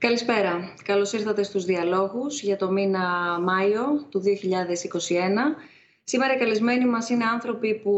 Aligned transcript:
Καλησπέρα. 0.00 0.74
Καλώς 0.84 1.12
ήρθατε 1.12 1.42
στους 1.42 1.64
διαλόγους 1.64 2.42
για 2.42 2.56
το 2.56 2.70
μήνα 2.70 3.00
Μάιο 3.40 4.06
του 4.08 4.20
2021. 4.20 5.56
Σήμερα 6.04 6.34
οι 6.34 6.38
καλεσμένοι 6.38 6.86
μας 6.86 7.08
είναι 7.08 7.24
άνθρωποι 7.24 7.74
που, 7.74 7.92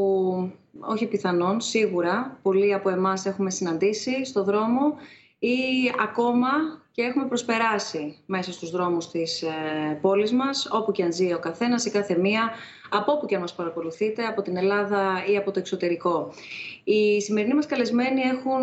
όχι 0.81 1.07
πιθανόν, 1.07 1.61
σίγουρα, 1.61 2.39
πολλοί 2.43 2.75
από 2.75 2.89
εμάς 2.91 3.27
έχουμε 3.27 3.51
συναντήσει 3.51 4.25
στο 4.25 4.45
δρόμο 4.45 4.95
ή 5.39 5.57
ακόμα 6.03 6.49
και 6.93 7.03
έχουμε 7.03 7.27
προσπεράσει 7.27 8.17
μέσα 8.27 8.53
στους 8.53 8.71
δρόμους 8.71 9.11
της 9.11 9.43
ε, 9.43 9.49
πόλης 10.01 10.33
μας, 10.33 10.69
όπου 10.73 10.93
και 10.93 11.03
αν 11.03 11.13
ζει 11.13 11.33
ο 11.33 11.39
καθένας 11.39 11.85
ή 11.85 11.91
κάθε 11.91 12.19
μία, 12.19 12.51
από 12.91 13.13
όπου 13.13 13.27
και 13.27 13.35
αν 13.35 13.41
μας 13.41 13.55
παρακολουθείτε, 13.55 14.25
από 14.25 14.43
την 14.43 14.57
Ελλάδα 14.57 15.25
ή 15.33 15.37
από 15.37 15.51
το 15.51 15.59
εξωτερικό. 15.59 16.33
Οι 16.85 17.21
σημερινοί 17.21 17.55
μας 17.55 17.67
καλεσμένοι 17.67 18.21
έχουν 18.21 18.61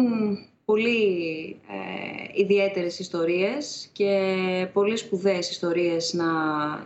πολύ 0.68 1.56
ε, 1.68 2.42
ιδιαίτερες 2.42 3.00
ιστορίες 3.00 3.90
και 3.92 4.20
πολύ 4.74 4.98
σπουδαίες 4.98 5.50
ιστορίες 5.50 6.14
να, 6.14 6.26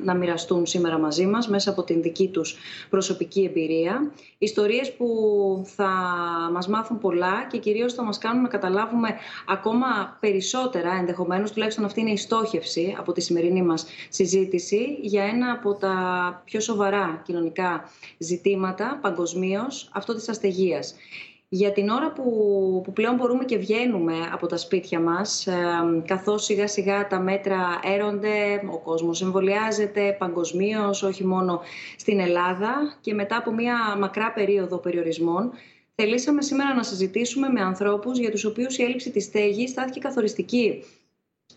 να 0.04 0.13
μοιραστούν 0.13 0.66
σήμερα 0.66 0.98
μαζί 0.98 1.26
μας 1.26 1.48
μέσα 1.48 1.70
από 1.70 1.84
την 1.84 2.02
δική 2.02 2.27
τους 2.27 2.57
προσωπική 2.90 3.44
εμπειρία. 3.44 4.12
Ιστορίες 4.38 4.94
που 4.94 5.07
θα 5.66 5.90
μας 6.54 6.67
μάθουν 6.67 6.99
πολλά 6.99 7.48
και 7.52 7.57
κυρίως 7.57 7.94
θα 7.94 8.04
μας 8.04 8.17
κάνουν 8.17 8.41
να 8.41 8.48
καταλάβουμε 8.48 9.16
ακόμα 9.48 10.18
περισσότερα, 10.20 10.93
ενδεχομένως 10.99 11.52
τουλάχιστον 11.52 11.85
αυτή 11.85 11.99
είναι 12.02 12.12
η 12.12 12.18
στόχευση 12.18 12.95
από 12.98 13.12
τη 13.12 13.21
σημερινή 13.21 13.62
μας 13.63 13.85
συζήτηση 14.09 14.98
για 15.02 15.23
ένα 15.23 15.52
από 15.52 15.73
τα 15.73 15.95
πιο 16.45 16.59
σοβαρά 16.59 17.21
κοινωνικά 17.26 17.90
ζητήματα 18.18 18.99
παγκοσμίως 19.02 19.90
αυτό 19.93 20.16
της 20.16 20.29
αστεγίας 20.29 20.95
για 21.54 21.72
την 21.72 21.90
ώρα 21.90 22.12
που, 22.12 22.23
που 22.84 22.94
πλέον 22.94 23.16
μπορούμε 23.16 23.46
και 23.46 23.58
βγαίνουμε 23.58 24.14
από 24.32 24.48
τα 24.48 24.58
σπίτια 24.58 25.00
μας, 25.00 25.48
ε, 25.48 25.54
καθώς 26.05 26.44
σιγά 26.44 26.68
σιγά 26.68 27.08
τα 27.08 27.20
μέτρα 27.20 27.80
έρονται, 27.84 28.62
ο 28.72 28.77
κόσμος 28.77 29.22
εμβολιάζεται 29.22 30.16
παγκοσμίως, 30.20 31.04
όχι 31.04 31.26
μόνο 31.26 31.62
στην 31.98 32.20
Ελλάδα 32.20 32.98
και 33.02 33.13
μετά 33.13 33.38
από 33.38 33.54
μια 33.54 33.96
μακρά 33.99 34.32
περίοδο 34.32 34.77
περιορισμών, 34.77 35.52
θελήσαμε 35.96 36.41
σήμερα 36.41 36.74
να 36.74 36.84
συζητήσουμε 36.84 37.49
με 37.49 37.62
ανθρώπους 37.62 38.20
για 38.20 38.32
τους 38.32 38.46
οποίους 38.46 38.77
η 38.77 38.84
έλλειψη 38.84 39.12
της 39.12 39.24
στέγης 39.24 39.70
στάθηκε 39.70 39.99
καθοριστική 39.99 40.84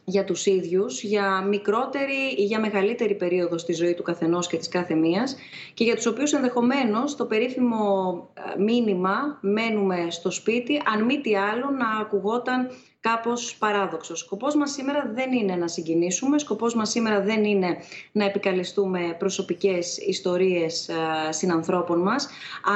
για 0.04 0.24
τους 0.24 0.46
ίδιους, 0.46 1.02
για 1.02 1.42
μικρότερη 1.48 2.34
ή 2.36 2.44
για 2.44 2.60
μεγαλύτερη 2.60 3.14
περίοδο 3.14 3.58
στη 3.58 3.72
ζωή 3.72 3.94
του 3.94 4.02
καθενός 4.02 4.46
και 4.46 4.56
της 4.56 4.68
κάθε 4.68 4.94
μίας 4.94 5.36
και 5.74 5.84
για 5.84 5.94
τους 5.94 6.06
οποίους 6.06 6.32
ενδεχομένως 6.32 7.16
το 7.16 7.26
περίφημο 7.26 8.28
ε, 8.34 8.62
μήνυμα 8.62 9.38
«μένουμε 9.40 10.06
στο 10.10 10.30
σπίτι» 10.30 10.82
αν 10.94 11.04
μη 11.04 11.20
τι 11.20 11.36
άλλο 11.36 11.70
να 11.70 11.88
ακουγόταν 12.00 12.70
κάπως 13.08 13.56
παράδοξο. 13.56 14.16
Σκοπός 14.16 14.54
μας 14.54 14.70
σήμερα 14.70 15.10
δεν 15.14 15.32
είναι 15.32 15.56
να 15.56 15.68
συγκινήσουμε, 15.68 16.38
σκοπός 16.38 16.74
μας 16.74 16.90
σήμερα 16.90 17.20
δεν 17.20 17.44
είναι 17.44 17.76
να 18.12 18.24
επικαλεστούμε 18.24 19.16
προσωπικές 19.18 19.98
ιστορίες 19.98 20.88
ε, 20.88 20.94
συνανθρώπων 21.32 22.00
μας, 22.00 22.28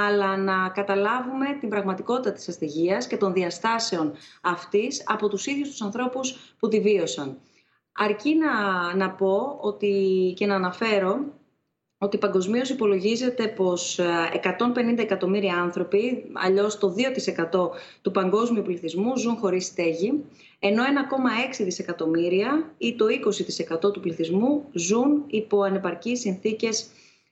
αλλά 0.06 0.36
να 0.36 0.68
καταλάβουμε 0.68 1.46
την 1.60 1.68
πραγματικότητα 1.68 2.32
της 2.32 2.48
αστυγίας 2.48 3.06
και 3.06 3.16
των 3.16 3.32
διαστάσεων 3.32 4.12
αυτής 4.40 5.02
από 5.06 5.28
τους 5.28 5.46
ίδιους 5.46 5.68
τους 5.68 5.82
ανθρώπους 5.82 6.54
που 6.58 6.68
τη 6.68 6.80
βίωσαν. 6.80 7.38
Αρκεί 7.92 8.34
να, 8.34 8.52
να 8.96 9.10
πω 9.10 9.58
ότι, 9.60 10.32
και 10.36 10.46
να 10.46 10.54
αναφέρω 10.54 11.37
ότι 11.98 12.18
παγκοσμίως 12.18 12.70
υπολογίζεται 12.70 13.48
πως 13.48 14.00
150 14.00 14.98
ε, 14.98 15.02
εκατομμύρια 15.02 15.54
άνθρωποι, 15.54 16.24
αλλιώς 16.32 16.78
το 16.78 16.94
2% 17.52 17.68
του 18.02 18.10
παγκόσμιου 18.10 18.62
πληθυσμού, 18.62 19.16
ζουν 19.16 19.36
χωρίς 19.36 19.66
στέγη, 19.66 20.24
ενώ 20.58 20.82
1,6 20.82 21.64
δισεκατομμύρια 21.64 22.74
ή 22.78 22.94
το 22.94 23.06
20% 23.86 23.92
του 23.92 24.00
πληθυσμού 24.00 24.64
ζουν 24.72 25.24
υπό 25.26 25.62
ανεπαρκείς 25.62 26.20
συνθήκες 26.20 26.86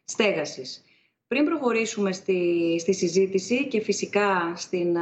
στέγασης. 0.04 0.84
Πριν 1.28 1.44
προχωρήσουμε 1.44 2.12
στη, 2.12 2.76
στη 2.80 2.94
συζήτηση 2.94 3.66
και 3.66 3.80
φυσικά 3.80 4.52
στην 4.56 4.96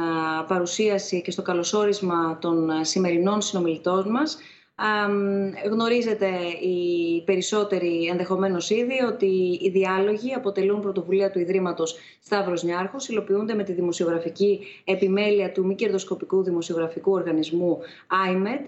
παρουσίαση 0.47 1.21
και 1.21 1.31
στο 1.31 1.41
καλωσόρισμα 1.41 2.37
των 2.41 2.69
σημερινών 2.81 3.41
συνομιλητών 3.41 4.09
μας, 4.09 4.37
γνωρίζετε 5.69 6.29
οι 6.61 7.21
περισσότεροι 7.25 8.07
ενδεχομένως 8.11 8.69
ήδη 8.69 9.01
ότι 9.01 9.59
οι 9.61 9.69
διάλογοι 9.69 10.33
αποτελούν 10.33 10.81
πρωτοβουλία 10.81 11.31
του 11.31 11.39
Ιδρύματος 11.39 11.95
Σταύρος 12.23 12.63
Νιάρχος, 12.63 13.07
υλοποιούνται 13.07 13.53
με 13.53 13.63
τη 13.63 13.73
δημοσιογραφική 13.73 14.59
επιμέλεια 14.83 15.51
του 15.51 15.65
μη 15.65 15.75
κερδοσκοπικού 15.75 16.43
δημοσιογραφικού 16.43 17.11
οργανισμού 17.11 17.79
IMED 18.29 18.65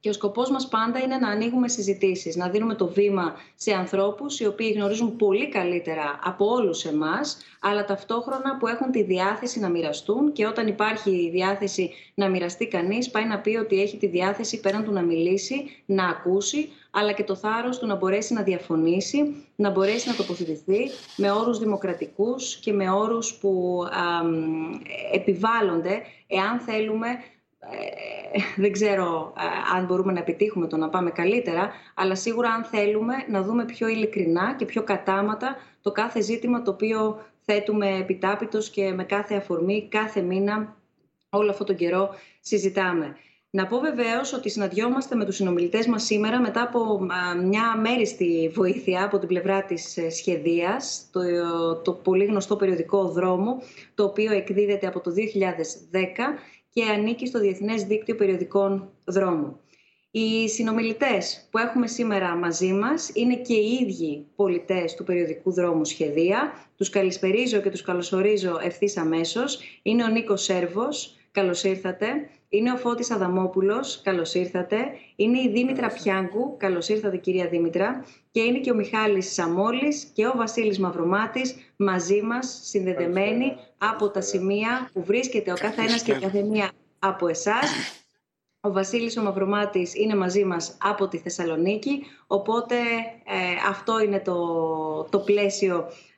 και 0.00 0.08
ο 0.08 0.12
σκοπός 0.12 0.50
μας 0.50 0.68
πάντα 0.68 0.98
είναι 0.98 1.16
να 1.16 1.28
ανοίγουμε 1.28 1.68
συζητήσεις, 1.68 2.36
να 2.36 2.48
δίνουμε 2.48 2.74
το 2.74 2.86
βήμα 2.86 3.34
σε 3.54 3.72
ανθρώπους 3.72 4.40
οι 4.40 4.46
οποίοι 4.46 4.72
γνωρίζουν 4.76 5.16
πολύ 5.16 5.48
καλύτερα 5.48 6.18
από 6.22 6.46
όλους 6.46 6.84
εμάς, 6.84 7.38
αλλά 7.60 7.84
ταυτόχρονα 7.84 8.56
που 8.56 8.66
έχουν 8.66 8.90
τη 8.90 9.02
διάθεση 9.02 9.60
να 9.60 9.68
μοιραστούν. 9.68 10.32
Και 10.32 10.46
όταν 10.46 10.66
υπάρχει 10.66 11.10
η 11.10 11.30
διάθεση 11.30 11.90
να 12.14 12.28
μοιραστεί 12.28 12.66
κανείς, 12.66 13.10
πάει 13.10 13.26
να 13.26 13.38
πει 13.38 13.56
ότι 13.56 13.80
έχει 13.82 13.96
τη 13.96 14.06
διάθεση 14.06 14.60
πέραν 14.60 14.84
του 14.84 14.92
να 14.92 15.02
μιλήσει, 15.02 15.82
να 15.86 16.04
ακούσει, 16.08 16.68
αλλά 16.90 17.12
και 17.12 17.24
το 17.24 17.34
θάρρος 17.34 17.78
του 17.78 17.86
να 17.86 17.94
μπορέσει 17.94 18.34
να 18.34 18.42
διαφωνήσει, 18.42 19.46
να 19.56 19.70
μπορέσει 19.70 20.08
να 20.08 20.14
τοποθετηθεί 20.14 20.90
με 21.16 21.30
όρους 21.30 21.58
δημοκρατικούς 21.58 22.56
και 22.56 22.72
με 22.72 22.90
όρους 22.90 23.34
που 23.34 23.82
α, 23.84 24.28
επιβάλλονται, 25.12 26.02
εάν 26.26 26.58
θέλουμε 26.58 27.08
ε, 27.08 27.37
δεν 28.56 28.72
ξέρω 28.72 29.32
ε, 29.38 29.76
αν 29.76 29.84
μπορούμε 29.84 30.12
να 30.12 30.18
επιτύχουμε 30.18 30.66
το 30.66 30.76
να 30.76 30.88
πάμε 30.88 31.10
καλύτερα, 31.10 31.70
αλλά 31.94 32.14
σίγουρα 32.14 32.50
αν 32.50 32.64
θέλουμε 32.64 33.14
να 33.28 33.42
δούμε 33.42 33.64
πιο 33.64 33.88
ειλικρινά 33.88 34.54
και 34.56 34.64
πιο 34.64 34.82
κατάματα 34.82 35.56
το 35.82 35.92
κάθε 35.92 36.20
ζήτημα 36.20 36.62
το 36.62 36.70
οποίο 36.70 37.18
θέτουμε 37.44 37.96
επιτάπητος 37.96 38.70
και 38.70 38.92
με 38.92 39.04
κάθε 39.04 39.34
αφορμή, 39.34 39.88
κάθε 39.88 40.20
μήνα, 40.20 40.76
όλο 41.30 41.50
αυτόν 41.50 41.66
τον 41.66 41.76
καιρό 41.76 42.10
συζητάμε. 42.40 43.16
Να 43.50 43.66
πω 43.66 43.78
βεβαίως 43.78 44.32
ότι 44.32 44.50
συναντιόμαστε 44.50 45.14
με 45.14 45.24
τους 45.24 45.36
συνομιλητές 45.36 45.86
μας 45.86 46.04
σήμερα 46.04 46.40
μετά 46.40 46.62
από 46.62 47.00
μια 47.44 47.76
μέριστη 47.76 48.50
βοήθεια 48.54 49.04
από 49.04 49.18
την 49.18 49.28
πλευρά 49.28 49.62
της 49.62 49.96
ε, 49.96 50.10
σχεδίας, 50.10 51.08
το, 51.12 51.20
το 51.76 51.92
πολύ 51.92 52.24
γνωστό 52.24 52.56
περιοδικό 52.56 53.08
«Δρόμο», 53.08 53.62
το 53.94 54.04
οποίο 54.04 54.32
εκδίδεται 54.32 54.86
από 54.86 55.00
το 55.00 55.10
2010 55.10 55.14
και 56.70 56.84
ανήκει 56.84 57.26
στο 57.26 57.40
Διεθνές 57.40 57.82
Δίκτυο 57.82 58.14
Περιοδικών 58.14 58.90
Δρόμου. 59.04 59.60
Οι 60.10 60.48
συνομιλητές 60.48 61.48
που 61.50 61.58
έχουμε 61.58 61.86
σήμερα 61.86 62.36
μαζί 62.36 62.72
μας 62.72 63.10
είναι 63.14 63.36
και 63.36 63.54
οι 63.54 63.78
ίδιοι 63.82 64.26
πολιτές 64.36 64.94
του 64.94 65.04
περιοδικού 65.04 65.52
δρόμου 65.52 65.84
Σχεδία. 65.84 66.52
Τους 66.76 66.90
καλησπερίζω 66.90 67.60
και 67.60 67.70
τους 67.70 67.82
καλωσορίζω 67.82 68.58
ευθύς 68.62 68.96
αμέσως. 68.96 69.60
Είναι 69.82 70.04
ο 70.04 70.08
Νίκος 70.08 70.42
Σέρβος, 70.42 71.16
καλώς 71.30 71.64
ήρθατε. 71.64 72.06
Είναι 72.50 72.72
ο 72.72 72.76
Φώτης 72.76 73.10
Αδαμόπουλος, 73.10 74.00
καλώς 74.02 74.34
ήρθατε. 74.34 74.76
Είναι 75.16 75.40
η 75.40 75.48
Δήμητρα 75.48 75.88
Πιάγκου, 75.88 76.56
καλώς 76.56 76.88
ήρθατε 76.88 77.16
κυρία 77.16 77.48
Δήμητρα. 77.48 78.04
Και 78.30 78.40
είναι 78.40 78.58
και 78.58 78.70
ο 78.70 78.74
Μιχάλης 78.74 79.32
Σαμόλης 79.32 80.04
και 80.04 80.26
ο 80.26 80.32
Βασίλης 80.36 80.78
Μαυρομάτης 80.78 81.54
μαζί 81.76 82.22
μας, 82.22 82.60
συνδεδεμένοι 82.64 83.56
από 83.78 84.08
τα 84.08 84.20
σημεία 84.20 84.90
που 84.92 85.02
βρίσκεται 85.04 85.52
ο 85.52 85.56
καθένας 85.60 86.02
και 86.02 86.12
η 86.12 86.18
καθεμία 86.18 86.70
από 86.98 87.28
εσάς. 87.28 87.70
Ο 88.60 88.72
Βασίλης 88.72 89.16
ο 89.16 89.22
Μαυρομάτης 89.22 89.94
είναι 89.94 90.16
μαζί 90.16 90.44
μας 90.44 90.76
από 90.80 91.08
τη 91.08 91.18
Θεσσαλονίκη, 91.18 92.02
οπότε 92.26 92.76
ε, 93.24 93.68
αυτό 93.68 94.00
είναι 94.00 94.20
το, 94.20 94.36
το 95.10 95.18
πλαίσιο 95.18 95.86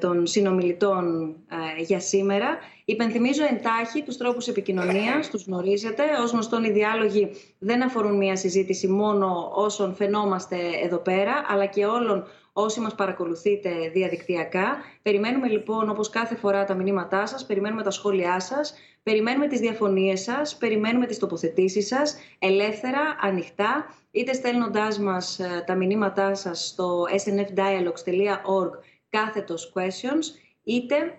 των 0.00 0.26
συνομιλητών 0.26 1.34
ε, 1.78 1.82
για 1.82 2.00
σήμερα. 2.00 2.58
Υπενθυμίζω 2.84 3.42
εντάχει 3.44 4.02
τους 4.02 4.16
τρόπους 4.16 4.48
επικοινωνίας, 4.48 5.30
τους 5.30 5.44
γνωρίζετε. 5.44 6.02
Ως 6.22 6.30
γνωστόν 6.30 6.64
οι 6.64 6.70
διάλογοι 6.70 7.30
δεν 7.58 7.82
αφορούν 7.82 8.16
μια 8.16 8.36
συζήτηση 8.36 8.88
μόνο 8.88 9.50
όσων 9.54 9.94
φαινόμαστε 9.94 10.56
εδώ 10.84 10.98
πέρα, 10.98 11.44
αλλά 11.48 11.66
και 11.66 11.84
όλων 11.86 12.26
όσοι 12.52 12.80
μας 12.80 12.94
παρακολουθείτε 12.94 13.70
διαδικτυακά. 13.92 14.76
Περιμένουμε 15.02 15.48
λοιπόν 15.48 15.88
όπως 15.88 16.10
κάθε 16.10 16.34
φορά 16.36 16.64
τα 16.64 16.74
μηνύματά 16.74 17.26
σας, 17.26 17.46
περιμένουμε 17.46 17.82
τα 17.82 17.90
σχόλιά 17.90 18.40
σας, 18.40 18.74
περιμένουμε 19.02 19.46
τις 19.46 19.60
διαφωνίες 19.60 20.20
σας, 20.20 20.56
περιμένουμε 20.56 21.06
τις 21.06 21.18
τοποθετήσεις 21.18 21.86
σας, 21.86 22.16
ελεύθερα, 22.38 23.16
ανοιχτά, 23.20 23.94
είτε 24.10 24.32
στέλνοντάς 24.32 24.98
μας 24.98 25.38
ε, 25.38 25.64
τα 25.66 25.74
μηνύματά 25.74 26.34
σας 26.34 26.66
στο 26.66 27.04
snfdialogues.org 27.24 28.70
κάθετος 29.14 29.72
questions, 29.74 30.24
είτε 30.64 31.18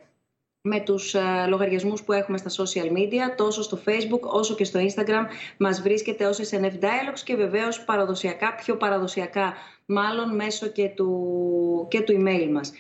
με 0.62 0.80
τους 0.80 1.14
ε, 1.14 1.46
λογαριασμούς 1.48 2.04
που 2.04 2.12
έχουμε 2.12 2.38
στα 2.38 2.64
social 2.64 2.92
media, 2.98 3.36
τόσο 3.38 3.62
στο 3.62 3.80
Facebook 3.86 4.20
όσο 4.22 4.56
και 4.56 4.64
στο 4.64 4.80
Instagram. 4.80 5.26
Μας 5.58 5.82
βρίσκεται 5.82 6.26
ως 6.26 6.40
SNF 6.50 6.74
Dialogues 6.80 7.20
και 7.24 7.36
βεβαίως 7.36 7.84
παραδοσιακά, 7.84 8.56
πιο 8.56 8.78
παραδοσιακά 8.78 9.54
μάλλον 9.86 10.36
μέσω 10.36 10.68
και 10.68 10.90
του, 10.90 11.88
και 11.90 12.02
του 12.02 12.14
email 12.20 12.50
μας. 12.52 12.74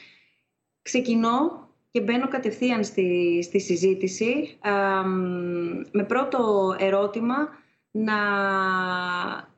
Ξεκινώ 0.81 1.69
και 1.91 2.01
μπαίνω 2.01 2.27
κατευθείαν 2.27 2.83
στη, 2.83 3.39
στη 3.43 3.59
συζήτηση 3.59 4.57
με 5.91 6.03
πρώτο 6.03 6.75
ερώτημα 6.79 7.35
να 7.91 8.17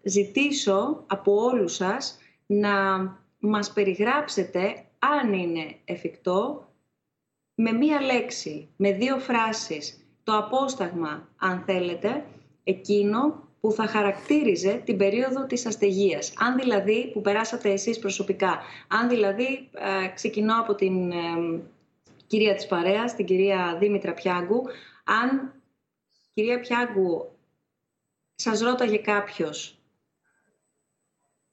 ζητήσω 0.04 1.04
από 1.07 1.44
όλους 1.44 1.74
σας 1.74 2.18
να 2.45 2.71
μας 3.39 3.74
περιγράψετε, 3.74 4.87
αν 5.00 5.34
είναι 5.34 5.76
εφικτό, 5.86 6.68
με 7.56 7.72
μία 7.72 8.02
λέξη, 8.02 8.70
με 8.76 8.92
δύο 8.92 9.18
φράσεις, 9.18 10.08
το 10.24 10.38
απόσταγμα, 10.38 11.30
αν 11.38 11.64
θέλετε, 11.66 12.26
εκείνο 12.64 13.48
που 13.60 13.72
θα 13.72 13.88
χαρακτήριζε 13.88 14.82
την 14.86 14.98
περίοδο 14.98 15.46
της 15.46 15.66
αστεγίας. 15.66 16.34
Αν 16.38 16.58
δηλαδή, 16.58 17.12
που 17.14 17.22
περάσατε 17.22 17.72
εσείς 17.72 18.00
προσωπικά, 18.00 18.62
αν 18.88 19.10
δηλαδή 19.10 19.70
ε, 19.72 20.08
ξεκινώ 20.14 20.60
από 20.60 20.76
την 20.76 21.12
ε, 21.12 21.16
κυρία 22.28 22.56
της 22.56 22.68
παρέας, 22.68 23.16
την 23.16 23.26
κυρία 23.26 23.78
Δήμητρα 23.80 24.14
Πιάγκου, 24.14 24.64
αν 25.04 25.54
κυρία 26.34 26.60
Πιάγκου 26.60 27.32
σας 28.36 28.60
ρώταγε 28.60 28.98
κάποιος 28.98 29.77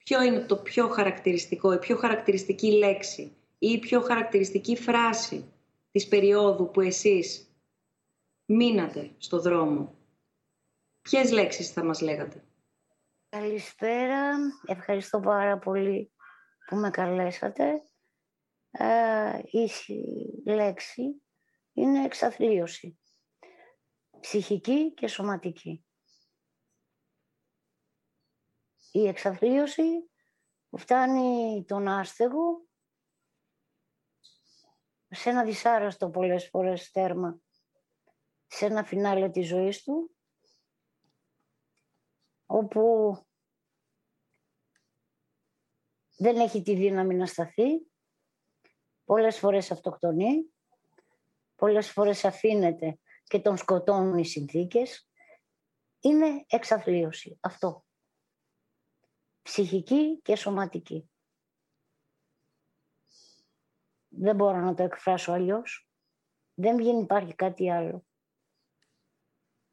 ποιο 0.05 0.21
είναι 0.21 0.39
το 0.39 0.57
πιο 0.57 0.87
χαρακτηριστικό, 0.87 1.73
η 1.73 1.79
πιο 1.79 1.95
χαρακτηριστική 1.97 2.71
λέξη 2.71 3.21
ή 3.59 3.67
η 3.67 3.79
πιο 3.79 4.01
χαρακτηριστική 4.01 4.75
φράση 4.75 5.53
της 5.91 6.07
περίοδου 6.07 6.71
που 6.71 6.81
εσείς 6.81 7.55
μείνατε 8.45 9.11
στο 9.17 9.39
δρόμο, 9.39 9.95
ποιες 11.01 11.31
λέξεις 11.31 11.71
θα 11.71 11.83
μας 11.83 12.01
λέγατε; 12.01 12.43
Καλησπέρα. 13.29 14.37
Ευχαριστώ 14.65 15.19
πάρα 15.19 15.57
πολύ 15.57 16.11
που 16.65 16.75
με 16.75 16.89
καλέσατε. 16.89 17.81
Ε, 18.71 19.39
η 19.51 19.69
λέξη 20.45 21.21
είναι 21.73 22.05
εξαθλίωση. 22.05 22.99
Ψυχική 24.19 24.93
και 24.93 25.07
σωματική. 25.07 25.85
Η 28.95 29.07
εξαθλίωση 29.07 30.09
που 30.69 30.77
φτάνει 30.77 31.63
τον 31.67 31.87
άστεγο 31.87 32.65
σε 35.09 35.29
ένα 35.29 35.43
δυσάρεστο 35.43 36.09
πολλές 36.09 36.47
φορές 36.47 36.91
τέρμα, 36.91 37.39
σε 38.47 38.65
ένα 38.65 38.83
φινάλε 38.83 39.29
της 39.29 39.47
ζωής 39.47 39.83
του, 39.83 40.15
όπου 42.45 43.15
δεν 46.17 46.39
έχει 46.39 46.61
τη 46.61 46.75
δύναμη 46.75 47.15
να 47.15 47.25
σταθεί, 47.25 47.91
πολλές 49.05 49.39
φορές 49.39 49.71
αυτοκτονεί, 49.71 50.53
πολλές 51.55 51.91
φορές 51.91 52.25
αφήνεται 52.25 52.99
και 53.23 53.39
τον 53.39 53.57
σκοτώνουν 53.57 54.17
οι 54.17 54.25
συνθήκες, 54.25 55.09
είναι 55.99 56.45
εξαθλίωση 56.47 57.37
αυτό. 57.41 57.85
Ψυχική 59.45 60.19
και 60.21 60.35
σωματική. 60.35 61.09
Δεν 64.07 64.35
μπορώ 64.35 64.59
να 64.59 64.73
το 64.73 64.83
εκφράσω 64.83 65.31
αλλιώς. 65.31 65.89
Δεν 66.53 66.77
βγαίνει 66.77 67.01
υπάρχει 67.01 67.35
κάτι 67.35 67.71
άλλο. 67.71 68.05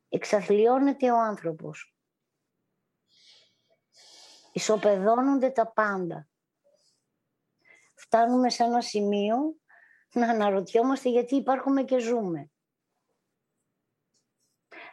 Εξαθλιώνεται 0.08 1.10
ο 1.10 1.18
άνθρωπος. 1.18 1.96
Ισοπεδώνονται 4.52 5.50
τα 5.50 5.72
πάντα. 5.72 6.28
Φτάνουμε 7.94 8.50
σε 8.50 8.64
ένα 8.64 8.80
σημείο 8.80 9.36
να 10.12 10.30
αναρωτιόμαστε 10.30 11.08
γιατί 11.08 11.36
υπάρχουμε 11.36 11.84
και 11.84 11.98
ζούμε. 11.98 12.50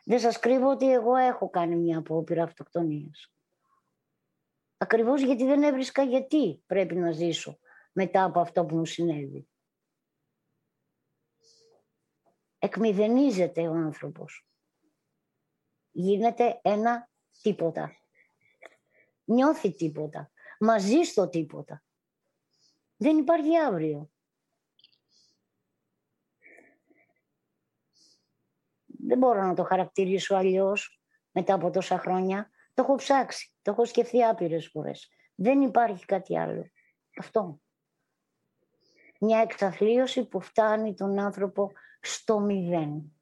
Δεν 0.04 0.20
σας 0.20 0.40
κρύβω 0.40 0.70
ότι 0.70 0.92
εγώ 0.92 1.16
έχω 1.16 1.50
κάνει 1.50 1.76
μια 1.76 1.98
απόπειρα 1.98 2.44
αυτοκτονίας. 2.44 3.34
Ακριβώς 4.82 5.22
γιατί 5.22 5.46
δεν 5.46 5.64
έβρισκα 5.64 6.04
γιατί 6.04 6.64
πρέπει 6.66 6.96
να 6.96 7.12
ζήσω 7.12 7.60
μετά 7.92 8.24
από 8.24 8.40
αυτό 8.40 8.66
που 8.66 8.76
μου 8.76 8.86
συνέβη. 8.86 9.50
Εκμηδενίζεται 12.60 13.68
ο 13.68 13.74
άνθρωπος. 13.74 14.48
Γίνεται 15.92 16.60
ένα 16.62 17.10
τίποτα. 17.42 17.92
Νιώθει 19.24 19.74
τίποτα. 19.74 20.32
Μαζί 20.60 21.02
στο 21.02 21.30
τίποτα. 21.30 21.84
Δεν 22.96 23.18
υπάρχει 23.18 23.58
αύριο. 23.58 24.12
Δεν 28.86 29.18
μπορώ 29.18 29.42
να 29.46 29.54
το 29.54 29.64
χαρακτηρίσω 29.64 30.36
αλλιώς 30.36 31.02
μετά 31.32 31.54
από 31.54 31.70
τόσα 31.70 31.98
χρόνια. 31.98 32.50
Το 32.80 32.86
έχω 32.86 32.96
ψάξει, 32.96 33.54
το 33.62 33.72
έχω 33.72 33.86
σκεφτεί 33.86 34.24
άπειρες 34.24 34.68
φορές. 34.68 35.10
Δεν 35.36 35.62
υπάρχει 35.62 36.06
κάτι 36.06 36.38
άλλο. 36.38 36.70
Αυτό 37.18 37.60
μια 39.20 39.40
εξαθλίωση 39.40 40.28
που 40.28 40.42
φτάνει 40.42 40.94
τον 40.94 41.20
άνθρωπο 41.20 41.72
στο 42.02 42.40
μηδέν. 42.40 43.20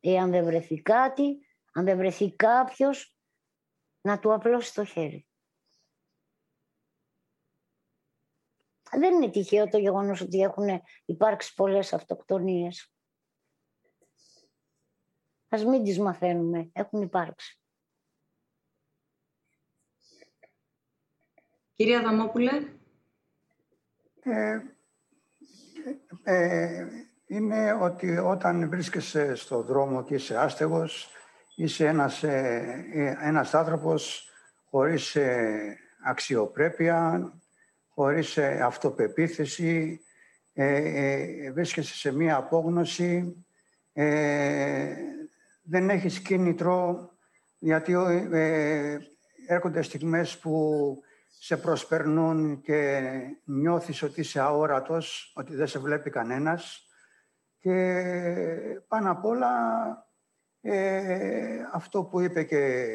Εάν 0.00 0.30
δεν 0.30 0.44
βρεθεί 0.44 0.82
κάτι, 0.82 1.46
αν 1.72 1.84
δεν 1.84 1.96
βρεθεί 1.96 2.34
κάποιος, 2.34 3.16
να 4.00 4.18
του 4.18 4.32
απλώσει 4.32 4.74
το 4.74 4.84
χέρι. 4.84 5.26
Δεν 8.90 9.14
είναι 9.14 9.30
τυχαίο 9.30 9.68
το 9.68 9.78
γεγονός 9.78 10.20
ότι 10.20 10.40
έχουν 10.40 10.82
υπάρξει 11.04 11.54
πολλές 11.54 11.92
αυτοκτονίες. 11.92 12.92
Ας 15.48 15.64
μην 15.64 15.84
τις 15.84 15.98
μαθαίνουμε, 15.98 16.70
έχουν 16.72 17.02
υπάρξει. 17.02 17.58
Κυρία 21.78 22.02
Δαμόπουλε. 22.02 22.50
Ε, 24.22 24.60
ε, 26.22 26.86
είναι 27.26 27.72
ότι 27.72 28.18
όταν 28.18 28.68
βρίσκεσαι 28.68 29.34
στο 29.34 29.62
δρόμο 29.62 30.04
και 30.04 30.14
είσαι 30.14 30.38
άστεγος, 30.38 31.10
είσαι 31.56 31.86
ένας, 31.86 32.22
ε, 32.22 33.16
ένας 33.20 33.54
άνθρωπος 33.54 34.30
χωρίς 34.70 35.16
αξιοπρέπεια, 36.04 37.32
χωρίς 37.88 38.38
αυτοπεποίθηση, 38.38 40.00
βρίσκεσαι 41.52 41.94
σε 41.94 42.12
μία 42.12 42.36
απόγνωση, 42.36 43.36
δεν 45.68 45.90
έχεις 45.90 46.20
κίνητρο, 46.20 47.10
γιατί 47.58 47.94
έρχονται 49.46 49.82
στιγμές 49.82 50.38
που 50.38 50.84
σε 51.40 51.56
προσπερνούν 51.56 52.60
και 52.60 53.02
νιώθεις 53.44 54.02
ότι 54.02 54.20
είσαι 54.20 54.40
αόρατος, 54.40 55.32
ότι 55.34 55.54
δεν 55.54 55.66
σε 55.66 55.78
βλέπει 55.78 56.10
κανένας. 56.10 56.88
Και 57.58 58.02
πάνω 58.88 59.10
απ' 59.10 59.24
όλα 59.24 59.52
ε, 60.60 61.60
αυτό 61.72 62.04
που 62.04 62.20
είπε 62.20 62.42
και, 62.42 62.94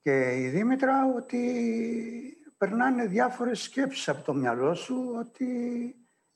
και 0.00 0.40
η 0.40 0.48
Δήμητρα 0.48 1.14
ότι 1.16 1.40
περνάνε 2.56 3.06
διάφορες 3.06 3.62
σκέψεις 3.62 4.08
από 4.08 4.24
το 4.24 4.34
μυαλό 4.34 4.74
σου 4.74 5.14
ότι 5.18 5.46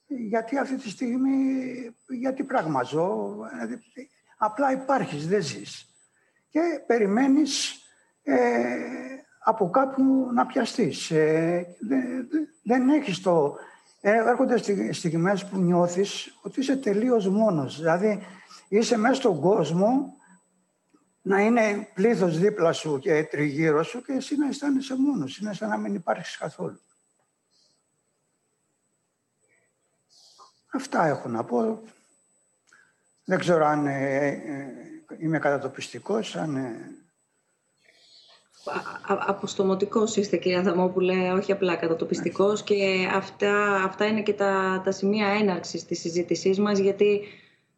γιατί 0.07 0.59
αυτή 0.59 0.77
τη 0.77 0.89
στιγμή, 0.89 1.55
γιατί 2.09 2.45
πράγμα 2.45 2.83
ζω, 2.83 3.37
δηλαδή, 3.53 3.81
απλά 4.43 4.73
υπάρχεις, 4.73 5.29
δεν 5.29 5.43
ζεις. 5.43 5.89
Και 6.49 6.61
περιμένεις 6.87 7.83
ε, 8.23 8.77
από 9.45 9.71
κάπου 9.71 10.31
να 10.35 10.47
πιαστείς. 10.47 11.11
Ε, 11.11 11.77
δεν, 11.81 12.29
δεν 12.63 12.89
έχεις 12.89 13.21
το... 13.21 13.57
Ε, 14.01 14.11
έρχονται 14.11 14.57
στιγμές 14.93 15.45
που 15.45 15.59
νιώθεις 15.59 16.39
ότι 16.43 16.61
είσαι 16.61 16.77
τελείως 16.77 17.29
μόνος. 17.29 17.77
Δηλαδή 17.77 18.23
είσαι 18.69 18.97
μέσα 18.97 19.15
στον 19.15 19.41
κόσμο 19.41 20.17
να 21.23 21.41
είναι 21.41 21.89
πλήθος 21.95 22.39
δίπλα 22.39 22.73
σου 22.73 22.99
και 22.99 23.25
τριγύρω 23.25 23.83
σου 23.83 24.03
και 24.03 24.13
εσύ 24.13 24.37
να 24.37 24.49
αισθάνεσαι 24.49 24.97
μόνος. 24.99 25.39
Είναι 25.39 25.53
σαν 25.53 25.69
να 25.69 25.77
μην 25.77 25.95
υπάρχεις 25.95 26.37
καθόλου. 26.37 26.81
Αυτά 30.73 31.07
έχω 31.07 31.29
να 31.29 31.45
πω. 31.45 31.83
Δεν 33.31 33.39
ξέρω 33.39 33.67
αν 33.67 33.87
ε, 33.87 34.27
ε 34.27 34.41
είμαι 35.19 35.39
κατατοπιστικός, 35.39 36.37
αν 36.37 36.57
αποστομωτικός 39.27 40.17
είστε 40.17 40.37
κυρία 40.37 40.63
Δαμόπουλε, 40.63 41.33
όχι 41.33 41.53
απλά 41.53 41.77
κατατοπιστικός 41.77 42.63
και 42.63 43.09
αυτά, 43.15 43.75
αυτά 43.85 44.07
είναι 44.07 44.23
και 44.23 44.33
τα, 44.33 44.81
τα 44.85 44.91
σημεία 44.91 45.27
έναρξης 45.27 45.85
της 45.85 46.01
συζήτησής 46.01 46.59
μας 46.59 46.79
γιατί 46.79 47.21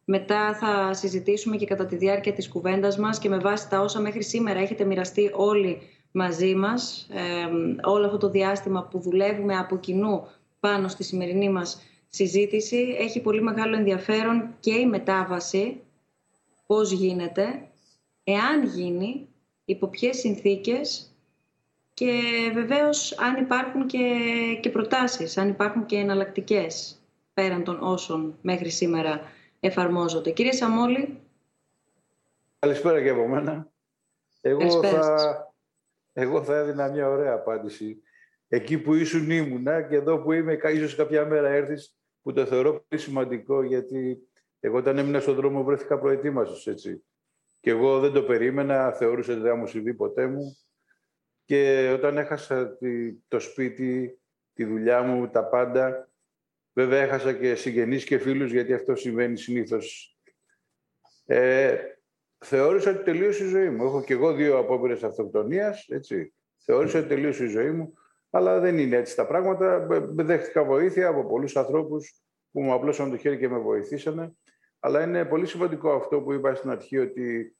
μετά 0.05 0.53
θα 0.55 0.93
συζητήσουμε 0.93 1.55
και 1.55 1.65
κατά 1.65 1.85
τη 1.85 1.95
διάρκεια 1.95 2.33
της 2.33 2.49
κουβέντας 2.49 2.97
μας 2.97 3.19
και 3.19 3.29
με 3.29 3.37
βάση 3.37 3.69
τα 3.69 3.79
όσα 3.79 3.99
μέχρι 3.99 4.23
σήμερα 4.23 4.59
έχετε 4.59 4.83
μοιραστεί 4.83 5.31
όλοι 5.33 5.81
μαζί 6.11 6.55
μας 6.55 7.07
όλο 7.83 8.05
αυτό 8.05 8.17
το 8.17 8.29
διάστημα 8.29 8.83
που 8.83 8.99
δουλεύουμε 8.99 9.57
από 9.57 9.77
κοινού 9.77 10.27
πάνω 10.59 10.87
στη 10.87 11.03
σημερινή 11.03 11.49
μας 11.49 11.81
συζήτηση 12.15 12.95
έχει 12.99 13.21
πολύ 13.21 13.41
μεγάλο 13.41 13.75
ενδιαφέρον 13.75 14.55
και 14.59 14.73
η 14.73 14.85
μετάβαση, 14.85 15.81
πώς 16.67 16.91
γίνεται 16.91 17.67
εάν 18.23 18.63
γίνει, 18.65 19.27
υπό 19.65 19.87
ποιες 19.87 20.17
συνθήκες 20.17 21.15
και 21.93 22.21
βεβαίως 22.53 23.17
αν 23.17 23.43
υπάρχουν 23.43 23.87
και, 23.87 23.99
και 24.61 24.69
προτάσεις, 24.69 25.37
αν 25.37 25.49
υπάρχουν 25.49 25.85
και 25.85 25.95
εναλλακτικές 25.95 27.01
πέραν 27.33 27.63
των 27.63 27.77
όσων 27.81 28.37
μέχρι 28.41 28.69
σήμερα 28.69 29.21
εφαρμόζονται. 29.59 30.31
Κύριε 30.31 30.51
Σαμόλη. 30.51 31.19
Καλησπέρα 32.59 33.03
και 33.03 33.09
από 33.09 33.27
μένα. 33.27 33.71
Εγώ 34.41 34.83
θα, 34.83 35.53
εγώ 36.13 36.43
θα 36.43 36.55
έδινα 36.55 36.89
μια 36.89 37.09
ωραία 37.09 37.33
απάντηση. 37.33 38.01
Εκεί 38.47 38.77
που 38.77 38.93
ήσουν 38.93 39.29
ήμουνα 39.29 39.81
και 39.81 39.95
εδώ 39.95 40.19
που 40.19 40.31
είμαι, 40.31 40.59
ίσως 40.73 40.95
κάποια 40.95 41.25
μέρα 41.25 41.49
έρθεις, 41.49 41.97
που 42.23 42.33
το 42.33 42.45
θεωρώ 42.45 42.85
πολύ 42.87 43.01
σημαντικό, 43.01 43.63
γιατί 43.63 44.17
εγώ 44.59 44.77
όταν 44.77 44.97
έμεινα 44.97 45.19
στον 45.19 45.35
δρόμο 45.35 45.63
βρέθηκα 45.63 45.99
προετοίμαστος, 45.99 46.67
έτσι. 46.67 47.03
Και 47.59 47.69
εγώ 47.69 47.99
δεν 47.99 48.11
το 48.11 48.23
περίμενα, 48.23 48.91
θεωρούσα 48.91 49.31
ότι 49.31 49.41
δεν 49.41 49.51
θα 49.51 49.57
μου 49.57 49.67
συμβεί 49.67 49.93
ποτέ 49.93 50.27
μου. 50.27 50.57
Και 51.45 51.91
όταν 51.93 52.17
έχασα 52.17 52.77
το 53.27 53.39
σπίτι, 53.39 54.19
τη 54.53 54.65
δουλειά 54.65 55.01
μου, 55.01 55.29
τα 55.29 55.45
πάντα, 55.45 56.11
βέβαια 56.73 57.01
έχασα 57.01 57.33
και 57.33 57.55
συγγενείς 57.55 58.03
και 58.03 58.17
φίλους, 58.17 58.51
γιατί 58.51 58.73
αυτό 58.73 58.95
συμβαίνει 58.95 59.37
συνήθως. 59.37 60.17
Ε, 61.25 61.77
θεώρησα 62.37 62.91
ότι 62.91 63.03
τελείωσε 63.03 63.43
η 63.43 63.47
ζωή 63.47 63.69
μου. 63.69 63.85
Έχω 63.85 64.03
και 64.03 64.13
εγώ 64.13 64.33
δύο 64.33 64.57
απόπειρες 64.57 65.03
αυτοκτονίας, 65.03 65.87
έτσι. 65.87 66.33
Θεώρησα 66.57 66.99
ότι 66.99 67.07
τελείωσε 67.07 67.43
η 67.43 67.47
ζωή 67.47 67.71
μου, 67.71 67.93
αλλά 68.35 68.59
δεν 68.59 68.77
είναι 68.77 68.95
έτσι 68.95 69.15
τα 69.15 69.27
πράγματα. 69.27 69.87
Δέχτηκα 70.09 70.63
βοήθεια 70.63 71.07
από 71.07 71.25
πολλούς 71.25 71.55
ανθρώπους 71.55 72.21
που 72.51 72.61
μου 72.61 72.73
απλώσαν 72.73 73.09
το 73.09 73.17
χέρι 73.17 73.37
και 73.37 73.49
με 73.49 73.57
βοηθήσανε. 73.57 74.31
Αλλά 74.79 75.03
είναι 75.03 75.25
πολύ 75.25 75.45
σημαντικό 75.45 75.91
αυτό 75.91 76.21
που 76.21 76.33
είπα 76.33 76.55
στην 76.55 76.69
αρχή, 76.69 76.97
ότι 76.97 77.55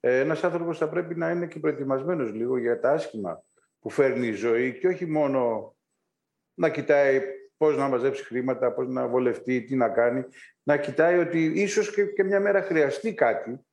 ε, 0.00 0.18
ένας 0.18 0.44
άνθρωπος 0.44 0.78
θα 0.78 0.88
πρέπει 0.88 1.14
να 1.14 1.30
είναι 1.30 1.46
και 1.46 1.58
προετοιμασμένος 1.58 2.32
λίγο 2.32 2.58
για 2.58 2.80
τα 2.80 2.90
άσχημα 2.90 3.42
που 3.78 3.90
φέρνει 3.90 4.26
η 4.26 4.32
ζωή 4.32 4.78
και 4.78 4.86
όχι 4.86 5.06
μόνο 5.06 5.74
να 6.54 6.68
κοιτάει 6.68 7.20
πώς 7.56 7.76
να 7.76 7.88
μαζέψει 7.88 8.24
χρήματα, 8.24 8.72
πώς 8.72 8.88
να 8.88 9.08
βολευτεί, 9.08 9.64
τι 9.64 9.76
να 9.76 9.88
κάνει. 9.88 10.24
Να 10.62 10.76
κοιτάει 10.76 11.18
ότι 11.18 11.44
ίσως 11.44 11.94
και, 12.14 12.24
μια 12.24 12.40
μέρα 12.40 12.62
χρειαστεί 12.62 13.14
κάτι, 13.14 13.66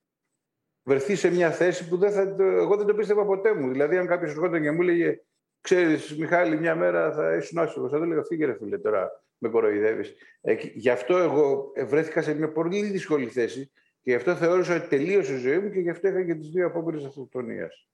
βρεθεί 0.83 1.15
σε 1.15 1.29
μια 1.29 1.51
θέση 1.51 1.89
που 1.89 1.97
δεν 1.97 2.11
θα, 2.11 2.21
εγώ 2.43 2.75
δεν 2.75 2.85
το 2.85 2.93
πίστευα 2.93 3.25
ποτέ 3.25 3.53
μου. 3.53 3.71
Δηλαδή, 3.71 3.97
αν 3.97 4.07
κάποιος 4.07 4.31
ερχόταν 4.31 4.61
και 4.61 4.71
μου 4.71 4.81
έλεγε, 4.81 5.19
ξέρεις, 5.63 6.17
Μιχάλη, 6.17 6.57
μια 6.57 6.75
μέρα 6.75 7.11
θα 7.11 7.35
ήσουν 7.35 7.57
άσχημο, 7.57 7.89
θα 7.89 7.97
του 7.97 8.03
έλεγα, 8.03 8.23
φύγε 8.23 8.45
ρε 8.45 8.53
φίλε 8.53 8.77
τώρα, 8.77 9.23
με 9.37 9.49
κοροϊδεύεις. 9.49 10.15
Ε, 10.41 10.55
γι' 10.73 10.89
αυτό 10.89 11.17
εγώ 11.17 11.71
βρέθηκα 11.85 12.21
σε 12.21 12.33
μια 12.33 12.51
πολύ 12.51 12.83
δύσκολη 12.83 13.27
θέση 13.27 13.71
και 14.01 14.09
γι' 14.09 14.15
αυτό 14.15 14.35
θεώρησα 14.35 14.75
ότι 14.75 14.87
τελείωσε 14.87 15.33
η 15.33 15.37
ζωή 15.37 15.59
μου 15.59 15.69
και 15.69 15.79
γι' 15.79 15.89
αυτό 15.89 16.07
είχα 16.07 16.23
και 16.23 16.35
τις 16.35 16.49
δύο 16.49 16.65
απόπειρες 16.65 17.05
αυτοκτονίας. 17.05 17.87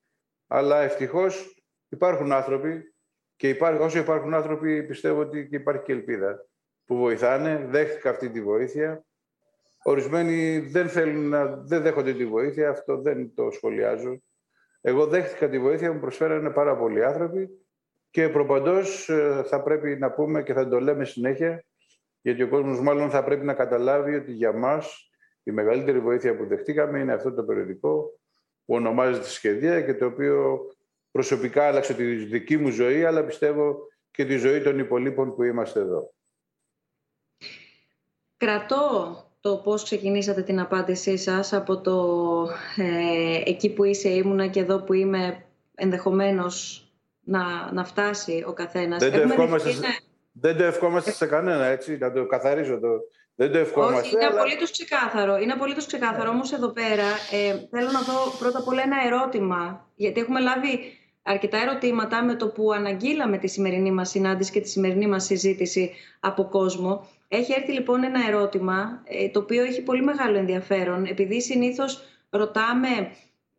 Αλλά 0.47 0.81
ευτυχώς 0.81 1.63
υπάρχουν 1.89 2.31
άνθρωποι 2.31 2.93
και 3.35 3.49
υπάρχει, 3.49 3.81
όσο 3.81 3.97
υπάρχουν 3.97 4.33
άνθρωποι, 4.33 4.83
πιστεύω 4.83 5.19
ότι 5.19 5.47
και 5.47 5.55
υπάρχει 5.55 5.83
και 5.83 5.91
ελπίδα 5.91 6.47
που 6.85 6.95
βοηθάνε. 6.95 7.65
Δέχτηκα 7.69 8.09
αυτή 8.09 8.29
τη 8.29 8.41
βοήθεια. 8.41 9.03
Ορισμένοι 9.83 10.59
δεν 10.59 10.89
θέλουν 10.89 11.29
να, 11.29 11.45
δεν 11.45 11.81
δέχονται 11.81 12.13
τη 12.13 12.25
βοήθεια, 12.25 12.69
αυτό 12.69 13.01
δεν 13.01 13.33
το 13.33 13.51
σχολιάζω. 13.51 14.21
Εγώ 14.81 15.07
δέχτηκα 15.07 15.50
τη 15.50 15.59
βοήθεια, 15.59 15.93
μου 15.93 16.00
προσφέρανε 16.00 16.50
πάρα 16.50 16.77
πολλοί 16.77 17.05
άνθρωποι 17.05 17.50
και 18.09 18.29
προπαντός 18.29 19.09
ε, 19.09 19.43
θα 19.45 19.62
πρέπει 19.62 19.98
να 19.98 20.12
πούμε 20.12 20.43
και 20.43 20.53
θα 20.53 20.67
το 20.67 20.79
λέμε 20.79 21.05
συνέχεια, 21.05 21.65
γιατί 22.21 22.43
ο 22.43 22.50
κόσμος 22.50 22.81
μάλλον 22.81 23.09
θα 23.09 23.24
πρέπει 23.24 23.45
να 23.45 23.53
καταλάβει 23.53 24.15
ότι 24.15 24.31
για 24.31 24.53
μας 24.53 25.09
η 25.43 25.51
μεγαλύτερη 25.51 26.00
βοήθεια 26.00 26.38
που 26.38 26.45
δεχτήκαμε 26.45 27.00
είναι 27.00 27.13
αυτό 27.13 27.33
το 27.33 27.43
περιοδικό 27.43 28.19
που 28.65 28.74
ονομάζεται 28.74 29.27
Σχεδία 29.27 29.81
και 29.81 29.93
το 29.93 30.05
οποίο 30.05 30.59
προσωπικά 31.12 31.67
άλλαξε 31.67 31.93
τη 31.93 32.15
δική 32.15 32.57
μου 32.57 32.69
ζωή, 32.69 33.03
αλλά 33.05 33.25
πιστεύω 33.25 33.77
και 34.12 34.25
τη 34.25 34.38
ζωή 34.38 34.62
των 34.62 34.79
υπολείπων 34.79 35.36
που 35.36 35.43
είμαστε 35.43 35.79
εδώ. 35.79 36.13
Κρατώ 38.38 39.28
το 39.41 39.58
πώς 39.58 39.84
ξεκινήσατε 39.84 40.41
την 40.41 40.60
απάντησή 40.60 41.17
σας 41.17 41.53
από 41.53 41.81
το 41.81 41.98
ε, 42.77 43.50
εκεί 43.50 43.69
που 43.69 43.84
είσαι 43.84 44.10
ήμουνα 44.10 44.48
και 44.48 44.60
εδώ 44.60 44.79
που 44.81 44.93
είμαι 44.93 45.46
ενδεχομένως 45.75 46.84
να, 47.24 47.72
να 47.74 47.86
φτάσει 47.86 48.43
ο 48.48 48.53
καθένας. 48.53 49.00
Δεν 49.00 49.12
το, 49.12 49.19
ευχόμαστε, 49.19 49.72
σε, 49.72 50.01
δεν 50.31 50.58
το 50.58 50.63
ευχόμαστε 50.63 51.12
σε 51.12 51.25
κανένα, 51.25 51.65
έτσι, 51.65 51.98
να 51.98 52.12
το 52.12 52.25
καθαρίζω. 52.25 52.79
Το, 52.79 52.88
δεν 53.36 53.51
το 53.51 53.58
ευχόμαστε. 53.58 54.00
Όχι, 54.00 54.15
είναι 54.15 54.25
αλλά... 54.25 54.39
απολύτως 54.39 54.72
ξεκάθαρο. 54.72 55.38
Είναι 55.38 55.51
απολύτως 55.51 55.86
ξεκάθαρο. 55.86 56.29
Όμως 56.29 56.51
εδώ 56.51 56.69
πέρα 56.69 57.08
ε, 57.31 57.67
θέλω 57.69 57.91
να 57.91 58.01
δω 58.01 58.38
πρώτα 58.39 58.58
απ' 58.58 58.67
όλα 58.67 58.81
ένα 58.81 58.98
ερώτημα. 59.05 59.88
Γιατί 59.96 60.19
έχουμε 60.19 60.39
λάβει 60.39 60.79
αρκετά 61.24 61.58
ερωτήματα 61.58 62.24
με 62.24 62.36
το 62.36 62.48
που 62.48 62.72
αναγγείλαμε 62.72 63.38
τη 63.38 63.48
σημερινή 63.48 63.91
μας 63.91 64.10
συνάντηση 64.10 64.51
και 64.51 64.62
τη 64.62 64.69
σημερινή 64.69 65.08
μας 65.08 65.24
συζήτηση 65.24 65.91
από 66.19 66.48
κόσμο. 66.50 67.08
Έχει 67.31 67.53
έρθει 67.53 67.71
λοιπόν 67.71 68.03
ένα 68.03 68.27
ερώτημα 68.27 69.01
ε, 69.03 69.29
το 69.29 69.39
οποίο 69.39 69.63
έχει 69.63 69.81
πολύ 69.81 70.03
μεγάλο 70.03 70.38
ενδιαφέρον 70.38 71.05
επειδή 71.05 71.41
συνήθως 71.41 72.01
ρωτάμε 72.29 73.12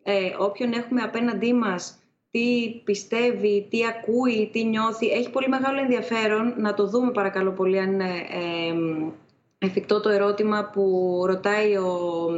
ε, 0.03 0.35
όποιον 0.39 0.73
έχουμε 0.73 1.03
απέναντί 1.03 1.53
μας 1.53 1.99
τι 2.31 2.71
πιστεύει, 2.85 3.67
τι 3.71 3.79
ακούει, 3.87 4.51
τι 4.53 4.65
νιώθει. 4.65 5.07
Έχει 5.07 5.31
πολύ 5.31 5.49
μεγάλο 5.49 5.81
ενδιαφέρον 5.81 6.55
να 6.57 6.75
το 6.75 6.87
δούμε 6.87 7.13
παρακαλώ 7.13 7.51
πολύ 7.51 7.79
αν 7.79 7.93
είναι 7.93 8.11
εφικτό 9.59 10.01
το 10.01 10.09
ερώτημα 10.09 10.71
που 10.73 11.15
ρωτάει 11.27 11.77
ο, 11.77 12.31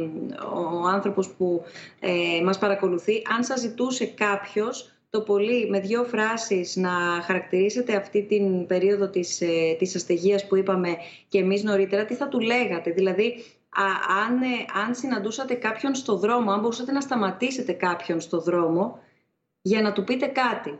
ο 0.53 0.87
άνθρωπος 0.87 1.29
που 1.29 1.63
ε, 1.99 2.43
μας 2.43 2.57
παρακολουθεί. 2.57 3.21
Αν 3.35 3.43
σας 3.43 3.59
ζητούσε 3.59 4.05
κάποιος 4.05 4.92
το 5.13 5.21
πολύ 5.21 5.69
με 5.69 5.79
δύο 5.79 6.03
φράσεις 6.03 6.75
να 6.75 6.89
χαρακτηρίσετε 7.23 7.95
αυτή 7.95 8.23
την 8.23 8.65
περίοδο 8.65 9.09
της, 9.09 9.41
ε, 9.41 9.75
της 9.79 9.95
αστεγίας 9.95 10.47
που 10.47 10.55
είπαμε 10.55 10.95
και 11.27 11.37
εμείς 11.37 11.63
νωρίτερα, 11.63 12.05
τι 12.05 12.13
θα 12.13 12.27
του 12.27 12.39
λέγατε; 12.39 12.91
Δηλαδή, 12.91 13.43
αν, 14.25 14.41
ε, 14.41 14.79
αν 14.85 14.95
συναντούσατε 14.95 15.53
κάποιον 15.53 15.95
στο 15.95 16.17
δρόμο, 16.17 16.51
αν 16.51 16.59
μπορούσατε 16.59 16.91
να 16.91 17.01
σταματήσετε 17.01 17.71
κάποιον 17.71 18.19
στο 18.19 18.39
δρόμο 18.41 18.99
για 19.61 19.81
να 19.81 19.91
του 19.93 20.03
πείτε 20.03 20.25
κάτι, 20.25 20.79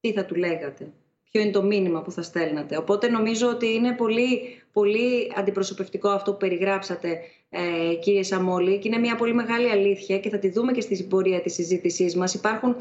τι 0.00 0.12
θα 0.12 0.24
του 0.24 0.34
λέγατε; 0.34 0.92
Ποιο 1.30 1.40
είναι 1.40 1.50
το 1.50 1.62
μήνυμα 1.62 2.02
που 2.02 2.10
θα 2.10 2.22
στέλνατε; 2.22 2.76
Οπότε 2.76 3.08
νομίζω 3.08 3.48
ότι 3.48 3.74
είναι 3.74 3.92
πολύ, 3.92 4.40
πολύ 4.72 5.32
αντιπροσωπευτικό 5.36 6.08
αυτό 6.08 6.30
που 6.30 6.38
περιγράψατε, 6.38 7.18
ε, 7.50 7.94
κύριε 7.94 8.22
Σαμόλη, 8.22 8.78
και 8.78 8.88
είναι 8.88 8.98
μια 8.98 9.16
πολύ 9.16 9.34
μεγάλη 9.34 9.70
αλήθεια 9.70 10.18
και 10.18 10.28
θα 10.28 10.38
τη 10.38 10.50
δούμε 10.50 10.72
και 10.72 10.80
στη 10.80 11.04
πορεία 11.04 11.40
της 11.40 11.54
συζήτησής 11.54 12.16
μας. 12.16 12.34
Υπάρχουν 12.34 12.76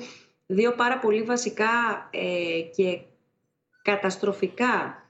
δύο 0.48 0.76
πάρα 0.76 1.00
πολύ 1.00 1.24
βασικά 1.24 1.70
ε, 2.12 2.62
και 2.76 3.02
καταστροφικά 3.82 5.04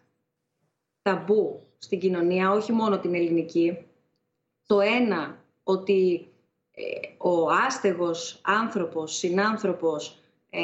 ταμπού 1.01 1.61
στην 1.77 1.99
κοινωνία, 1.99 2.51
όχι 2.51 2.71
μόνο 2.71 2.99
την 2.99 3.15
ελληνική. 3.15 3.77
Το 4.67 4.79
ένα, 4.79 5.43
ότι 5.63 6.27
ε, 6.71 6.83
ο 7.17 7.49
άστεγος 7.49 8.41
άνθρωπος, 8.43 9.15
συνάνθρωπος, 9.17 10.19
ε, 10.49 10.61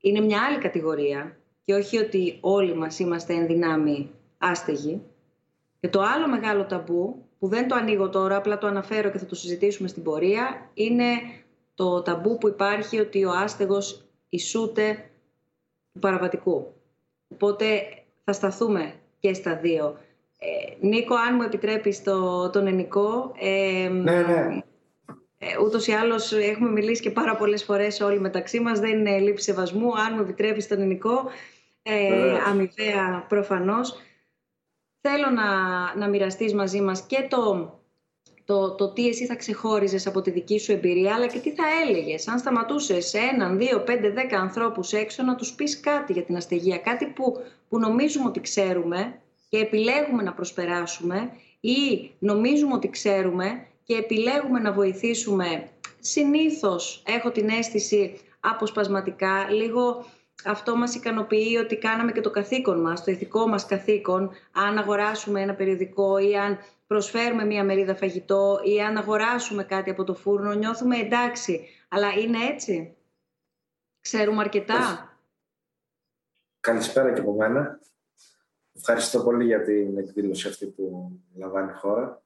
είναι 0.00 0.20
μια 0.20 0.42
άλλη 0.42 0.58
κατηγορία 0.58 1.36
και 1.64 1.74
όχι 1.74 1.98
ότι 1.98 2.38
όλοι 2.40 2.74
μας 2.74 2.98
είμαστε 2.98 3.34
ενδυνάμοι 3.34 4.10
άστεγοι. 4.38 5.02
Και 5.80 5.88
το 5.88 6.00
άλλο 6.00 6.28
μεγάλο 6.28 6.66
ταμπού, 6.66 7.24
που 7.38 7.48
δεν 7.48 7.68
το 7.68 7.74
ανοίγω 7.74 8.08
τώρα, 8.08 8.36
απλά 8.36 8.58
το 8.58 8.66
αναφέρω 8.66 9.10
και 9.10 9.18
θα 9.18 9.26
το 9.26 9.34
συζητήσουμε 9.34 9.88
στην 9.88 10.02
πορεία, 10.02 10.70
είναι 10.74 11.04
το 11.82 12.02
ταμπού 12.02 12.38
που 12.38 12.48
υπάρχει 12.48 13.00
ότι 13.00 13.24
ο 13.24 13.30
άστεγος 13.30 14.04
ισούται 14.28 15.10
του 15.92 15.98
παραβατικού. 15.98 16.72
Οπότε 17.28 17.66
θα 18.24 18.32
σταθούμε 18.32 18.94
και 19.18 19.34
στα 19.34 19.56
δύο. 19.56 19.98
Ε, 20.38 20.86
Νίκο, 20.86 21.14
αν 21.14 21.34
μου 21.34 21.42
επιτρέπεις 21.42 22.02
το, 22.02 22.50
τον 22.50 22.66
ενικό, 22.66 23.32
ε, 23.40 23.88
ναι, 23.88 24.22
ναι. 24.22 24.62
Ε, 25.38 25.62
ούτως 25.64 25.86
ή 25.86 25.92
άλλως 25.92 26.32
έχουμε 26.32 26.70
μιλήσει 26.70 27.02
και 27.02 27.10
πάρα 27.10 27.36
πολλές 27.36 27.64
φορές 27.64 28.00
όλοι 28.00 28.20
μεταξύ 28.20 28.60
μας, 28.60 28.80
δεν 28.80 28.98
είναι 28.98 29.18
λήψη 29.18 29.44
σεβασμού. 29.44 29.98
Αν 29.98 30.14
μου 30.14 30.20
επιτρέπεις 30.20 30.68
τον 30.68 30.80
ενικό, 30.80 31.24
ε, 31.82 32.38
αμοιβαία 32.46 33.26
προφανώς. 33.28 33.96
Θέλω 35.00 35.30
να, 35.30 35.46
να 35.96 36.08
μοιραστείς 36.08 36.54
μαζί 36.54 36.80
μας 36.80 37.02
και 37.02 37.26
το 37.30 37.72
το, 38.44 38.74
το 38.74 38.88
τι 38.88 39.08
εσύ 39.08 39.26
θα 39.26 39.36
ξεχώριζες 39.36 40.06
από 40.06 40.20
τη 40.20 40.30
δική 40.30 40.58
σου 40.58 40.72
εμπειρία, 40.72 41.14
αλλά 41.14 41.26
και 41.26 41.38
τι 41.38 41.50
θα 41.50 41.64
έλεγες 41.82 42.28
αν 42.28 42.38
σταματούσες 42.38 43.08
σε 43.08 43.18
έναν, 43.18 43.58
δύο, 43.58 43.80
πέντε, 43.80 44.10
δέκα 44.10 44.40
ανθρώπους 44.40 44.92
έξω 44.92 45.22
να 45.22 45.34
τους 45.34 45.52
πεις 45.52 45.80
κάτι 45.80 46.12
για 46.12 46.22
την 46.22 46.36
αστεγία. 46.36 46.78
Κάτι 46.78 47.06
που, 47.06 47.36
που 47.68 47.78
νομίζουμε 47.78 48.28
ότι 48.28 48.40
ξέρουμε 48.40 49.20
και 49.48 49.58
επιλέγουμε 49.58 50.22
να 50.22 50.32
προσπεράσουμε, 50.32 51.30
ή 51.60 52.10
νομίζουμε 52.18 52.74
ότι 52.74 52.90
ξέρουμε 52.90 53.66
και 53.84 53.94
επιλέγουμε 53.94 54.60
να 54.60 54.72
βοηθήσουμε. 54.72 55.68
Συνήθως 56.00 57.02
έχω 57.06 57.30
την 57.30 57.48
αίσθηση 57.48 58.20
αποσπασματικά, 58.40 59.50
λίγο 59.50 60.04
αυτό 60.44 60.76
μας 60.76 60.94
ικανοποιεί 60.94 61.58
ότι 61.60 61.76
κάναμε 61.76 62.12
και 62.12 62.20
το 62.20 62.30
καθήκον 62.30 62.80
μας, 62.80 63.04
το 63.04 63.10
ηθικό 63.10 63.48
μας 63.48 63.66
καθήκον, 63.66 64.30
αν 64.52 64.78
αγοράσουμε 64.78 65.40
ένα 65.40 65.54
περιοδικό 65.54 66.18
ή 66.18 66.36
αν 66.36 66.58
προσφέρουμε 66.92 67.44
μία 67.44 67.64
μερίδα 67.64 67.94
φαγητό 67.94 68.60
ή 68.64 68.82
αν 68.82 68.96
αγοράσουμε 68.96 69.64
κάτι 69.64 69.90
από 69.90 70.04
το 70.04 70.14
φούρνο, 70.14 70.52
νιώθουμε 70.52 70.96
εντάξει. 70.96 71.68
Αλλά 71.88 72.12
είναι 72.12 72.38
έτσι; 72.52 72.96
Ξέρουμε 74.00 74.40
αρκετά; 74.40 75.06
Καλησπέρα 76.60 77.12
και 77.12 77.20
από 77.20 77.32
μένα. 77.32 77.80
Ευχαριστώ 78.76 79.22
πολύ 79.22 79.44
για 79.44 79.62
την 79.62 79.98
εκδήλωση 79.98 80.48
αυτή 80.48 80.66
που 80.66 81.12
λαμβάνει 81.34 81.70
η 81.70 81.74
χώρα. 81.74 82.22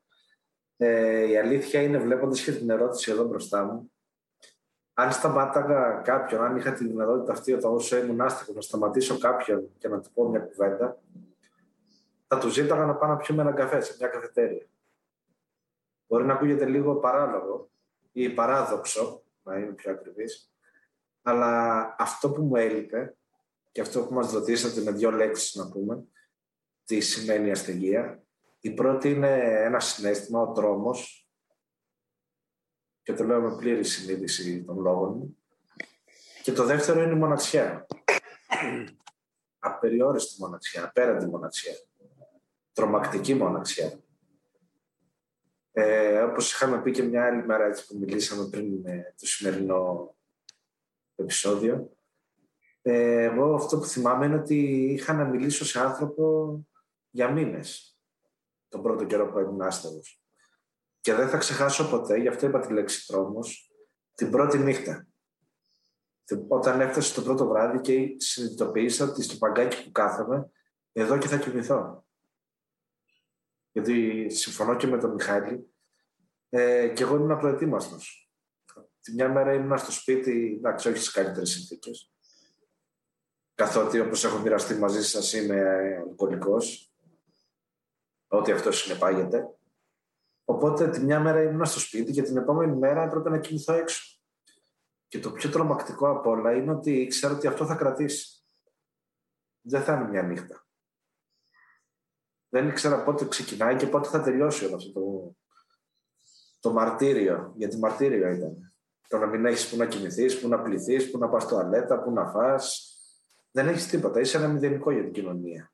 Ε, 0.77 1.29
η 1.31 1.39
αλήθεια 1.39 1.83
είναι, 1.83 1.99
βλέποντας 1.99 2.43
και 2.43 2.53
την 2.53 2.71
ερώτηση 2.71 3.11
εδώ 3.11 3.25
μπροστά 3.25 3.65
μου, 3.65 3.93
αν 4.95 5.13
σταμάταγα 5.13 6.01
κάποιον, 6.05 6.45
αν 6.45 6.57
είχα 6.57 6.73
τη 6.73 6.87
δυνατότητα 6.87 7.33
αυτή 7.33 7.53
όταν 7.53 7.75
όσο 7.75 7.97
ήμουν 7.97 8.21
άστεγο 8.21 8.53
να 8.55 8.61
σταματήσω 8.61 9.19
κάποιον 9.19 9.69
και 9.79 9.89
να 9.89 10.01
του 10.01 10.11
πω 10.15 10.29
μια 10.29 10.41
κουβέντα, 10.41 10.99
θα 12.27 12.39
τους 12.39 12.53
ζήταγα 12.53 12.85
να 12.85 12.95
πάω 12.95 13.09
να 13.09 13.17
πιούμε 13.17 13.43
ένα 13.43 13.53
καφέ 13.53 13.81
σε 13.81 13.97
μια 13.99 14.09
καφετέρια. 14.09 14.67
Μπορεί 16.07 16.25
να 16.25 16.33
ακούγεται 16.33 16.67
λίγο 16.67 16.97
παράλογο 16.97 17.71
ή 18.13 18.31
παράδοξο, 18.31 19.23
να 19.43 19.59
είμαι 19.59 19.73
πιο 19.73 19.91
ακριβής, 19.91 20.53
αλλά 21.23 21.95
αυτό 21.99 22.31
που 22.31 22.43
μου 22.43 22.57
έλειπε 22.57 23.17
και 23.73 23.81
αυτό 23.81 24.07
που 24.07 24.15
μας 24.15 24.33
ρωτήσατε 24.33 24.81
με 24.81 24.91
δύο 24.91 25.11
λέξεις 25.11 25.55
να 25.55 25.71
πούμε, 25.71 26.05
τι 26.85 27.01
σημαίνει 27.01 27.51
ασθενεία. 27.51 28.23
Η 28.61 28.71
πρώτη 28.71 29.11
είναι 29.11 29.63
ένα 29.65 29.81
συνέστημα, 29.81 30.41
ο 30.41 30.53
τρόμος, 30.53 31.27
και 33.03 33.13
το 33.13 33.25
λέω 33.25 33.41
με 33.41 33.57
πλήρη 33.57 33.85
συνείδηση 33.85 34.65
των 34.65 34.79
λόγων 34.79 35.17
μου. 35.17 35.39
Και 36.43 36.53
το 36.53 36.65
δεύτερο 36.65 37.03
είναι 37.03 37.13
η 37.13 37.19
μοναξιά. 37.19 37.87
Απεριόριστη 39.59 40.41
μοναξιά, 40.41 40.85
απέραντη 40.85 41.27
μοναξιά. 41.27 41.73
Τρομακτική 42.77 43.35
μοναξιά. 43.35 44.01
Ε, 45.73 46.23
όπως 46.23 46.53
είχαμε 46.53 46.83
πει 46.83 46.91
και 46.91 47.03
μια 47.03 47.25
άλλη 47.25 47.45
μέρα 47.45 47.65
έτσι 47.65 47.87
που 47.87 47.99
μιλήσαμε 47.99 48.49
πριν 48.49 48.81
με 48.81 49.15
το 49.19 49.27
σημερινό 49.27 50.15
επεισόδιο, 51.15 51.97
ε, 52.83 53.23
εγώ 53.23 53.55
αυτό 53.55 53.79
που 53.79 53.85
θυμάμαι 53.85 54.27
είναι 54.27 54.35
ότι 54.35 54.57
είχα 54.93 55.13
να 55.13 55.25
μιλήσω 55.25 55.65
σε 55.65 55.81
άνθρωπο 55.81 56.59
για 57.11 57.31
μήνες 57.31 57.99
τον 58.69 58.83
πρώτο 58.83 59.05
καιρό 59.05 59.31
που 59.31 59.39
ήμουν 59.39 59.63
άστεγος. 59.63 60.23
Και 61.01 61.15
δεν 61.15 61.29
θα 61.29 61.37
ξεχάσω 61.37 61.89
ποτέ, 61.89 62.17
γι' 62.17 62.29
αυτό 62.29 62.47
είπα 62.47 62.61
τη 62.61 62.73
λέξη 62.73 63.07
τρόμος, 63.07 63.73
την 64.15 64.31
πρώτη 64.31 64.59
νύχτα. 64.59 65.07
Όταν 66.49 66.81
έφτασε 66.81 67.15
το 67.15 67.23
πρώτο 67.23 67.47
βράδυ 67.47 67.81
και 67.81 68.15
συνειδητοποίησα 68.17 69.05
ότι 69.05 69.23
στο 69.23 69.37
παγκάκι 69.37 69.85
που 69.85 69.93
κάθομαι, 69.93 70.51
εδώ 70.93 71.19
και 71.19 71.29
θα 71.29 71.39
κοιμηθώ. 71.39 72.06
Γιατί 73.77 74.29
συμφωνώ 74.31 74.77
και 74.77 74.87
με 74.87 74.99
τον 74.99 75.11
Μιχάλη, 75.11 75.75
ε, 76.49 76.89
και 76.89 77.03
εγώ 77.03 77.17
ήμουν 77.17 77.39
προετοίμαστος. 77.39 78.31
Τη 79.01 79.13
μια 79.13 79.29
μέρα 79.29 79.55
ήμουν 79.55 79.79
στο 79.79 79.93
σπίτι, 79.93 80.55
εντάξει, 80.59 80.89
όχι 80.89 80.99
στις 80.99 81.13
καλύτερες 81.13 81.51
συνθήκες. 81.51 82.13
Καθότι, 83.55 84.01
όπως 84.01 84.25
έχω 84.25 84.39
μοιραστεί 84.39 84.75
μαζί 84.75 85.05
σας, 85.05 85.33
είμαι 85.33 85.61
αλκοολικό. 85.97 86.57
Ό,τι 88.27 88.53
αυτό 88.53 88.73
συνεπάγεται. 88.73 89.49
Οπότε 90.45 90.89
τη 90.89 91.01
μια 91.01 91.21
μέρα 91.21 91.43
ήμουν 91.43 91.65
στο 91.65 91.81
σπίτι 91.81 92.13
και 92.13 92.23
την 92.23 92.37
επόμενη 92.37 92.77
μέρα 92.77 93.03
έπρεπε 93.03 93.31
να 93.31 93.39
κοιμηθώ 93.39 93.73
έξω. 93.73 94.21
Και 95.09 95.19
το 95.19 95.33
πιο 95.33 95.51
τρομακτικό 95.51 96.11
απ' 96.11 96.27
όλα 96.27 96.55
είναι 96.55 96.73
ότι 96.73 97.07
ξέρω 97.07 97.35
ότι 97.35 97.47
αυτό 97.47 97.67
θα 97.67 97.75
κρατήσει. 97.75 98.45
Δεν 99.61 99.83
θα 99.83 99.95
είναι 99.95 100.09
μια 100.09 100.23
νύχτα. 100.23 100.66
Δεν 102.49 102.69
ήξερα 102.69 103.05
πότε 103.05 103.29
ξεκινάει 103.29 103.77
και 103.77 103.87
πότε 103.87 104.09
θα 104.09 104.23
τελειώσει 104.23 104.65
όλο 104.65 104.75
αυτό 104.75 104.93
το, 104.93 105.37
το 106.61 106.73
μαρτύριο. 106.73 107.53
Γιατί 107.57 107.79
μαρτύριο 107.79 108.29
ήταν. 108.29 108.75
Το 109.09 109.19
να 109.19 109.27
μην 109.27 109.47
έχεις 109.47 109.71
που 109.71 109.77
να 109.77 109.87
κοιμηθείς, 109.87 110.41
που 110.41 110.49
να 110.49 110.63
πληθείς, 110.63 111.11
που 111.11 111.19
να 111.19 111.29
πας 111.29 111.47
τουαλέτα, 111.47 112.03
που 112.03 112.11
να 112.11 112.27
φά. 112.27 112.61
Δεν 113.51 113.69
έχεις 113.69 113.87
τίποτα. 113.87 114.21
Είσαι 114.21 114.37
ένα 114.37 114.49
μηδενικό 114.49 114.91
για 114.91 115.03
την 115.03 115.13
κοινωνία. 115.13 115.73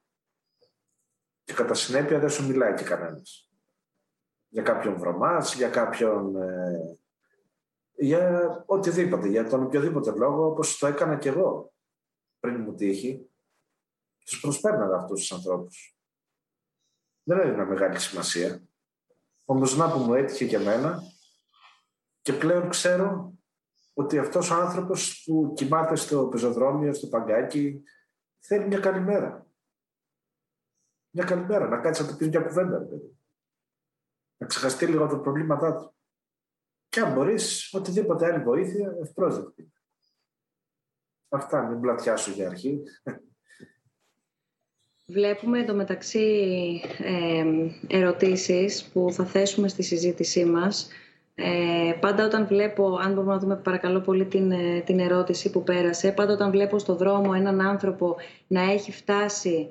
Και 1.45 1.53
κατά 1.53 1.75
συνέπεια 1.75 2.19
δεν 2.19 2.31
σου 2.31 2.47
μιλάει 2.47 2.75
και 2.75 2.85
κανένας 2.85 3.53
για 4.53 4.63
κάποιον 4.63 4.99
βρωμάς, 4.99 5.55
για 5.55 5.69
κάποιον. 5.69 6.37
Ε, 6.37 6.99
για 7.95 8.65
οτιδήποτε, 8.67 9.29
για 9.29 9.49
τον 9.49 9.63
οποιοδήποτε 9.63 10.11
λόγο, 10.11 10.47
όπως 10.47 10.79
το 10.79 10.87
έκανα 10.87 11.17
κι 11.17 11.29
εγώ 11.29 11.73
πριν 12.41 12.61
μου 12.61 12.75
τύχει, 12.75 13.31
τους 14.25 14.41
προσπέρναγα 14.41 14.97
αυτούς 14.97 15.21
τους 15.21 15.33
ανθρώπους. 15.33 15.97
Δεν 17.23 17.39
έδινα 17.39 17.65
μεγάλη 17.65 17.99
σημασία. 17.99 18.63
Όμω 19.45 19.65
να 19.77 19.93
που 19.93 19.99
μου 19.99 20.15
έτυχε 20.15 20.47
και 20.47 20.57
εμένα 20.57 21.01
και 22.23 22.33
πλέον 22.33 22.69
ξέρω 22.69 23.37
ότι 23.95 24.19
αυτός 24.19 24.51
ο 24.51 24.55
άνθρωπος 24.55 25.23
που 25.27 25.53
κοιμάται 25.57 25.97
στο 25.97 26.29
πεζοδρόμιο, 26.29 26.95
στο 26.95 27.09
παγκάκι, 27.09 27.83
θέλει 28.39 28.67
μια 28.67 28.81
καλημέρα. 28.81 29.47
Μια 31.11 31.25
καλημέρα, 31.25 31.69
να 31.69 31.81
κάτσει 31.81 32.03
να 32.03 32.09
του 32.09 32.17
πεις 32.17 32.29
μια 32.29 32.41
κουβέντα 32.41 32.87
να 34.37 34.47
ξεχαστεί 34.47 34.87
λίγο 34.87 35.07
τα 35.07 35.21
προβλήματά 35.21 35.77
του. 35.77 35.97
Και 36.89 37.01
αν 37.01 37.13
μπορείς, 37.13 37.75
οτιδήποτε 37.75 38.33
άλλη 38.33 38.43
βοήθεια, 38.43 38.97
ευπρόσδεκτη. 39.01 39.73
Αυτά, 41.29 41.63
μην 41.63 41.81
πλατιάσω 41.81 42.31
για 42.31 42.49
αρχή. 42.49 42.83
Βλέπουμε 45.13 45.59
εντωμεταξύ 45.59 46.21
ε, 46.99 47.45
ερωτήσεις 47.97 48.85
που 48.93 49.09
θα 49.13 49.25
θέσουμε 49.25 49.69
στη 49.69 49.83
συζήτησή 49.83 50.45
μας. 50.45 50.89
Ε, 51.35 51.93
πάντα 52.01 52.25
όταν 52.25 52.47
βλέπω, 52.47 52.99
αν 53.03 53.13
μπορούμε 53.13 53.33
να 53.33 53.39
δούμε 53.39 53.57
παρακαλώ 53.57 54.01
πολύ 54.01 54.25
την, 54.25 54.51
ε, 54.51 54.83
την 54.87 54.99
ερώτηση 54.99 55.51
που 55.51 55.63
πέρασε, 55.63 56.13
πάντα 56.13 56.33
όταν 56.33 56.51
βλέπω 56.51 56.79
στο 56.79 56.95
δρόμο 56.95 57.33
έναν 57.37 57.61
άνθρωπο 57.61 58.17
να 58.47 58.63
έχει 58.63 58.93
φτάσει 58.93 59.69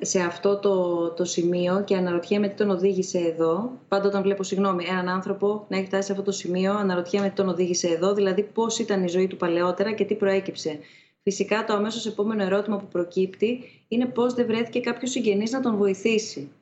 σε 0.00 0.20
αυτό 0.20 0.58
το, 0.58 1.08
το 1.10 1.24
σημείο 1.24 1.82
και 1.84 1.96
αναρωτιέμαι 1.96 2.48
τι 2.48 2.54
τον 2.54 2.70
οδήγησε 2.70 3.18
εδώ. 3.18 3.70
Πάντα 3.88 4.06
όταν 4.06 4.22
βλέπω, 4.22 4.42
συγγνώμη, 4.42 4.84
έναν 4.88 5.08
άνθρωπο 5.08 5.66
να 5.68 5.76
έχει 5.76 5.86
φτάσει 5.86 6.06
σε 6.06 6.12
αυτό 6.12 6.24
το 6.24 6.32
σημείο, 6.32 6.72
αναρωτιέμαι 6.72 7.28
τι 7.28 7.34
τον 7.34 7.48
οδήγησε 7.48 7.88
εδώ, 7.88 8.14
δηλαδή 8.14 8.42
πώς 8.42 8.78
ήταν 8.78 9.04
η 9.04 9.08
ζωή 9.08 9.26
του 9.26 9.36
παλαιότερα 9.36 9.92
και 9.92 10.04
τι 10.04 10.14
προέκυψε. 10.14 10.78
Φυσικά 11.24 11.64
το 11.64 11.72
αμέσως 11.72 12.06
επόμενο 12.06 12.42
ερώτημα 12.42 12.78
που 12.78 12.88
προκύπτει 12.88 13.82
είναι 13.88 14.06
πώς 14.06 14.34
δεν 14.34 14.46
βρέθηκε 14.46 14.80
κάποιος 14.80 15.10
συγγενής 15.10 15.50
να 15.50 15.60
τον 15.60 15.76
βοηθήσει. 15.76 16.52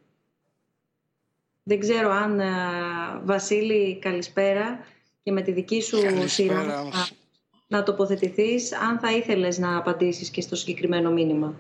Δεν 1.63 1.79
ξέρω 1.79 2.11
αν, 2.11 2.41
Βασίλη, 3.25 3.99
καλησπέρα 3.99 4.87
και 5.23 5.33
με 5.33 5.43
τη 5.43 5.53
δική 5.53 5.83
σου 5.83 6.29
σειρά 6.29 6.65
να, 6.65 7.09
να 7.67 7.83
τοποθετηθείς, 7.83 8.73
αν 8.73 8.99
θα 8.99 9.13
ήθελες 9.13 9.59
να 9.59 9.77
απαντήσεις 9.77 10.31
και 10.31 10.41
στο 10.41 10.57
συγκεκριμένο 10.57 11.11
μήνυμα. 11.11 11.55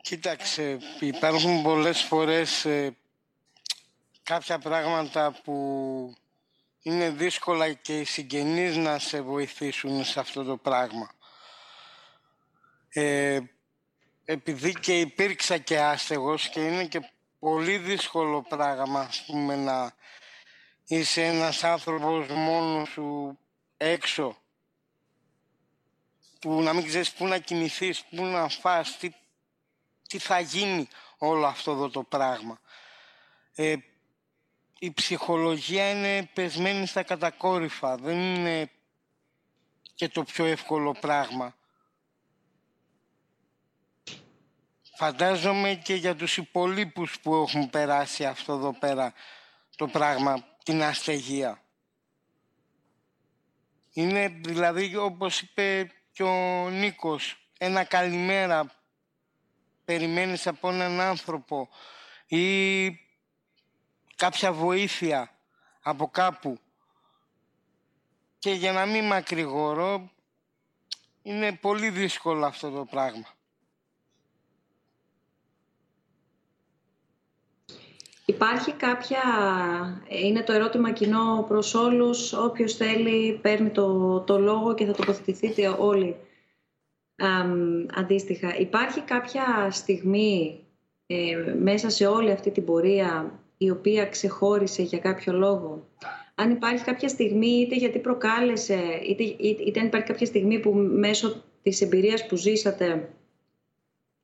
Κοίταξε, 0.00 0.78
υπάρχουν 1.00 1.62
πολλές 1.62 2.02
φορές 2.02 2.64
ε, 2.64 2.96
κάποια 4.22 4.58
πράγματα 4.58 5.40
που 5.44 5.54
είναι 6.82 7.10
δύσκολα 7.10 7.72
και 7.72 8.00
οι 8.00 8.04
συγγενείς 8.04 8.76
να 8.76 8.98
σε 8.98 9.20
βοηθήσουν 9.20 10.04
σε 10.04 10.20
αυτό 10.20 10.44
το 10.44 10.56
πράγμα. 10.56 11.10
Ε, 12.88 13.40
επειδή 14.24 14.72
και 14.72 15.00
υπήρξα 15.00 15.58
και 15.58 15.80
άστεγος 15.80 16.48
και 16.48 16.66
είναι 16.66 16.84
και 16.84 17.12
πολύ 17.38 17.78
δύσκολο 17.78 18.42
πράγμα, 18.42 19.00
ας 19.00 19.24
πούμε, 19.26 19.56
να 19.56 19.92
είσαι 20.84 21.24
ένας 21.24 21.64
άνθρωπος 21.64 22.26
μόνος 22.28 22.88
σου 22.88 23.38
έξω 23.76 24.36
που 26.40 26.62
να 26.62 26.72
μην 26.72 26.86
ξέρεις 26.86 27.12
πού 27.12 27.26
να 27.26 27.38
κινηθείς, 27.38 28.04
πού 28.04 28.24
να 28.24 28.48
φας, 28.48 28.98
τι 28.98 29.12
τι 30.08 30.18
θα 30.18 30.40
γίνει 30.40 30.88
όλο 31.18 31.46
αυτό 31.46 31.70
εδώ 31.70 31.90
το 31.90 32.02
πράγμα. 32.02 32.60
Ε, 33.54 33.76
η 34.78 34.92
ψυχολογία 34.92 35.90
είναι 35.90 36.30
πεσμένη 36.32 36.86
στα 36.86 37.02
κατακόρυφα, 37.02 37.96
δεν 37.96 38.18
είναι 38.18 38.70
και 39.94 40.08
το 40.08 40.24
πιο 40.24 40.44
εύκολο 40.44 40.92
πράγμα. 40.92 41.56
Φαντάζομαι 44.96 45.74
και 45.74 45.94
για 45.94 46.16
τους 46.16 46.36
υπολείπους 46.36 47.20
που 47.20 47.34
έχουν 47.34 47.70
περάσει 47.70 48.24
αυτό 48.24 48.52
εδώ 48.52 48.78
πέρα 48.78 49.12
το 49.76 49.86
πράγμα, 49.86 50.44
την 50.64 50.82
αστεγία. 50.82 51.62
Είναι 53.92 54.28
δηλαδή 54.28 54.96
όπως 54.96 55.40
είπε 55.40 55.92
και 56.12 56.22
ο 56.22 56.68
Νίκος, 56.68 57.50
ένα 57.58 57.84
καλημέρα 57.84 58.72
περιμένεις 59.84 60.46
από 60.46 60.70
έναν 60.70 61.00
άνθρωπο 61.00 61.68
ή 62.26 63.07
κάποια 64.18 64.52
βοήθεια 64.52 65.30
από 65.82 66.08
κάπου. 66.08 66.58
Και 68.38 68.50
για 68.50 68.72
να 68.72 68.86
μην 68.86 69.04
μακρηγορώ, 69.04 70.10
είναι 71.22 71.52
πολύ 71.52 71.90
δύσκολο 71.90 72.46
αυτό 72.46 72.70
το 72.70 72.84
πράγμα. 72.84 73.26
Υπάρχει 78.24 78.72
κάποια, 78.72 79.22
είναι 80.08 80.42
το 80.42 80.52
ερώτημα 80.52 80.92
κοινό 80.92 81.44
προς 81.48 81.74
όλους, 81.74 82.32
όποιος 82.32 82.74
θέλει 82.74 83.38
παίρνει 83.42 83.70
το, 83.70 84.20
το 84.20 84.38
λόγο 84.38 84.74
και 84.74 84.84
θα 84.84 84.92
τοποθετηθείτε 84.92 85.68
όλοι 85.68 86.16
αντίστοιχα. 87.94 88.56
Υπάρχει 88.56 89.00
κάποια 89.00 89.68
στιγμή 89.70 90.66
ε, 91.06 91.36
μέσα 91.58 91.90
σε 91.90 92.06
όλη 92.06 92.30
αυτή 92.30 92.50
την 92.50 92.64
πορεία 92.64 93.40
η 93.58 93.70
οποία 93.70 94.06
ξεχώρισε 94.06 94.82
για 94.82 94.98
κάποιο 94.98 95.32
λόγο. 95.32 95.86
Αν 96.34 96.50
υπάρχει 96.50 96.84
κάποια 96.84 97.08
στιγμή 97.08 97.46
είτε 97.48 97.74
γιατί 97.74 97.98
προκάλεσε, 97.98 99.00
είτε, 99.08 99.22
είτε 99.22 99.80
αν 99.80 99.86
υπάρχει 99.86 100.06
κάποια 100.06 100.26
στιγμή 100.26 100.58
που 100.58 100.72
μέσω 100.74 101.42
της 101.62 101.80
εμπειρίας 101.80 102.26
που 102.26 102.36
ζήσατε 102.36 103.08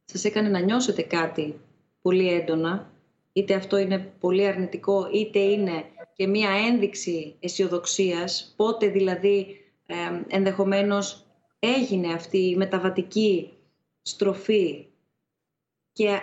σας 0.05 0.25
έκανε 0.25 0.49
να 0.49 0.59
νιώσετε 0.59 1.03
κάτι 1.03 1.61
πολύ 2.03 2.33
έντονα, 2.33 2.93
είτε 3.33 3.55
αυτό 3.55 3.79
είναι 3.79 4.13
πολύ 4.21 4.47
αρνητικό, 4.47 5.09
είτε 5.13 5.39
είναι 5.39 5.85
και 6.13 6.27
μία 6.27 6.51
ένδειξη 6.51 7.35
αισιοδοξίας, 7.41 8.55
πότε 8.57 8.87
δηλαδή 8.87 9.61
ε, 9.87 9.95
ενδεχομένως 10.29 11.27
έγινε 11.59 12.13
αυτή 12.13 12.39
η 12.39 12.57
μεταβατική 12.57 13.53
στροφή 14.03 14.87
και 15.93 16.19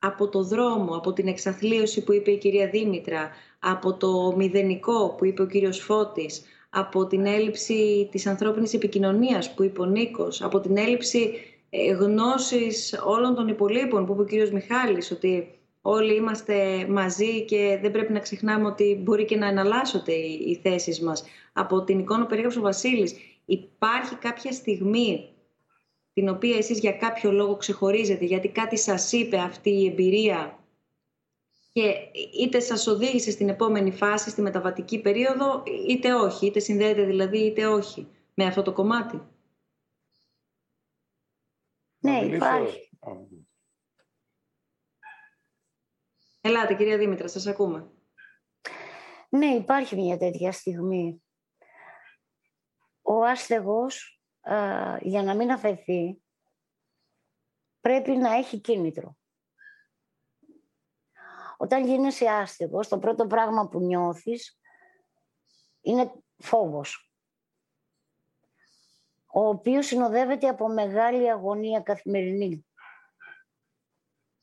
από 0.00 0.28
το 0.28 0.42
δρόμο, 0.42 0.96
από 0.96 1.12
την 1.12 1.26
εξαθλίωση 1.26 2.04
που 2.04 2.12
είπε 2.12 2.30
η 2.30 2.38
κυρία 2.38 2.68
Δήμητρα, 2.68 3.30
από 3.58 3.94
το 3.94 4.34
μηδενικό 4.36 5.14
που 5.18 5.24
είπε 5.24 5.42
ο 5.42 5.46
κύριος 5.46 5.78
Φώτης, 5.78 6.42
από 6.70 7.06
την 7.06 7.26
έλλειψη 7.26 8.08
της 8.10 8.26
ανθρώπινης 8.26 8.74
επικοινωνίας 8.74 9.54
που 9.54 9.62
είπε 9.62 9.80
ο 9.80 9.84
Νίκος, 9.84 10.42
από 10.42 10.60
την 10.60 10.76
έλλειψη 10.76 11.32
ε, 11.70 11.92
γνώσης 11.92 13.00
όλων 13.04 13.34
των 13.34 13.48
υπολείπων 13.48 14.06
που 14.06 14.12
είπε 14.12 14.22
ο 14.22 14.24
κύριος 14.24 14.50
Μιχάλης, 14.50 15.10
ότι 15.10 15.54
όλοι 15.82 16.14
είμαστε 16.14 16.86
μαζί 16.88 17.44
και 17.44 17.78
δεν 17.82 17.90
πρέπει 17.90 18.12
να 18.12 18.18
ξεχνάμε 18.18 18.66
ότι 18.66 19.00
μπορεί 19.02 19.24
και 19.24 19.36
να 19.36 19.46
εναλλάσσονται 19.46 20.12
οι, 20.12 20.44
οι 20.46 20.60
θέσεις 20.62 21.00
μας. 21.00 21.24
Από 21.52 21.84
την 21.84 21.98
εικόνα 21.98 22.20
που 22.22 22.28
περίγραψε 22.28 22.58
ο 22.58 22.62
Βασίλης, 22.62 23.14
υπάρχει 23.44 24.14
κάποια 24.14 24.52
στιγμή 24.52 25.28
την 26.20 26.28
οποία 26.28 26.56
εσείς 26.56 26.78
για 26.78 26.92
κάποιο 26.92 27.32
λόγο 27.32 27.56
ξεχωρίζετε, 27.56 28.24
γιατί 28.24 28.48
κάτι 28.48 28.78
σας 28.78 29.12
είπε 29.12 29.38
αυτή 29.38 29.70
η 29.70 29.86
εμπειρία 29.86 30.64
και 31.72 31.94
είτε 32.40 32.60
σας 32.60 32.86
οδήγησε 32.86 33.30
στην 33.30 33.48
επόμενη 33.48 33.92
φάση, 33.92 34.30
στη 34.30 34.42
μεταβατική 34.42 35.00
περίοδο, 35.00 35.62
είτε 35.88 36.14
όχι, 36.14 36.46
είτε 36.46 36.58
συνδέεται 36.58 37.04
δηλαδή 37.04 37.38
είτε 37.38 37.66
όχι 37.66 38.08
με 38.34 38.44
αυτό 38.44 38.62
το 38.62 38.72
κομμάτι; 38.72 39.22
Ναι, 41.98 42.20
υπάρχει. 42.20 42.90
Ελάτε, 46.40 46.74
κυρία 46.74 46.98
Δήμητρα, 46.98 47.28
σας 47.28 47.46
ακούμε. 47.46 47.90
Ναι, 49.28 49.46
υπάρχει 49.46 49.96
μια 49.96 50.18
τέτοια 50.18 50.52
στιγμή. 50.52 51.22
Ο 53.02 53.24
άστεγος, 53.24 54.19
για 55.00 55.22
να 55.22 55.34
μην 55.34 55.50
αφαιθεί, 55.50 56.22
πρέπει 57.80 58.10
να 58.10 58.34
έχει 58.34 58.60
κίνητρο. 58.60 59.18
Όταν 61.56 61.84
γίνεσαι 61.84 62.28
άστεγος, 62.28 62.88
το 62.88 62.98
πρώτο 62.98 63.26
πράγμα 63.26 63.68
που 63.68 63.80
νιώθεις 63.80 64.60
είναι 65.80 66.12
φόβος, 66.36 67.12
ο 69.26 69.48
οποίος 69.48 69.86
συνοδεύεται 69.86 70.48
από 70.48 70.68
μεγάλη 70.68 71.30
αγωνία 71.30 71.80
καθημερινή, 71.80 72.66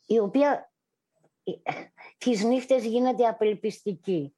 η 0.06 0.20
οποία 0.20 0.72
τις 2.18 2.44
νύχτες 2.44 2.86
γίνεται 2.86 3.28
απελπιστική. 3.28 4.37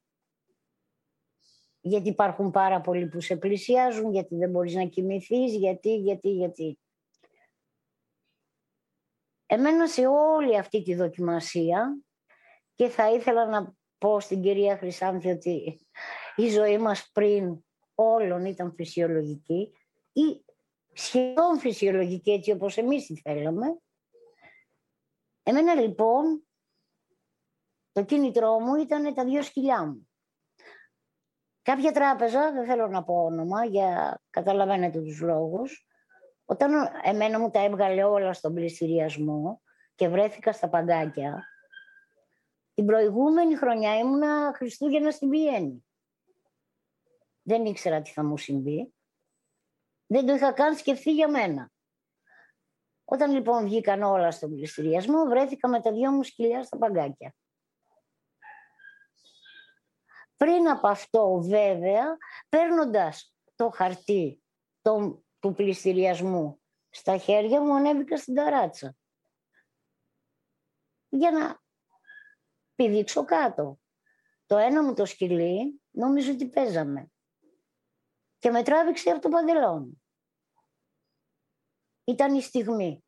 Γιατί 1.89 2.09
υπάρχουν 2.09 2.51
πάρα 2.51 2.81
πολλοί 2.81 3.07
που 3.07 3.21
σε 3.21 3.35
πλησιάζουν, 3.35 4.11
γιατί 4.11 4.35
δεν 4.35 4.49
μπορείς 4.49 4.73
να 4.73 4.85
κοιμηθείς, 4.85 5.55
γιατί, 5.55 5.95
γιατί, 5.95 6.29
γιατί. 6.29 6.79
Εμένα 9.45 9.87
σε 9.87 10.07
όλη 10.07 10.57
αυτή 10.57 10.83
τη 10.83 10.95
δοκιμασία 10.95 11.97
και 12.75 12.87
θα 12.87 13.11
ήθελα 13.11 13.45
να 13.45 13.73
πω 13.97 14.19
στην 14.19 14.41
κυρία 14.41 14.77
Χρυσάνθη 14.77 15.29
ότι 15.29 15.79
η 16.35 16.49
ζωή 16.49 16.77
μας 16.77 17.09
πριν 17.13 17.63
όλων 17.95 18.45
ήταν 18.45 18.73
φυσιολογική 18.73 19.73
ή 20.13 20.43
σχεδόν 20.93 21.59
φυσιολογική 21.59 22.31
έτσι 22.31 22.51
όπως 22.51 22.77
εμείς 22.77 23.05
τη 23.05 23.15
θέλαμε. 23.15 23.79
Εμένα 25.43 25.73
λοιπόν 25.73 26.47
το 27.91 28.03
κίνητρό 28.03 28.59
μου 28.59 28.75
ήταν 28.75 29.13
τα 29.13 29.25
δύο 29.25 29.41
σκυλιά 29.41 29.85
μου. 29.85 30.08
Κάποια 31.61 31.91
τράπεζα, 31.91 32.51
δεν 32.51 32.65
θέλω 32.65 32.87
να 32.87 33.03
πω 33.03 33.23
όνομα, 33.23 33.65
για 33.65 34.21
καταλαβαίνετε 34.29 35.01
τους 35.01 35.21
λόγους, 35.21 35.87
όταν 36.45 36.71
εμένα 37.03 37.39
μου 37.39 37.49
τα 37.49 37.63
έβγαλε 37.63 38.03
όλα 38.03 38.33
στον 38.33 38.53
πληστηριασμό 38.53 39.61
και 39.95 40.07
βρέθηκα 40.07 40.51
στα 40.51 40.69
παγκάκια, 40.69 41.43
την 42.73 42.85
προηγούμενη 42.85 43.55
χρονιά 43.55 43.97
ήμουνα 43.97 44.53
Χριστούγεννα 44.55 45.11
στην 45.11 45.29
Βιέννη. 45.29 45.85
Δεν 47.41 47.65
ήξερα 47.65 48.01
τι 48.01 48.11
θα 48.11 48.23
μου 48.23 48.37
συμβεί. 48.37 48.93
Δεν 50.05 50.25
το 50.25 50.33
είχα 50.33 50.51
καν 50.51 50.75
σκεφτεί 50.75 51.11
για 51.11 51.29
μένα. 51.29 51.71
Όταν 53.03 53.31
λοιπόν 53.31 53.63
βγήκαν 53.63 54.03
όλα 54.03 54.31
στον 54.31 54.55
πληστηριασμό, 54.55 55.25
βρέθηκα 55.25 55.67
με 55.67 55.81
τα 55.81 55.91
δυο 55.91 56.11
μου 56.11 56.23
σκυλιά 56.23 56.63
στα 56.63 56.77
παγκάκια. 56.77 57.35
Πριν 60.39 60.69
από 60.69 60.87
αυτό 60.87 61.41
βέβαια, 61.41 62.17
παίρνοντας 62.49 63.35
το 63.55 63.69
χαρτί 63.69 64.43
του 65.39 65.53
πληστηριασμού 65.55 66.61
στα 66.89 67.17
χέρια 67.17 67.61
μου, 67.61 67.75
ανέβηκα 67.75 68.17
στην 68.17 68.33
ταράτσα. 68.33 68.95
Για 71.09 71.31
να 71.31 71.61
πηδήξω 72.75 73.25
κάτω. 73.25 73.79
Το 74.45 74.57
ένα 74.57 74.83
μου 74.83 74.93
το 74.93 75.05
σκυλί 75.05 75.81
νόμιζε 75.89 76.31
ότι 76.31 76.49
παίζαμε. 76.49 77.11
Και 78.37 78.49
με 78.49 78.63
τράβηξε 78.63 79.09
από 79.09 79.21
το 79.21 79.29
παντελόνι. 79.29 80.03
Ήταν 82.03 82.35
η 82.35 82.41
στιγμή. 82.41 83.03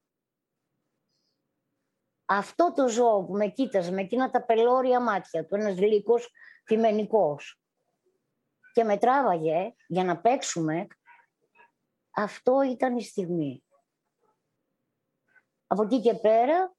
Αυτό 2.34 2.74
το 2.76 2.88
ζώο 2.88 3.24
που 3.24 3.34
με 3.34 3.48
κοίταζε 3.48 3.92
με 3.92 4.02
εκείνα 4.02 4.30
τα 4.30 4.44
πελώρια 4.44 5.00
μάτια 5.00 5.46
του, 5.46 5.56
ένας 5.56 5.78
λύκος 5.78 6.30
φημενικός 6.66 7.62
και 8.74 8.84
με 8.84 8.98
τράβαγε 8.98 9.76
για 9.88 10.04
να 10.04 10.22
παίξουμε, 10.22 10.88
αυτό 12.12 12.62
ήταν 12.62 12.98
η 12.98 13.04
στιγμή. 13.04 13.64
Από 15.68 15.84
εκεί 15.84 16.02
και 16.02 16.14
πέρα, 16.14 16.76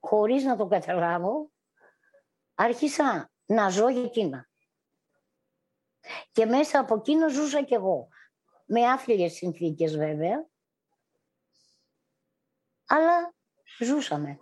χωρίς 0.00 0.44
να 0.44 0.56
το 0.56 0.66
καταλάβω, 0.66 1.50
άρχισα 2.54 3.30
να 3.46 3.68
ζω 3.68 3.88
για 3.88 4.02
εκείνα. 4.02 4.48
Και 6.32 6.46
μέσα 6.46 6.78
από 6.78 6.94
εκείνο 6.94 7.28
ζούσα 7.28 7.62
κι 7.62 7.74
εγώ. 7.74 8.08
Με 8.64 8.86
άθλιες 8.86 9.32
συνθήκες 9.32 9.96
βέβαια, 9.96 10.46
αλλά 12.86 13.34
ζούσαμε. 13.78 14.40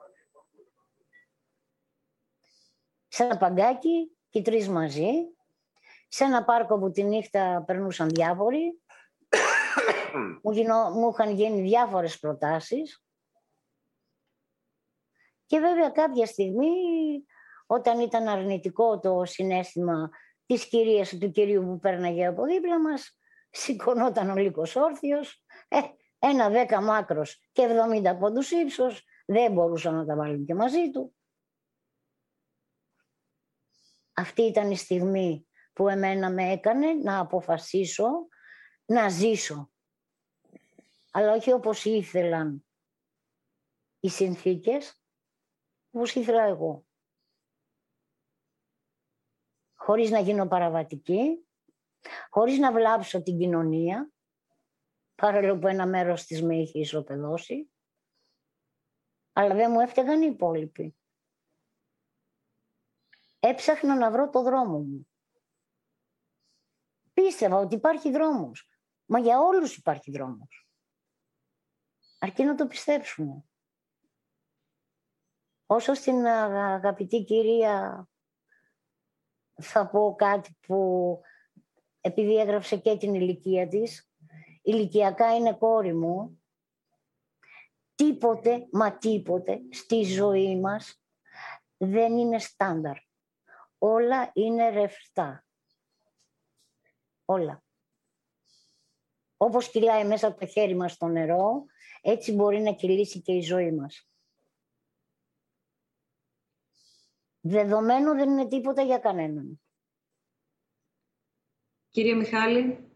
Σε 3.15 3.23
ένα 3.23 3.37
παγκάκι 3.37 4.17
και 4.31 4.43
τρεις 4.43 4.69
μαζί, 4.69 5.11
σε 6.09 6.25
ένα 6.25 6.45
πάρκο 6.45 6.79
που 6.79 6.91
τη 6.91 7.03
νύχτα 7.03 7.63
περνούσαν 7.67 8.09
διάφοροι. 8.09 8.83
μου, 10.43 10.53
γινώ, 10.53 10.91
μου 10.91 11.09
είχαν 11.09 11.35
γίνει 11.35 11.61
διάφορες 11.61 12.19
προτάσεις. 12.19 13.05
Και 15.47 15.59
βέβαια 15.59 15.91
κάποια 15.91 16.27
στιγμή, 16.27 16.69
όταν 17.67 18.01
ήταν 18.01 18.29
αρνητικό 18.29 18.99
το 18.99 19.25
συνέστημα 19.25 20.11
της 20.47 20.69
κυρίας 20.69 21.17
του 21.19 21.31
κυρίου 21.31 21.63
που 21.63 21.79
πέρναγε 21.79 22.27
από 22.27 22.45
δίπλα 22.45 22.81
μας, 22.81 23.19
σηκωνόταν 23.51 24.31
ο 24.31 24.37
λύκος 24.37 24.77
όρθιος, 24.77 25.45
ε, 25.69 25.81
ένα 26.19 26.49
δέκα 26.49 26.83
μάκρος 26.83 27.49
και 27.53 27.63
70 27.63 28.19
πόντους 28.19 28.51
ύψος, 28.51 29.05
δεν 29.27 29.53
μπορούσαν 29.53 29.95
να 29.95 30.05
τα 30.05 30.17
βάλουν 30.17 30.45
και 30.45 30.55
μαζί 30.55 30.91
του. 30.91 31.15
Αυτή 34.15 34.43
ήταν 34.43 34.71
η 34.71 34.77
στιγμή 34.77 35.47
που 35.73 35.89
εμένα 35.89 36.31
με 36.31 36.53
έκανε 36.53 36.93
να 36.93 37.19
αποφασίσω 37.19 38.09
να 38.85 39.09
ζήσω. 39.09 39.71
Αλλά 41.11 41.33
όχι 41.33 41.53
όπως 41.53 41.85
ήθελαν 41.85 42.67
οι 44.01 44.09
συνθήκες, 44.09 45.03
όπως 45.91 46.15
ήθελα 46.15 46.43
εγώ. 46.43 46.87
Χωρίς 49.75 50.11
να 50.11 50.19
γίνω 50.19 50.49
παραβατική, 50.49 51.47
χωρίς 52.31 52.59
να 52.59 52.73
βλάψω 52.73 53.23
την 53.23 53.39
κοινωνία, 53.39 54.13
παρόλο 55.15 55.59
που 55.59 55.67
ένα 55.67 55.87
μέρος 55.87 56.25
της 56.25 56.43
με 56.43 56.57
είχε 56.57 56.79
ισοπεδώσει, 56.79 57.71
αλλά 59.33 59.55
δεν 59.55 59.71
μου 59.71 59.81
έφταιγαν 59.81 60.23
οι 60.23 60.29
υπόλοιποι. 60.33 60.97
Έψαχνα 63.49 63.97
να 63.97 64.11
βρω 64.11 64.31
το 64.31 64.43
δρόμο 64.43 64.79
μου. 64.79 65.09
Πίστευα 67.13 67.57
ότι 67.57 67.75
υπάρχει 67.75 68.11
δρόμος. 68.11 68.69
Μα 69.05 69.19
για 69.19 69.41
όλους 69.41 69.77
υπάρχει 69.77 70.11
δρόμος. 70.11 70.69
Αρκεί 72.19 72.45
να 72.45 72.55
το 72.55 72.67
πιστέψουμε. 72.67 73.45
Όσο 75.67 75.95
στην 75.95 76.27
αγαπητή 76.27 77.25
κυρία 77.25 78.09
θα 79.55 79.89
πω 79.91 80.15
κάτι 80.19 80.57
που 80.67 81.21
επειδή 82.01 82.37
έγραψε 82.37 82.77
και 82.77 82.97
την 82.97 83.15
ηλικία 83.15 83.69
της, 83.69 84.11
ηλικιακά 84.63 85.37
είναι 85.37 85.55
κόρη 85.55 85.95
μου, 85.95 86.43
τίποτε, 87.95 88.69
μα 88.73 88.99
τίποτε 88.99 89.61
στη 89.71 90.03
ζωή 90.03 90.61
μας 90.61 91.03
δεν 91.77 92.17
είναι 92.17 92.39
στάνταρ. 92.39 92.97
Όλα 93.87 94.31
είναι 94.35 94.71
ρευστά. 94.71 95.45
Όλα. 97.25 97.63
Όπως 99.37 99.71
κυλάει 99.71 100.07
μέσα 100.07 100.27
από 100.27 100.41
το 100.41 100.47
χέρι 100.47 100.75
μας 100.75 100.97
το 100.97 101.07
νερό, 101.07 101.65
έτσι 102.01 102.33
μπορεί 102.33 102.61
να 102.61 102.73
κυλήσει 102.73 103.21
και 103.21 103.33
η 103.33 103.41
ζωή 103.41 103.73
μας. 103.73 104.09
Δεδομένο 107.41 108.15
δεν 108.15 108.31
είναι 108.31 108.49
τίποτα 108.49 108.83
για 108.83 108.99
κανέναν. 108.99 109.61
Κύριε 111.89 112.15
Μιχάλη. 112.15 112.89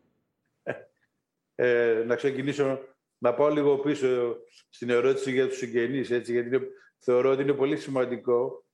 Ε, 1.55 2.03
να 2.07 2.17
ξεκινήσω 2.17 2.81
να 3.19 3.35
πάω 3.35 3.49
λίγο 3.49 3.79
πίσω 3.79 4.37
στην 4.69 4.91
ερώτηση 4.91 5.33
για 5.33 5.49
τους 5.49 5.57
συγγενείς, 5.57 6.11
έτσι, 6.11 6.33
γιατί 6.33 6.59
θεωρώ 6.99 7.31
ότι 7.31 7.43
είναι 7.43 7.55
πολύ 7.55 7.77
σημαντικό. 7.77 8.67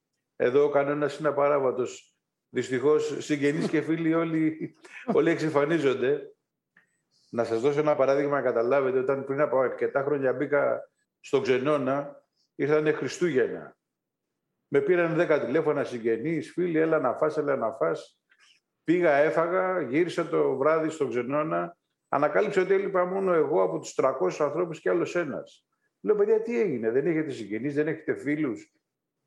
Εδώ 0.45 0.65
ο 0.65 0.69
κανένας 0.69 1.19
είναι 1.19 1.29
απαράβατος. 1.29 2.17
Δυστυχώς 2.49 3.17
συγγενείς 3.19 3.69
και 3.69 3.81
φίλοι 3.81 4.15
όλοι, 4.15 4.75
όλοι 5.13 5.31
εξεφανίζονται. 5.31 6.35
Να 7.31 7.45
σας 7.45 7.61
δώσω 7.61 7.81
ένα 7.81 7.95
παράδειγμα 7.95 8.37
να 8.37 8.43
καταλάβετε. 8.43 8.99
Όταν 8.99 9.25
πριν 9.25 9.41
από 9.41 9.59
αρκετά 9.59 10.03
χρόνια 10.03 10.33
μπήκα 10.33 10.91
στο 11.21 11.41
Ξενώνα, 11.41 12.25
ήρθανε 12.55 12.93
Χριστούγεννα. 12.93 13.77
Με 14.69 14.81
πήραν 14.81 15.15
δέκα 15.15 15.45
τηλέφωνα 15.45 15.85
συγγενείς, 15.85 16.53
φίλοι, 16.53 16.79
έλα 16.79 16.99
να 16.99 17.15
φας, 17.15 17.37
έλα 17.37 17.57
να 17.57 17.73
φας. 17.73 18.21
Πήγα, 18.85 19.13
έφαγα, 19.13 19.81
γύρισα 19.81 20.29
το 20.29 20.57
βράδυ 20.57 20.89
στο 20.89 21.09
Ξενώνα, 21.09 21.77
ανακάλυψα 22.09 22.63
ότι 22.63 22.75
έλειπα 22.75 23.05
μόνο 23.05 23.33
εγώ 23.33 23.63
από 23.63 23.79
τους 23.79 23.95
300 23.95 24.45
ανθρώπους 24.45 24.81
και 24.81 24.91
άλλος 24.91 25.17
ένας. 25.17 25.67
Λέω, 26.01 26.17
παιδιά, 26.17 26.43
τι 26.43 26.61
έγινε, 26.61 26.91
δεν 26.91 27.07
έχετε 27.07 27.31
συγγενείς, 27.31 27.75
δεν 27.75 27.89
έχετε 27.89 28.15
φίλους; 28.15 28.73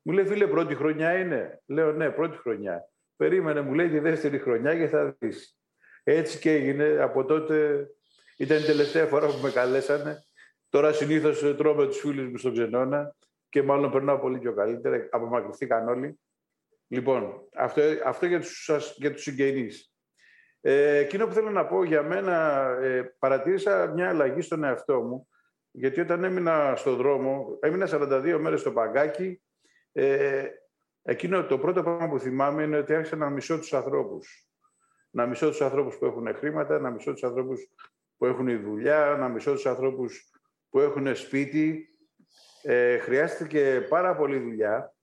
Μου 0.02 0.12
λέει, 0.12 0.24
φίλε, 0.24 0.46
πρώτη 0.46 0.74
χρονιά 0.74 1.18
είναι; 1.18 1.62
Λέω, 1.66 1.92
ναι, 1.92 2.10
πρώτη 2.10 2.36
χρονιά. 2.36 2.88
Περίμενε, 3.16 3.60
μου 3.60 3.74
λέει 3.74 3.88
τη 3.88 3.98
δεύτερη 3.98 4.38
χρονιά 4.38 4.76
και 4.76 4.88
θα 4.88 5.16
δεις. 5.18 5.58
Έτσι 6.02 6.38
και 6.38 6.52
έγινε. 6.52 6.84
Από 7.00 7.24
τότε 7.24 7.86
ήταν 8.36 8.58
η 8.58 8.64
τελευταία 8.64 9.06
φορά 9.06 9.26
που 9.26 9.38
με 9.42 9.50
καλέσανε. 9.50 10.22
Τώρα 10.68 10.92
συνήθως 10.92 11.56
τρώω 11.56 11.74
με 11.74 11.86
τους 11.86 11.98
φίλους 11.98 12.28
μου 12.28 12.36
στον 12.36 12.52
Ξενώνα 12.52 13.16
και 13.48 13.62
μάλλον 13.62 13.90
περνάω 13.90 14.18
πολύ 14.18 14.38
πιο 14.38 14.54
καλύτερα. 14.54 15.08
Απομακρυνθήκαν 15.10 15.88
όλοι. 15.88 16.20
Λοιπόν, 16.88 17.48
αυτό, 17.56 17.82
αυτό 18.04 18.26
για 18.26 18.40
τους, 18.40 18.70
για 18.96 19.12
τους 19.12 19.22
συγγενείς. 19.22 19.92
Ε, 20.60 20.96
εκείνο 20.96 21.26
που 21.26 21.32
θέλω 21.32 21.50
να 21.50 21.66
πω 21.66 21.84
για 21.84 22.02
μένα, 22.02 22.66
ε, 22.82 23.14
παρατήρησα 23.18 23.86
μια 23.86 24.08
αλλαγή 24.08 24.40
στον 24.40 24.64
εαυτό 24.64 25.00
μου, 25.00 25.28
γιατί 25.70 26.00
όταν 26.00 26.24
έμεινα 26.24 26.76
στον 26.76 26.96
δρόμο, 26.96 27.58
έμεινα 27.60 27.86
42 27.86 28.38
μέρες 28.40 28.60
στο 28.60 28.72
παγκάκι, 28.72 29.42
ε, 30.00 30.48
εκείνο 31.02 31.44
το 31.44 31.58
πρώτο 31.58 31.82
πράγμα 31.82 32.08
που 32.08 32.18
θυμάμαι 32.18 32.62
είναι 32.62 32.76
ότι 32.76 32.94
άρχισα 32.94 33.16
να 33.16 33.30
μισώ 33.30 33.58
τους 33.58 33.72
ανθρώπους. 33.72 34.48
Να 35.10 35.26
μισώ 35.26 35.48
τους 35.48 35.60
ανθρώπους 35.60 35.96
που 35.96 36.04
έχουν 36.04 36.34
χρήματα, 36.34 36.78
να 36.78 36.90
μισώ 36.90 37.12
τους 37.12 37.22
ανθρώπους 37.22 37.70
που 38.16 38.26
έχουν 38.26 38.62
δουλειά, 38.62 39.16
να 39.18 39.28
μισώ 39.28 39.52
τους 39.52 39.66
ανθρώπους 39.66 40.30
που 40.68 40.80
έχουν 40.80 41.16
σπίτι. 41.16 41.88
Ε, 42.62 42.98
χρειάστηκε 42.98 43.86
πάρα 43.88 44.16
πολύ 44.16 44.38
δουλειά 44.38 44.94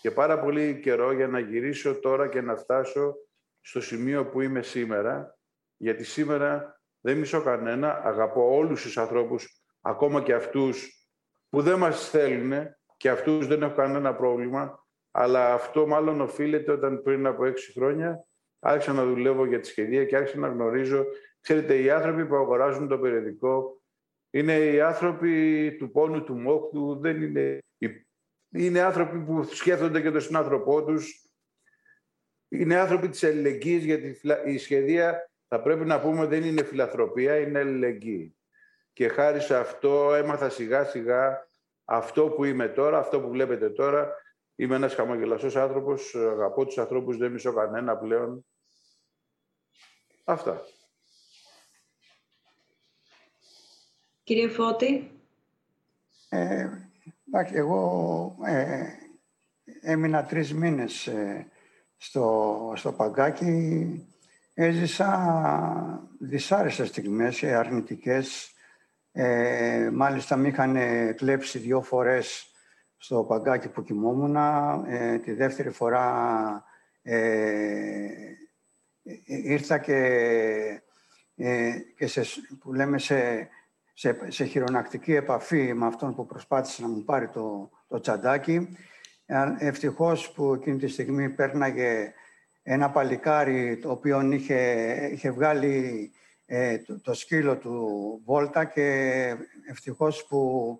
και 0.00 0.10
πάρα 0.10 0.40
πολύ 0.40 0.80
καιρό 0.80 1.12
για 1.12 1.28
να 1.28 1.38
γυρίσω 1.38 2.00
τώρα 2.00 2.28
και 2.28 2.40
να 2.40 2.56
φτάσω 2.56 3.14
στο 3.60 3.80
σημείο 3.80 4.26
που 4.26 4.40
είμαι 4.40 4.62
σήμερα, 4.62 5.38
γιατί 5.76 6.04
σήμερα 6.04 6.80
δεν 7.00 7.18
μισώ 7.18 7.42
κανένα, 7.42 8.00
αγαπώ 8.04 8.56
όλους 8.56 8.82
τους 8.82 8.98
ανθρώπους, 8.98 9.62
ακόμα 9.80 10.22
και 10.22 10.34
αυτούς 10.34 11.06
που 11.48 11.62
δεν 11.62 11.78
μας 11.78 12.10
θέλουν 12.10 12.77
και 12.98 13.10
αυτούς 13.10 13.46
δεν 13.46 13.62
έχω 13.62 13.74
κανένα 13.74 14.14
πρόβλημα, 14.14 14.86
αλλά 15.10 15.52
αυτό 15.52 15.86
μάλλον 15.86 16.20
οφείλεται 16.20 16.72
όταν 16.72 17.02
πριν 17.02 17.26
από 17.26 17.44
έξι 17.44 17.72
χρόνια 17.72 18.24
άρχισα 18.58 18.92
να 18.92 19.04
δουλεύω 19.04 19.44
για 19.44 19.60
τη 19.60 19.66
σχεδία 19.66 20.04
και 20.04 20.16
άρχισα 20.16 20.38
να 20.38 20.48
γνωρίζω, 20.48 21.04
ξέρετε, 21.40 21.78
οι 21.82 21.90
άνθρωποι 21.90 22.26
που 22.26 22.34
αγοράζουν 22.34 22.88
το 22.88 22.98
περιοδικό 22.98 23.82
είναι 24.30 24.58
οι 24.58 24.80
άνθρωποι 24.80 25.76
του 25.78 25.90
πόνου, 25.90 26.24
του 26.24 26.34
μόχτου, 26.34 26.98
δεν 27.00 27.22
είναι 27.22 27.58
είναι 28.50 28.80
άνθρωποι 28.80 29.18
που 29.18 29.42
σκέφτονται 29.42 30.00
και 30.00 30.10
τον 30.10 30.20
συνάνθρωπό 30.20 30.84
τους. 30.84 31.22
Είναι 32.48 32.76
άνθρωποι 32.76 33.08
της 33.08 33.24
αλληλεγγύης, 33.24 33.84
γιατί 33.84 34.20
η 34.44 34.58
σχεδία 34.58 35.30
θα 35.48 35.62
πρέπει 35.62 35.84
να 35.84 36.00
πούμε 36.00 36.26
δεν 36.26 36.42
είναι 36.42 36.62
φιλαθροπία, 36.62 37.38
είναι 37.38 37.58
αλληλεγγύη. 37.58 38.36
Και 38.92 39.08
χάρη 39.08 39.40
σε 39.40 39.56
αυτό 39.56 40.14
έμαθα 40.14 40.48
σιγά 40.48 40.84
σιγά 40.84 41.47
αυτό 41.90 42.28
που 42.28 42.44
είμαι 42.44 42.68
τώρα, 42.68 42.98
αυτό 42.98 43.20
που 43.20 43.28
βλέπετε 43.28 43.70
τώρα. 43.70 44.14
Είμαι 44.54 44.74
ένας 44.74 44.94
χαμογελαστός 44.94 45.56
άνθρωπος, 45.56 46.14
αγαπώ 46.14 46.64
τους 46.64 46.78
ανθρώπους, 46.78 47.16
δεν 47.16 47.32
μισώ 47.32 47.52
κανένα 47.52 47.96
πλέον. 47.96 48.46
Αυτά. 50.24 50.62
Κύριε 54.22 54.48
Φώτη. 54.48 55.10
Ε, 56.28 56.68
Εντάξει, 57.30 57.54
εγώ 57.54 58.36
ε, 58.44 58.84
έμεινα 59.80 60.24
τρεις 60.24 60.54
μήνες 60.54 61.06
ε, 61.06 61.46
στο, 61.96 62.72
στο 62.76 62.92
Παγκάκι. 62.92 64.08
Έζησα 64.54 66.08
δυσάρεστες 66.20 66.88
στιγμές, 66.88 67.42
ε, 67.42 67.54
αρνητικές. 67.54 68.52
Ε, 69.20 69.90
μάλιστα 69.92 70.36
με 70.36 70.48
είχαν 70.48 70.76
κλέψει 71.14 71.58
δύο 71.58 71.82
φορές 71.82 72.52
στο 72.96 73.24
Παγκάκι 73.24 73.68
που 73.68 73.82
κοιμόμουν. 73.82 74.36
Ε, 74.86 75.18
τη 75.18 75.32
δεύτερη 75.32 75.70
φορά 75.70 76.64
ήρθα 79.24 79.78
και, 79.78 80.82
και 81.96 82.06
σε, 82.06 82.22
που 82.60 82.72
λέμε 82.72 82.98
σε 82.98 83.48
σε, 83.94 84.18
σε 84.28 84.44
χειρονακτική 84.44 85.14
επαφή 85.14 85.74
με 85.74 85.86
αυτόν 85.86 86.14
που 86.14 86.26
προσπάθησε 86.26 86.82
να 86.82 86.88
μου 86.88 87.04
πάρει 87.04 87.28
το, 87.28 87.70
το 87.88 88.00
τσαντάκι. 88.00 88.76
Ευτυχώς 89.58 90.32
που 90.32 90.54
εκείνη 90.54 90.78
τη 90.78 90.88
στιγμή 90.88 91.28
πέρναγε 91.28 92.12
ένα 92.62 92.90
παλικάρι 92.90 93.78
το 93.78 93.90
οποίο 93.90 94.20
είχε, 94.20 95.08
είχε 95.12 95.30
βγάλει 95.30 96.12
ε, 96.50 96.78
το, 97.02 97.14
σκύλο 97.14 97.56
του 97.56 98.20
Βόλτα 98.24 98.64
και 98.64 98.86
ευτυχώς 99.68 100.26
που, 100.26 100.78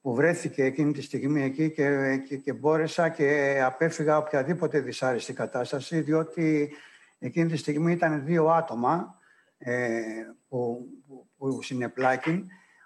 που 0.00 0.14
βρέθηκε 0.14 0.64
εκείνη 0.64 0.92
τη 0.92 1.02
στιγμή 1.02 1.42
εκεί 1.42 1.70
και, 1.70 2.16
και, 2.28 2.36
και 2.36 2.52
μπόρεσα 2.52 3.08
και 3.08 3.60
απέφυγα 3.64 4.18
οποιαδήποτε 4.18 4.80
δυσάρεστη 4.80 5.32
κατάσταση 5.32 6.00
διότι 6.00 6.70
εκείνη 7.18 7.50
τη 7.50 7.56
στιγμή 7.56 7.92
ήταν 7.92 8.24
δύο 8.24 8.48
άτομα 8.48 9.18
ε, 9.58 10.00
που, 10.48 10.86
που, 11.06 11.28
που 11.36 11.60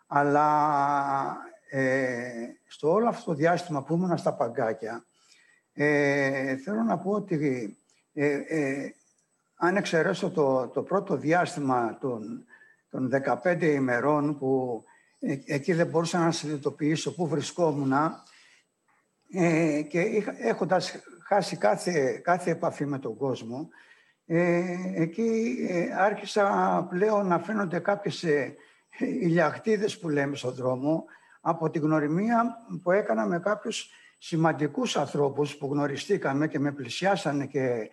αλλά 0.07 1.37
ε, 1.71 2.31
στο 2.66 2.92
όλο 2.92 3.09
αυτό 3.09 3.25
το 3.25 3.37
διάστημα 3.37 3.83
που 3.83 3.95
ήμουν 3.95 4.16
στα 4.16 4.35
παγκάκια, 4.35 5.05
ε, 5.73 6.57
θέλω 6.57 6.83
να 6.83 6.99
πω 6.99 7.11
ότι 7.11 7.77
ε, 8.12 8.40
ε, 8.49 8.95
αν 9.64 9.77
εξαιρέσω 9.77 10.31
το, 10.31 10.68
το 10.68 10.83
πρώτο 10.83 11.16
διάστημα 11.16 11.98
των, 12.01 12.44
των 12.90 13.11
15 13.42 13.62
ημερών 13.62 14.38
που 14.38 14.83
ε, 15.20 15.38
εκεί 15.46 15.72
δεν 15.72 15.87
μπορούσα 15.87 16.18
να 16.18 16.31
συνειδητοποιήσω 16.31 17.14
πού 17.14 17.27
βρισκόμουν 17.29 17.92
ε, 19.33 19.83
και 19.83 20.01
είχα, 20.01 20.35
έχοντας 20.38 20.94
χάσει 21.27 21.57
κάθε, 21.57 22.20
κάθε 22.25 22.51
επαφή 22.51 22.87
με 22.87 22.98
τον 22.98 23.16
κόσμο, 23.16 23.68
εκεί 24.94 25.57
άρχισα 25.98 26.87
πλέον 26.90 27.27
να 27.27 27.38
φαίνονται 27.38 27.79
κάποιες 27.79 28.22
οι 28.98 29.27
λιαχτίδες 29.27 29.98
που 29.98 30.09
λέμε 30.09 30.37
στον 30.37 30.55
δρόμο 30.55 31.05
από 31.40 31.70
την 31.70 31.83
γνωριμία 31.83 32.66
που 32.83 32.90
έκανα 32.90 33.27
με 33.27 33.38
κάποιους 33.38 33.90
σημαντικούς 34.18 34.96
ανθρώπους 34.96 35.57
που 35.57 35.66
γνωριστήκαμε 35.72 36.48
και 36.48 36.59
με 36.59 36.72
πλησιάσανε 36.72 37.46
και, 37.46 37.90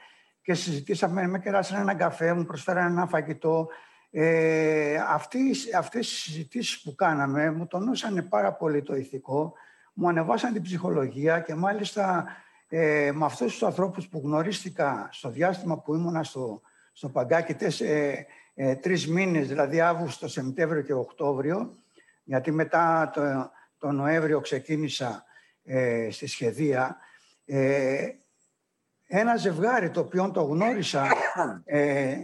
και 0.49 0.55
συζητήσαμε, 0.55 1.27
με 1.27 1.39
κεράσανε 1.39 1.81
ένα 1.81 1.93
καφέ, 1.93 2.33
μου 2.33 2.45
προσφέρανε 2.45 2.89
ένα 2.89 3.07
φαγητό. 3.07 3.67
Ε, 4.11 4.95
αυτές, 4.95 5.73
αυτές 5.73 6.11
οι 6.11 6.15
συζητήσεις 6.15 6.81
που 6.81 6.95
κάναμε 6.95 7.51
μου 7.51 7.67
τονώσανε 7.67 8.21
πάρα 8.21 8.53
πολύ 8.53 8.81
το 8.81 8.95
ηθικό, 8.95 9.53
μου 9.93 10.07
ανεβάσαν 10.07 10.53
την 10.53 10.61
ψυχολογία 10.61 11.39
και 11.39 11.55
μάλιστα 11.55 12.25
ε, 12.67 13.11
με 13.13 13.25
αυτούς 13.25 13.51
τους 13.51 13.63
ανθρώπους 13.63 14.07
που 14.07 14.21
γνωρίστηκα 14.23 15.09
στο 15.11 15.29
διάστημα 15.29 15.77
που 15.77 15.95
ήμουνα 15.95 16.23
στο, 16.23 16.61
στο 16.93 17.09
Παγκάκι 17.09 17.53
τες, 17.53 17.81
ε, 17.81 18.25
ε, 18.55 18.75
τρεις 18.75 19.07
μήνες, 19.07 19.47
δηλαδή 19.47 19.81
Αύγουστο, 19.81 20.27
Σεπτέμβριο 20.27 20.81
και 20.81 20.93
Οκτώβριο, 20.93 21.77
γιατί 22.23 22.51
μετά 22.51 23.11
το, 23.13 23.51
το 23.77 23.91
Νοέμβριο 23.91 24.39
ξεκίνησα 24.39 25.23
ε, 25.63 26.07
στη 26.11 26.27
σχεδία, 26.27 26.97
ε, 27.45 28.07
ένα 29.11 29.35
ζευγάρι 29.35 29.89
το 29.89 29.99
οποίο 29.99 30.31
το 30.31 30.41
γνώρισα 30.41 31.07
ε, 31.65 32.15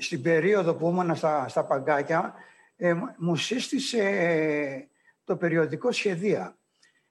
στην 0.00 0.22
περίοδο 0.22 0.74
που 0.74 0.88
ήμουν 0.88 1.16
στα, 1.16 1.48
στα 1.48 1.64
Παγκάκια, 1.64 2.34
ε, 2.76 2.94
μου 3.16 3.36
σύστησε 3.36 4.88
το 5.24 5.36
περιοδικό 5.36 5.92
σχεδία. 5.92 6.56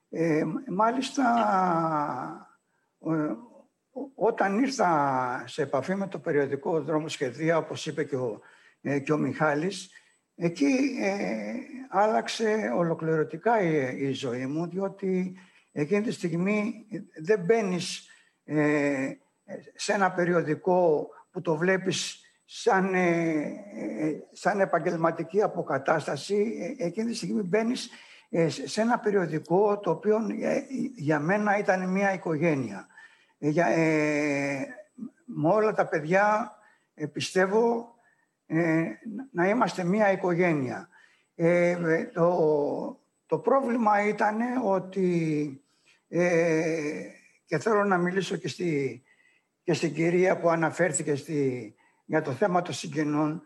Ε, 0.10 0.44
μάλιστα, 0.68 1.26
όταν 4.16 4.60
ήρθα 4.60 5.44
σε 5.48 5.62
επαφή 5.62 5.96
με 5.96 6.08
το 6.08 6.20
περιοδικό 6.20 6.82
δρόμο 6.82 7.08
σχεδία, 7.08 7.58
όπως 7.58 7.86
είπε 7.86 8.04
και 8.04 8.16
ο, 8.16 8.42
ε, 8.82 9.00
και 9.00 9.14
ο 9.14 9.18
Μιχάλης, 9.18 9.90
εκεί 10.36 10.98
ε, 11.02 11.54
άλλαξε 11.90 12.72
ολοκληρωτικά 12.76 13.62
η, 13.62 14.12
ζωή 14.12 14.46
μου, 14.46 14.68
διότι 14.68 15.38
εκείνη 15.72 16.02
τη 16.02 16.12
στιγμή 16.12 16.88
δεν 17.22 17.46
μπαίνει 18.44 19.18
σε 19.76 19.94
ένα 19.94 20.12
περιοδικό 20.12 21.10
που 21.32 21.42
το 21.42 21.56
βλέπεις 21.56 22.22
σαν, 22.46 22.96
σαν 24.32 24.60
επαγγελματική 24.60 25.42
αποκατάσταση. 25.42 26.76
Εκείνη 26.80 27.10
τη 27.10 27.16
στιγμή 27.16 27.42
μπαίνεις 27.42 27.90
ε, 28.36 28.50
σε 28.50 28.82
ένα 28.82 29.00
περιοδικό 29.00 29.80
το 29.80 29.92
οποίο 29.92 30.18
ε, 30.42 30.60
για 30.96 31.20
μένα 31.20 31.58
ήταν 31.58 31.90
μια 31.90 32.14
οικογένεια. 32.14 32.88
Ε, 33.40 33.50
για, 33.50 33.68
με 35.26 35.50
όλα 35.50 35.74
τα 35.74 35.88
παιδιά 35.88 36.52
πιστεύω 37.14 37.92
να 39.32 39.48
είμαστε 39.50 39.84
μια 39.84 40.12
οικογένεια. 40.12 40.90
το, 42.14 43.00
το 43.26 43.40
πρόβλημα 43.40 44.08
ήταν 44.08 44.38
ότι 44.64 45.62
και 47.54 47.60
θέλω 47.60 47.84
να 47.84 47.98
μιλήσω 47.98 48.36
και, 48.36 48.48
στη, 48.48 49.02
και 49.64 49.74
στην 49.74 49.94
κυρία 49.94 50.40
που 50.40 50.50
αναφέρθηκε 50.50 51.16
στη, 51.16 51.74
για 52.06 52.22
το 52.22 52.32
θέμα 52.32 52.62
των 52.62 52.74
συγγενών 52.74 53.42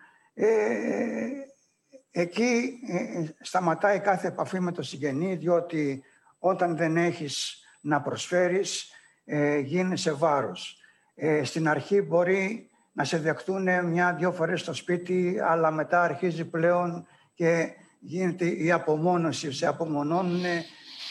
Εκεί 2.11 2.79
ε, 2.87 2.95
ε, 2.95 3.35
σταματάει 3.41 3.99
κάθε 3.99 4.27
επαφή 4.27 4.59
με 4.59 4.71
το 4.71 4.81
συγγενή, 4.81 5.35
διότι 5.35 6.03
όταν 6.39 6.77
δεν 6.77 6.97
έχεις 6.97 7.63
να 7.81 8.01
προσφέρεις, 8.01 8.91
ε, 9.25 9.57
γίνεσαι 9.57 10.11
βάρος. 10.11 10.77
Ε, 11.15 11.43
στην 11.43 11.67
αρχή 11.67 12.01
μπορεί 12.01 12.69
να 12.91 13.03
σε 13.03 13.17
δεχτούν 13.17 13.85
μια-δυο 13.85 14.31
φορές 14.31 14.59
στο 14.59 14.73
σπίτι, 14.73 15.39
αλλά 15.43 15.71
μετά 15.71 16.01
αρχίζει 16.01 16.45
πλέον 16.45 17.07
και 17.33 17.69
γίνεται 17.99 18.45
η 18.45 18.71
απομόνωση. 18.71 19.51
Σε 19.51 19.67
απομονώνουν, 19.67 20.41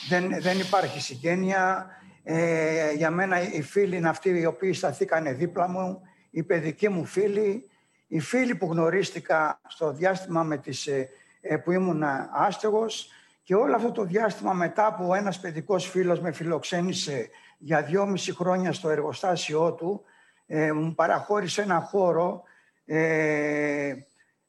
δεν, 0.08 0.40
δεν 0.40 0.58
υπάρχει 0.58 1.00
συγγένεια. 1.00 1.90
Ε, 2.28 2.92
για 2.92 3.10
μένα 3.10 3.52
οι 3.52 3.62
φίλοι 3.62 3.96
είναι 3.96 4.08
αυτοί 4.08 4.28
οι 4.28 4.46
οποίοι 4.46 4.72
σταθήκανε 4.72 5.32
δίπλα 5.32 5.68
μου, 5.68 6.02
οι 6.30 6.42
παιδικοί 6.42 6.88
μου 6.88 7.04
φίλοι, 7.04 7.68
οι 8.06 8.20
φίλοι 8.20 8.54
που 8.54 8.66
γνωρίστηκα 8.66 9.60
στο 9.66 9.92
διάστημα 9.92 10.42
με 10.42 10.56
τις, 10.56 10.86
ε, 10.86 11.08
ε, 11.40 11.56
που 11.56 11.72
ήμουν 11.72 12.02
άστεγος. 12.32 13.10
Και 13.42 13.54
όλο 13.54 13.74
αυτό 13.74 13.92
το 13.92 14.04
διάστημα 14.04 14.52
μετά 14.52 14.94
που 14.94 15.14
ένας 15.14 15.40
παιδικός 15.40 15.88
φίλος 15.88 16.20
με 16.20 16.32
φιλοξένησε 16.32 17.28
για 17.58 17.82
δυόμιση 17.82 18.34
χρόνια 18.34 18.72
στο 18.72 18.88
εργοστάσιό 18.88 19.72
του, 19.72 20.02
ε, 20.46 20.72
μου 20.72 20.94
παραχώρησε 20.94 21.62
ένα 21.62 21.80
χώρο 21.80 22.42
ε, 22.86 23.94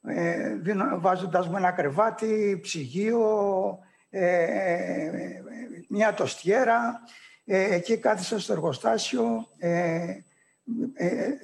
ε, 0.06 0.56
βάζοντας 0.98 1.48
μου 1.48 1.56
ένα 1.56 1.70
κρεβάτι, 1.70 2.58
ψυγείο, 2.62 3.78
ε, 4.10 5.42
μια 5.88 6.14
τοστιέρα. 6.14 7.00
Εκεί 7.48 7.96
κάθισα 7.96 8.40
στο 8.40 8.52
εργοστάσιο 8.52 9.46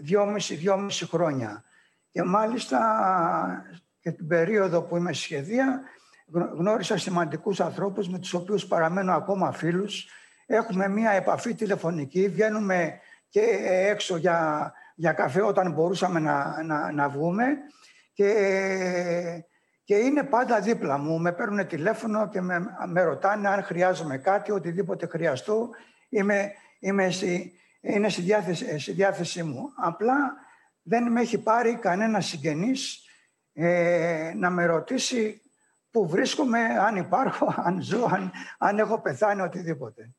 δυόμιση, 0.01 0.55
δυόμιση 0.55 1.07
χρόνια. 1.07 1.65
Και 2.11 2.23
μάλιστα 2.23 2.79
και 4.01 4.11
την 4.11 4.27
περίοδο 4.27 4.83
που 4.83 4.97
είμαι 4.97 5.13
σχεδία 5.13 5.83
γνώρισα 6.33 6.99
σημαντικούς 6.99 7.61
ανθρώπους 7.61 8.09
με 8.09 8.19
τους 8.19 8.35
οποίους 8.35 8.67
παραμένω 8.67 9.13
ακόμα 9.13 9.53
φίλους. 9.53 10.09
Έχουμε 10.47 10.89
μία 10.89 11.11
επαφή 11.11 11.55
τηλεφωνική, 11.55 12.29
βγαίνουμε 12.29 12.99
και 13.29 13.41
έξω 13.89 14.17
για, 14.17 14.73
για 14.95 15.13
καφέ 15.13 15.43
όταν 15.43 15.73
μπορούσαμε 15.73 16.21
να, 16.21 16.63
να, 16.63 16.93
να 16.93 17.09
βγούμε 17.09 17.45
και, 18.13 18.33
και 19.85 19.95
είναι 19.95 20.23
πάντα 20.23 20.61
δίπλα 20.61 20.99
μου. 20.99 21.19
Με 21.19 21.33
παίρνουν 21.33 21.67
τηλέφωνο 21.67 22.29
και 22.29 22.41
με, 22.41 22.67
με 22.87 23.03
ρωτάνε 23.03 23.49
αν 23.49 23.63
χρειάζομαι 23.63 24.19
κάτι, 24.19 24.53
οτιδήποτε 24.53 25.07
χρειαστώ. 25.07 25.69
Είμαι, 26.15 26.53
είμαι 26.79 27.11
είναι 27.81 28.09
στη 28.09 28.23
διάθεση, 28.23 28.79
στη 28.79 28.93
διάθεσή 28.93 29.43
μου. 29.43 29.73
Απλά 29.77 30.35
δεν 30.83 31.13
με 31.13 31.21
έχει 31.21 31.39
πάρει 31.39 31.75
κανένα 31.75 32.21
συγγενής 32.21 33.05
ε, 33.53 34.33
να 34.37 34.51
με 34.51 34.67
ρωτήσει 34.67 35.43
πού 35.91 36.09
βρίσκομαι, 36.09 36.59
αν 36.59 36.97
υπάρχω, 36.97 37.55
αν 37.67 37.83
ζω, 37.83 38.05
αν, 38.05 38.33
αν 38.59 38.79
έχω 38.79 39.01
πεθάνει, 39.01 39.41
οτιδήποτε. 39.41 40.15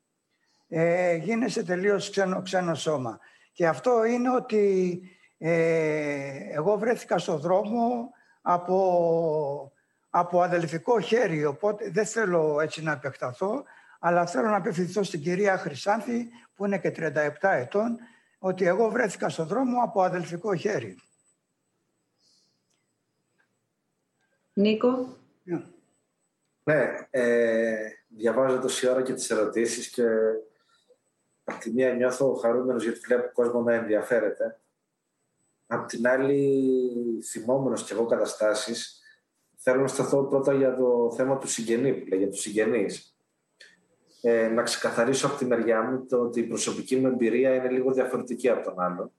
Ε, 0.68 1.14
γίνεσαι 1.14 1.64
τελείως 1.64 2.10
ξένο, 2.10 2.42
ξένο 2.42 2.74
σώμα. 2.74 3.18
Και 3.52 3.66
αυτό 3.66 4.04
είναι 4.04 4.30
ότι 4.30 5.00
ε, 5.38 6.52
εγώ 6.52 6.78
βρέθηκα 6.78 7.18
στο 7.18 7.38
δρόμο 7.38 8.10
από, 8.42 9.72
από 10.10 10.42
αδελφικό 10.42 11.00
χέρι, 11.00 11.44
οπότε 11.44 11.90
δεν 11.90 12.06
θέλω 12.06 12.60
έτσι 12.60 12.82
να 12.82 12.92
επεκταθώ, 12.92 13.64
αλλά 13.98 14.26
θέλω 14.26 14.48
να 14.48 14.56
απευθυνθώ 14.56 15.02
στην 15.02 15.20
κυρία 15.20 15.58
Χρυσάνθη, 15.58 16.28
που 16.54 16.66
είναι 16.66 16.78
και 16.78 16.94
37 16.96 17.30
ετών, 17.40 17.98
ότι 18.38 18.66
εγώ 18.66 18.90
βρέθηκα 18.90 19.28
στον 19.28 19.46
δρόμο 19.46 19.82
από 19.82 20.02
αδελφικό 20.02 20.54
χέρι. 20.54 20.96
Νίκο. 24.52 25.16
Ναι, 26.62 27.06
ε, 27.10 27.90
διαβάζω 28.08 28.58
τόση 28.58 28.88
ώρα 28.88 29.02
και 29.02 29.14
τις 29.14 29.30
ερωτήσεις 29.30 29.88
και 29.88 30.04
από 31.44 31.60
τη 31.60 31.70
μία 31.70 31.94
νιώθω 31.94 32.34
χαρούμενος 32.34 32.82
γιατί 32.84 32.98
βλέπω 32.98 33.32
κόσμο 33.32 33.60
να 33.60 33.74
ενδιαφέρεται. 33.74 34.60
Απ' 35.66 35.86
την 35.86 36.08
άλλη, 36.08 37.22
θυμόμενος 37.22 37.84
και 37.84 37.92
εγώ 37.92 38.06
καταστάσεις, 38.06 39.00
θέλω 39.56 39.80
να 39.80 39.86
σταθώ 39.86 40.24
πρώτα 40.24 40.52
για 40.52 40.74
το 40.74 41.12
θέμα 41.16 41.38
του 41.38 41.48
συγγενή, 41.48 41.92
που 41.92 42.06
λέει, 42.08 42.18
για 42.18 42.28
τους 42.28 42.40
συγγενείς 42.40 43.15
ε, 44.20 44.48
να 44.48 44.62
ξεκαθαρίσω 44.62 45.26
από 45.26 45.36
τη 45.36 45.44
μεριά 45.44 45.82
μου 45.82 46.06
το 46.06 46.20
ότι 46.20 46.40
η 46.40 46.42
προσωπική 46.42 46.96
μου 46.96 47.06
εμπειρία 47.06 47.54
είναι 47.54 47.70
λίγο 47.70 47.92
διαφορετική 47.92 48.48
από 48.48 48.64
τον 48.64 48.80
άλλο. 48.80 49.12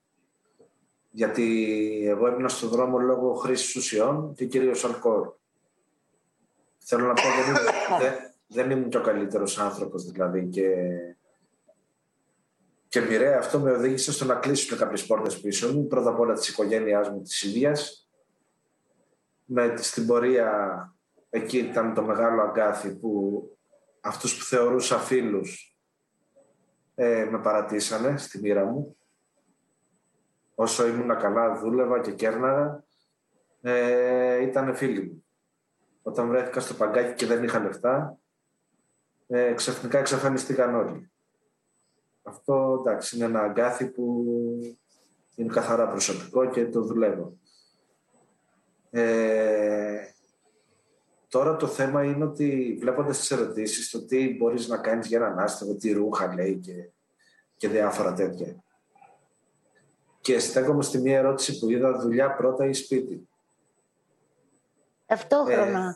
Γιατί 1.09 2.05
εγώ 2.07 2.27
έμεινα 2.27 2.47
στον 2.47 2.69
δρόμο 2.69 2.97
λόγω 2.97 3.33
χρήσης 3.33 3.75
ουσιών 3.75 4.33
και 4.33 4.45
κυρίως 4.45 4.85
αλκοόλ. 4.85 5.29
Θέλω 6.77 7.07
να 7.07 7.13
πω, 7.13 7.21
δεν 7.21 7.55
ήμουν, 7.55 7.99
δεν, 8.01 8.13
δεν 8.47 8.71
ήμουν 8.71 8.89
και 8.89 8.97
ο 8.97 9.01
καλύτερος 9.01 9.59
άνθρωπος 9.59 10.11
δηλαδή. 10.11 10.47
Και, 10.47 10.69
και 12.87 13.01
μοιραία 13.01 13.37
αυτό 13.37 13.59
με 13.59 13.71
οδήγησε 13.71 14.11
στο 14.11 14.25
να 14.25 14.35
κλείσουν 14.35 14.77
κάποιες 14.77 15.05
πόρτες 15.05 15.39
πίσω 15.39 15.73
μου. 15.73 15.87
Πρώτα 15.87 16.09
απ' 16.09 16.19
όλα 16.19 16.33
της 16.33 16.47
οικογένειάς 16.47 17.09
μου, 17.09 17.21
της 17.21 17.43
ίδια. 17.43 17.77
Με 19.45 19.73
στην 19.77 20.07
πορεία 20.07 20.51
εκεί 21.29 21.57
ήταν 21.57 21.93
το 21.93 22.01
μεγάλο 22.01 22.41
αγκάθι 22.41 22.95
που 22.95 23.41
αυτούς 24.07 24.37
που 24.37 24.43
θεωρούσα 24.43 24.97
φίλους 24.97 25.77
ε, 26.95 27.27
με 27.31 27.39
παρατήσανε 27.39 28.17
στη 28.17 28.39
μοίρα 28.39 28.65
μου. 28.65 28.97
Όσο 30.55 30.87
ήμουν 30.87 31.17
καλά, 31.17 31.59
δούλευα 31.59 31.99
και 31.99 32.11
κέρναγα, 32.11 32.83
ε, 33.61 34.41
ήταν 34.41 34.75
φίλοι 34.75 35.01
μου. 35.03 35.25
Όταν 36.01 36.27
βρέθηκα 36.27 36.59
στο 36.59 36.73
παγκάκι 36.73 37.13
και 37.13 37.25
δεν 37.25 37.43
είχα 37.43 37.59
λεφτά, 37.59 38.17
ε, 39.27 39.53
ξαφνικά 39.53 39.99
εξαφανιστήκαν 39.99 40.75
όλοι. 40.75 41.11
Αυτό 42.23 42.83
εντάξει 42.85 43.15
είναι 43.15 43.25
ένα 43.25 43.39
αγκάθι 43.41 43.85
που 43.85 44.25
είναι 45.35 45.53
καθαρά 45.53 45.87
προσωπικό 45.87 46.49
και 46.49 46.67
το 46.67 46.81
δουλεύω. 46.81 47.37
Ε, 48.89 50.01
Τώρα 51.27 51.55
το 51.55 51.67
θέμα 51.67 52.03
είναι 52.03 52.23
ότι 52.23 52.77
βλέποντας 52.79 53.17
τις 53.17 53.31
ερωτήσεις, 53.31 53.89
το 53.89 54.05
τι 54.05 54.35
μπορείς 54.35 54.67
να 54.67 54.77
κάνεις 54.77 55.07
για 55.07 55.17
έναν 55.17 55.39
άστεγο, 55.39 55.75
τι 55.75 55.91
ρούχα 55.91 56.33
λέει 56.33 56.55
και, 56.55 56.89
και 57.57 57.67
διάφορα 57.67 58.13
τέτοια. 58.13 58.63
Και 60.21 60.39
στέκομαι 60.39 60.83
στη 60.83 60.97
μία 60.97 61.17
ερώτηση 61.17 61.59
που 61.59 61.69
είδα 61.69 61.99
δουλειά 61.99 62.35
πρώτα 62.35 62.65
ή 62.65 62.73
σπίτι; 62.73 63.29
Ταυτόχρονα. 65.05 65.87
Ε, 65.87 65.95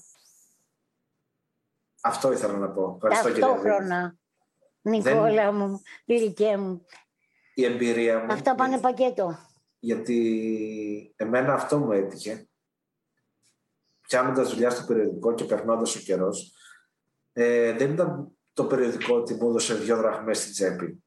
αυτό 2.01 2.31
ήθελα 2.31 2.57
να 2.57 2.69
πω. 2.69 2.99
Ευχαριστώ, 3.03 3.39
Ταυτόχρονα. 3.39 4.15
Νικόλα 4.81 5.51
δεν... 5.51 5.55
μου, 5.55 5.81
ηλικία 6.05 6.57
μου. 6.59 6.85
Η 7.53 7.65
εμπειρία 7.65 8.19
μου... 8.19 8.33
Αυτά 8.33 8.55
πάνε 8.55 8.79
πακέτο. 8.79 9.37
Γιατί 9.79 11.13
εμένα 11.15 11.53
αυτό 11.53 11.77
μου 11.77 11.91
έτυχε. 11.91 12.47
Πιάνοντα 14.11 14.43
δουλειά 14.43 14.69
στο 14.69 14.85
περιοδικό 14.85 15.33
και 15.33 15.43
περνώντας 15.43 15.95
ο 15.95 15.99
καιρός, 15.99 16.53
ε, 17.31 17.73
δεν 17.73 17.91
ήταν 17.91 18.31
το 18.53 18.65
περιοδικό 18.65 19.15
ότι 19.15 19.33
μου 19.33 19.49
έδωσε 19.49 19.75
δύο 19.75 19.97
δραχμές 19.97 20.39
στην 20.39 20.51
τσέπη. 20.51 21.03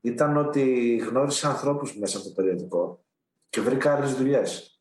Ήταν 0.00 0.36
ότι 0.36 0.96
γνώρισα 0.96 1.48
ανθρώπους 1.48 1.98
μέσα 1.98 2.18
από 2.18 2.26
το 2.26 2.32
περιοδικό 2.32 3.04
και 3.48 3.60
βρήκα 3.60 3.94
άλλες 3.94 4.14
δουλειές. 4.14 4.80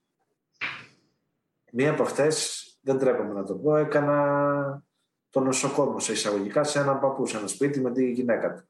Μία 1.71 1.91
από 1.91 2.03
αυτές, 2.03 2.65
δεν 2.81 2.97
τρέπομαι 2.97 3.33
να 3.33 3.43
το 3.43 3.55
πω, 3.55 3.75
έκανα 3.75 4.83
το 5.29 5.39
νοσοκόμο 5.39 5.99
σε 5.99 6.11
εισαγωγικά 6.11 6.63
σε 6.63 6.79
έναν 6.79 6.99
παππού, 6.99 7.25
σε 7.25 7.37
ένα 7.37 7.47
σπίτι 7.47 7.81
με 7.81 7.91
τη 7.91 8.11
γυναίκα 8.11 8.53
του. 8.53 8.69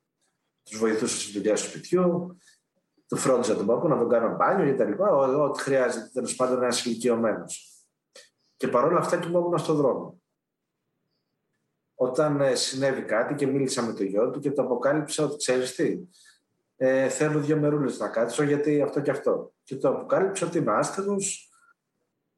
Τους 0.64 0.80
βοηθούσα 0.80 1.20
στη 1.20 1.32
δουλειά 1.32 1.54
του 1.54 1.62
σπιτιού, 1.62 2.38
του 3.08 3.18
φρόντιζα 3.18 3.56
τον 3.56 3.66
παππού 3.66 3.88
να 3.88 3.98
τον 3.98 4.10
κάνω 4.10 4.36
μπάνιο 4.36 4.74
κτλ. 4.74 5.04
Ό,τι 5.42 5.62
χρειάζεται 5.62 6.10
τέλος 6.14 6.36
πάντων 6.36 6.64
ένας 6.64 6.86
ηλικιωμένος. 6.86 7.71
Και 8.62 8.68
παρόλα 8.68 9.00
αυτά 9.00 9.20
κοιμόμουν 9.20 9.58
στον 9.58 9.76
δρόμο. 9.76 10.22
Όταν 11.96 12.42
ε, 12.42 12.56
συνέβη 12.56 13.02
κάτι 13.02 13.36
και 13.36 13.48
μίλησα 13.48 13.82
με 13.82 13.94
το 13.94 14.04
γιο 14.04 14.30
του 14.30 14.40
και 14.40 14.52
το 14.52 14.62
αποκάλυψα 14.62 15.24
ότι 15.24 15.38
ξέρεις 15.38 15.76
τι, 15.76 16.00
ε, 16.76 17.10
θέλω 17.10 17.40
δύο 17.40 17.58
μερούλες 17.58 18.00
να 18.00 18.10
κάτσω 18.10 18.44
γιατί 18.44 18.82
αυτό 18.82 19.02
και 19.02 19.12
αυτό. 19.12 19.54
Και 19.64 19.76
το 19.76 19.90
αποκάλυψα 19.90 20.48
ότι 20.48 20.58
είμαι 20.58 20.72
άστεγος 20.72 21.50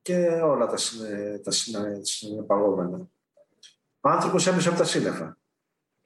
και 0.02 0.26
όλα 0.28 0.66
τα, 0.66 0.78
τα 1.44 1.52
συνεπαγόμενα. 2.02 3.10
Ο 4.00 4.10
άνθρωπος 4.10 4.48
έμεινε 4.48 4.68
από 4.68 4.78
τα 4.78 4.84
σύννεφα. 4.84 5.38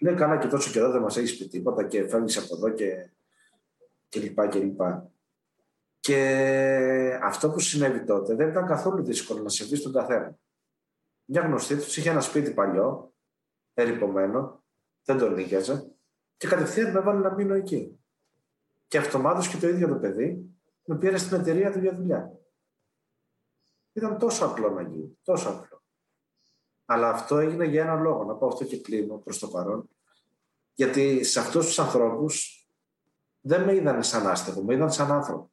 Λέει 0.02 0.16
καλά 0.16 0.38
και 0.38 0.48
τόσο 0.48 0.72
καιρό 0.72 0.92
δεν 0.92 1.02
μας 1.02 1.18
έχεις 1.18 1.38
πει 1.38 1.48
τίποτα 1.48 1.84
και 1.84 2.08
φεύγεις 2.08 2.38
από 2.38 2.56
εδώ 2.56 2.70
και, 2.70 3.10
και 4.10 4.20
λοιπά 4.20 4.48
και 4.48 4.60
λοιπά. 4.60 5.12
Και 6.08 7.20
αυτό 7.24 7.50
που 7.50 7.60
συνέβη 7.60 8.04
τότε 8.04 8.36
δεν 8.36 8.50
ήταν 8.50 8.66
καθόλου 8.66 9.04
δύσκολο 9.04 9.44
να 9.44 9.50
συμβεί 9.50 9.76
στον 9.76 9.94
καθένα. 9.94 10.38
Μια 11.26 11.42
γνωστή 11.42 11.76
τους 11.76 11.98
είχε 11.98 12.10
ένα 12.10 12.22
σπίτι 12.22 12.54
παλιό, 12.54 13.14
ερυπωμένο, 13.74 14.64
δεν 15.04 15.18
τον 15.18 15.34
νίκιαζε 15.34 15.92
και 16.38 16.48
κατευθείαν 16.48 16.92
με 16.92 17.00
έβαλε 17.00 17.20
να 17.20 17.34
μείνω 17.34 17.54
εκεί. 17.54 18.00
Και 18.88 18.98
αυτομάτως 18.98 19.48
και 19.48 19.58
το 19.58 19.68
ίδιο 19.68 19.88
το 19.88 19.96
παιδί 19.96 20.56
με 20.86 20.98
πήρε 20.98 21.18
στην 21.18 21.40
εταιρεία 21.40 21.72
του 21.72 21.80
για 21.80 21.96
δουλειά. 21.96 22.32
Ήταν 23.94 24.18
τόσο 24.18 24.46
απλό 24.46 24.70
να 24.70 24.82
γίνει, 24.82 25.18
τόσο 25.24 25.50
απλό. 25.50 25.82
Αλλά 26.86 27.10
αυτό 27.10 27.38
έγινε 27.38 27.66
για 27.66 27.82
ένα 27.82 27.96
λόγο. 27.96 28.24
Να 28.24 28.36
πω 28.36 28.48
αυτό 28.48 28.66
και 28.66 28.82
κλείνω 28.82 29.18
προς 29.18 29.40
το 29.40 29.48
παρόν. 29.48 29.90
Γιατί 30.74 31.24
σε 31.24 31.40
αυτούς 31.40 31.66
τους 31.66 31.80
ανθρώπους 31.80 32.68
δεν 33.42 33.64
με 33.64 33.76
είδαν 33.76 34.04
σαν 34.04 34.28
άστεγο, 34.28 34.64
με 34.64 34.74
είδαν 34.74 34.92
σαν 34.92 35.12
άνθρωπο. 35.12 35.52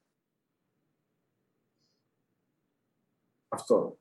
Αυτό. 3.55 3.99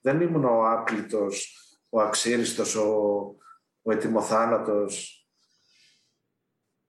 Δεν 0.00 0.20
ήμουν 0.20 0.44
ο 0.44 0.70
άπλητος, 0.70 1.54
ο 1.88 2.00
αξίριστος, 2.00 2.74
ο, 2.74 2.90
ο 3.82 3.92
ετοιμοθάνατος 3.92 5.26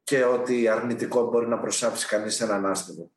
και 0.03 0.23
ότι 0.23 0.67
αρνητικό 0.67 1.27
μπορεί 1.29 1.47
να 1.47 1.59
προσάψει 1.59 2.07
κανείς 2.07 2.41
έναν 2.41 2.65
άστεγο. 2.65 3.11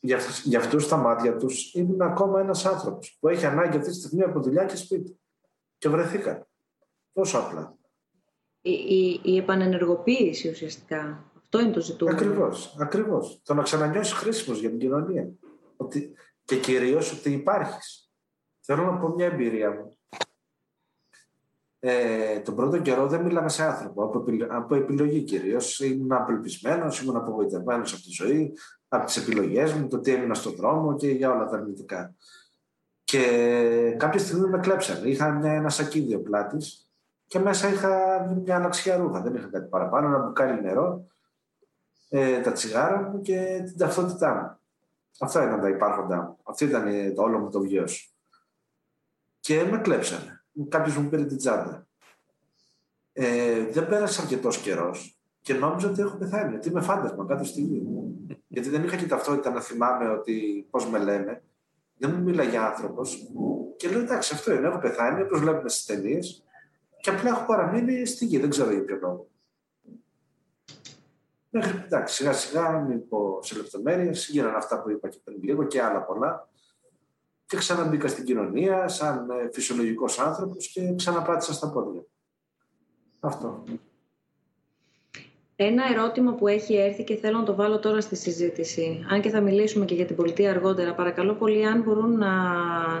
Για, 0.00 0.18
για 0.44 0.58
αυτούς 0.58 0.88
τα 0.88 0.96
μάτια 0.96 1.36
τους 1.36 1.74
ήμουν 1.74 2.02
ακόμα 2.02 2.40
ένας 2.40 2.66
άνθρωπος 2.66 3.16
που 3.20 3.28
έχει 3.28 3.46
ανάγκη 3.46 3.76
αυτή 3.76 3.90
τη 3.90 3.96
στιγμή 3.96 4.22
από 4.22 4.40
δουλειά 4.40 4.64
και 4.64 4.76
σπίτι 4.76 5.20
και 5.78 5.88
βρεθήκαν. 5.88 6.46
Τόσο 7.12 7.38
απλά. 7.38 7.76
Η, 8.60 8.72
η, 8.72 9.20
η 9.24 9.36
επανενεργοποίηση 9.36 10.48
ουσιαστικά. 10.48 11.30
Αυτό 11.36 11.60
είναι 11.60 11.72
το 11.72 11.80
ζητούμενο. 11.80 12.16
Ακριβώς, 12.16 12.76
ακριβώς. 12.78 13.40
Το 13.44 13.54
να 13.54 13.62
ξανανιώσεις 13.62 14.12
χρήσιμος 14.12 14.60
για 14.60 14.70
την 14.70 14.78
κοινωνία. 14.78 15.30
Ότι, 15.76 16.12
και 16.44 16.60
κυρίως 16.60 17.12
ότι 17.12 17.30
υπάρχεις. 17.30 18.09
Θέλω 18.72 18.84
να 18.84 18.98
πω 18.98 19.08
μια 19.08 19.26
εμπειρία 19.26 19.70
μου. 19.70 19.96
Ε, 21.78 22.38
τον 22.38 22.54
πρώτο 22.54 22.78
καιρό 22.78 23.06
δεν 23.06 23.22
μίλαμε 23.22 23.48
σε 23.48 23.62
άνθρωπο, 23.62 24.04
από, 24.04 24.24
από 24.48 24.74
επιλογή 24.74 25.22
κυρίως. 25.22 25.80
Ήμουν 25.80 26.12
απελπισμένος, 26.12 27.00
ήμουν 27.00 27.16
απογοητευμένος 27.16 27.92
από 27.92 28.02
τη 28.02 28.10
ζωή, 28.10 28.52
από 28.88 29.06
τις 29.06 29.16
επιλογές 29.16 29.72
μου, 29.72 29.88
το 29.88 29.98
τι 30.00 30.14
έμεινα 30.14 30.34
στον 30.34 30.54
δρόμο 30.54 30.96
και 30.96 31.10
για 31.10 31.30
όλα 31.30 31.46
τα 31.46 31.56
αρνητικά. 31.56 32.14
Και 33.04 33.96
κάποια 33.98 34.20
στιγμή 34.20 34.48
με 34.48 34.58
κλέψανε. 34.58 35.08
Είχα 35.08 35.30
μια, 35.30 35.52
ένα 35.52 35.68
σακίδιο 35.68 36.20
πλάτης 36.20 36.90
και 37.26 37.38
μέσα 37.38 37.68
είχα 37.68 38.24
μια 38.44 38.56
αναξιά 38.56 38.96
ρούχα. 38.96 39.20
Δεν 39.20 39.34
είχα 39.34 39.48
κάτι 39.48 39.68
παραπάνω, 39.68 40.06
ένα 40.06 40.18
μπουκάλι 40.18 40.62
νερό, 40.62 41.04
ε, 42.08 42.40
τα 42.40 42.52
τσιγάρα 42.52 43.02
μου 43.02 43.20
και 43.20 43.62
την 43.64 43.78
ταυτότητά 43.78 44.34
μου. 44.34 44.58
Αυτά 45.20 45.44
ήταν 45.44 45.60
τα 45.60 45.68
υπάρχοντά 45.68 46.16
μου. 46.16 46.36
Αυτό 46.42 46.64
ήταν 46.64 47.14
το 47.14 47.22
όλο 47.22 47.38
μου 47.38 47.50
το 47.50 47.60
βιός. 47.60 48.09
Και 49.50 49.64
με 49.64 49.78
κλέψανε. 49.78 50.44
Κάποιος 50.68 50.96
μου 50.96 51.08
πήρε 51.08 51.24
την 51.24 51.36
τσάντα. 51.36 51.86
Ε, 53.12 53.64
δεν 53.70 53.88
πέρασε 53.88 54.22
αρκετός 54.22 54.58
καιρός 54.58 55.20
και 55.40 55.54
νόμιζα 55.54 55.88
ότι 55.88 56.00
έχω 56.00 56.16
πεθάνει. 56.16 56.54
Ότι 56.56 56.68
είμαι 56.68 56.80
φάντασμα 56.80 57.26
κάτω 57.26 57.44
στη 57.44 57.60
γη. 57.60 57.82
Γιατί 58.48 58.68
δεν 58.68 58.84
είχα 58.84 58.96
και 58.96 59.06
ταυτότητα 59.06 59.50
να 59.50 59.60
θυμάμαι 59.60 60.08
ότι 60.08 60.66
πώς 60.70 60.86
με 60.88 60.98
λένε 60.98 61.42
δεν 61.96 62.10
μου 62.10 62.22
μιλάει 62.22 62.48
για 62.48 62.66
άνθρωπος. 62.66 63.30
Και 63.76 63.88
λέω 63.88 64.00
εντάξει, 64.00 64.34
αυτό 64.34 64.52
είναι. 64.52 64.66
Έχω 64.66 64.78
πεθάνει 64.78 65.22
όπως 65.22 65.40
βλέπουμε 65.40 65.68
στις 65.68 65.84
ταινίες 65.84 66.44
και 67.00 67.10
απλά 67.10 67.30
έχω 67.30 67.44
παραμείνει 67.46 68.06
στη 68.06 68.24
γη. 68.24 68.38
Δεν 68.38 68.50
ξέρω 68.50 68.70
για 68.70 68.84
ποιο 68.84 68.98
λόγο. 69.00 69.28
Μέχρι 71.50 71.82
εντάξει, 71.84 72.14
σιγά 72.14 72.32
σιγά, 72.32 72.78
μην 72.78 73.08
πω 73.08 73.38
σε 73.42 73.56
λεπτομέρειες, 73.56 74.28
γίνανε 74.28 74.56
αυτά 74.56 74.82
που 74.82 74.90
είπα 74.90 75.08
και 75.08 75.18
πριν 75.24 75.42
λίγο 75.42 75.64
και 75.64 75.82
άλλα 75.82 76.02
πολλά. 76.02 76.49
Και 77.50 77.56
ξαναμπήκα 77.56 78.08
στην 78.08 78.24
κοινωνία 78.24 78.88
σαν 78.88 79.30
ε, 79.30 79.50
φυσιολογικός 79.52 80.18
άνθρωπος 80.18 80.68
και 80.68 80.94
ξαναπάτησα 80.96 81.52
στα 81.52 81.70
πόδια. 81.70 82.04
Αυτό. 83.20 83.64
Ένα 85.56 85.82
ερώτημα 85.92 86.32
που 86.34 86.46
έχει 86.48 86.74
έρθει 86.74 87.04
και 87.04 87.16
θέλω 87.16 87.38
να 87.38 87.44
το 87.44 87.54
βάλω 87.54 87.78
τώρα 87.78 88.00
στη 88.00 88.16
συζήτηση, 88.16 89.04
αν 89.10 89.20
και 89.20 89.30
θα 89.30 89.40
μιλήσουμε 89.40 89.84
και 89.84 89.94
για 89.94 90.04
την 90.04 90.16
πολιτεία 90.16 90.50
αργότερα, 90.50 90.94
παρακαλώ 90.94 91.34
πολύ 91.34 91.66
αν, 91.66 91.82
μπορούν 91.82 92.18
να, 92.18 92.32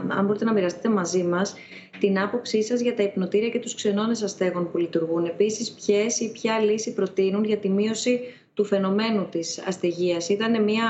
αν 0.08 0.24
μπορείτε 0.26 0.44
να 0.44 0.52
μοιραστείτε 0.52 0.88
μαζί 0.88 1.22
μας 1.22 1.54
την 1.98 2.18
άποψή 2.18 2.62
σας 2.62 2.80
για 2.80 2.94
τα 2.94 3.02
υπνοτήρια 3.02 3.48
και 3.48 3.58
τους 3.58 3.74
ξενώνες 3.74 4.22
αστέγων 4.22 4.70
που 4.70 4.78
λειτουργούν. 4.78 5.24
Επίσης, 5.24 5.70
ποιες 5.72 6.20
ή 6.20 6.32
ποια 6.32 6.58
λύση 6.58 6.94
προτείνουν 6.94 7.44
για 7.44 7.58
τη 7.58 7.68
μείωση 7.68 8.20
του 8.54 8.64
φαινομένου 8.64 9.28
της 9.28 9.62
αστεγίας. 9.66 10.28
Ήταν 10.28 10.62
μια 10.62 10.88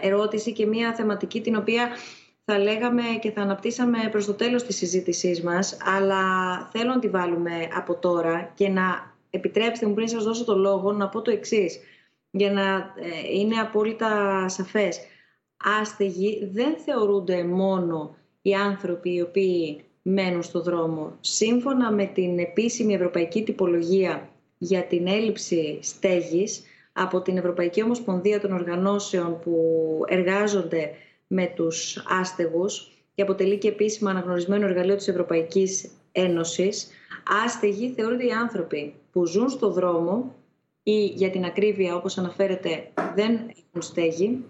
ερώτηση 0.00 0.52
και 0.52 0.66
μια 0.66 0.94
θεματική 0.94 1.40
την 1.40 1.56
οποία 1.56 1.88
θα 2.48 2.58
λέγαμε 2.58 3.02
και 3.20 3.30
θα 3.30 3.42
αναπτύσσαμε 3.42 3.98
προς 4.10 4.26
το 4.26 4.34
τέλος 4.34 4.62
της 4.62 4.76
συζήτησής 4.76 5.42
μας, 5.42 5.76
αλλά 5.96 6.22
θέλω 6.72 6.90
να 6.90 6.98
τη 6.98 7.08
βάλουμε 7.08 7.68
από 7.76 7.94
τώρα 7.94 8.52
και 8.54 8.68
να 8.68 9.14
επιτρέψτε 9.30 9.86
μου 9.86 9.94
πριν 9.94 10.08
σας 10.08 10.24
δώσω 10.24 10.44
το 10.44 10.56
λόγο 10.56 10.92
να 10.92 11.08
πω 11.08 11.22
το 11.22 11.30
εξής, 11.30 11.78
για 12.30 12.52
να 12.52 12.62
ε, 12.62 13.38
είναι 13.38 13.56
απόλυτα 13.56 14.44
σαφές. 14.48 15.00
Άστεγοι 15.80 16.50
δεν 16.52 16.76
θεωρούνται 16.84 17.44
μόνο 17.44 18.16
οι 18.42 18.54
άνθρωποι 18.54 19.14
οι 19.14 19.20
οποίοι 19.20 19.84
μένουν 20.02 20.42
στο 20.42 20.62
δρόμο. 20.62 21.16
Σύμφωνα 21.20 21.92
με 21.92 22.04
την 22.04 22.38
επίσημη 22.38 22.94
ευρωπαϊκή 22.94 23.42
τυπολογία 23.42 24.28
για 24.58 24.84
την 24.84 25.06
έλλειψη 25.06 25.78
στέγης 25.82 26.62
από 26.92 27.20
την 27.20 27.36
Ευρωπαϊκή 27.36 27.82
Ομοσπονδία 27.82 28.40
των 28.40 28.52
Οργανώσεων 28.52 29.38
που 29.40 29.54
εργάζονται 30.06 30.90
με 31.26 31.52
τους 31.56 32.04
άστεγους 32.08 32.90
και 33.14 33.22
αποτελεί 33.22 33.58
και 33.58 33.68
επίσημα 33.68 34.10
αναγνωρισμένο 34.10 34.66
εργαλείο 34.66 34.96
της 34.96 35.08
Ευρωπαϊκής 35.08 35.90
Ένωσης, 36.12 36.88
άστεγοι 37.44 37.92
θεωρούνται 37.92 38.26
οι 38.26 38.32
άνθρωποι 38.32 38.94
που 39.12 39.26
ζουν 39.26 39.48
στο 39.48 39.70
δρόμο 39.70 40.34
ή 40.82 41.04
για 41.04 41.30
την 41.30 41.44
ακρίβεια 41.44 41.96
όπως 41.96 42.18
αναφέρεται 42.18 42.90
δεν 43.14 43.32
έχουν 43.34 43.82
στέγη, 43.82 44.44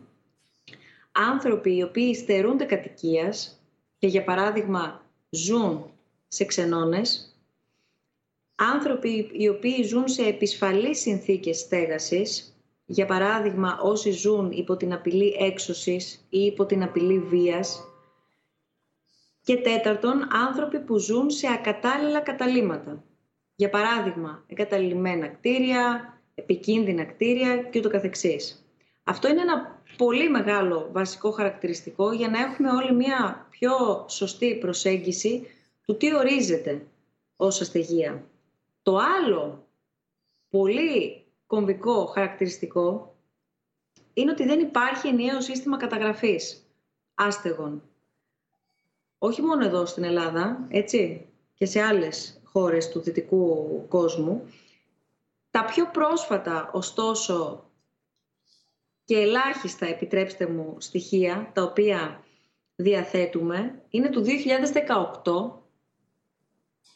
άνθρωποι 1.13 1.77
οι 1.77 1.83
οποίοι 1.83 2.15
στερούνται 2.15 2.65
κατοικίας 2.65 3.61
και 3.99 4.07
για 4.07 4.25
παράδειγμα 4.25 5.05
ζουν 5.31 5.91
σε 6.29 6.45
ξενώνες, 6.45 7.37
άνθρωποι 8.55 9.31
οι 9.33 9.49
οποίοι 9.49 9.83
ζουν 9.83 10.09
σε 10.09 10.23
επισφαλείς 10.23 11.01
συνθήκες 11.01 11.59
στέγασης, 11.59 12.56
για 12.87 13.07
παράδειγμα 13.07 13.79
όσοι 13.83 14.11
ζουν 14.11 14.51
υπό 14.51 14.77
την 14.77 14.93
απειλή 14.93 15.37
έξωσης 15.39 16.27
ή 16.29 16.39
υπό 16.39 16.67
την 16.67 16.83
απειλή 16.83 17.19
βίας, 17.19 17.85
και 19.47 19.57
τέταρτον, 19.57 20.35
άνθρωποι 20.35 20.81
που 20.81 20.99
ζουν 20.99 21.31
σε 21.31 21.47
ακατάλληλα 21.53 22.21
καταλήματα. 22.21 23.05
Για 23.57 23.71
παράδειγμα, 23.71 24.45
εγκαταλειμμένα 24.47 25.29
κτίρια, 25.29 26.15
επικίνδυνα 26.35 27.05
κτίρια 27.05 27.57
και 27.57 27.79
ούτω 27.79 27.91
καθεξής. 27.91 28.67
Αυτό 29.05 29.29
είναι 29.29 29.41
ένα 29.41 29.83
πολύ 29.97 30.31
μεγάλο 30.31 30.89
βασικό 30.93 31.31
χαρακτηριστικό 31.31 32.13
για 32.13 32.29
να 32.29 32.39
έχουμε 32.39 32.71
όλοι 32.71 32.95
μια 32.95 33.47
πιο 33.51 34.05
σωστή 34.09 34.57
προσέγγιση 34.57 35.47
του 35.87 35.97
τι 35.97 36.15
ορίζεται 36.15 36.87
ως 37.37 37.61
αστεγία. 37.61 38.25
Το 38.83 38.97
άλλο 38.97 39.67
πολύ 40.51 41.26
κομβικό 41.47 42.07
χαρακτηριστικό 42.07 43.17
είναι 44.15 44.31
ότι 44.31 44.45
δεν 44.45 44.61
υπάρχει 44.61 45.09
ενιαίο 45.09 45.41
σύστημα 45.41 45.77
καταγραφής 45.77 46.71
άστεγων. 47.15 47.83
Όχι 49.19 49.43
μόνο 49.43 49.65
εδώ 49.65 49.87
στην 49.87 50.05
Ελλάδα, 50.05 50.67
έτσι, 50.69 51.27
και 51.55 51.67
σε 51.67 51.81
άλλες 51.83 52.41
χώρες 52.45 52.89
του 52.89 53.01
δυτικού 53.01 53.85
κόσμου. 53.89 54.49
Τα 55.51 55.65
πιο 55.65 55.91
πρόσφατα, 55.91 56.71
ωστόσο, 56.73 57.71
και 59.05 59.17
ελάχιστα, 59.17 59.87
επιτρέψτε 59.87 60.47
μου, 60.47 60.77
στοιχεία, 60.79 61.51
τα 61.55 61.63
οποία 61.63 62.25
διαθέτουμε, 62.77 63.83
είναι 63.91 64.09
του 64.09 64.25
2018. 65.25 65.63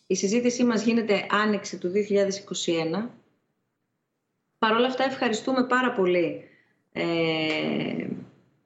Η 0.06 0.14
συζήτησή 0.14 0.64
μας 0.64 0.82
γίνεται 0.82 1.26
άνοιξη 1.30 1.78
του 1.78 1.92
2021. 1.92 3.19
Παρ' 4.60 4.72
όλα 4.74 4.86
αυτά 4.86 5.04
ευχαριστούμε 5.04 5.66
πάρα 5.66 5.92
πολύ 5.92 6.44
ε, 6.92 7.04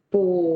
που 0.09 0.55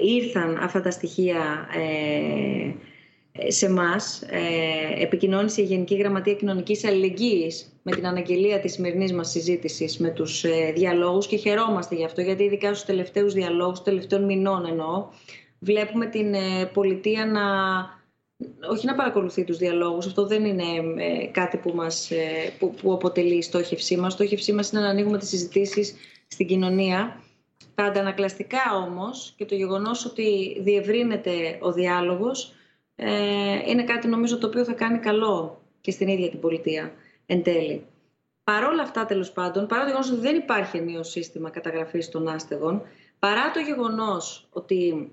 ε, 0.00 0.06
ήρθαν 0.06 0.58
αυτά 0.62 0.80
τα 0.80 0.90
στοιχεία 0.90 1.68
ε, 1.74 3.50
σε 3.50 3.66
εμά. 3.66 3.96
Ε, 4.30 5.02
επικοινώνησε 5.02 5.62
η 5.62 5.64
Γενική 5.64 5.96
Γραμματεία 5.96 6.34
Κοινωνικής 6.34 6.84
Αλληλεγγύης 6.84 7.80
με 7.82 7.92
την 7.92 8.06
αναγγελία 8.06 8.60
της 8.60 8.72
σημερινής 8.72 9.12
μας 9.12 9.30
συζήτησης 9.30 9.98
με 9.98 10.08
τους 10.10 10.44
ε, 10.44 10.72
διαλόγους 10.74 11.26
και 11.26 11.36
χαιρόμαστε 11.36 11.94
γι' 11.94 12.04
αυτό 12.04 12.20
γιατί 12.20 12.42
ειδικά 12.42 12.68
στους 12.68 12.84
τελευταίους 12.84 13.32
διαλόγους, 13.34 13.82
τελευταίων 13.82 14.24
μηνών 14.24 14.66
εννοώ, 14.66 15.08
βλέπουμε 15.58 16.06
την 16.06 16.34
ε, 16.34 16.66
πολιτεία 16.72 17.26
να 17.26 17.42
όχι 18.70 18.86
να 18.86 18.94
παρακολουθεί 18.94 19.44
τους 19.44 19.56
διαλόγους, 19.56 20.06
αυτό 20.06 20.26
δεν 20.26 20.44
είναι 20.44 20.64
ε, 20.96 21.26
κάτι 21.26 21.56
που, 21.56 21.72
μας, 21.74 22.10
ε, 22.10 22.52
που, 22.58 22.74
που 22.74 22.92
αποτελεί 22.92 23.34
η 23.36 23.42
στόχευσή 23.42 23.96
μας. 23.96 24.12
Η 24.12 24.16
στόχευσή 24.16 24.52
μας 24.52 24.70
είναι 24.70 24.80
να 24.80 24.88
ανοίγουμε 24.88 25.18
τις 25.18 25.28
συζητήσεις 25.28 25.94
στην 26.26 26.46
κοινωνία. 26.46 27.22
Τα 27.74 27.84
αντανακλαστικά 27.84 28.60
όμως 28.86 29.34
και 29.36 29.44
το 29.44 29.54
γεγονός 29.54 30.04
ότι 30.04 30.56
διευρύνεται 30.60 31.58
ο 31.60 31.72
διάλογος 31.72 32.52
είναι 33.66 33.84
κάτι 33.84 34.08
νομίζω 34.08 34.38
το 34.38 34.46
οποίο 34.46 34.64
θα 34.64 34.72
κάνει 34.72 34.98
καλό 34.98 35.62
και 35.80 35.90
στην 35.90 36.08
ίδια 36.08 36.30
την 36.30 36.40
πολιτεία 36.40 36.92
εν 37.26 37.42
τέλει. 37.42 37.86
Παρ' 38.44 38.64
όλα 38.64 38.82
αυτά, 38.82 39.04
τέλος 39.04 39.32
πάντων, 39.32 39.66
παρά 39.66 39.82
το 39.82 39.88
γεγονός 39.88 40.10
ότι 40.10 40.20
δεν 40.20 40.36
υπάρχει 40.36 40.76
ενίο 40.76 41.02
σύστημα 41.02 41.50
καταγραφής 41.50 42.08
των 42.08 42.28
άστεγων, 42.28 42.82
παρά 43.18 43.50
το 43.50 43.60
γεγονός 43.60 44.48
ότι 44.52 45.12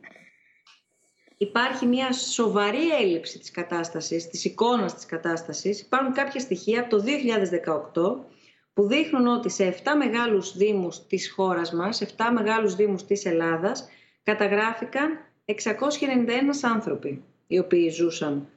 υπάρχει 1.48 1.86
μια 1.86 2.12
σοβαρή 2.12 2.90
έλλειψη 3.02 3.40
της 3.40 3.52
κατάστασης, 3.52 4.28
της 4.28 4.46
εικόνας 4.46 4.96
της 4.96 5.06
κατάστασης. 5.06 5.82
Υπάρχουν 5.82 6.14
κάποια 6.14 6.40
στοιχεία 6.40 6.80
από 6.80 6.90
το 6.90 7.00
2018 7.00 8.26
που 8.74 8.88
δείχνουν 8.88 9.28
ότι 9.28 9.50
σε 9.50 9.66
7 9.66 9.96
μεγάλους 9.98 10.58
δήμους 10.58 11.06
της 11.08 11.32
χώρας 11.32 11.72
μας, 11.74 12.02
7 12.02 12.32
μεγάλους 12.34 12.76
δήμους 12.76 13.06
της 13.06 13.26
Ελλάδας, 13.26 13.90
καταγράφηκαν 14.24 15.20
691 15.46 16.64
άνθρωποι 16.64 17.24
οι 17.48 17.60
οποίοι 17.60 17.90
ζούσαν, 17.90 18.48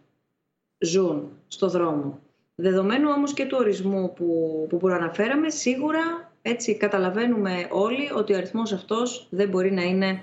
ζουν 0.79 1.31
στο 1.49 1.69
δρόμο. 1.69 2.21
Δεδομένου 2.55 3.11
όμως 3.17 3.33
και 3.33 3.47
του 3.47 3.57
ορισμού 3.61 4.13
που, 4.13 4.67
που 4.69 4.77
προαναφέραμε, 4.77 5.51
σίγουρα 5.51 6.33
έτσι 6.43 6.77
καταλαβαίνουμε 6.77 7.69
όλοι 7.71 8.11
ότι 8.15 8.33
ο 8.33 8.37
αριθμός 8.37 8.73
αυτός 8.73 9.27
δεν 9.31 9.49
μπορεί 9.49 9.73
να 9.73 9.83
είναι 9.83 10.21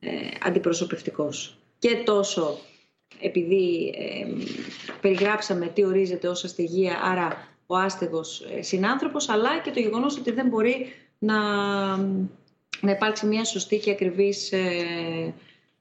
ε, 0.00 0.08
αντιπροσωπευτικός 0.42 1.60
και 1.78 2.02
τόσο 2.04 2.58
επειδή 3.20 3.94
περιγράψαμε 5.00 5.66
τι 5.66 5.84
ορίζεται 5.84 6.28
ως 6.28 6.44
αστεγία, 6.44 7.00
άρα 7.02 7.48
ο 7.66 7.76
άστεγος 7.76 8.40
ε, 8.40 8.62
συνάνθρωπος, 8.62 9.28
αλλά 9.28 9.60
και 9.60 9.70
το 9.70 9.80
γεγονός 9.80 10.18
ότι 10.18 10.30
δεν 10.30 10.48
μπορεί 10.48 10.92
να, 11.18 11.38
να 12.80 12.90
υπάρξει 12.90 13.26
μια 13.26 13.44
σωστή 13.44 13.78
και 13.78 13.90
ακριβής 13.90 14.52
ε, 14.52 15.34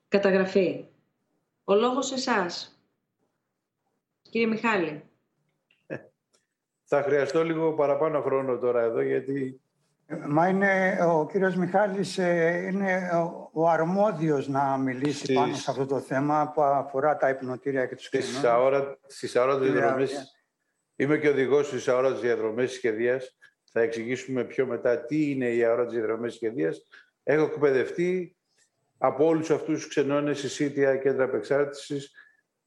καταγραφή. 0.08 0.86
Ο 1.64 1.76
λόγος 1.76 2.12
εσάς, 2.12 2.80
κύριε 4.22 4.48
Μιχάλη. 4.48 5.04
Ε, 5.88 5.98
θα 6.84 7.04
χρειαστώ 7.04 7.44
λίγο 7.44 7.74
παραπάνω 7.74 8.22
χρόνο 8.22 8.58
τώρα 8.58 8.82
εδώ, 8.82 9.02
γιατί 9.02 9.62
Μα 10.08 10.48
είναι, 10.48 10.98
ο 11.08 11.28
κύριος 11.32 11.56
Μιχάλης 11.56 12.18
ε, 12.18 12.70
είναι 12.72 13.10
ο 13.52 13.70
αρμόδιος 13.70 14.48
να 14.48 14.78
μιλήσει 14.78 15.34
πάνω 15.34 15.56
σε 15.56 15.72
αυτό 15.72 15.86
το 15.86 16.00
θέμα 16.00 16.52
που 16.54 16.62
αφορά 16.62 17.18
τα 17.18 17.30
υπνοτήρια 17.30 17.86
και 17.86 17.96
τους 17.96 18.06
στις 18.06 18.44
αόρα, 18.44 18.98
στις 19.08 19.36
αόρατες 19.36 19.72
διαδρομές, 19.72 20.36
είμαι 20.96 21.18
και 21.18 21.30
οδηγός 21.30 21.68
στις 21.68 21.88
αόρατες 21.88 22.20
διαδρομές 22.20 22.72
σχεδίας. 22.72 23.38
Θα 23.72 23.82
εξηγήσουμε 23.82 24.44
πιο 24.44 24.66
μετά 24.66 25.06
τι 25.06 25.32
είναι 25.32 25.50
οι 25.50 25.64
αόρατες 25.64 25.94
διαδρομές 25.94 26.34
σχεδίας. 26.34 26.82
Έχω 27.24 27.46
εκπαιδευτεί 27.46 28.36
από 28.98 29.26
όλους 29.26 29.50
αυτούς 29.50 29.80
τους 29.80 29.88
ξενώνες, 29.88 30.44
εισήτια, 30.44 30.96
κέντρα 30.96 31.24
απεξάρτησης. 31.24 32.12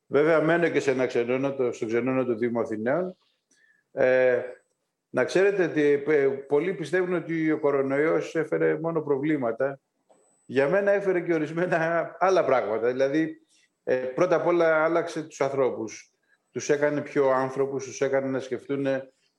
Βέβαια, 0.07 0.41
μένω 0.41 0.69
και 0.69 0.81
σε 0.81 0.91
ένα 0.91 1.07
ξενώνα, 1.07 1.55
στο 1.73 1.87
ξενώνα 1.87 2.25
του 2.25 2.37
Δήμου 2.37 2.61
Αθηναίων. 2.61 3.17
Ε, 3.93 4.41
να 5.11 5.25
ξέρετε 5.25 5.65
ότι 5.65 6.05
ε, 6.07 6.27
πολλοί 6.27 6.75
πιστεύουν 6.75 7.15
ότι 7.15 7.51
ο 7.51 7.59
κορονοϊός 7.59 8.35
έφερε 8.35 8.79
μόνο 8.81 9.01
προβλήματα. 9.01 9.81
Για 10.45 10.69
μένα 10.69 10.91
έφερε 10.91 11.21
και 11.21 11.35
ορισμένα 11.35 12.17
άλλα 12.19 12.45
πράγματα. 12.45 12.87
Δηλαδή, 12.87 13.41
ε, 13.85 13.97
πρώτα 13.97 14.37
απ' 14.37 14.47
όλα 14.47 14.85
άλλαξε 14.85 15.23
τους 15.23 15.41
ανθρώπους. 15.41 16.13
Τους 16.51 16.69
έκανε 16.71 17.01
πιο 17.01 17.31
άνθρωπους, 17.31 17.85
τους 17.85 18.01
έκανε 18.01 18.29
να 18.29 18.41
σκεφτούν 18.41 18.87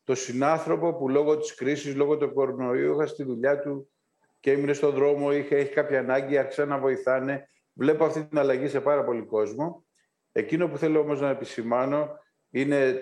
το 0.04 0.16
συνάνθρωπο 0.16 0.94
που 0.94 1.10
λόγω 1.10 1.38
της 1.38 1.56
κρίσης, 1.56 1.96
λόγω 1.96 2.18
του 2.18 2.34
κορονοϊού, 2.34 2.94
είχα 2.94 3.08
στη 3.08 3.24
δουλειά 3.24 3.60
του 3.60 3.92
και 4.40 4.52
έμεινε 4.52 4.74
στον 4.74 4.94
δρόμο, 4.94 5.34
είχε, 5.34 5.56
έχει 5.56 5.74
κάποια 5.74 6.00
ανάγκη, 6.00 6.38
άρχισαν 6.38 6.68
να 6.68 6.80
βοηθάνε. 6.80 7.48
Βλέπω 7.74 8.06
αυτή 8.06 8.26
την 8.26 8.38
αλλαγή 8.38 8.68
σε 8.68 8.82
πάρα 8.82 9.04
πολύ 9.04 9.26
κόσμο. 9.26 9.86
Εκείνο 10.32 10.68
που 10.68 10.78
θέλω 10.78 11.00
όμως 11.00 11.22
να 11.22 11.30
επισημάνω 11.30 12.10
είναι 12.50 13.02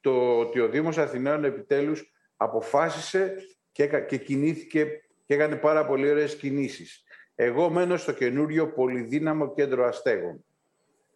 το 0.00 0.38
ότι 0.38 0.60
ο 0.60 0.68
Δήμος 0.68 0.98
Αθηναίων 0.98 1.44
επιτέλους 1.44 2.12
αποφάσισε 2.36 3.34
και, 3.72 3.86
και 3.86 4.16
κινήθηκε 4.16 4.86
και 5.26 5.34
έκανε 5.34 5.56
πάρα 5.56 5.86
πολύ 5.86 6.10
ωραίες 6.10 6.36
κινήσεις. 6.36 7.04
Εγώ 7.34 7.70
μένω 7.70 7.96
στο 7.96 8.12
καινούριο 8.12 8.72
πολυδύναμο 8.72 9.54
κέντρο 9.54 9.84
αστέγων. 9.84 10.44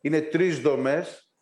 Είναι 0.00 0.20
τρεις 0.20 0.60
δομές 0.60 1.32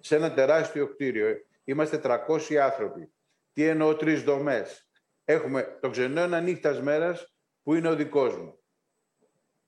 σε 0.00 0.16
ένα 0.16 0.32
τεράστιο 0.34 0.88
κτίριο. 0.88 1.26
Είμαστε 1.64 2.00
300 2.28 2.54
άνθρωποι. 2.54 3.12
Τι 3.52 3.64
εννοώ 3.64 3.96
τρεις 3.96 4.22
δομές; 4.22 4.90
Έχουμε 5.24 5.78
το 5.80 5.90
ξενώνα 5.90 6.40
νύχτας 6.40 6.80
μέρας 6.80 7.34
που 7.62 7.74
είναι 7.74 7.88
ο 7.88 7.94
δικός 7.94 8.36
μου. 8.36 8.58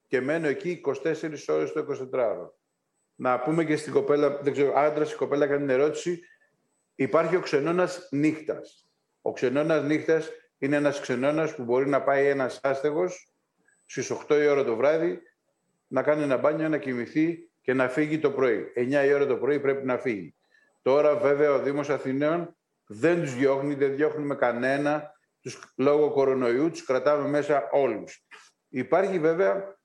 Και 0.06 0.20
μένω 0.20 0.46
εκεί 0.46 0.80
24 1.02 1.48
ώρες 1.48 1.72
το 1.72 1.86
24ωρο. 2.12 2.48
Να 3.14 3.40
πούμε 3.40 3.64
και 3.64 3.76
στην 3.76 3.92
κοπέλα, 3.92 4.38
δεν 4.42 4.52
ξέρω, 4.52 4.72
άντρας 4.74 5.12
η 5.12 5.16
κοπέλα 5.16 5.46
κάνει 5.46 5.60
την 5.60 5.70
ερώτηση, 5.70 6.20
Υπάρχει 6.94 7.36
ο 7.36 7.40
ξενώνας 7.40 8.08
νύχτας. 8.10 8.88
Ο 9.22 9.32
ξενώνας 9.32 9.82
νύχτας 9.84 10.30
είναι 10.58 10.76
ένας 10.76 11.00
ξενώνας 11.00 11.54
που 11.54 11.62
μπορεί 11.62 11.88
να 11.88 12.02
πάει 12.02 12.26
ένας 12.26 12.60
άστεγος 12.62 13.32
στις 13.86 14.10
8 14.10 14.42
η 14.42 14.46
ώρα 14.46 14.64
το 14.64 14.76
βράδυ 14.76 15.22
να 15.86 16.02
κάνει 16.02 16.22
ένα 16.22 16.36
μπάνιο, 16.36 16.68
να 16.68 16.78
κοιμηθεί 16.78 17.50
και 17.60 17.74
να 17.74 17.88
φύγει 17.88 18.18
το 18.18 18.30
πρωί. 18.30 18.72
9 18.74 19.04
η 19.04 19.12
ώρα 19.12 19.26
το 19.26 19.36
πρωί 19.36 19.60
πρέπει 19.60 19.86
να 19.86 19.98
φύγει. 19.98 20.34
Τώρα 20.82 21.16
βέβαια 21.16 21.52
ο 21.52 21.62
Δήμος 21.62 21.90
Αθηναίων 21.90 22.56
δεν 22.86 23.20
τους 23.20 23.34
διώχνει, 23.34 23.74
δεν 23.74 23.96
διώχνουμε 23.96 24.34
κανένα 24.34 25.12
τους, 25.40 25.72
λόγω 25.76 26.10
κορονοϊού, 26.10 26.70
τους 26.70 26.84
κρατάμε 26.84 27.28
μέσα 27.28 27.68
όλους. 27.70 28.26
Υπάρχει 28.68 29.18
βέβαια 29.18 29.78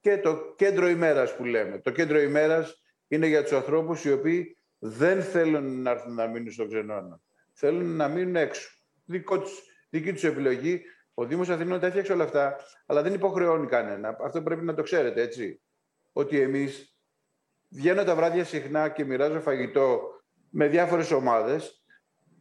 και 0.00 0.18
το 0.18 0.54
κέντρο 0.56 0.88
ημέρας 0.88 1.36
που 1.36 1.44
λέμε. 1.44 1.78
Το 1.78 1.90
κέντρο 1.90 2.20
ημέρας 2.20 2.82
είναι 3.08 3.26
για 3.26 3.42
τους 3.42 3.52
ανθρώπους 3.52 4.04
οι 4.04 4.12
οποίοι 4.12 4.55
δεν 4.78 5.22
θέλουν 5.22 5.82
να 5.82 5.90
έρθουν 5.90 6.14
να 6.14 6.26
μείνουν 6.26 6.50
στο 6.52 6.66
ξενώνα. 6.66 7.20
Θέλουν 7.52 7.96
να 7.96 8.08
μείνουν 8.08 8.36
έξω. 8.36 8.68
Δικό 9.04 9.40
τους, 9.40 9.62
δική 9.90 10.12
τους 10.12 10.24
επιλογή. 10.24 10.82
Ο 11.14 11.24
Δήμος 11.24 11.48
Αθηνών 11.48 11.80
τα 11.80 11.86
έφτιαξε 11.86 12.12
όλα 12.12 12.24
αυτά, 12.24 12.56
αλλά 12.86 13.02
δεν 13.02 13.14
υποχρεώνει 13.14 13.66
κανένα. 13.66 14.16
Αυτό 14.20 14.42
πρέπει 14.42 14.64
να 14.64 14.74
το 14.74 14.82
ξέρετε, 14.82 15.22
έτσι. 15.22 15.62
Ότι 16.12 16.40
εμείς 16.40 16.96
βγαίνω 17.68 18.04
τα 18.04 18.14
βράδια 18.14 18.44
συχνά 18.44 18.88
και 18.88 19.04
μοιράζω 19.04 19.40
φαγητό 19.40 20.00
με 20.50 20.68
διάφορες 20.68 21.10
ομάδες. 21.10 21.84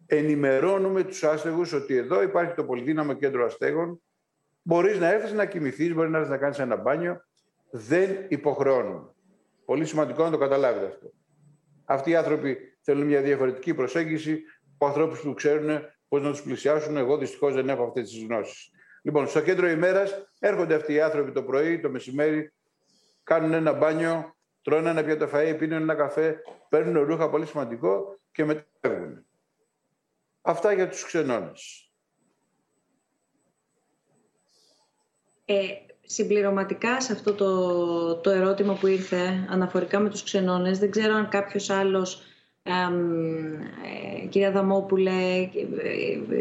Ενημερώνουμε 0.05 1.03
τους 1.03 1.23
άστεγους 1.23 1.73
ότι 1.73 1.95
εδώ 1.95 2.21
υπάρχει 2.21 2.53
το 2.53 2.65
πολυδύναμο 2.65 3.13
κέντρο 3.13 3.45
αστέγων. 3.45 4.01
Μπορείς 4.61 4.99
να 4.99 5.11
έρθεις 5.13 5.31
να 5.31 5.45
κοιμηθείς, 5.45 5.93
μπορείς 5.93 6.11
να 6.11 6.17
έρθεις 6.17 6.31
να 6.31 6.38
κάνεις 6.38 6.59
ένα 6.59 6.75
μπάνιο. 6.75 7.25
Δεν 7.71 8.25
υποχρεώνουμε. 8.27 9.13
Πολύ 9.65 9.86
σημαντικό 9.86 10.23
να 10.23 10.31
το 10.31 10.38
καταλάβετε 10.38 10.86
αυτό. 10.86 11.11
Αυτοί 11.86 12.09
οι 12.09 12.15
άνθρωποι 12.15 12.57
θέλουν 12.81 13.05
μια 13.05 13.21
διαφορετική 13.21 13.73
προσέγγιση 13.73 14.43
από 14.73 14.86
ανθρώπους 14.86 15.21
που 15.21 15.33
ξέρουν 15.33 15.81
πώς 16.07 16.21
να 16.21 16.31
τους 16.31 16.41
πλησιάσουν. 16.41 16.97
Εγώ 16.97 17.17
δυστυχώς 17.17 17.53
δεν 17.53 17.69
έχω 17.69 17.83
αυτές 17.83 18.09
τις 18.09 18.23
γνώσεις. 18.23 18.69
Λοιπόν, 19.01 19.27
στο 19.27 19.41
κέντρο 19.41 19.67
ημέρας 19.67 20.29
έρχονται 20.39 20.75
αυτοί 20.75 20.93
οι 20.93 21.01
άνθρωποι 21.01 21.31
το 21.31 21.43
πρωί, 21.43 21.79
το 21.79 21.89
μεσημέρι, 21.89 22.53
κάνουν 23.23 23.53
ένα 23.53 23.73
μπάνιο, 23.73 24.36
τρώνε 24.61 24.89
ένα 24.89 25.03
πιάτο 25.03 25.29
φαΐ, 25.33 25.55
πίνουν 25.57 25.81
ένα 25.81 25.95
καφέ, 25.95 26.41
παίρνουν 26.69 27.03
ρούχα 27.03 27.29
πολύ 27.29 27.45
σημαντικό 27.45 28.19
και 28.31 28.45
μετά 28.45 28.65
φεύγουν. 28.81 29.25
Αυτά 30.41 30.73
για 30.73 30.89
τους 30.89 31.05
ξενώνες. 31.05 31.91
Ε, 35.45 35.67
συμπληρωματικά 36.06 37.01
σε 37.01 37.14
αυτό 37.14 37.34
το, 37.34 38.16
το 38.16 38.30
ερώτημα 38.30 38.74
που 38.74 38.88
ήρθε 38.88 39.47
αναφορικά 39.49 39.99
με 39.99 40.10
τους 40.10 40.24
ξενώνες, 40.24 40.80
δεν 40.80 40.91
ξέρω 40.91 41.16
αν 41.16 41.30
κάποιος 41.30 41.70
άλλος, 41.70 42.22
ε, 42.64 44.26
κυρία 44.28 44.51
Δαμόπουλε, 44.51 45.12
ε, 45.12 45.49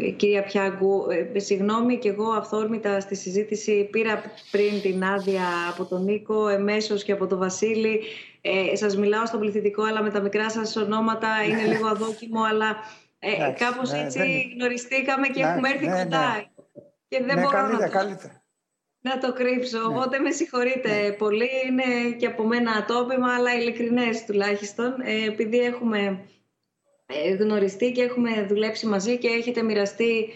ε, 0.05 0.09
κυρία 0.09 0.43
Πιάγκου, 0.43 1.05
ε, 1.33 1.39
συγγνώμη 1.39 1.97
και 1.97 2.09
εγώ 2.09 2.29
αυθόρμητα 2.29 2.99
στη 2.99 3.15
συζήτηση 3.15 3.87
πήρα 3.91 4.21
πριν 4.51 4.81
την 4.81 5.03
άδεια 5.03 5.43
από 5.69 5.85
τον 5.85 6.03
Νίκο, 6.03 6.47
εμέσως 6.47 7.03
και 7.03 7.11
από 7.11 7.27
τον 7.27 7.39
Βασίλη. 7.39 8.01
Ε, 8.41 8.75
σας 8.75 8.97
μιλάω 8.97 9.25
στο 9.25 9.37
πληθυντικό, 9.37 9.83
αλλά 9.83 10.03
με 10.03 10.09
τα 10.09 10.21
μικρά 10.21 10.49
σας 10.49 10.75
ονόματα 10.75 11.27
είναι 11.49 11.65
λίγο 11.73 11.87
αδόκιμο, 11.87 12.43
αλλά 12.43 12.75
ε, 13.19 13.53
κάπως 13.57 13.91
ναι, 13.91 13.99
έτσι 13.99 14.53
γνωριστήκαμε 14.55 15.27
και 15.27 15.43
ναι, 15.43 15.49
έχουμε 15.49 15.69
έρθει 15.69 15.87
ναι, 15.87 16.03
κοντά. 16.03 16.33
Ναι. 16.35 16.45
Και 17.07 17.23
δεν 17.23 17.35
μπορώ 17.35 17.49
καλύτερα, 17.49 17.79
να... 17.79 17.87
καλύτερα 17.87 18.44
να 19.05 19.17
το 19.17 19.33
κρύψω. 19.33 19.79
Ναι. 19.79 19.85
Οπότε 19.85 20.19
με 20.19 20.31
συγχωρείτε 20.31 21.01
ναι. 21.01 21.11
πολύ. 21.11 21.49
Είναι 21.67 22.15
και 22.17 22.25
από 22.25 22.43
μένα 22.43 22.71
ατόπιμα, 22.71 23.33
αλλά 23.33 23.55
ειλικρινές 23.55 24.25
τουλάχιστον. 24.25 25.01
Ε, 25.03 25.25
επειδή 25.25 25.59
έχουμε 25.59 26.25
ε, 27.05 27.33
γνωριστεί 27.33 27.91
και 27.91 28.01
έχουμε 28.01 28.45
δουλέψει 28.49 28.85
μαζί 28.85 29.17
και 29.17 29.27
έχετε 29.27 29.61
μοιραστεί 29.61 30.33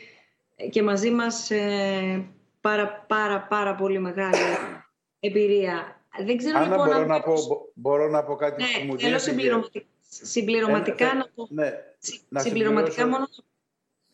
και 0.72 0.84
μαζί 0.84 1.12
μας 1.12 1.52
ε, 1.52 2.26
πάρα, 2.62 3.06
πάρα, 3.08 3.42
πάρα 3.50 3.76
πολύ 3.76 4.00
μεγάλη 4.00 4.38
εμπειρία. 5.20 6.02
Δεν 6.26 6.38
ξέρω 6.38 6.58
Άννα, 6.58 6.70
λοιπόν, 6.70 6.88
μπορώ, 6.88 7.06
να 7.06 7.22
πω, 7.22 7.34
μπορώ 7.74 8.08
να 8.08 8.24
πω 8.24 8.36
κάτι 8.36 8.62
ναι, 8.62 8.68
που 8.80 8.86
μου 8.86 9.00
θέλω 9.00 9.20
συμπληρωματικά, 9.20 9.86
συμπληρωματικά 10.08 11.06
ε, 11.06 11.14
να 11.14 11.28
πω. 11.36 11.48
Ναι, 11.50 11.72
συμπληρωματικά 12.40 13.08
μόνο 13.08 13.28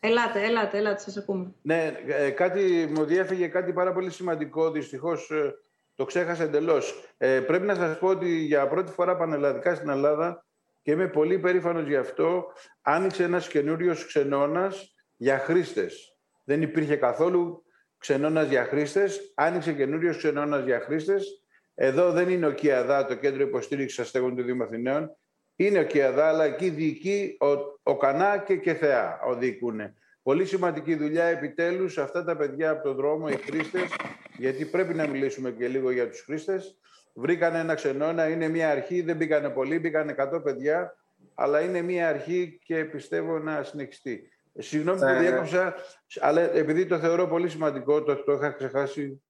Ελάτε, 0.06 0.42
ελάτε, 0.42 0.78
ελάτε, 0.78 1.00
σας 1.00 1.16
ακούμε. 1.16 1.54
Ναι, 1.62 1.98
ε, 2.06 2.30
κάτι, 2.30 2.88
μου 2.94 3.04
διέφυγε 3.04 3.46
κάτι 3.46 3.72
πάρα 3.72 3.92
πολύ 3.92 4.10
σημαντικό, 4.10 4.70
δυστυχώς 4.70 5.30
ε, 5.30 5.54
το 5.94 6.04
ξέχασα 6.04 6.42
εντελώς. 6.42 7.04
Ε, 7.16 7.40
πρέπει 7.40 7.66
να 7.66 7.74
σας 7.74 7.98
πω 7.98 8.08
ότι 8.08 8.28
για 8.28 8.68
πρώτη 8.68 8.92
φορά 8.92 9.16
πανελλαδικά 9.16 9.74
στην 9.74 9.88
Ελλάδα 9.88 10.44
και 10.82 10.90
είμαι 10.90 11.08
πολύ 11.08 11.38
περήφανος 11.38 11.86
γι' 11.86 11.96
αυτό, 11.96 12.46
άνοιξε 12.82 13.24
ένας 13.24 13.48
καινούριος 13.48 14.06
ξενώνας 14.06 14.94
για 15.16 15.38
χρήστες. 15.38 16.16
Δεν 16.44 16.62
υπήρχε 16.62 16.96
καθόλου 16.96 17.64
ξενώνας 17.98 18.48
για 18.48 18.64
χρήστες, 18.64 19.32
άνοιξε 19.34 19.72
καινούριος 19.72 20.16
ξενώνας 20.16 20.64
για 20.64 20.80
χρήστες. 20.80 21.44
Εδώ 21.74 22.10
δεν 22.10 22.28
είναι 22.28 22.46
ο 22.46 22.52
ΚΙΑΔΑ, 22.52 23.06
το 23.06 23.14
Κέντρο 23.14 23.42
Υποστήριξης 23.42 23.98
Αστέγων 23.98 24.36
του 24.36 24.42
Δήμου 24.42 24.62
Αθηναίων, 24.62 25.16
είναι 25.56 25.78
ο 25.78 25.84
ΚΙΑΔΑ, 25.84 26.28
αλλά 26.28 26.44
εκεί 26.44 26.68
διοικεί 26.68 27.36
ο, 27.40 27.46
ο 27.82 27.96
Κανά 27.96 28.38
και 28.38 28.56
και 28.56 28.74
Θεά 28.74 29.20
οδηγούν. 29.24 29.80
Πολύ 30.22 30.44
σημαντική 30.44 30.94
δουλειά 30.94 31.24
επιτέλους 31.24 31.98
αυτά 31.98 32.24
τα 32.24 32.36
παιδιά 32.36 32.70
από 32.70 32.82
τον 32.82 32.94
δρόμο, 32.94 33.26
οι 33.30 33.36
χρήστες, 33.36 33.94
γιατί 34.38 34.64
πρέπει 34.64 34.94
να 34.94 35.06
μιλήσουμε 35.06 35.50
και 35.50 35.68
λίγο 35.68 35.90
για 35.90 36.08
τους 36.08 36.20
χρήστες. 36.20 36.78
Βρήκανε 37.14 37.58
ένα 37.58 37.74
ξενώνα, 37.74 38.28
είναι 38.28 38.48
μια 38.48 38.70
αρχή, 38.70 39.02
δεν 39.02 39.16
μπήκανε 39.16 39.50
πολλοί, 39.50 39.78
μπήκανε 39.78 40.14
100 40.32 40.42
παιδιά, 40.42 40.96
αλλά 41.34 41.60
είναι 41.60 41.82
μια 41.82 42.08
αρχή 42.08 42.58
και 42.64 42.84
πιστεύω 42.84 43.38
να 43.38 43.62
συνεχιστεί. 43.62 44.30
Συγγνώμη 44.58 44.98
που 44.98 45.18
διέκοψα, 45.18 45.74
αλλά 46.20 46.40
επειδή 46.40 46.86
το 46.86 46.98
θεωρώ 46.98 47.26
πολύ 47.26 47.48
σημαντικό, 47.48 48.02
το, 48.02 48.16
το 48.16 48.32
είχα 48.32 48.50
ξεχάσει. 48.50 49.22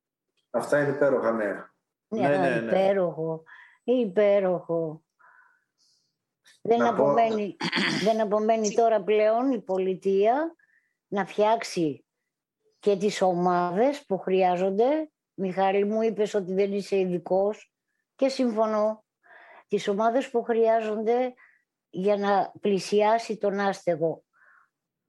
Αυτά 0.51 0.81
είναι 0.81 0.91
υπέροχα 0.91 1.33
νέα. 1.33 1.75
Ναι, 2.09 2.29
ναι, 2.29 2.37
ναι, 2.37 2.49
ναι. 2.49 2.67
Υπέροχο. 2.67 3.43
Υπέροχο. 3.85 5.03
Δεν, 6.67 6.83
απομένει, 6.83 7.57
δεν 8.03 8.21
απομένει 8.21 8.75
τώρα 8.75 9.03
πλέον 9.03 9.53
η 9.53 9.61
πολιτεία 9.61 10.55
να 11.07 11.27
φτιάξει 11.27 12.05
και 12.79 12.97
τις 12.97 13.23
ομάδες 13.23 14.05
που 14.07 14.19
χρειάζονται. 14.19 15.11
Μιχάλη 15.35 15.85
μου 15.85 16.03
είπες 16.03 16.35
ότι 16.35 16.55
δεν 16.55 16.73
είσαι 16.73 16.99
ειδικός 16.99 17.73
και 18.15 18.29
συμφωνώ. 18.29 19.05
Τις 19.69 19.89
ομάδες 19.89 20.31
που 20.31 20.43
χρειάζονται 20.43 21.35
για 21.91 22.17
να 22.17 22.53
πλησιάσει 22.61 23.37
τον 23.37 23.61
άστεγο. 23.61 24.25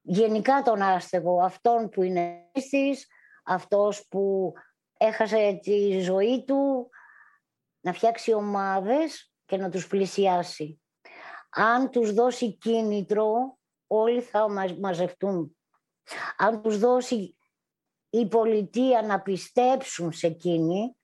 Γενικά 0.01 0.62
τον 0.62 0.82
άστεγο, 0.82 1.41
αυτόν 1.43 1.89
που 1.89 2.03
είναι 2.03 2.49
αίσθης, 2.51 3.08
αυτός 3.45 4.08
που 4.08 4.53
έχασε 4.97 5.60
τη 5.62 5.99
ζωή 5.99 6.43
του, 6.47 6.89
να 7.80 7.93
φτιάξει 7.93 8.34
ομάδες 8.34 9.34
και 9.45 9.58
να 9.58 9.70
τους 9.70 9.88
πλησιάσει 9.88 10.82
αν 11.50 11.89
τους 11.89 12.14
δώσει 12.14 12.54
κίνητρο, 12.54 13.58
όλοι 13.88 14.22
θα 14.22 14.48
μαζευτούν. 14.80 15.58
Αν 16.38 16.62
τους 16.62 16.80
δώσει 16.80 17.38
η 18.10 18.28
πολιτεία 18.28 19.02
να 19.02 19.22
πιστέψουν 19.22 20.12
σε 20.12 20.28
εκείνη, 20.28 20.95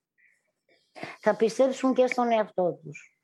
θα 1.20 1.36
πιστέψουν 1.36 1.94
και 1.94 2.08
στον 2.08 2.32
εαυτό 2.32 2.80
τους. 2.84 3.18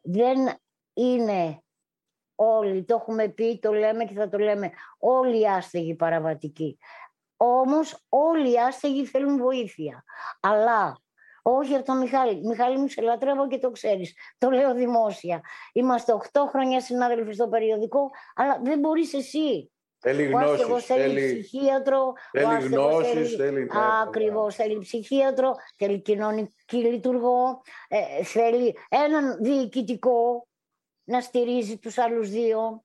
Δεν 0.00 0.58
είναι 0.92 1.62
όλοι, 2.34 2.84
το 2.84 2.94
έχουμε 2.94 3.28
πει, 3.28 3.58
το 3.58 3.72
λέμε 3.72 4.04
και 4.04 4.14
θα 4.14 4.28
το 4.28 4.38
λέμε, 4.38 4.70
όλοι 4.98 5.40
οι 5.40 5.48
άστεγοι 5.48 5.94
παραβατικοί. 5.94 6.78
Όμως 7.36 8.04
όλοι 8.08 8.52
οι 8.52 8.58
άστεγοι 8.58 9.06
θέλουν 9.06 9.38
βοήθεια. 9.38 10.04
Αλλά 10.40 11.00
όχι 11.42 11.74
από 11.74 11.84
τον 11.84 11.98
Μιχάλη. 11.98 12.46
Μιχάλη 12.46 12.78
μου 12.78 12.88
σε 12.88 13.00
λατρεύω 13.00 13.48
και 13.48 13.58
το 13.58 13.70
ξέρεις. 13.70 14.14
Το 14.38 14.50
λέω 14.50 14.74
δημόσια. 14.74 15.40
Είμαστε 15.72 16.12
8 16.32 16.40
χρόνια 16.48 16.80
συνάδελφοι 16.80 17.32
στο 17.32 17.48
περιοδικό, 17.48 18.10
αλλά 18.34 18.60
δεν 18.62 18.78
μπορείς 18.78 19.14
εσύ. 19.14 19.70
Θέλει 20.02 20.24
γνώσεις, 20.24 20.64
ο 20.64 20.80
θέλει, 20.80 21.20
θέλει 21.20 21.40
ψυχίατρο, 21.40 22.12
θέλει 22.30 22.66
γνώσεις, 22.66 23.34
θέλει... 23.34 23.68
Ακριβώς, 24.02 24.54
θέλει 24.54 24.78
ψυχίατρο, 24.78 25.54
θέλει 25.76 26.00
κοινωνική 26.00 26.76
λειτουργό, 26.76 27.62
ε, 27.88 28.24
θέλει 28.24 28.76
έναν 28.88 29.36
διοικητικό 29.40 30.48
να 31.04 31.20
στηρίζει 31.20 31.78
τους 31.78 31.98
άλλους 31.98 32.30
δύο. 32.30 32.84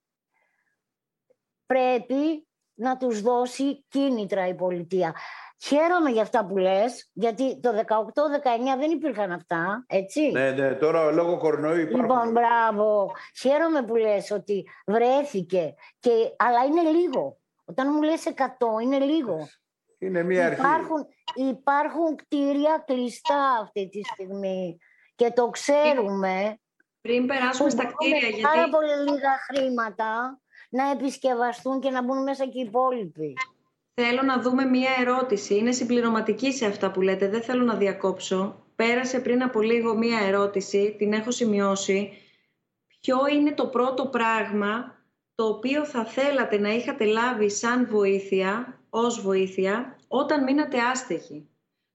Πρέπει 1.66 2.48
να 2.74 2.98
τους 2.98 3.22
δώσει 3.22 3.86
κίνητρα 3.88 4.48
η 4.48 4.56
πολιτεία. 4.56 5.16
Χαίρομαι 5.62 6.10
για 6.10 6.22
αυτά 6.22 6.46
που 6.46 6.58
λες, 6.58 7.10
γιατί 7.14 7.60
το 7.60 7.70
18-19 7.70 7.82
δεν 8.80 8.92
υπήρχαν 8.92 9.32
αυτά, 9.32 9.86
έτσι. 9.88 10.32
Ναι, 10.32 10.52
ναι, 10.52 10.74
τώρα 10.74 11.12
λόγω 11.12 11.38
κορονοϊού 11.38 11.82
υπάρχουν. 11.82 12.02
Λοιπόν, 12.02 12.32
μπράβο. 12.32 13.12
Χαίρομαι 13.40 13.84
που 13.84 13.96
λες 13.96 14.32
ότι 14.32 14.70
βρέθηκε, 14.86 15.74
και... 16.00 16.10
αλλά 16.38 16.64
είναι 16.64 16.90
λίγο. 16.90 17.38
Όταν 17.66 17.88
μου 17.92 18.02
λες 18.02 18.24
100 18.36 18.82
είναι 18.82 19.00
λίγο. 19.00 19.48
Είναι 20.00 20.24
μία 20.24 20.46
αρχή. 20.46 20.60
Υπάρχουν, 20.60 21.08
υπάρχουν 21.36 22.16
κτίρια 22.16 22.84
κλειστά 22.86 23.60
αυτή 23.62 23.90
τη 23.90 24.04
στιγμή 24.04 24.78
και 25.16 25.32
το 25.32 25.50
ξέρουμε. 25.50 26.60
Πριν 27.02 27.28
περάσουμε 27.28 27.70
στα 27.70 27.86
κτίρια, 27.86 28.28
γιατί... 28.28 28.42
Πάρα 28.42 28.70
πολύ 28.70 29.12
λίγα 29.12 29.38
χρήματα 29.48 30.40
να 30.70 30.92
επισκευαστούν 30.92 31.80
και 31.80 31.90
να 31.90 32.04
μπουν 32.04 32.24
μέσα 32.24 32.46
και 32.46 32.60
οι 32.60 32.66
υπόλοιποι. 32.68 33.34
Θέλω 34.02 34.22
να 34.22 34.42
δούμε 34.42 34.66
μία 34.66 34.90
ερώτηση. 35.00 35.56
Είναι 35.56 35.72
συμπληρωματική 35.72 36.52
σε 36.54 36.66
αυτά 36.66 36.92
που 36.92 37.02
λέτε. 37.02 37.28
Δεν 37.28 37.44
θέλω 37.44 37.64
να 37.64 37.76
διακόψω. 37.76 38.66
Πέρασε 38.76 39.20
πριν 39.20 39.44
από 39.44 39.62
λίγο 39.62 39.98
μία 39.98 40.20
ερώτηση. 40.20 40.96
Την 40.98 41.14
έχω 41.14 41.32
σημειώσει. 41.32 42.18
Ποιο 43.02 43.18
είναι 43.28 43.54
το 43.54 43.68
πρώτο 43.68 44.08
πράγμα 44.08 44.96
το 45.36 45.46
οποίο 45.48 45.86
θα 45.86 46.06
θέλατε 46.06 46.58
να 46.58 46.70
είχατε 46.70 47.06
λάβει 47.06 47.50
σαν 47.50 47.88
βοήθεια, 47.88 48.80
ως 48.90 49.22
βοήθεια, 49.22 50.00
όταν 50.08 50.44
μείνατε 50.44 50.80
άστεχοι; 50.80 51.50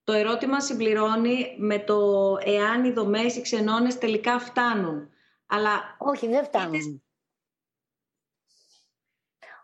Το 0.04 0.12
ερώτημα 0.12 0.60
συμπληρώνει 0.60 1.56
με 1.58 1.78
το 1.78 2.36
εάν 2.44 2.84
οι 2.84 2.92
δομές, 2.92 3.36
οι 3.36 3.40
ξενώνες 3.40 3.98
τελικά 3.98 4.38
φτάνουν. 4.38 5.10
Αλλά... 5.46 5.96
Όχι, 5.98 6.28
δεν 6.28 6.44
φτάνουν. 6.44 7.02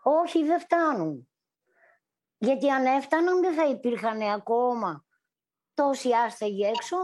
Όχι, 0.03 0.43
δεν 0.43 0.59
φτάνουν. 0.59 1.26
Γιατί 2.37 2.69
αν 2.69 2.85
έφταναν 2.85 3.41
δεν 3.41 3.53
θα 3.53 3.65
υπήρχαν 3.67 4.21
ακόμα 4.21 5.05
τόσοι 5.73 6.09
άστεγοι 6.25 6.63
έξω. 6.63 6.97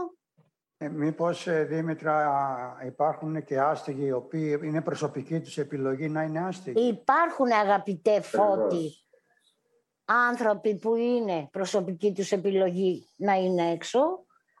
Ε, 0.76 0.88
μήπως, 0.88 1.46
ε, 1.46 1.64
Δήμητρα, 1.64 2.76
υπάρχουν 2.86 3.44
και 3.44 3.60
άστεγοι 3.60 4.04
οι 4.04 4.12
οποίοι 4.12 4.60
είναι 4.62 4.80
προσωπική 4.80 5.40
τους 5.40 5.58
επιλογή 5.58 6.08
να 6.08 6.22
είναι 6.22 6.44
άστεγοι; 6.44 6.86
Υπάρχουν, 6.86 7.52
αγαπητέ 7.52 8.20
Φώτη, 8.20 8.90
άνθρωποι 10.04 10.76
που 10.76 10.94
είναι 10.94 11.48
προσωπική 11.52 12.12
τους 12.12 12.32
επιλογή 12.32 13.06
να 13.16 13.32
είναι 13.32 13.70
έξω, 13.70 14.00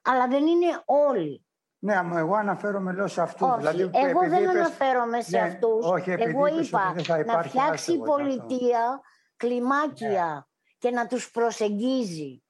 αλλά 0.02 0.28
δεν 0.28 0.46
είναι 0.46 0.82
όλοι. 0.84 1.46
Ναι, 1.78 1.94
εγώ 2.14 2.34
αναφέρομαι 2.34 2.92
λέω 2.92 3.06
σε 3.06 3.22
αυτούς. 3.22 3.48
Όχι, 3.48 3.58
δηλαδή, 3.58 3.90
εγώ 3.92 4.20
δεν 4.20 4.48
αναφέρομαι 4.48 5.20
σε 5.20 5.38
ναι, 5.38 5.46
αυτούς. 5.46 5.86
Όχι, 5.86 6.10
εγώ 6.10 6.46
είπα 6.46 6.94
να 7.26 7.42
φτιάξει 7.42 7.98
πολιτεία 7.98 9.00
κλιμάκια 9.36 10.48
και 10.84 10.90
να 10.90 11.06
τους 11.06 11.30
προσεγγίζει. 11.30 12.42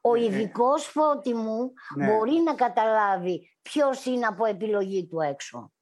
Ο 0.00 0.12
ναι. 0.12 0.24
ειδικός 0.24 0.84
φώτη 0.84 1.34
μου 1.34 1.72
ναι. 1.96 2.06
μπορεί 2.06 2.32
να 2.44 2.54
καταλάβει 2.54 3.56
ποιος 3.62 4.04
είναι 4.04 4.26
από 4.26 4.44
επιλογή 4.44 5.06
του 5.06 5.20
έξω. 5.20 5.72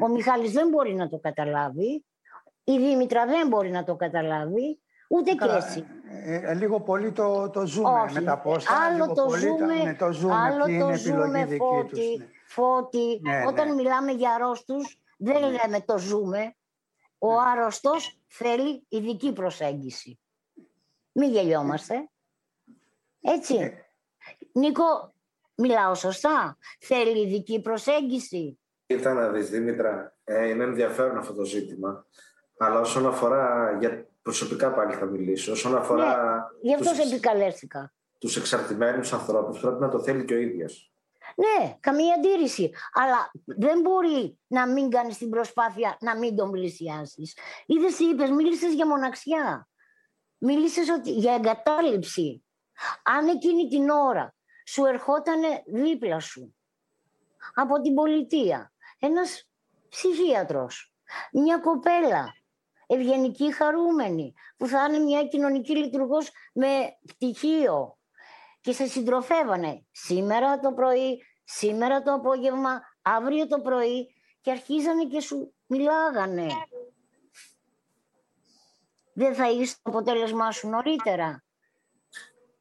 Ο 0.00 0.06
ναι. 0.06 0.12
Μιχάλης 0.12 0.52
δεν 0.52 0.68
μπορεί 0.68 0.94
να 0.94 1.08
το 1.08 1.18
καταλάβει. 1.18 2.04
Η 2.64 2.78
Δήμητρα 2.78 3.26
δεν 3.26 3.48
μπορεί 3.48 3.70
να 3.70 3.84
το 3.84 3.96
καταλάβει, 3.96 4.80
ούτε 5.08 5.32
και 5.32 5.50
εσύ. 5.56 5.86
Ε, 6.24 6.50
ε, 6.50 6.54
λίγο 6.54 6.80
πολύ 6.80 7.12
το, 7.12 7.50
το 7.50 7.66
ζούμε 7.66 8.10
με 8.12 8.20
τα 8.20 8.38
πόστα. 8.38 8.84
Άλλο 8.84 9.12
το 9.12 9.24
πολύ 9.24 9.40
ζούμε, 9.40 9.74
ναι, 9.74 9.94
το 9.94 10.12
ζούμε, 10.12 10.34
άλλο 10.34 10.64
ποιοι 10.64 10.78
το 10.78 10.86
είναι 10.86 10.96
ζούμε 10.96 11.40
επιλογή 11.40 11.56
φώτη, 11.56 11.94
δική 11.94 12.16
τους. 12.16 12.18
Ναι. 12.18 12.26
φώτη. 12.46 13.20
Ναι, 13.22 13.44
Όταν 13.46 13.68
ναι. 13.68 13.74
μιλάμε 13.74 14.12
για 14.12 14.30
αρρώστους, 14.30 15.00
δεν 15.18 15.40
λέμε 15.40 15.80
το 15.84 15.98
ζούμε. 15.98 16.56
Ο 17.18 17.32
Ναι. 17.32 17.50
άρρωστος 17.50 18.20
θέλει 18.26 18.86
ειδική 18.88 19.32
προσέγγιση. 19.32 20.18
Μην 21.18 21.30
γελιόμαστε. 21.30 22.08
Έτσι. 23.20 23.58
Ναι. 23.58 23.72
Νίκο, 24.52 25.14
μιλάω 25.54 25.94
σωστά; 25.94 26.58
Θέλει 26.80 27.20
ειδική 27.20 27.60
προσέγγιση; 27.60 28.58
Κοίτα 28.86 29.14
να 29.14 29.28
δεις 29.28 29.50
Δήμητρα, 29.50 30.16
ε, 30.24 30.48
είναι 30.48 30.64
ενδιαφέρον 30.64 31.18
αυτό 31.18 31.34
το 31.34 31.44
ζήτημα. 31.44 32.06
Αλλά 32.58 32.80
όσον 32.80 33.06
αφορά, 33.06 33.76
για 33.80 34.06
προσωπικά 34.22 34.72
πάλι 34.74 34.94
θα 34.94 35.04
μιλήσω, 35.04 35.52
όσον 35.52 35.76
αφορά 35.76 36.42
Γι' 36.60 36.74
αυτό 36.74 36.88
τους, 36.90 36.96
σε 36.96 37.14
επικαλέστηκα. 37.14 37.92
τους 38.18 38.36
εξαρτημένους 38.36 39.12
ανθρώπους 39.12 39.60
πρέπει 39.60 39.80
να 39.80 39.88
το 39.88 40.02
θέλει 40.02 40.24
και 40.24 40.34
ο 40.34 40.38
ίδιος. 40.38 40.92
Ναι, 41.36 41.76
καμία 41.80 42.14
αντίρρηση. 42.14 42.70
Αλλά 42.92 43.30
δεν 43.44 43.80
μπορεί 43.80 44.38
να 44.46 44.68
μην 44.68 44.90
κάνεις 44.90 45.18
την 45.18 45.30
προσπάθεια 45.30 45.96
να 46.00 46.16
μην 46.18 46.36
τον 46.36 46.50
πλησιάσεις. 46.50 47.36
Είδες 47.66 47.96
τι 47.96 48.04
είπες, 48.04 48.30
μίλησες 48.30 48.72
για 48.74 48.86
μοναξιά. 48.86 49.67
Μίλησες 50.38 50.88
ότι... 50.88 51.10
για 51.10 51.34
εγκατάλειψη. 51.34 52.44
Αν 53.02 53.28
εκείνη 53.28 53.68
την 53.68 53.90
ώρα 53.90 54.34
σου 54.66 54.84
ερχόταν 54.84 55.40
δίπλα 55.66 56.20
σου 56.20 56.54
από 57.54 57.80
την 57.80 57.94
πολιτεία 57.94 58.72
ένας 58.98 59.48
ψυχίατρος, 59.88 60.92
μια 61.32 61.58
κοπέλα 61.58 62.34
ευγενική 62.86 63.52
χαρούμενη 63.52 64.34
που 64.56 64.66
θα 64.66 64.84
είναι 64.84 64.98
μια 64.98 65.26
κοινωνική 65.26 65.76
λειτουργός 65.76 66.30
με 66.52 66.68
πτυχίο 67.06 67.98
και 68.60 68.72
σε 68.72 68.86
συντροφεύανε 68.86 69.86
σήμερα 69.90 70.58
το 70.58 70.72
πρωί, 70.72 71.22
σήμερα 71.44 72.02
το 72.02 72.12
απόγευμα, 72.12 72.80
αύριο 73.02 73.46
το 73.46 73.60
πρωί 73.60 74.14
και 74.40 74.50
αρχίζανε 74.50 75.04
και 75.04 75.20
σου 75.20 75.54
μιλάγανε. 75.66 76.46
Δεν 79.18 79.34
θα 79.34 79.50
είσαι 79.50 79.74
το 79.82 79.90
αποτέλεσμά 79.90 80.50
σου 80.50 80.68
νωρίτερα. 80.68 81.42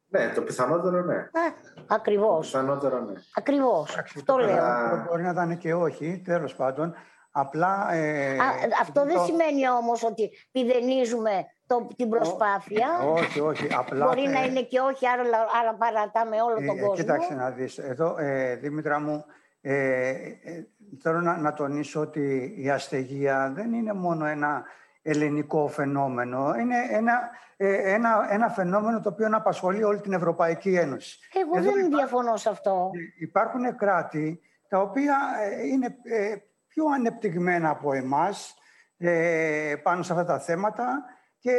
Ναι, 0.09 0.29
το 0.35 0.41
πιθανότερο 0.41 1.01
ναι. 1.03 1.15
Ε, 1.15 1.27
Το 1.75 1.81
ακριβώς, 1.95 2.45
πιθανότερο 2.51 2.99
ναι. 2.99 3.13
ακριβώς. 3.35 3.93
Εντάξει, 3.93 4.13
Αυτό 4.19 4.33
το 4.33 4.39
λέω. 4.39 4.47
πιθανότερο 4.55 5.03
Μπορεί 5.09 5.23
να 5.23 5.29
ήταν 5.29 5.57
και 5.57 5.73
όχι, 5.73 6.21
τέλος 6.25 6.55
πάντων. 6.55 6.93
Απλά... 7.31 7.91
ε, 7.93 8.37
Α, 8.37 8.45
αυτό 8.81 9.05
δεν 9.05 9.15
το- 9.15 9.23
σημαίνει 9.23 9.69
όμως 9.69 10.03
ότι 10.03 10.29
πηδενίζουμε 10.51 11.45
το, 11.67 11.87
την 11.95 12.09
προσπάθεια. 12.09 12.87
Όχι, 13.05 13.39
όχι. 13.39 13.67
Απλά... 13.73 14.05
Μπορεί 14.05 14.21
να 14.27 14.41
ε, 14.41 14.45
είναι 14.45 14.61
και 14.61 14.79
όχι, 14.79 15.07
άρα, 15.07 15.21
άρα 15.61 15.73
παρατάμε 15.75 16.41
όλο 16.41 16.55
τον 16.55 16.63
Ε, 16.77 16.79
κόσμο. 16.79 16.93
Κοίταξε 16.93 17.33
να 17.33 17.49
δεις. 17.51 17.77
Εδώ, 17.77 18.17
ε, 18.17 18.55
Δήμητρα 18.55 18.99
μου, 18.99 19.25
ε, 19.61 20.09
ε, 20.09 20.67
θέλω 21.01 21.21
να, 21.21 21.37
να 21.37 21.53
τονίσω 21.53 21.99
ότι 22.01 22.53
η 22.57 22.69
αστεγία 22.69 23.51
δεν 23.55 23.73
είναι 23.73 23.93
μόνο 23.93 24.25
ένα 24.25 24.63
ελληνικό 25.09 25.67
φαινόμενο. 25.67 26.53
Είναι 26.59 26.75
ένα, 26.91 27.29
ε, 27.57 27.93
ένα, 27.93 28.27
ένα 28.29 28.49
φαινόμενο 28.49 28.99
το 29.01 29.09
οποίο 29.09 29.27
απασχολεί 29.31 29.83
όλη 29.83 29.99
την 29.99 30.13
Ευρωπαϊκή 30.13 30.75
Ένωση. 30.75 31.19
Εγώ 31.33 31.57
Εδώ 31.57 31.71
δεν 31.71 31.85
υπά- 31.85 31.97
διαφωνώ 31.97 32.35
σε 32.37 32.49
αυτό. 32.49 32.91
Υπάρχουν 33.19 33.75
κράτη 33.75 34.39
τα 34.67 34.79
οποία 34.79 35.17
ε, 35.41 35.67
είναι 35.67 35.97
ε, 36.03 36.35
πιο 36.67 36.85
ανεπτυγμένα 36.95 37.69
από 37.69 37.93
εμάς 37.93 38.55
ε, 38.97 39.75
πάνω 39.83 40.03
σε 40.03 40.11
αυτά 40.13 40.25
τα 40.25 40.39
θέματα 40.39 41.03
και, 41.39 41.53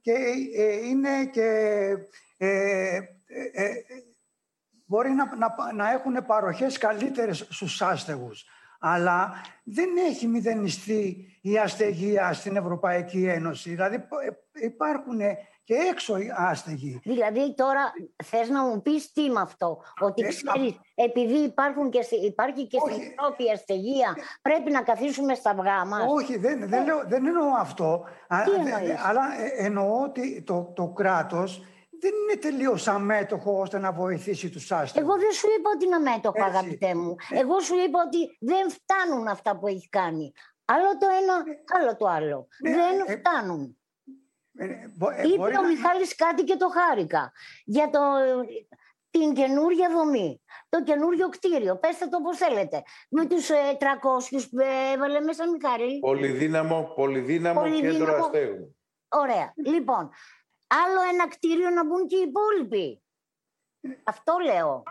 και 0.00 0.12
ε, 0.56 0.86
είναι 0.86 1.24
και 1.24 1.48
ε, 2.36 2.96
ε, 2.96 3.00
ε, 3.52 3.70
μπορεί 4.86 5.10
να, 5.10 5.36
να, 5.36 5.72
να 5.74 5.90
έχουν 5.92 6.26
παροχές 6.26 6.78
καλύτερες 6.78 7.46
στους 7.50 7.82
άστεγους. 7.82 8.46
Αλλά 8.86 9.32
δεν 9.64 9.88
έχει 10.08 10.26
μηδενιστεί 10.26 11.26
η 11.40 11.58
αστεγία 11.58 12.32
στην 12.32 12.56
Ευρωπαϊκή 12.56 13.24
Ένωση. 13.26 13.70
Δηλαδή 13.70 13.94
ε, 13.94 14.64
υπάρχουν 14.66 15.18
και 15.64 15.74
έξω 15.90 16.16
οι 16.16 16.30
άστεγοι. 16.36 17.00
Δηλαδή 17.04 17.54
τώρα 17.54 17.92
θες 18.24 18.48
να 18.48 18.62
μου 18.62 18.82
πεις 18.82 19.12
τι 19.12 19.30
με 19.30 19.40
αυτό, 19.40 19.82
ότι 20.00 20.22
Ε, 20.22 20.28
ξέρεις, 20.28 20.80
επειδή 20.94 21.34
υπάρχουν 21.36 21.90
και, 21.90 22.02
στη- 22.02 22.24
υπάρχει 22.26 22.66
και 22.66 22.78
στην 22.78 22.92
Όχι. 22.94 23.14
Ευρώπη 23.18 23.44
η 23.44 23.50
αστεγία, 23.50 24.16
πρέπει 24.42 24.70
να 24.70 24.82
καθίσουμε 24.82 25.34
στα 25.34 25.50
αυγά 25.50 25.84
μας; 25.84 26.04
Όχι, 26.08 26.38
δεν, 26.38 26.68
δεν, 26.68 26.84
λέω, 26.84 27.02
δεν 27.06 27.26
εννοώ 27.26 27.46
αυτό. 27.58 28.04
Α, 28.28 28.42
Τι 28.44 28.50
δε- 28.50 28.56
εννοείς; 28.56 28.86
δε- 28.88 28.96
αλλά 29.08 29.22
ε, 29.40 29.64
εννοώ 29.66 30.02
ότι 30.02 30.42
το, 30.42 30.72
το 30.74 30.86
κράτος 30.88 31.62
δεν 32.04 32.12
είναι 32.22 32.36
τελείως 32.40 32.88
αμέτωχο 32.88 33.60
ώστε 33.60 33.78
να 33.78 33.92
βοηθήσει 33.92 34.50
τους 34.50 34.72
άστεγους. 34.72 35.08
Εγώ 35.08 35.18
δεν 35.18 35.32
σου 35.32 35.46
είπα 35.58 35.70
ότι 35.74 35.84
είναι 35.84 35.94
αμέτωχο, 35.94 36.44
Έτσι. 36.44 36.56
αγαπητέ 36.56 36.94
μου. 36.94 37.14
Ε. 37.30 37.38
Εγώ 37.38 37.60
σου 37.60 37.74
είπα 37.86 37.98
ότι 38.06 38.36
δεν 38.40 38.70
φτάνουν 38.70 39.26
αυτά 39.28 39.58
που 39.58 39.66
έχει 39.66 39.88
κάνει. 39.88 40.32
Άλλο 40.64 40.90
το 40.98 41.06
ένα, 41.22 41.34
άλλο 41.80 41.96
το 41.96 42.06
άλλο. 42.06 42.46
Ναι, 42.62 42.70
δεν 42.70 43.00
ε, 43.06 43.16
φτάνουν. 43.18 43.78
Ε, 44.56 44.66
μπο- 44.96 45.10
ε, 45.10 45.22
Είπε 45.26 45.36
μπορεί 45.36 45.56
ο 45.56 45.60
να- 45.62 45.68
Μιχάλης 45.68 46.14
κάτι 46.14 46.42
και 46.44 46.56
το 46.56 46.68
χάρηκα. 46.68 47.32
Για 47.64 47.90
το, 47.90 48.00
την 49.10 49.32
καινούργια 49.34 49.88
δομή, 49.90 50.42
το 50.68 50.82
καινούριο 50.82 51.28
κτίριο. 51.28 51.76
Πέστε 51.76 52.06
το 52.06 52.16
όπως 52.16 52.36
θέλετε. 52.36 52.82
Με 53.08 53.26
τους 53.26 53.50
ε, 53.50 53.54
300 53.80 54.46
που 54.50 54.58
έβαλε 54.94 55.20
μέσα 55.20 55.44
Μιχάλη. 55.50 55.98
Πολυδύναμο, 55.98 56.92
πολυδύναμο, 56.94 57.60
Πολυδύναμο. 57.60 57.98
κέντρο 57.98 58.16
αστέγου. 58.24 58.76
Ωραία. 59.08 59.52
Λοιπόν, 59.66 60.10
άλλο 60.82 61.00
ένα 61.12 61.28
κτίριο 61.28 61.70
να 61.70 61.84
μπουν 61.86 62.06
και 62.06 62.16
οι 62.16 62.24
υπόλοιποι. 62.28 63.02
Αυτό 64.04 64.32
λέω. 64.44 64.82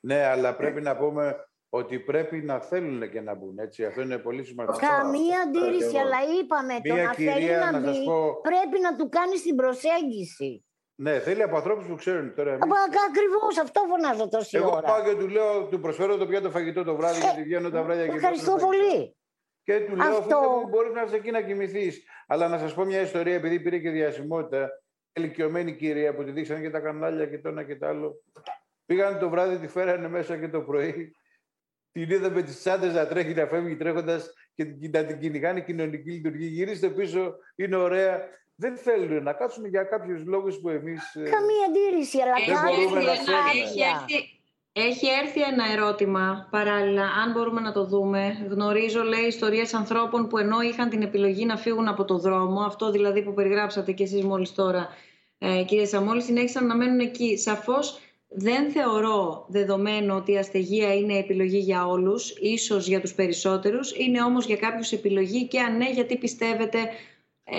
Ναι, 0.00 0.24
αλλά 0.24 0.56
πρέπει 0.56 0.80
να 0.80 0.96
πούμε 0.96 1.48
ότι 1.68 1.98
πρέπει 1.98 2.36
να 2.36 2.60
θέλουν 2.60 3.10
και 3.10 3.20
να 3.20 3.34
μπουν. 3.34 3.58
Έτσι. 3.58 3.84
Αυτό 3.84 4.00
είναι 4.00 4.18
πολύ 4.18 4.44
σημαντικό. 4.44 4.76
Αυτό- 4.76 4.96
Καμία 4.96 5.38
αυτό 5.38 5.58
αντίρρηση, 5.58 5.90
και 5.90 5.96
εγώ. 5.98 6.06
αλλά 6.06 6.18
είπαμε 6.40 6.74
το 6.84 6.94
Μία 6.94 7.02
να 7.04 7.12
θέλει 7.14 7.32
κυρία, 7.32 7.58
να 7.58 7.70
να 7.70 7.78
μπει, 7.78 7.86
σας 7.96 8.04
πω- 8.04 8.40
πρέπει 8.40 8.80
να 8.80 8.96
του 8.96 9.08
κάνει 9.08 9.32
την 9.38 9.56
προσέγγιση. 9.56 10.62
Ναι, 11.00 11.18
θέλει 11.18 11.42
από 11.42 11.56
ανθρώπους 11.56 11.86
που 11.86 11.94
ξέρουν. 11.94 12.34
Τώρα, 12.34 12.52
εμείς- 12.52 12.74
Ακριβώς 13.08 13.58
αυτό 13.58 13.80
φωνάζω 13.88 14.28
τόση 14.28 14.56
εγώ 14.56 14.70
ώρα. 14.70 14.80
πάω 14.80 15.02
και 15.04 15.14
του 15.14 15.28
λέω, 15.28 15.66
του 15.66 15.80
προσφέρω 15.80 16.16
το 16.16 16.26
πιάτο 16.26 16.50
φαγητό 16.50 16.84
το 16.84 16.96
βράδυ, 16.96 17.20
γιατί 17.20 17.42
βγαίνω 17.42 17.70
τα 17.70 17.82
βράδια 17.82 18.04
και 18.06 18.12
Ε, 18.12 18.14
Ευχαριστώ 18.14 18.52
παίρνω 18.54 18.66
φαγητό. 18.68 18.88
πολύ. 18.92 19.16
Και 19.62 19.80
του 19.80 19.96
λέω, 19.96 20.06
Αυτό- 20.16 20.36
Αυτό... 20.36 20.66
μπορείς 20.68 20.92
να 20.92 21.02
είσαι 21.02 21.16
εκεί 21.16 21.30
να 21.30 21.40
κοιμηθείς. 21.42 22.02
Αλλά 22.26 22.48
να 22.48 22.58
σας 22.58 22.74
πω 22.74 22.84
μια 22.84 23.00
ιστορία, 23.00 23.34
επειδή 23.34 23.60
πήρε 23.60 23.78
και 23.78 23.90
διασημότητα. 23.90 24.70
Ηλικιωμένη 25.18 25.76
κυρία 25.76 26.14
που 26.14 26.24
τη 26.24 26.30
δείξανε 26.30 26.60
και 26.60 26.70
τα 26.70 26.80
κανάλια 26.80 27.26
και 27.26 27.38
το 27.38 27.48
ένα 27.48 27.62
και 27.62 27.76
το 27.76 27.86
άλλο. 27.86 28.22
Πήγαν 28.86 29.18
το 29.18 29.28
βράδυ, 29.28 29.56
τη 29.56 29.66
φέρανε 29.68 30.08
μέσα 30.08 30.36
και 30.36 30.48
το 30.48 30.60
πρωί. 30.60 31.12
Την 31.92 32.10
είδα 32.10 32.30
με 32.30 32.42
τις 32.42 32.58
τσάντες 32.58 32.94
να 32.94 33.06
τρέχει, 33.06 33.34
να 33.34 33.46
φεύγει 33.46 33.76
τρέχοντας 33.76 34.32
και 34.54 34.64
την- 34.64 34.90
να 34.94 35.04
την 35.04 35.18
κυνηγάνε 35.18 35.60
κοινωνική 35.60 36.10
λειτουργία. 36.10 36.48
Γυρίστε 36.48 36.88
πίσω, 36.88 37.34
είναι 37.56 37.76
ωραία. 37.76 38.20
Δεν 38.54 38.76
θέλουν 38.76 39.22
να 39.22 39.32
κάτσουν 39.32 39.64
για 39.66 39.82
κάποιους 39.82 40.24
λόγους 40.24 40.58
που 40.60 40.68
εμείς. 40.68 41.10
Καμία 41.12 41.64
αντίρρηση, 41.68 42.18
αλλά 42.20 42.34
Δεν 42.46 42.54
κάνει 42.54 42.76
μπορούμε 42.76 42.98
την 42.98 43.06
να 43.06 43.12
ένα- 43.12 43.22
θέλουμε. 43.22 43.62
έχει, 43.62 43.80
έρθει, 43.80 44.40
έχει 44.72 45.06
έρθει 45.22 45.42
ένα 45.42 45.64
ερώτημα 45.72 46.48
παράλληλα, 46.50 47.02
αν 47.02 47.32
μπορούμε 47.32 47.60
να 47.60 47.72
το 47.72 47.84
δούμε. 47.86 48.46
Γνωρίζω, 48.50 49.02
λέει, 49.02 49.24
ιστορίες 49.24 49.74
ανθρώπων 49.74 50.28
που 50.28 50.38
ενώ 50.38 50.60
είχαν 50.60 50.88
την 50.88 51.02
επιλογή 51.02 51.44
να 51.44 51.56
φύγουν 51.56 51.88
από 51.88 52.04
το 52.04 52.18
δρόμο, 52.18 52.60
αυτό 52.60 52.90
δηλαδή 52.90 53.22
που 53.22 53.34
περιγράψατε 53.34 53.92
κι 53.92 54.02
εσείς 54.02 54.22
μόλις 54.24 54.54
τώρα, 54.54 54.88
ε, 55.38 55.62
κύριε 55.66 55.84
Σαμόλη, 55.84 56.22
συνέχισαν 56.22 56.66
να 56.66 56.76
μένουν 56.76 57.00
εκεί. 57.00 57.36
Σαφώς 57.38 57.98
δεν 58.28 58.70
θεωρώ 58.70 59.44
δεδομένο 59.48 60.14
ότι 60.16 60.32
η 60.32 60.38
αστεγία 60.38 60.94
είναι 60.94 61.18
επιλογή 61.18 61.58
για 61.58 61.86
όλους, 61.86 62.30
ίσως 62.40 62.86
για 62.86 63.00
τους 63.00 63.14
περισσότερους, 63.14 63.92
είναι 63.96 64.22
όμως 64.22 64.46
για 64.46 64.56
κάποιους 64.56 64.92
επιλογή 64.92 65.46
και 65.46 65.60
αν 65.60 65.76
ναι, 65.76 65.90
γιατί 65.90 66.16
πιστεύετε 66.16 66.78
ε, 67.50 67.56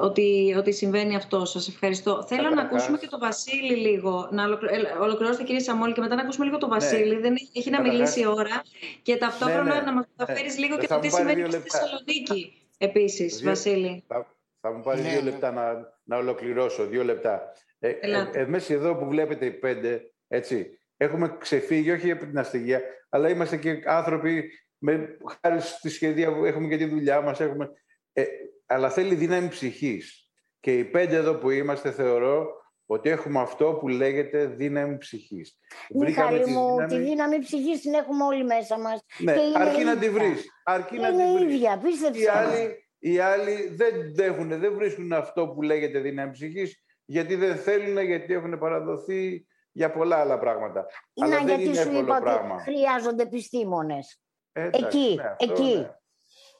ότι, 0.00 0.54
ότι 0.58 0.72
συμβαίνει 0.72 1.16
αυτό. 1.16 1.44
Σας 1.44 1.68
ευχαριστώ. 1.68 2.24
Θέλω 2.28 2.42
να 2.42 2.48
Καταρχάς- 2.48 2.72
ακούσουμε 2.74 2.98
και 2.98 3.06
τον 3.06 3.18
Βασίλη 3.20 3.74
λίγο. 3.76 4.28
Να 4.32 4.44
ολοκλη- 4.44 4.70
ε, 4.72 5.02
ολοκληρώσετε 5.02 5.44
κύριε 5.44 5.60
Σαμόλη 5.60 5.92
και 5.92 6.00
μετά 6.00 6.14
να 6.14 6.22
ακούσουμε 6.22 6.44
λίγο 6.44 6.58
τον 6.58 6.68
Βασίλη. 6.68 7.14
Δεν 7.16 7.34
έχει, 7.34 7.48
έχει 7.52 7.70
να 7.70 7.76
Καταρχάς- 7.76 7.98
μιλήσει 7.98 8.20
η 8.20 8.26
ώρα. 8.26 8.62
Και 9.02 9.16
ταυτόχρονα 9.16 9.62
Ναι, 9.64 9.74
ναι. 9.74 9.80
να 9.80 9.92
μας 9.92 10.04
Ναι. 10.04 10.12
μεταφέρεις 10.16 10.58
λίγο 10.58 10.74
Ε, 10.74 10.78
και 10.78 10.86
θα 10.86 10.94
το 10.94 11.00
μου 11.00 11.06
τι 11.06 11.08
πάρει 11.10 11.22
συμβαίνει 11.28 11.48
δύο 11.48 11.50
στη 11.50 11.60
λεπτά. 11.60 11.78
Θεσσαλονίκη. 11.78 12.52
Επίσης, 12.78 13.36
Δύο- 13.38 13.48
Βασίλη. 13.48 14.04
Θα, 14.08 14.26
θα 14.60 14.72
μου 14.72 14.82
πάρει 14.82 15.00
Ναι, 15.00 15.08
δύο 15.08 15.20
ναι. 15.22 15.30
λεπτά 15.30 15.52
να, 15.52 15.74
να 16.04 16.16
ολοκληρώσω. 16.16 16.86
Δύο 16.86 17.04
λεπτά. 17.04 17.52
Ε, 17.78 17.88
ε, 17.88 17.98
Ελάτε. 18.00 18.40
εμείς 18.40 18.70
εδώ 18.70 18.96
που 18.96 19.08
βλέπετε 19.08 19.46
οι 19.46 19.50
πέντε, 19.52 20.12
έτσι, 20.28 20.80
έχουμε 20.96 21.36
ξεφύγει 21.40 21.90
όχι 21.90 22.10
από 22.10 22.24
την 22.26 22.38
αστυγία, 22.38 22.80
αλλά 23.08 23.28
είμαστε 23.28 23.56
και 23.56 23.82
άνθρωποι 23.84 24.50
με 24.78 25.16
χάρη 25.40 25.60
στη 25.60 25.88
σχεδία 25.88 26.34
που 26.34 26.44
έχουμε 26.44 26.68
και 26.68 26.76
τη 26.76 26.84
δουλειά 26.84 27.20
μας. 27.20 27.40
Έχουμε, 27.40 27.70
ε, 28.12 28.24
αλλά 28.66 28.90
θέλει 28.90 29.14
δύναμη 29.14 29.48
ψυχής. 29.48 30.30
Και 30.60 30.78
οι 30.78 30.84
πέντε 30.84 31.16
εδώ 31.16 31.34
που 31.34 31.50
είμαστε 31.50 31.90
θεωρώ 31.90 32.46
ότι 32.86 33.08
έχουμε 33.08 33.40
αυτό 33.40 33.72
που 33.80 33.88
λέγεται 33.88 34.46
δύναμη 34.46 34.96
ψυχής. 34.98 35.58
Μιχάλη 35.94 36.42
τη 36.42 36.50
μου, 36.50 36.68
δύναμη- 36.70 36.88
τη 36.88 36.98
δύναμη 36.98 37.38
ψυχής 37.38 37.80
την 37.80 37.94
έχουμε 37.94 38.24
όλοι 38.24 38.44
μέσα 38.44 38.78
μας. 38.78 39.00
Ναι, 39.18 39.32
και 39.34 39.40
είναι 39.40 39.58
αρκεί 39.58 39.84
να 39.84 39.96
τη 39.96 40.06
ίδια. 40.06 40.18
βρεις. 40.18 40.44
Αρκεί 40.64 40.96
να 40.98 41.08
τη 41.08 41.14
Είναι 41.22 41.32
βρεις. 41.38 41.54
ίδια, 41.54 41.80
Οι 41.82 41.86
πίστεψε. 41.86 42.22
με. 42.24 42.30
άλλοι, 42.30 42.87
Οι 42.98 43.18
άλλοι 43.18 43.68
δεν 43.76 44.14
δέχουν, 44.14 44.48
δεν 44.48 44.74
βρίσκουν 44.74 45.12
αυτό 45.12 45.48
που 45.48 45.62
λέγεται 45.62 45.98
δύναμη 45.98 46.30
ψυχής, 46.30 46.84
γιατί 47.04 47.34
δεν 47.34 47.56
θέλουν, 47.56 47.98
γιατί 47.98 48.34
έχουν 48.34 48.58
παραδοθεί 48.58 49.46
για 49.72 49.90
πολλά 49.90 50.16
άλλα 50.16 50.38
πράγματα. 50.38 50.86
Είναι 51.14 51.26
Αλλά 51.26 51.44
δεν 51.44 51.46
γιατί 51.46 51.64
είναι 51.64 51.82
σου 51.82 52.02
είπα 52.02 52.20
πράγμα. 52.20 52.54
ότι 52.54 52.62
χρειάζονται 52.62 53.22
επιστήμονες. 53.22 54.20
εκεί, 54.52 55.14
ναι, 55.14 55.34
εκεί. 55.38 55.76
Ναι. 55.76 55.90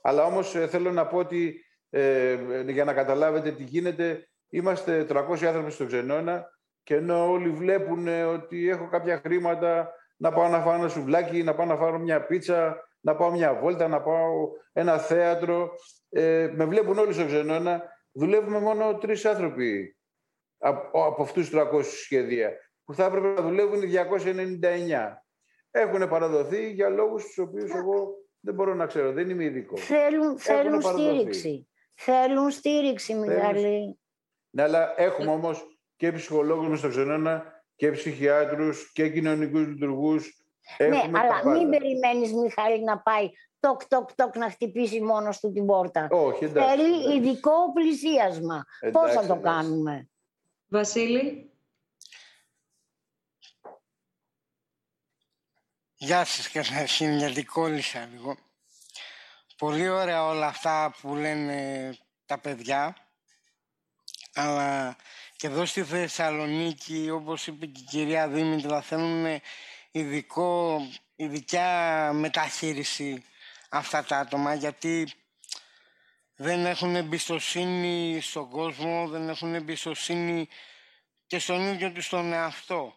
Αλλά 0.02 0.24
όμως 0.24 0.54
ε, 0.54 0.66
θέλω 0.66 0.92
να 0.92 1.06
πω 1.06 1.16
ότι 1.18 1.64
ε, 1.90 2.36
για 2.66 2.84
να 2.84 2.92
καταλάβετε 2.92 3.52
τι 3.52 3.62
γίνεται, 3.62 4.28
είμαστε 4.48 5.06
300 5.08 5.44
άνθρωποι 5.44 5.70
στο 5.70 5.86
Ξενώνα 5.86 6.46
και 6.82 6.94
ενώ 6.94 7.30
όλοι 7.30 7.50
βλέπουν 7.50 8.08
ότι 8.08 8.68
έχω 8.68 8.88
κάποια 8.88 9.20
χρήματα 9.24 9.92
να 10.16 10.32
πάω 10.32 10.48
να 10.48 10.60
φάω 10.60 10.74
ένα 10.74 10.88
σουβλάκι, 10.88 11.42
να 11.42 11.54
πάω 11.54 11.66
να 11.66 11.76
φάω 11.76 11.98
μια 11.98 12.26
πίτσα, 12.26 12.87
να 13.08 13.16
πάω 13.16 13.30
μια 13.30 13.54
βόλτα, 13.54 13.88
να 13.88 14.02
πάω 14.02 14.48
ένα 14.72 14.98
θέατρο. 14.98 15.70
Ε, 16.08 16.50
με 16.54 16.64
βλέπουν 16.64 16.98
όλοι 16.98 17.12
στο 17.12 17.26
Ξενώνα. 17.26 17.82
Δουλεύουμε 18.12 18.60
μόνο 18.60 18.98
τρεις 18.98 19.24
άνθρωποι 19.24 19.96
από, 20.58 21.04
από 21.04 21.22
αυτούς 21.22 21.50
τους 21.50 21.60
300 21.60 21.84
σχέδια, 21.84 22.52
που 22.84 22.94
θα 22.94 23.04
έπρεπε 23.04 23.26
να 23.26 23.42
δουλεύουν 23.42 23.80
299. 23.80 25.22
Έχουν 25.70 26.08
παραδοθεί 26.08 26.70
για 26.70 26.88
λόγους 26.88 27.24
τους 27.24 27.38
οποίους 27.38 27.70
εγώ 27.74 28.14
δεν 28.40 28.54
μπορώ 28.54 28.74
να 28.74 28.86
ξέρω, 28.86 29.12
δεν 29.12 29.30
είμαι 29.30 29.44
ειδικό. 29.44 29.76
Θέλουν, 29.76 30.38
θέλουν 30.38 30.82
στήριξη. 30.82 31.68
Θέλουν 31.94 32.50
στήριξη, 32.50 33.14
Μιχάλη. 33.14 33.98
Ναι, 34.50 34.62
αλλά 34.62 34.94
έχουμε 34.96 35.30
όμως 35.30 35.78
και 35.96 36.12
ψυχολόγους 36.12 36.68
μες 36.68 36.78
στο 36.78 36.88
Ξενώνα 36.88 37.62
και 37.76 37.90
ψυχιάτρους 37.90 38.92
και 38.92 39.08
κοινωνικούς 39.08 39.66
λειτουργούς. 39.66 40.37
Ναι, 40.76 41.18
αλλά 41.18 41.48
μην 41.48 41.70
περιμένεις, 41.70 42.32
Μιχάλη, 42.32 42.84
να 42.84 42.98
πάει 42.98 43.30
τοκ, 43.60 43.86
τοκ, 43.86 44.14
τοκ 44.14 44.36
να 44.36 44.50
χτυπήσει 44.50 45.00
μόνος 45.00 45.40
του 45.40 45.52
την 45.52 45.66
πόρτα. 45.66 46.08
Όχι, 46.10 46.44
εντάξει. 46.44 46.76
Θέλει 46.76 47.16
ειδικό 47.16 47.72
πλησίασμα. 47.74 48.64
Πώς 48.92 49.12
θα 49.12 49.26
το 49.26 49.36
κάνουμε; 49.36 50.08
Βασίλη. 50.68 51.52
Γεια 56.00 56.24
σας 56.24 56.50
καταρχήν, 56.50 57.16
γιατί 57.16 57.44
κόλλησα 57.44 58.08
λίγο. 58.12 58.36
Πολύ 59.56 59.88
ωραία 59.88 60.26
όλα 60.26 60.46
αυτά 60.46 60.94
που 61.00 61.14
λένε 61.14 61.90
τα 62.26 62.38
παιδιά, 62.38 62.96
αλλά 64.34 64.96
και 65.36 65.46
εδώ 65.46 65.64
στη 65.64 65.82
Θεσσαλονίκη, 65.82 67.10
όπως 67.10 67.46
είπε 67.46 67.66
και 67.66 67.80
η 67.80 67.84
κυρία 67.84 68.28
Δήμητρα, 68.28 68.80
θέλουν 68.80 69.40
ειδικό, 69.90 70.80
ειδικά 71.16 71.66
μεταχείριση 72.12 73.24
αυτά 73.68 74.04
τα 74.04 74.18
άτομα, 74.18 74.54
γιατί 74.54 75.08
δεν 76.36 76.66
έχουν 76.66 76.96
εμπιστοσύνη 76.96 78.20
στον 78.20 78.50
κόσμο, 78.50 79.08
δεν 79.08 79.28
έχουν 79.28 79.54
εμπιστοσύνη 79.54 80.48
και 81.26 81.38
στον 81.38 81.60
ίδιο 81.60 81.92
τους 81.92 82.08
τον 82.08 82.32
εαυτό. 82.32 82.94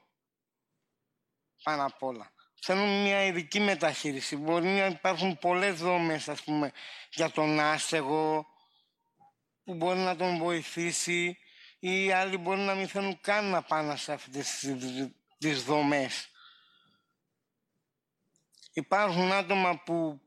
Πάνω 1.63 1.85
απ' 1.85 2.03
όλα. 2.03 2.31
Θέλουν 2.61 3.01
μια 3.01 3.23
ειδική 3.25 3.59
μεταχείριση. 3.59 4.35
Μπορεί 4.35 4.67
να 4.67 4.85
υπάρχουν 4.85 5.37
πολλές 5.37 5.79
δόμες, 5.79 6.29
ας 6.29 6.41
πούμε, 6.43 6.71
για 7.13 7.29
τον 7.29 7.59
άστεγο, 7.59 8.45
που 9.63 9.73
μπορεί 9.73 9.99
να 9.99 10.15
τον 10.15 10.37
βοηθήσει 10.37 11.37
ή 11.79 12.11
άλλοι 12.11 12.37
μπορεί 12.37 12.59
να 12.59 12.75
μην 12.75 12.87
θέλουν 12.87 13.19
καν 13.21 13.45
να 13.45 13.61
πάνε 13.61 13.95
σε 13.95 14.13
αυτές 14.13 14.65
τις 15.37 15.63
δομές. 15.63 16.30
Υπάρχουν 18.73 19.31
άτομα 19.31 19.77
που 19.83 20.21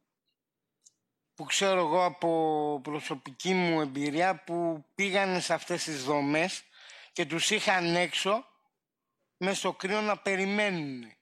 που 1.35 1.45
ξέρω 1.45 1.81
εγώ 1.81 2.05
από 2.05 2.81
προσωπική 2.83 3.55
μου 3.55 3.81
εμπειρία 3.81 4.45
που 4.45 4.85
πήγανε 4.95 5.41
σε 5.41 5.55
αυτές 5.55 5.85
τις 5.85 6.05
δομές 6.05 6.65
και 7.13 7.27
τους 7.27 7.51
είχαν 7.51 7.97
έξω 7.97 8.47
μες 9.37 9.59
στο 9.59 9.73
κρύο 9.73 10.01
να 10.01 10.19
περιμένουν. 10.19 11.13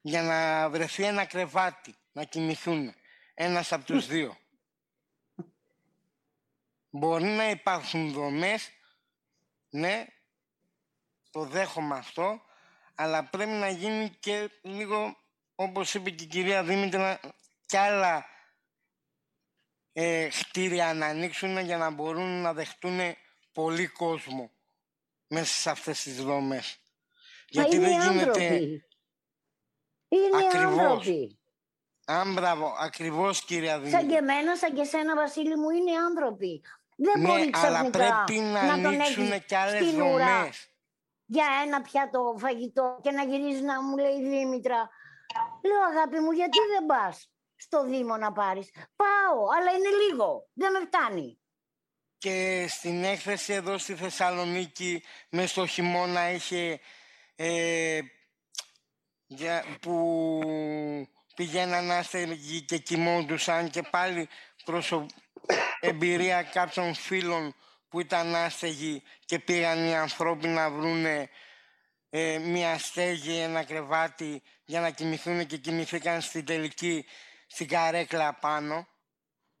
Για 0.00 0.22
να 0.22 0.70
βρεθεί 0.70 1.02
ένα 1.02 1.24
κρεβάτι, 1.24 1.94
να 2.12 2.24
κοιμηθούν. 2.24 2.94
Ένας 3.34 3.72
από 3.72 3.84
τους 3.84 4.06
δύο. 4.06 4.36
Μπορεί 6.90 7.24
να 7.24 7.50
υπάρχουν 7.50 8.12
δομές, 8.12 8.70
ναι, 9.70 10.06
το 11.30 11.44
δέχομαι 11.44 11.96
αυτό, 11.96 12.42
αλλά 13.02 13.24
πρέπει 13.24 13.50
να 13.50 13.68
γίνει 13.68 14.10
και 14.20 14.50
λίγο 14.62 15.16
όπως 15.54 15.94
είπε 15.94 16.10
και 16.10 16.24
η 16.24 16.26
κυρία 16.26 16.64
Δήμητρα, 16.64 17.20
κι 17.66 17.76
άλλα 17.76 18.26
ε, 19.92 20.28
κτίρια 20.28 20.94
να 20.94 21.06
ανοίξουν 21.06 21.58
για 21.58 21.76
να 21.76 21.90
μπορούν 21.90 22.40
να 22.42 22.52
δεχτούν 22.52 23.00
πολύ 23.52 23.86
κόσμο 23.86 24.50
μέσα 25.26 25.52
σε 25.52 25.70
αυτές 25.70 26.02
τις 26.02 26.22
δομές. 26.22 26.78
Γιατί 27.48 27.78
δεν 27.78 28.00
γίνεται 28.00 28.54
είναι 30.08 30.46
ακριβώς. 30.46 30.78
Άνθρωποι. 30.78 31.38
Αν 32.04 32.32
μπράβο, 32.32 32.74
ακριβώς 32.80 33.44
κυρία 33.44 33.78
Δήμητρα. 33.78 34.00
Σαν 34.00 34.08
και 34.08 34.16
εμένα, 34.16 34.56
σαν 34.56 34.74
και 34.74 34.84
σένα 34.84 35.14
Βασίλη 35.14 35.56
μου, 35.56 35.70
είναι 35.70 35.90
άνθρωποι. 36.06 36.62
Δεν 36.96 37.20
ναι, 37.20 37.28
μπορεί 37.28 37.50
ξαφνικά 37.50 37.78
αλλά 37.78 37.90
πρέπει 37.90 38.40
να, 38.40 38.76
να 38.76 38.88
ανοίξουν 38.88 39.44
κι 39.44 39.54
άλλες 39.54 39.90
δομές. 39.94 40.71
Για 41.24 41.46
ένα 41.64 41.82
πιάτο 41.82 42.34
φαγητό 42.38 42.98
και 43.02 43.10
να 43.10 43.22
γυρίζει 43.24 43.62
να 43.62 43.82
μου 43.82 43.96
λέει 43.96 44.28
Δήμητρα, 44.28 44.90
Λέω 45.62 45.82
αγάπη 45.90 46.18
μου 46.18 46.30
γιατί 46.30 46.58
δεν 46.72 46.86
πας 46.86 47.30
στο 47.56 47.84
Δήμο 47.84 48.16
να 48.16 48.32
πάρεις; 48.32 48.70
Πάω, 48.96 49.46
αλλά 49.56 49.70
είναι 49.70 49.88
λίγο, 49.88 50.48
δεν 50.52 50.72
με 50.72 50.78
φτάνει. 50.86 51.36
Και 52.18 52.66
στην 52.68 53.04
έκθεση 53.04 53.52
εδώ 53.52 53.78
στη 53.78 53.94
Θεσσαλονίκη 53.94 55.02
μες 55.30 55.50
στο 55.50 55.66
χειμώνα 55.66 56.30
είχε 56.30 56.80
ε, 57.36 58.00
για, 59.26 59.64
που 59.80 60.40
πηγαίναν 61.34 61.90
άστεγοι 61.90 62.62
και 62.62 62.78
κοιμόντουσαν 62.78 63.70
και 63.70 63.82
πάλι 63.82 64.28
προσω... 64.64 65.06
εμπειρία 65.80 66.42
κάποιων 66.42 66.94
φίλων 66.94 67.54
που 67.92 68.00
ήταν 68.00 68.34
άστεγοι 68.34 69.02
και 69.24 69.38
πήγαν 69.38 69.84
οι 69.86 69.96
ανθρώποι 69.96 70.46
να 70.46 70.70
βρούνε 70.70 71.30
ε, 72.10 72.38
μια 72.38 72.78
στέγη, 72.78 73.36
ένα 73.36 73.64
κρεβάτι 73.64 74.42
για 74.64 74.80
να 74.80 74.90
κοιμηθούν 74.90 75.46
και 75.46 75.56
κοιμηθήκαν 75.56 76.20
στην 76.20 76.44
τελική 76.44 77.04
στην 77.46 77.68
καρέκλα 77.68 78.34
πάνω 78.34 78.88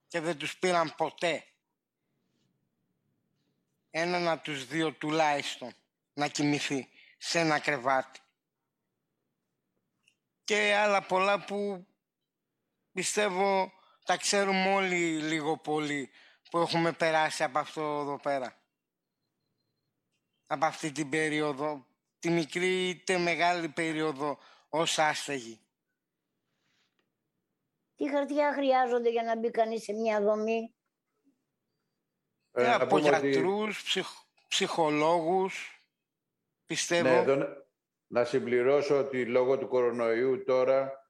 και 0.08 0.20
δεν 0.20 0.36
τους 0.36 0.58
πήραν 0.58 0.94
ποτέ. 0.96 1.44
Έναν 3.90 4.28
από 4.28 4.42
τους 4.42 4.66
δύο 4.66 4.92
τουλάχιστον 4.92 5.74
να 6.14 6.28
κοιμηθεί 6.28 6.88
σε 7.18 7.38
ένα 7.38 7.58
κρεβάτι. 7.58 8.20
Και 10.44 10.74
άλλα 10.74 11.02
πολλά 11.02 11.44
που 11.44 11.86
πιστεύω 12.92 13.72
τα 14.04 14.16
ξέρουμε 14.16 14.74
όλοι 14.74 15.18
λίγο 15.18 15.58
πολύ 15.58 16.10
που 16.52 16.58
έχουμε 16.58 16.92
περάσει 16.92 17.42
από 17.42 17.58
αυτό 17.58 17.80
εδώ 17.80 18.18
πέρα. 18.22 18.56
Από 20.46 20.64
αυτή 20.64 20.92
την 20.92 21.08
περίοδο 21.08 21.86
τη 22.18 22.30
μικρή 22.30 22.88
είτε 22.88 23.18
μεγάλη 23.18 23.68
περίοδο 23.68 24.38
ως 24.68 24.98
άστεγη. 24.98 25.60
Τι 27.94 28.10
χαρτιά 28.10 28.52
χρειάζονται 28.52 29.10
για 29.10 29.22
να 29.22 29.38
μπει 29.38 29.50
κανείς 29.50 29.82
σε 29.82 29.92
μια 29.92 30.20
δομή; 30.20 30.74
Ε, 32.52 32.62
ε 32.62 32.72
από 32.72 32.98
γιατρούς, 32.98 33.82
ψυχ, 33.82 34.08
ψυχολόγους, 34.48 35.84
πιστεύω. 36.66 37.08
Ναι, 37.08 37.16
εδώ, 37.16 37.64
να 38.06 38.24
συμπληρώσω 38.24 38.98
ότι 38.98 39.26
λόγω 39.26 39.58
του 39.58 39.68
κορονοϊού 39.68 40.44
τώρα 40.44 41.08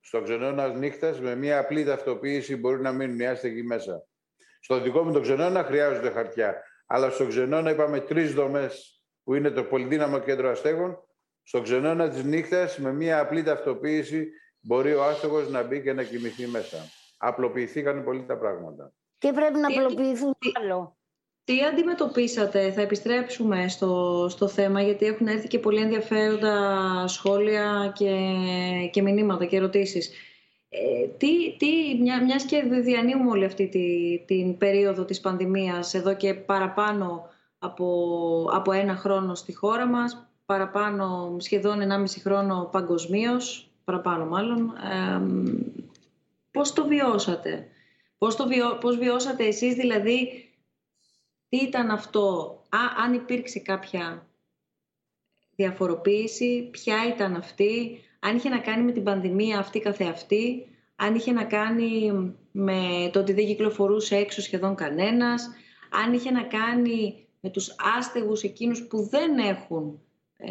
στο 0.00 0.22
ξενώνα 0.22 0.68
νύχτας 0.68 1.20
με 1.20 1.34
μια 1.34 1.58
απλή 1.58 1.84
ταυτοποίηση 1.84 2.56
μπορεί 2.56 2.80
να 2.80 2.92
μείνουν 2.92 3.20
οι 3.20 3.26
άστεγοι 3.26 3.62
μέσα. 3.62 4.06
Στο 4.66 4.80
δικό 4.80 5.02
μου 5.02 5.12
το 5.12 5.20
ξενώνα 5.20 5.64
χρειάζονται 5.64 6.10
χαρτιά. 6.10 6.62
Αλλά 6.86 7.10
στο 7.10 7.26
ξενώνα 7.26 7.70
είπαμε 7.70 8.00
τρεις 8.00 8.34
δομές 8.34 9.02
που 9.24 9.34
είναι 9.34 9.50
το 9.50 9.64
Πολυδύναμο 9.64 10.18
Κέντρο 10.18 10.50
Αστέγων, 10.50 10.98
στο 11.42 11.60
ξενώνα 11.60 12.08
της 12.08 12.24
νύχτας 12.24 12.78
με 12.78 12.92
μία 12.92 13.20
απλή 13.20 13.42
ταυτοποίηση 13.42 14.28
μπορεί 14.60 14.94
ο 14.94 15.04
άστεγος 15.04 15.50
να 15.50 15.62
μπει 15.62 15.82
και 15.82 15.92
να 15.92 16.02
κοιμηθεί 16.02 16.46
μέσα. 16.46 16.76
Απλοποιηθήκαν 17.18 18.04
πολύ 18.04 18.24
τα 18.26 18.38
πράγματα. 18.38 18.92
Και 19.18 19.32
πρέπει 19.32 19.58
να 19.58 19.66
απλοποιηθούν 19.66 20.36
τι, 20.38 20.50
άλλο. 20.60 20.96
Τι 21.44 21.64
αντιμετωπίσατε, 21.64 22.72
θα 22.72 22.80
επιστρέψουμε 22.80 23.68
στο, 23.68 24.26
στο 24.30 24.48
θέμα, 24.48 24.82
γιατί 24.82 25.06
έχουν 25.06 25.26
έρθει 25.26 25.48
και 25.48 25.58
πολύ 25.58 25.80
ενδιαφέροντα 25.80 27.04
σχόλια 27.06 27.92
και, 27.94 28.14
και 28.90 29.02
μηνύματα 29.02 29.44
και 29.44 29.56
ερωτήσεις. 29.56 30.10
Ε, 30.78 31.06
τι, 31.06 31.56
τι, 31.56 31.98
μια, 32.00 32.24
μιας 32.24 32.44
και 32.44 32.62
διανύουμε 32.62 33.30
όλη 33.30 33.44
αυτή 33.44 33.68
τη, 33.68 34.18
την 34.26 34.58
περίοδο 34.58 35.04
της 35.04 35.20
πανδημίας 35.20 35.94
εδώ 35.94 36.16
και 36.16 36.34
παραπάνω 36.34 37.28
από, 37.58 38.50
από 38.52 38.72
ένα 38.72 38.96
χρόνο 38.96 39.34
στη 39.34 39.54
χώρα 39.54 39.86
μας, 39.86 40.30
παραπάνω, 40.46 41.36
σχεδόν 41.38 41.80
1,5 41.80 42.04
χρόνο 42.20 42.68
παγκοσμίως, 42.72 43.70
παραπάνω 43.84 44.26
μάλλον. 44.26 44.72
πώς 46.50 46.72
το 46.72 46.86
βιώσατε; 46.86 47.68
Πώς, 48.18 48.36
το 48.36 48.46
βιώ, 48.46 48.78
πώς 48.80 48.96
βιώσατε 48.96 49.44
εσείς 49.44 49.74
δηλαδή, 49.74 50.48
τι 51.48 51.56
ήταν 51.56 51.90
αυτό, 51.90 52.56
Α, 52.68 52.78
αν 53.04 53.14
υπήρξε 53.14 53.58
κάποια 53.58 54.26
διαφοροποίηση, 55.56 56.68
ποια 56.70 57.08
ήταν 57.08 57.34
αυτή, 57.34 58.00
αν 58.28 58.36
είχε 58.36 58.48
να 58.48 58.58
κάνει 58.58 58.82
με 58.82 58.92
την 58.92 59.02
πανδημία 59.02 59.58
αυτή 59.58 59.78
καθεαυτή, 59.80 60.66
αν 60.96 61.14
είχε 61.14 61.32
να 61.32 61.44
κάνει 61.44 62.12
με 62.52 63.10
το 63.12 63.18
ότι 63.18 63.32
δεν 63.32 63.46
κυκλοφορούσε 63.46 64.16
έξω 64.16 64.40
σχεδόν 64.40 64.74
κανένας, 64.74 65.50
αν 66.04 66.12
είχε 66.12 66.30
να 66.30 66.42
κάνει 66.42 67.26
με 67.40 67.50
τους 67.50 67.74
άστεγους 67.98 68.42
εκείνους 68.42 68.86
που 68.86 69.08
δεν 69.08 69.38
έχουν, 69.38 70.00
ε, 70.36 70.46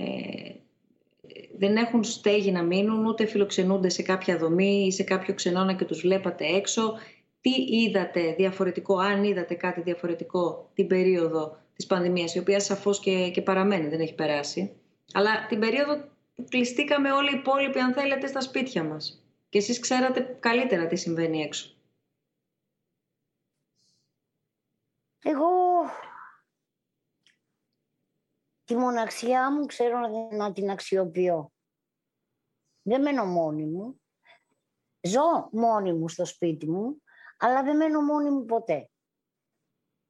δεν 1.57 1.75
έχουν 1.75 2.03
στέγη 2.03 2.51
να 2.51 2.63
μείνουν, 2.63 3.05
ούτε 3.05 3.25
φιλοξενούνται 3.25 3.89
σε 3.89 4.01
κάποια 4.01 4.37
δομή 4.37 4.85
ή 4.85 4.91
σε 4.91 5.03
κάποιο 5.03 5.33
ξενώνα 5.33 5.73
και 5.73 5.85
τους 5.85 6.01
βλέπατε 6.01 6.45
έξω. 6.45 6.93
Τι 7.41 7.51
είδατε 7.51 8.33
διαφορετικό, 8.37 8.97
αν 8.97 9.23
είδατε 9.23 9.53
κάτι 9.53 9.81
διαφορετικό 9.81 10.69
την 10.73 10.87
περίοδο 10.87 11.57
της 11.75 11.85
πανδημίας, 11.85 12.35
η 12.35 12.39
οποία 12.39 12.59
σαφώς 12.59 12.99
και, 12.99 13.29
και 13.33 13.41
παραμένει, 13.41 13.87
δεν 13.87 13.99
έχει 13.99 14.15
περάσει. 14.15 14.71
Αλλά 15.13 15.45
την 15.49 15.59
περίοδο 15.59 15.95
που 15.95 16.14
κλειστήκαμε 16.49 17.11
όλοι 17.11 17.35
οι 17.35 17.39
υπόλοιποι, 17.39 17.79
αν 17.79 17.93
θέλετε, 17.93 18.27
στα 18.27 18.41
σπίτια 18.41 18.83
μας. 18.83 19.25
Και 19.49 19.57
εσείς 19.57 19.79
ξέρατε 19.79 20.21
καλύτερα 20.21 20.87
τι 20.87 20.95
συμβαίνει 20.95 21.41
έξω. 21.41 21.75
Εγώ 25.23 25.49
τη 28.63 28.75
μοναξιά 28.75 29.51
μου 29.51 29.65
ξέρω 29.65 29.99
να 30.31 30.53
την 30.53 30.69
αξιοποιώ. 30.69 31.53
Δεν 32.81 33.01
μένω 33.01 33.25
μόνη 33.25 33.65
μου. 33.65 34.01
Ζω 35.01 35.49
μόνη 35.51 35.93
μου 35.93 36.09
στο 36.09 36.25
σπίτι 36.25 36.69
μου, 36.69 37.01
αλλά 37.37 37.63
δεν 37.63 37.75
μένω 37.75 38.01
μόνη 38.01 38.29
μου 38.29 38.45
ποτέ. 38.45 38.89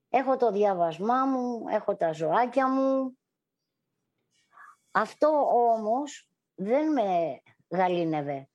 Έχω 0.10 0.38
το 0.38 0.52
διάβασμά 0.52 1.26
μου, 1.26 1.68
έχω 1.68 1.96
τα 1.96 2.12
ζωάκια 2.12 2.70
μου. 2.70 3.18
Αυτό 4.98 5.50
όμως 5.52 6.30
δεν 6.56 6.92
με 6.92 7.42
γαλήνευε. 7.70 8.50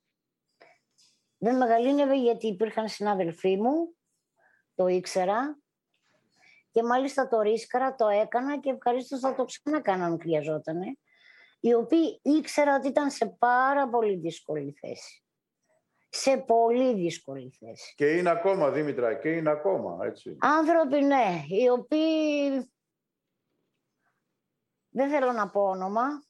Δεν 1.38 1.56
με 1.56 1.66
γαλήνευε 1.66 2.16
γιατί 2.16 2.46
υπήρχαν 2.46 2.88
συνάδελφοί 2.88 3.56
μου, 3.56 3.96
το 4.74 4.86
ήξερα 4.86 5.58
και 6.70 6.82
μάλιστα 6.82 7.28
το 7.28 7.40
ρίσκαρα, 7.40 7.94
το 7.94 8.08
έκανα 8.08 8.58
και 8.58 8.70
ευχαρίστως 8.70 9.20
θα 9.20 9.34
το 9.34 9.44
ξανακάνα 9.44 10.04
αν 10.04 10.20
χρειαζόταν. 10.20 10.98
Οι 11.60 11.74
οποίοι 11.74 12.20
ήξερα 12.22 12.76
ότι 12.76 12.88
ήταν 12.88 13.10
σε 13.10 13.26
πάρα 13.38 13.88
πολύ 13.88 14.16
δύσκολη 14.16 14.72
θέση. 14.72 15.24
Σε 16.08 16.36
πολύ 16.36 16.94
δύσκολη 16.94 17.50
θέση. 17.50 17.94
Και 17.96 18.16
είναι 18.16 18.30
ακόμα, 18.30 18.70
Δήμητρα, 18.70 19.14
και 19.14 19.28
είναι 19.28 19.50
ακόμα, 19.50 20.06
έτσι. 20.06 20.36
Άνθρωποι, 20.40 21.00
ναι, 21.00 21.42
οι 21.48 21.68
οποίοι... 21.68 22.72
Δεν 24.92 25.10
θέλω 25.10 25.32
να 25.32 25.50
πω 25.50 25.60
όνομα. 25.60 26.28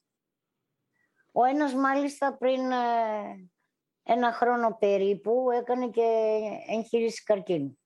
Ο 1.33 1.45
ένας 1.45 1.75
μάλιστα 1.75 2.37
πριν 2.37 2.71
ε, 2.71 3.51
ένα 4.03 4.33
χρόνο 4.33 4.77
περίπου 4.79 5.51
έκανε 5.51 5.89
και 5.89 6.41
εγχείρηση 6.69 7.23
καρκίνου. 7.23 7.79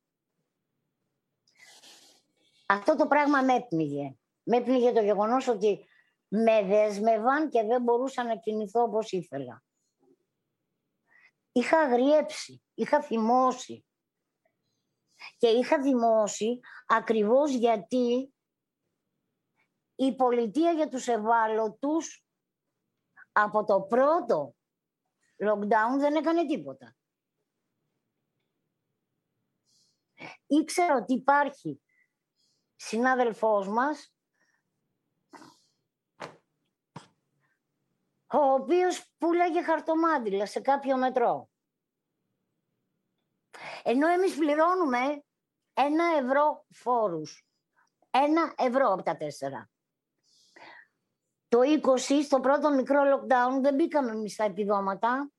Αυτό 2.66 2.96
το 2.96 3.06
πράγμα 3.06 3.42
με 3.42 3.54
έπνιγε. 3.54 4.16
Με 4.42 4.56
έπνιγε 4.56 4.92
το 4.92 5.02
γεγονός 5.02 5.48
ότι 5.48 5.88
με 6.28 6.62
δέσμευαν 6.62 7.48
και 7.48 7.62
δεν 7.62 7.82
μπορούσα 7.82 8.24
να 8.24 8.36
κινηθώ 8.36 8.82
όπως 8.82 9.12
ήθελα. 9.12 9.64
Είχα 11.52 11.78
αγριέψει, 11.78 12.62
είχα 12.74 13.02
θυμώσει. 13.02 13.86
Και 15.36 15.48
είχα 15.48 15.82
θυμώσει 15.82 16.60
ακριβώς 16.86 17.50
γιατί 17.50 18.34
η 19.94 20.14
πολιτεία 20.16 20.72
για 20.72 20.88
τους 20.88 21.08
ευάλωτους 21.08 22.23
από 23.36 23.64
το 23.64 23.82
πρώτο 23.82 24.54
lockdown 25.36 25.98
δεν 25.98 26.14
έκανε 26.14 26.46
τίποτα. 26.46 26.96
Ήξερα 30.46 30.96
ότι 30.96 31.12
υπάρχει 31.12 31.82
συνάδελφός 32.76 33.68
μας, 33.68 34.14
ο 38.26 38.38
οποίος 38.38 39.14
πουλάγε 39.18 39.62
χαρτομάτιλα 39.62 40.46
σε 40.46 40.60
κάποιο 40.60 40.96
μετρό. 40.96 41.50
Ενώ 43.82 44.08
εμείς 44.08 44.36
πληρώνουμε 44.36 45.24
ένα 45.74 46.04
ευρώ 46.04 46.66
φόρους. 46.70 47.46
Ένα 48.10 48.54
ευρώ 48.56 48.92
από 48.92 49.02
τα 49.02 49.16
τέσσερα. 49.16 49.73
Το 51.54 51.60
20, 51.62 52.22
στο 52.24 52.40
πρώτο 52.40 52.70
μικρό 52.70 53.02
lockdown, 53.02 53.60
δεν 53.60 53.74
μπήκαμε 53.74 54.10
εμείς 54.10 54.32
στα 54.32 54.44
επιδόματα. 54.44 55.30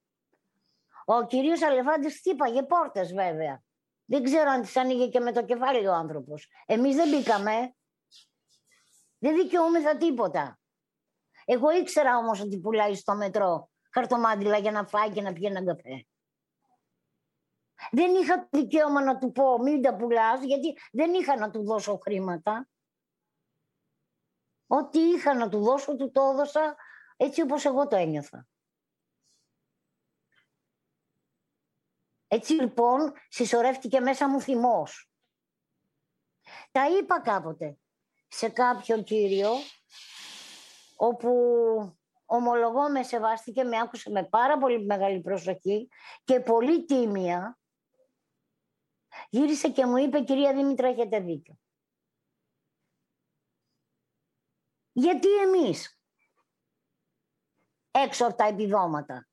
Ο 1.05 1.25
κυρίος 1.25 1.61
Αλεφάντης 1.61 2.17
χτύπαγε 2.17 2.63
πόρτες 2.63 3.13
βέβαια. 3.13 3.63
Δεν 4.05 4.23
ξέρω 4.23 4.49
αν 4.49 4.61
τις 4.61 4.77
άνοιγε 4.77 5.07
και 5.07 5.19
με 5.19 5.31
το 5.31 5.45
κεφάλι 5.45 5.87
ο 5.87 5.93
άνθρωπος. 5.93 6.47
Εμείς 6.65 6.95
δεν 6.95 7.09
μπήκαμε. 7.09 7.75
Δεν 9.17 9.35
δικαιούμεθα 9.35 9.97
τίποτα. 9.97 10.59
Εγώ 11.45 11.69
ήξερα 11.69 12.17
όμως 12.17 12.41
ότι 12.41 12.59
πουλάει 12.59 12.95
στο 12.95 13.15
μετρό 13.15 13.69
χαρτομάτιλα 13.93 14.57
για 14.57 14.71
να 14.71 14.85
φάει 14.85 15.09
και 15.09 15.21
να 15.21 15.33
πιει 15.33 15.47
έναν 15.49 15.65
καφέ. 15.65 16.05
Δεν 17.91 18.15
είχα 18.15 18.47
δικαίωμα 18.51 19.03
να 19.03 19.17
του 19.17 19.31
πω 19.31 19.57
μην 19.57 19.81
τα 19.81 19.95
πουλάς, 19.95 20.43
γιατί 20.43 20.77
δεν 20.91 21.13
είχα 21.13 21.37
να 21.37 21.51
του 21.51 21.63
δώσω 21.63 21.97
χρήματα. 21.97 22.67
Ό,τι 24.67 24.99
είχα 24.99 25.33
να 25.33 25.49
του 25.49 25.63
δώσω, 25.63 25.95
του 25.95 26.11
το 26.11 26.21
έδωσα 26.21 26.75
έτσι 27.17 27.41
όπως 27.41 27.65
εγώ 27.65 27.87
το 27.87 27.95
ένιωθα. 27.95 28.47
Έτσι 32.27 32.53
λοιπόν 32.53 33.13
συσσωρεύτηκε 33.29 33.99
μέσα 33.99 34.29
μου 34.29 34.41
θυμός. 34.41 35.09
Τα 36.71 36.89
είπα 36.89 37.21
κάποτε 37.21 37.77
σε 38.27 38.49
κάποιον 38.49 39.03
κύριο 39.03 39.51
όπου 40.95 41.29
ομολογώ 42.25 42.89
με 42.89 43.03
σεβάστηκε, 43.03 43.63
με 43.63 43.79
άκουσε 43.79 44.09
με 44.09 44.23
πάρα 44.23 44.57
πολύ 44.57 44.85
μεγάλη 44.85 45.21
προσοχή 45.21 45.89
και 46.23 46.39
πολύ 46.39 46.85
τίμια 46.85 47.59
γύρισε 49.29 49.69
και 49.69 49.85
μου 49.85 49.97
είπε 49.97 50.19
«Κυρία 50.19 50.53
Δήμητρα, 50.53 50.87
έχετε 50.87 51.19
δίκιο». 51.19 51.59
Γιατί 54.97 55.37
εμείς 55.37 55.99
έξω 57.91 58.25
από 58.25 58.35
τα 58.35 58.45
επιδόματα 58.45 59.27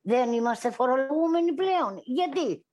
δεν 0.00 0.32
είμαστε 0.32 0.70
φορολογούμενοι 0.70 1.54
πλέον. 1.54 2.00
Γιατί; 2.04 2.66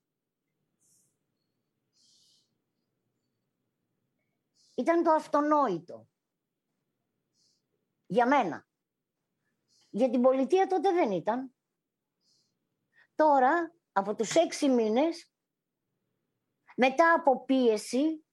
Ήταν 4.75 5.03
το 5.03 5.11
αυτονόητο. 5.11 6.07
Για 8.05 8.27
μένα. 8.27 8.67
Για 9.89 10.09
την 10.09 10.21
πολιτεία 10.21 10.67
τότε 10.67 10.91
δεν 10.91 11.11
ήταν. 11.11 11.55
Τώρα, 13.15 13.75
από 13.91 14.15
τους 14.15 14.35
έξι 14.35 14.69
μήνες, 14.69 15.31
μετά 16.75 17.13
από 17.13 17.45
πίεση, 17.45 18.25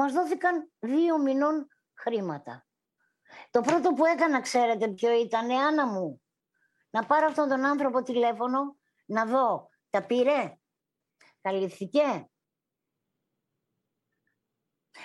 μας 0.00 0.12
δόθηκαν 0.12 0.72
δύο 0.78 1.18
μηνών 1.18 1.68
χρήματα. 1.94 2.66
Το 3.50 3.60
πρώτο 3.60 3.92
που 3.92 4.04
έκανα, 4.04 4.40
ξέρετε 4.40 4.88
ποιο 4.88 5.20
ήταν, 5.20 5.50
Άννα 5.50 5.86
μου, 5.86 6.22
να 6.90 7.06
πάρω 7.06 7.26
αυτόν 7.26 7.48
τον 7.48 7.64
άνθρωπο 7.64 8.02
τηλέφωνο, 8.02 8.78
να 9.06 9.26
δω, 9.26 9.68
τα 9.90 10.06
πήρε, 10.06 10.58
καλυφθήκε. 11.40 12.30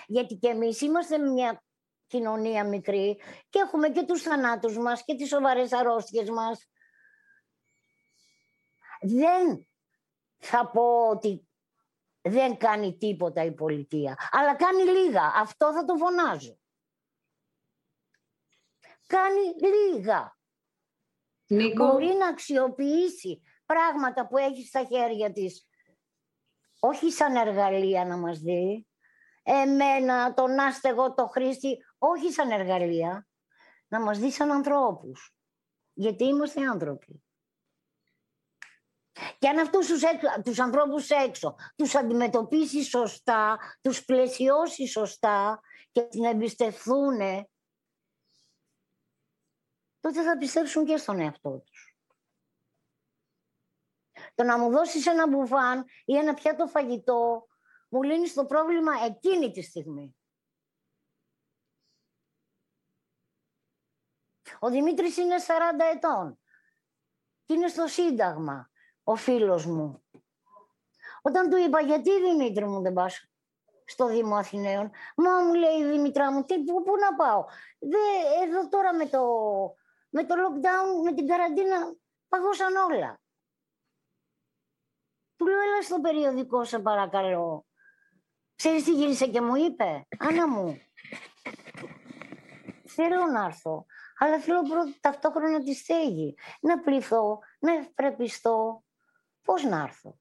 Γιατί 0.05 0.35
και 0.35 0.47
εμείς 0.47 0.81
είμαστε 0.81 1.17
μια 1.17 1.63
κοινωνία 2.07 2.65
μικρή 2.65 3.21
και 3.49 3.59
έχουμε 3.59 3.89
και 3.89 4.05
τους 4.05 4.21
θανάτους 4.21 4.77
μας 4.77 5.03
και 5.03 5.15
τις 5.15 5.27
σοβαρές 5.27 5.73
αρρώστιες 5.73 6.29
μας. 6.29 6.67
Δεν 9.01 9.67
θα 10.37 10.69
πω 10.69 11.09
ότι 11.09 11.47
δεν 12.25 12.57
κάνει 12.57 12.97
τίποτα 12.97 13.43
η 13.43 13.51
πολιτεία, 13.51 14.17
αλλά 14.31 14.55
κάνει 14.55 14.83
λίγα. 14.83 15.31
Αυτό 15.35 15.73
θα 15.73 15.85
το 15.85 15.95
φωνάζω 15.95 16.57
κάνει 19.07 19.71
λίγα. 19.71 20.37
Νίκο. 21.47 21.85
Μπορεί 21.85 22.07
να 22.07 22.27
αξιοποιήσει 22.27 23.41
πράγματα 23.65 24.27
που 24.27 24.37
έχει 24.37 24.65
στα 24.65 24.83
χέρια 24.83 25.31
της. 25.31 25.67
Όχι 26.79 27.11
σαν 27.11 27.35
εργαλεία 27.35 28.05
να 28.05 28.17
μας 28.17 28.39
δει. 28.39 28.87
Εμένα, 29.43 30.33
τον 30.33 30.59
άστεγο, 30.59 31.13
το 31.13 31.27
χρήστη, 31.27 31.77
όχι 31.97 32.31
σαν 32.31 32.51
εργαλεία. 32.51 33.27
Να 33.87 33.99
μας 34.01 34.19
δει 34.19 34.31
σαν 34.31 34.51
ανθρώπους. 34.51 35.35
Γιατί 35.93 36.23
είμαστε 36.23 36.67
άνθρωποι. 36.67 37.24
Και 39.39 39.47
αν 39.47 39.59
αυτούς 39.59 39.87
τους, 39.87 40.01
έξω, 40.01 40.27
τους 40.43 40.59
ανθρώπους 40.59 41.09
έξω 41.09 41.55
τους 41.75 41.95
αντιμετωπίσεις 41.95 42.87
σωστά, 42.87 43.57
τους 43.81 44.05
πλαισιώσεις 44.05 44.91
σωστά 44.91 45.61
και 45.91 46.01
την 46.01 46.23
εμπιστευθούν, 46.23 47.19
τότε 49.99 50.23
θα 50.23 50.37
πιστέψουν 50.37 50.85
και 50.85 50.97
στον 50.97 51.19
εαυτό 51.19 51.59
τους. 51.65 51.95
Το 54.35 54.43
να 54.43 54.57
μου 54.57 54.69
δώσεις 54.69 55.05
ένα 55.05 55.27
μπουφάν 55.27 55.85
ή 56.05 56.17
ένα 56.17 56.33
πιάτο 56.33 56.67
φαγητό 56.67 57.47
μου 57.89 58.03
λύνει 58.03 58.29
το 58.29 58.45
πρόβλημα 58.45 58.91
εκείνη 59.05 59.51
τη 59.51 59.61
στιγμή. 59.61 60.15
Ο 64.59 64.69
Δημήτρης 64.69 65.17
είναι 65.17 65.35
40 65.37 65.95
ετών 65.95 66.39
και 67.45 67.53
είναι 67.53 67.67
στο 67.67 67.87
Σύνταγμα 67.87 68.69
ο 69.07 69.15
φίλος 69.15 69.65
μου. 69.65 70.03
Όταν 71.21 71.49
του 71.49 71.57
είπα 71.57 71.81
γιατί 71.81 72.21
Δημήτρη 72.21 72.65
μου 72.65 72.81
δεν 72.81 72.93
πας 72.93 73.29
στο 73.85 74.07
Δήμο 74.07 74.35
Αθηναίων, 74.35 74.91
μα 75.15 75.39
μου 75.39 75.53
λέει 75.53 75.77
η 75.77 75.91
Δημητρά 75.91 76.31
μου, 76.31 76.43
τι, 76.43 76.63
πού, 76.63 76.83
πού 76.83 76.95
να 76.95 77.15
πάω; 77.15 77.45
Δε, 77.79 77.97
εδώ 78.43 78.69
τώρα 78.69 78.93
με 78.93 79.05
το, 79.05 79.21
με 80.09 80.25
το 80.25 80.35
lockdown, 80.35 81.03
με 81.03 81.13
την 81.13 81.27
καραντίνα, 81.27 81.95
παγώσαν 82.27 82.75
όλα. 82.75 83.19
Του 85.35 85.45
λέω, 85.45 85.61
έλα 85.61 85.81
στο 85.81 85.99
περιοδικό, 85.99 86.63
σε 86.63 86.79
παρακαλώ. 86.79 87.65
Ξέρεις 88.55 88.83
τι 88.83 88.91
γύρισε 88.91 89.27
και 89.27 89.41
μου 89.41 89.55
είπε, 89.55 90.07
Άννα 90.19 90.47
μου, 90.47 90.77
θέλω 92.85 93.25
να 93.25 93.45
έρθω, 93.45 93.85
αλλά 94.17 94.39
θέλω 94.39 94.61
πρώτα 94.61 94.93
ταυτόχρονα 95.01 95.63
τη 95.63 95.73
στέγη. 95.73 96.37
Να 96.61 96.79
πληθώ, 96.79 97.39
να 97.59 97.73
ευπρεπιστώ, 97.73 98.84
Πώς 99.45 99.63
να 99.63 99.81
έρθω; 99.81 100.19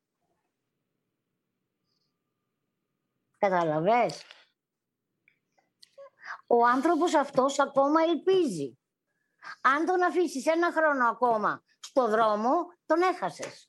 Καταλαβες; 3.39 4.23
Ο 6.47 6.67
άνθρωπος 6.67 7.15
αυτός 7.15 7.59
ακόμα 7.59 8.03
ελπίζει. 8.03 8.79
Αν 9.61 9.87
τον 9.87 10.03
αφήσεις 10.03 10.47
ένα 10.47 10.73
χρόνο 10.73 11.09
ακόμα 11.09 11.65
στο 11.81 12.09
δρόμο, 12.09 12.51
τον 12.87 13.03
έχασες. 13.03 13.69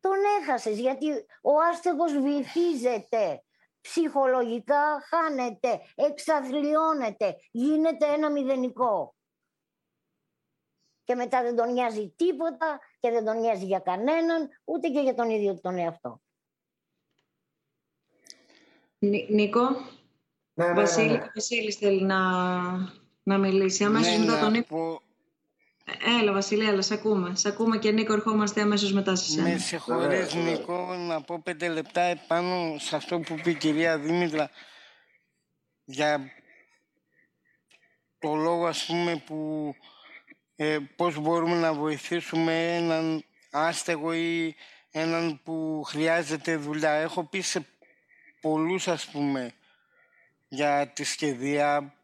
τον 0.00 0.18
έχασες 0.40 0.78
γιατί 0.78 1.26
ο 1.42 1.60
άστεγος 1.60 2.12
βυθίζεται. 2.12 3.44
Ψυχολογικά 3.80 5.00
χάνεται, 5.00 5.80
εξαθλιώνεται, 5.94 7.36
γίνεται 7.50 8.06
ένα 8.12 8.30
μηδενικό 8.30 9.16
και 11.04 11.14
μετά 11.14 11.42
δεν 11.42 11.56
τον 11.56 11.72
νοιάζει 11.72 12.12
τίποτα 12.16 12.80
και 13.00 13.10
δεν 13.10 13.24
τον 13.24 13.40
νοιάζει 13.40 13.64
για 13.64 13.78
κανέναν, 13.78 14.48
ούτε 14.64 14.88
και 14.88 15.00
για 15.00 15.14
τον 15.14 15.30
ίδιο 15.30 15.60
τον 15.60 15.78
εαυτό. 15.78 16.20
Νίκο, 19.28 19.70
ναι, 20.54 20.66
ναι, 20.66 20.72
Βασίλη, 20.72 21.06
ναι, 21.06 21.12
ναι. 21.12 21.30
Βασίλης 21.34 21.76
θέλει 21.76 22.02
να, 22.02 22.20
να 23.22 23.38
μιλήσει. 23.38 23.84
Αμέσως 23.84 24.18
ναι, 24.18 24.24
μετά 24.24 24.40
τον 24.40 24.50
Νίκο. 24.50 25.02
Έλα 26.20 26.32
Βασίλη, 26.32 26.68
έλα, 26.68 26.82
σε 26.82 26.94
ακούμε. 26.94 27.34
Σε 27.34 27.48
ακούμε 27.48 27.78
και 27.78 27.90
Νίκο, 27.90 28.12
ερχόμαστε 28.12 28.60
αμέσως 28.60 28.92
μετά 28.92 29.14
σε 29.16 29.30
σένα. 29.30 29.48
Με 29.48 29.58
συγχωρείς 29.58 30.34
Νίκο, 30.34 30.94
να 30.94 31.22
πω 31.22 31.40
πέντε 31.42 31.68
λεπτά 31.68 32.00
επάνω 32.00 32.78
σε 32.78 32.96
αυτό 32.96 33.20
που 33.20 33.34
είπε 33.38 33.50
η 33.50 33.54
κυρία 33.54 33.98
Δήμητρα 33.98 34.50
για 35.84 36.30
το 38.18 38.34
λόγο 38.34 38.66
ας 38.66 38.86
πούμε 38.86 39.22
που 39.26 39.74
ε, 40.56 40.78
πώς 40.96 41.18
μπορούμε 41.18 41.56
να 41.56 41.72
βοηθήσουμε 41.72 42.76
έναν 42.76 43.24
άστεγο 43.50 44.12
ή 44.12 44.56
έναν 44.90 45.40
που 45.42 45.82
χρειάζεται 45.86 46.56
δουλειά. 46.56 46.90
Έχω 46.90 47.24
πει 47.24 47.40
σε 47.40 47.66
πολλούς 48.40 48.88
ας 48.88 49.06
πούμε 49.06 49.54
για 50.48 50.88
τη 50.88 51.04
σχεδία, 51.04 51.94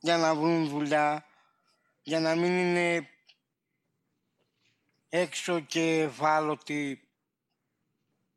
για 0.00 0.16
να 0.16 0.34
βρουν 0.34 0.68
δουλειά, 0.68 1.26
για 2.02 2.20
να 2.20 2.34
μην 2.34 2.58
είναι 2.58 3.08
έξω 5.08 5.60
και 5.60 6.00
ευάλωτοι 6.00 7.08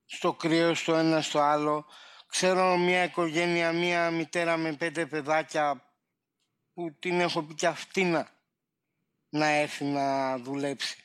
στο 0.05 0.33
κρύο, 0.33 0.73
στο 0.73 0.95
ένα 0.95 1.21
στο 1.21 1.39
άλλο. 1.39 1.85
Ξέρω 2.27 2.77
μια 2.77 3.03
οικογένεια, 3.03 3.71
μια 3.71 4.11
μητέρα 4.11 4.57
με 4.57 4.73
πέντε 4.73 5.05
παιδάκια 5.05 5.83
που 6.73 6.95
την 6.99 7.19
έχω 7.19 7.43
πει 7.43 7.53
και 7.53 7.67
αυτήνα 7.67 8.34
να 9.35 9.47
έρθει 9.47 9.85
να 9.85 10.37
δουλέψει. 10.37 11.03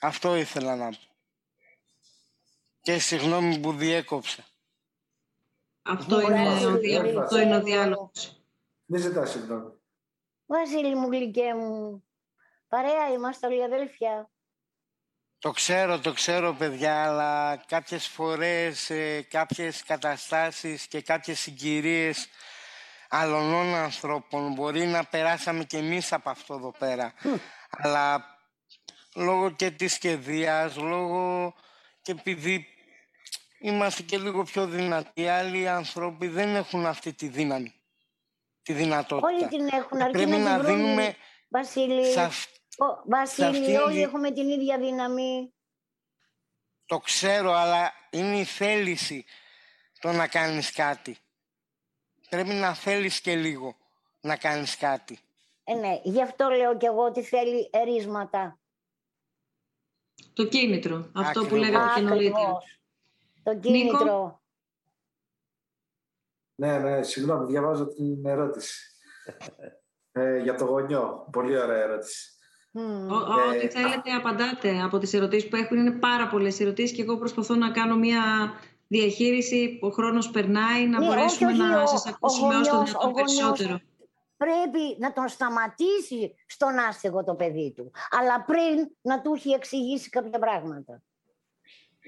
Αυτό 0.00 0.36
ήθελα 0.36 0.76
να 0.76 0.88
πω. 0.88 0.98
Και 2.80 2.98
συγγνώμη 2.98 3.58
που 3.58 3.72
διέκοψα. 3.72 4.44
Αυτό, 5.82 6.20
είναι, 6.20 6.48
ο, 7.16 7.20
αυτό 7.20 7.38
είναι 7.38 7.56
ο 7.56 7.62
διάλογος. 7.62 8.42
Δεν 8.84 9.00
ζητάς 9.00 9.30
συγγνώμη. 9.30 9.72
Βασίλη 10.46 10.94
μου, 10.94 11.08
γλυκέ 11.08 11.54
μου. 11.54 12.04
Παρέα 12.68 13.08
είμαστε 13.12 13.46
όλοι 13.46 13.64
αδέλφια. 13.64 14.30
Το 15.38 15.50
ξέρω, 15.50 15.98
το 15.98 16.12
ξέρω 16.12 16.54
παιδιά, 16.54 17.04
αλλά 17.04 17.56
κάποιες 17.56 18.06
φορές, 18.06 18.90
ε, 18.90 19.22
κάποιες 19.22 19.82
καταστάσεις 19.82 20.86
και 20.86 21.02
κάποιες 21.02 21.40
συγκυρίες 21.40 22.28
άλλων 23.10 23.74
ανθρώπων. 23.74 24.52
Μπορεί 24.52 24.86
να 24.86 25.04
περάσαμε 25.04 25.64
κι 25.64 25.76
εμείς 25.76 26.12
από 26.12 26.30
αυτό 26.30 26.54
εδώ 26.54 26.74
πέρα. 26.78 27.14
Αλλά 27.70 28.24
λόγω 29.14 29.50
και 29.50 29.70
της 29.70 29.92
σχεδίας, 29.92 30.76
λόγω 30.76 31.54
και 32.02 32.12
επειδή 32.12 32.66
είμαστε 33.58 34.02
και 34.02 34.18
λίγο 34.18 34.42
πιο 34.42 34.66
δυνατοί, 34.66 35.28
άλλοι 35.28 35.68
άνθρωποι 35.68 36.28
δεν 36.28 36.54
έχουν 36.54 36.86
αυτή 36.86 37.12
τη 37.12 37.28
δύναμη, 37.28 37.74
τη 38.62 38.72
δυνατότητα. 38.72 39.28
Όλοι 39.28 39.48
την 39.48 39.68
έχουν, 39.72 40.00
αρκεί 40.00 40.12
Πρέπει 40.12 40.30
να, 40.30 40.56
να 40.56 40.58
δίνουμε... 40.58 41.16
Βασίλη, 41.48 42.14
Βασίλη 43.06 43.76
όλοι 43.76 44.02
έχουμε 44.02 44.30
την 44.30 44.48
ίδια 44.48 44.78
δύναμη. 44.78 45.54
Το 46.86 46.98
ξέρω, 46.98 47.52
αλλά 47.52 47.92
είναι 48.10 48.38
η 48.38 48.44
θέληση 48.44 49.24
το 50.00 50.12
να 50.12 50.26
κάνεις 50.26 50.72
κάτι 50.72 51.18
πρέπει 52.30 52.52
να 52.52 52.74
θέλεις 52.74 53.20
και 53.20 53.34
λίγο 53.36 53.76
να 54.20 54.36
κάνεις 54.36 54.76
κάτι. 54.76 55.18
Ε, 55.64 55.74
ναι, 55.74 56.00
γι' 56.02 56.22
αυτό 56.22 56.48
λέω 56.48 56.76
και 56.76 56.86
εγώ 56.86 57.04
ότι 57.04 57.22
θέλει 57.22 57.70
ερίσματα. 57.72 58.58
Το 60.32 60.46
κίνητρο, 60.46 61.10
αυτό 61.14 61.46
που 61.46 61.54
λέγαμε 61.54 61.92
και 61.94 62.00
νωρίτερα. 62.00 62.58
Το 63.42 63.58
κίνητρο. 63.58 64.40
Ναι, 66.54 66.78
ναι, 66.78 67.02
συγγνώμη, 67.02 67.46
διαβάζω 67.46 67.86
την 67.86 68.26
ερώτηση. 68.26 68.90
ε, 70.12 70.38
για 70.38 70.54
το 70.54 70.64
γονιό. 70.64 71.28
Πολύ 71.32 71.58
ωραία 71.58 71.82
ερώτηση. 71.82 72.30
Mm. 72.72 73.08
Ό,τι 73.54 73.68
θέλετε 73.68 74.10
απαντάτε 74.12 74.82
από 74.82 74.98
τις 74.98 75.12
ερωτήσεις 75.12 75.48
που 75.48 75.56
έχουν. 75.56 75.76
Είναι 75.76 75.98
πάρα 75.98 76.28
πολλές 76.28 76.60
ερωτήσεις 76.60 76.96
και 76.96 77.02
εγώ 77.02 77.18
προσπαθώ 77.18 77.54
να 77.54 77.70
κάνω 77.70 77.96
μια 77.96 78.52
διαχείριση, 78.90 79.78
ο 79.82 79.88
χρόνος 79.88 80.30
περνάει, 80.30 80.86
να 80.86 80.98
ναι, 80.98 81.06
μπορέσουμε 81.06 81.50
όχι, 81.50 81.60
όχι, 81.60 81.70
να 81.70 81.86
σας 81.86 82.06
ακούσουμε 82.06 82.56
όσο 82.56 82.70
το 82.70 82.82
δυνατόν 82.82 83.12
περισσότερο. 83.12 83.80
Πρέπει 84.36 84.96
να 84.98 85.12
τον 85.12 85.28
σταματήσει 85.28 86.34
στον 86.46 86.78
άστεγο 86.78 87.24
το 87.24 87.34
παιδί 87.34 87.72
του. 87.76 87.90
Αλλά 88.10 88.44
πριν 88.44 88.96
να 89.00 89.20
του 89.20 89.34
έχει 89.34 89.50
εξηγήσει 89.50 90.08
κάποια 90.08 90.38
πράγματα. 90.38 91.02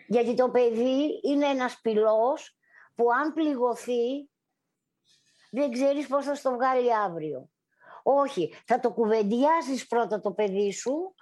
Γιατί 0.06 0.34
το 0.34 0.50
παιδί 0.50 1.20
είναι 1.22 1.46
ένας 1.46 1.80
πυλός 1.82 2.56
που 2.94 3.04
αν 3.12 3.32
πληγωθεί 3.32 4.28
δεν 5.50 5.70
ξέρεις 5.70 6.06
πώς 6.06 6.24
θα 6.24 6.34
στο 6.34 6.50
βγάλει 6.50 6.96
αύριο. 6.96 7.48
Όχι, 8.02 8.54
θα 8.66 8.80
το 8.80 8.90
κουβεντιάσεις 8.90 9.86
πρώτα 9.86 10.20
το 10.20 10.32
παιδί 10.32 10.72
σου 10.72 11.14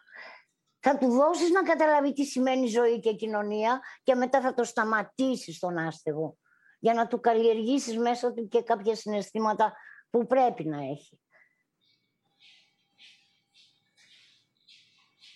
θα 0.81 0.99
του 0.99 1.11
δώσεις 1.11 1.51
να 1.51 1.63
καταλάβει 1.63 2.13
τι 2.13 2.25
σημαίνει 2.25 2.67
ζωή 2.67 3.01
και 3.01 3.13
κοινωνία 3.13 3.81
και 4.03 4.15
μετά 4.15 4.41
θα 4.41 4.55
το 4.55 4.65
σταματήσεις 4.65 5.59
τον 5.59 5.79
άστεγο 5.79 6.37
για 6.79 6.95
να 6.95 7.07
του 7.07 7.21
καλλιεργήσεις 7.21 7.99
μέσα 7.99 8.33
του 8.33 8.49
και 8.49 8.63
κάποια 8.63 8.95
συναισθήματα 8.95 9.73
που 10.11 10.27
πρέπει 10.27 10.65
να 10.65 10.77
έχει. 10.77 11.21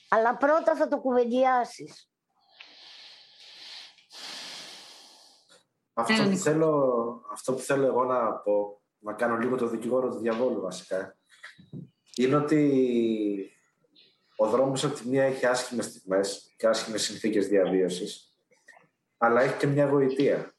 Αλλά 0.09 0.37
πρώτα 0.37 0.77
θα 0.77 0.89
το 0.89 1.01
κουβεντιάσεις. 1.01 2.09
Αυτό 5.95 6.23
που, 6.23 6.37
θέλω, 6.37 7.23
αυτό 7.33 7.53
που 7.53 7.59
θέλω 7.59 7.87
εγώ 7.87 8.05
να 8.05 8.33
πω, 8.33 8.83
να 8.99 9.13
κάνω 9.13 9.37
λίγο 9.37 9.57
το 9.57 9.69
δικηγόρο 9.69 10.09
του 10.09 10.19
διαβόλου 10.19 10.61
βασικά, 10.61 11.17
είναι 12.17 12.37
ότι 12.37 13.54
ο 14.37 14.49
δρόμος 14.49 14.85
από 14.85 14.95
τη 14.95 15.09
μία 15.09 15.25
έχει 15.25 15.47
άσχημες 15.47 15.85
στιγμές 15.85 16.55
και 16.57 16.67
άσχημες 16.67 17.03
συνθήκες 17.03 17.49
διαβίωσης, 17.49 18.37
αλλά 19.17 19.41
έχει 19.41 19.57
και 19.57 19.67
μια 19.67 19.87
γοητεία 19.87 20.55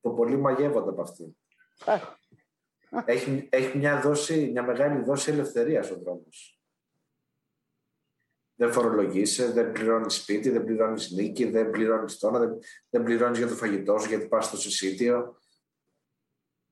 που 0.00 0.14
πολλοί 0.14 0.36
μαγεύονται 0.36 0.90
από 0.90 1.02
αυτή. 1.02 1.36
έχει, 3.04 3.48
έχει 3.50 3.78
μια, 3.78 4.00
δόση, 4.00 4.50
μια 4.50 4.62
μεγάλη 4.62 5.02
δόση 5.02 5.30
ελευθερίας 5.30 5.90
ο 5.90 5.98
δρόμος. 5.98 6.56
Δεν 8.54 8.72
φορολογείσαι, 8.72 9.52
δεν 9.52 9.72
πληρώνεις 9.72 10.14
σπίτι, 10.14 10.50
δεν 10.50 10.64
πληρώνεις 10.64 11.10
νίκη, 11.10 11.50
δεν 11.50 11.70
πληρώνεις 11.70 12.18
τόνα, 12.18 12.38
δεν, 12.38 12.58
δεν 12.90 13.02
πληρώνεις 13.02 13.38
για 13.38 13.48
το 13.48 13.54
φαγητό 13.54 13.98
σου, 13.98 14.08
γιατί 14.08 14.28
πας 14.28 14.46
στο 14.46 14.56
συσίτιο. 14.56 15.36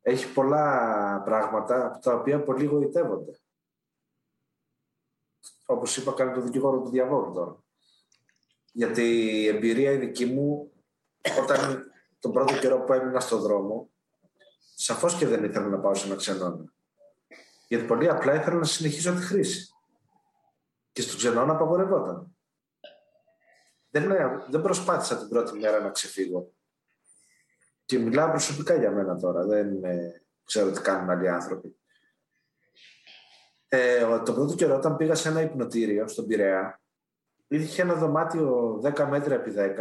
Έχει 0.00 0.32
πολλά 0.32 1.22
πράγματα 1.24 1.86
από 1.86 1.98
τα 1.98 2.14
οποία 2.14 2.42
πολλοί 2.42 2.64
γοητεύονται. 2.64 3.39
Όπως 5.70 5.96
είπα, 5.96 6.12
κάνει 6.12 6.32
το 6.32 6.40
δικηγόρο 6.40 6.80
του 6.80 6.90
διαβόλου 6.90 7.32
τώρα. 7.32 7.62
Γιατί 8.72 9.02
η 9.02 9.46
εμπειρία 9.46 9.90
η 9.90 9.96
δική 9.96 10.26
μου, 10.26 10.72
όταν 11.40 11.90
τον 12.20 12.32
πρώτο 12.32 12.58
καιρό 12.58 12.80
που 12.80 12.92
έμεινα 12.92 13.20
στον 13.20 13.40
δρόμο, 13.40 13.90
σαφώς 14.74 15.14
και 15.14 15.26
δεν 15.26 15.44
ήθελα 15.44 15.66
να 15.66 15.78
πάω 15.78 15.94
σε 15.94 16.06
ένα 16.06 16.16
ξενώνα. 16.16 16.72
Γιατί 17.68 17.84
πολύ 17.84 18.08
απλά 18.08 18.34
ήθελα 18.34 18.56
να 18.56 18.64
συνεχίσω 18.64 19.14
τη 19.14 19.20
χρήση. 19.20 19.74
Και 20.92 21.02
στο 21.02 21.16
ξενώνα 21.16 21.52
απαγορευόταν. 21.52 22.36
Δεν, 23.90 24.12
δεν 24.50 24.62
προσπάθησα 24.62 25.18
την 25.18 25.28
πρώτη 25.28 25.58
μέρα 25.58 25.80
να 25.80 25.90
ξεφύγω. 25.90 26.52
Και 27.84 27.98
μιλάω 27.98 28.28
προσωπικά 28.28 28.74
για 28.74 28.90
μένα 28.90 29.16
τώρα. 29.16 29.44
Δεν 29.44 29.80
ξέρω 30.44 30.70
τι 30.70 30.80
κάνουν 30.80 31.10
άλλοι 31.10 31.28
άνθρωποι. 31.28 31.79
Ε, 33.72 34.18
το 34.24 34.32
πρώτο 34.32 34.54
καιρό 34.54 34.76
όταν 34.76 34.96
πήγα 34.96 35.14
σε 35.14 35.28
ένα 35.28 35.40
υπνοτήριο 35.40 36.08
στον 36.08 36.26
Πειραιά, 36.26 36.80
είχε 37.48 37.82
ένα 37.82 37.94
δωμάτιο 37.94 38.80
10 38.84 39.06
μέτρα 39.10 39.34
επί 39.34 39.54
10, 39.56 39.76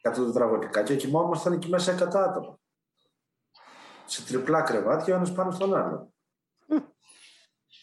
κάτω 0.00 0.26
τετραγωνικά 0.26 0.82
και 0.82 0.96
κοιμόμασταν 0.96 1.52
εκεί 1.52 1.68
μέσα 1.68 1.94
100 1.94 2.14
άτομα. 2.14 2.58
Σε 4.04 4.24
τριπλά 4.24 4.62
κρεβάτια, 4.62 5.14
ο 5.14 5.16
ένας 5.16 5.32
πάνω 5.32 5.50
στον 5.50 5.74
άλλο. 5.74 6.12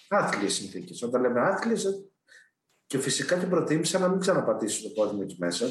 Άθλιες 0.10 0.54
συνθήκες. 0.54 1.02
Όταν 1.02 1.22
λέμε 1.22 1.40
άθλιες, 1.40 2.12
και 2.86 3.00
φυσικά 3.00 3.40
και 3.40 3.46
προτίμησα 3.46 4.00
να 4.00 4.10
μην 4.10 4.20
ξαναπατήσω 4.20 4.88
το 4.88 4.90
πόδι 4.90 5.16
μου 5.16 5.22
εκεί 5.22 5.36
μέσα 5.40 5.68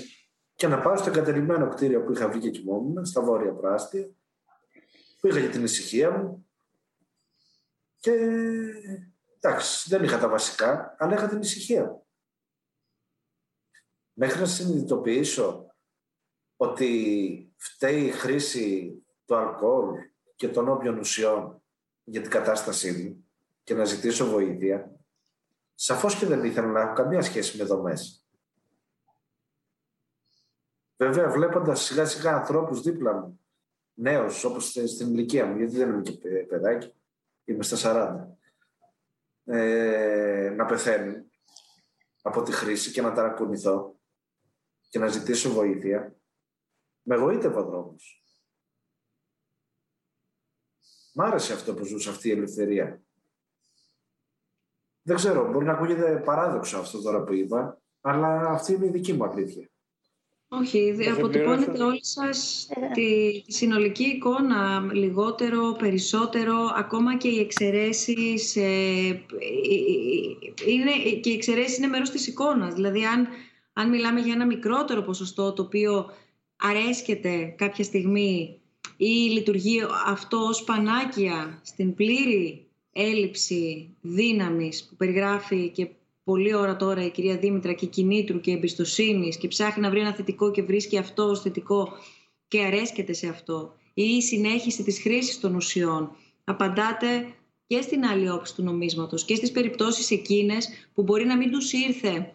και 0.54 0.66
να 0.66 0.80
πάω 0.80 0.96
στο 0.96 1.08
εγκατελειμμένο 1.10 1.68
κτίριο 1.68 2.02
που 2.02 2.12
είχα 2.12 2.28
βγει 2.28 2.38
και 2.38 2.50
κοιμόμουν, 2.50 3.04
στα 3.04 3.22
βόρεια 3.22 3.52
πράστια, 3.52 4.10
που 5.20 5.26
είχα 5.26 5.40
και 5.40 5.48
την 5.48 5.64
ησυχία 5.64 6.10
μου. 6.10 6.48
Και 7.98 8.12
εντάξει, 9.40 9.88
δεν 9.88 10.04
είχα 10.04 10.18
τα 10.18 10.28
βασικά, 10.28 10.96
αλλά 10.98 11.14
είχα 11.14 11.28
την 11.28 11.40
ησυχία 11.40 11.84
μου. 11.84 12.06
Μέχρι 14.12 14.40
να 14.40 14.46
συνειδητοποιήσω 14.46 15.74
ότι 16.56 17.52
φταίει 17.56 18.04
η 18.04 18.10
χρήση 18.10 18.94
του 19.24 19.36
αλκοόλ 19.36 19.96
και 20.36 20.48
των 20.48 20.68
όποιων 20.68 20.98
ουσιών 20.98 21.62
για 22.04 22.20
την 22.20 22.30
κατάστασή 22.30 22.92
μου 22.92 23.24
και 23.64 23.74
να 23.74 23.84
ζητήσω 23.84 24.26
βοήθεια, 24.26 25.00
Σαφώς 25.82 26.14
και 26.14 26.26
δεν 26.26 26.44
ήθελα 26.44 26.66
να 26.66 26.80
έχω 26.80 26.92
καμία 26.92 27.22
σχέση 27.22 27.56
με 27.56 27.64
δομές. 27.64 28.26
Βέβαια, 30.96 31.30
βλέποντας 31.30 31.82
σιγά 31.82 32.06
σιγά 32.06 32.34
ανθρώπους 32.34 32.80
δίπλα 32.80 33.12
μου, 33.12 33.40
νέους 33.94 34.44
όπως 34.44 34.70
στην 34.70 35.12
ηλικία 35.12 35.46
μου, 35.46 35.56
γιατί 35.56 35.76
δεν 35.76 35.88
είμαι 35.88 36.02
και 36.02 36.12
παιδάκι, 36.48 36.92
είμαι 37.44 37.62
στα 37.62 37.76
40, 37.76 38.39
ε, 39.44 40.52
να 40.56 40.64
πεθαίνουν 40.64 41.30
από 42.22 42.42
τη 42.42 42.52
χρήση 42.52 42.90
και 42.90 43.02
να 43.02 43.12
ταρακουνηθώ 43.12 44.00
και 44.88 44.98
να 44.98 45.08
ζητήσω 45.08 45.52
βοήθεια, 45.52 46.16
με 47.02 47.14
εγωίτευε 47.14 47.58
ο 47.58 47.64
δρόμο. 47.64 47.96
Μ' 51.14 51.20
άρεσε 51.20 51.52
αυτό 51.52 51.74
που 51.74 51.84
ζούσα 51.84 52.10
αυτή 52.10 52.28
η 52.28 52.32
ελευθερία. 52.32 53.02
Δεν 55.02 55.16
ξέρω, 55.16 55.50
μπορεί 55.50 55.64
να 55.64 55.72
ακούγεται 55.72 56.22
παράδοξο 56.24 56.78
αυτό 56.78 57.02
τώρα 57.02 57.24
που 57.24 57.32
είπα, 57.32 57.80
αλλά 58.00 58.50
αυτή 58.50 58.72
είναι 58.72 58.86
η 58.86 58.90
δική 58.90 59.12
μου 59.12 59.24
αλήθεια. 59.24 59.69
Όχι, 60.52 60.96
αποτυπώνετε 61.16 61.82
όλοι 61.82 62.04
σας 62.04 62.68
ε. 62.70 62.86
τη, 62.92 63.52
συνολική 63.52 64.04
εικόνα, 64.04 64.90
λιγότερο, 64.92 65.72
περισσότερο, 65.78 66.72
ακόμα 66.76 67.16
και 67.16 67.28
οι 67.28 67.38
εξαιρέσεις. 67.38 68.56
Ε, 68.56 69.22
είναι, 70.66 70.92
και 71.20 71.30
οι 71.30 71.34
εξαιρέσεις 71.34 71.78
είναι 71.78 71.86
μέρος 71.86 72.10
της 72.10 72.26
εικόνας. 72.26 72.74
Δηλαδή, 72.74 73.04
αν, 73.04 73.28
αν 73.72 73.88
μιλάμε 73.88 74.20
για 74.20 74.32
ένα 74.32 74.46
μικρότερο 74.46 75.02
ποσοστό, 75.02 75.52
το 75.52 75.62
οποίο 75.62 76.06
αρέσκεται 76.56 77.54
κάποια 77.58 77.84
στιγμή 77.84 78.60
ή 78.96 79.06
λειτουργεί 79.06 79.80
αυτό 80.06 80.38
ως 80.38 80.64
πανάκια 80.64 81.60
στην 81.62 81.94
πλήρη 81.94 82.66
έλλειψη 82.92 83.94
δύναμης 84.00 84.84
που 84.84 84.96
περιγράφει 84.96 85.68
και 85.68 85.88
πολλή 86.30 86.54
ώρα 86.54 86.76
τώρα 86.76 87.04
η 87.04 87.10
κυρία 87.10 87.36
Δήμητρα 87.36 87.72
και 87.72 87.86
κινήτρου 87.86 88.40
και 88.40 88.50
εμπιστοσύνης 88.50 89.36
και 89.36 89.48
ψάχνει 89.48 89.82
να 89.82 89.90
βρει 89.90 90.00
ένα 90.00 90.14
θετικό 90.14 90.50
και 90.50 90.62
βρίσκει 90.62 90.98
αυτό 90.98 91.22
ως 91.22 91.40
θετικό 91.40 91.88
και 92.48 92.60
αρέσκεται 92.60 93.12
σε 93.12 93.28
αυτό 93.28 93.74
ή 93.94 94.02
η 94.02 94.22
συνέχιση 94.22 94.82
της 94.82 95.00
χρήσης 95.00 95.40
των 95.40 95.54
ουσιών 95.54 96.10
απαντάτε 96.44 97.34
και 97.66 97.80
στην 97.80 98.04
άλλη 98.04 98.30
όψη 98.30 98.54
του 98.54 98.62
νομίσματος 98.62 99.24
και 99.24 99.34
στις 99.34 99.50
περιπτώσεις 99.50 100.10
εκείνες 100.10 100.68
που 100.94 101.02
μπορεί 101.02 101.24
να 101.24 101.36
μην 101.36 101.50
τους 101.50 101.72
ήρθε 101.72 102.34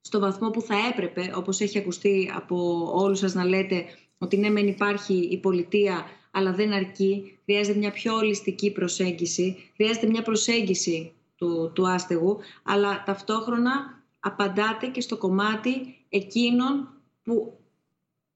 στο 0.00 0.20
βαθμό 0.20 0.50
που 0.50 0.60
θα 0.60 0.74
έπρεπε, 0.92 1.32
όπως 1.36 1.60
έχει 1.60 1.78
ακουστεί 1.78 2.30
από 2.34 2.90
όλους 2.94 3.18
σας 3.18 3.34
να 3.34 3.44
λέτε 3.44 3.84
ότι 4.18 4.36
ναι 4.36 4.50
μεν 4.50 4.66
υπάρχει 4.68 5.14
η 5.14 5.38
πολιτεία 5.38 6.06
αλλά 6.30 6.52
δεν 6.52 6.72
αρκεί. 6.72 7.38
Χρειάζεται 7.44 7.78
μια 7.78 7.90
πιο 7.90 8.14
ολιστική 8.14 8.70
προσέγγιση. 8.72 9.56
Χρειάζεται 9.76 10.06
μια 10.06 10.22
προσέγγιση 10.22 11.12
του, 11.36 11.70
του 11.74 11.88
άστεγου, 11.88 12.38
αλλά 12.62 13.02
ταυτόχρονα 13.06 14.02
απαντάτε 14.20 14.86
και 14.86 15.00
στο 15.00 15.16
κομμάτι 15.16 16.04
εκείνων 16.08 16.88
που 17.22 17.58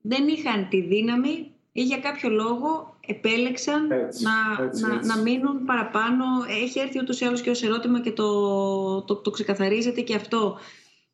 δεν 0.01 0.29
είχαν 0.29 0.69
τη 0.69 0.81
δύναμη 0.81 1.53
ή 1.73 1.83
για 1.83 1.99
κάποιο 1.99 2.31
λόγο 2.31 2.99
επέλεξαν 3.07 3.87
να, 3.87 4.59
να, 4.81 5.05
να 5.05 5.17
μείνουν 5.17 5.65
παραπάνω. 5.65 6.25
Έχει 6.63 6.79
έρθει 6.79 6.99
ούτως 6.99 7.21
ή 7.21 7.25
άλλως 7.25 7.41
και 7.41 7.51
ως 7.51 7.63
ερώτημα 7.63 8.01
και 8.01 8.13
το, 8.13 9.03
το, 9.03 9.17
το 9.17 9.31
ξεκαθαρίζεται 9.31 10.01
και 10.01 10.15
αυτό. 10.15 10.59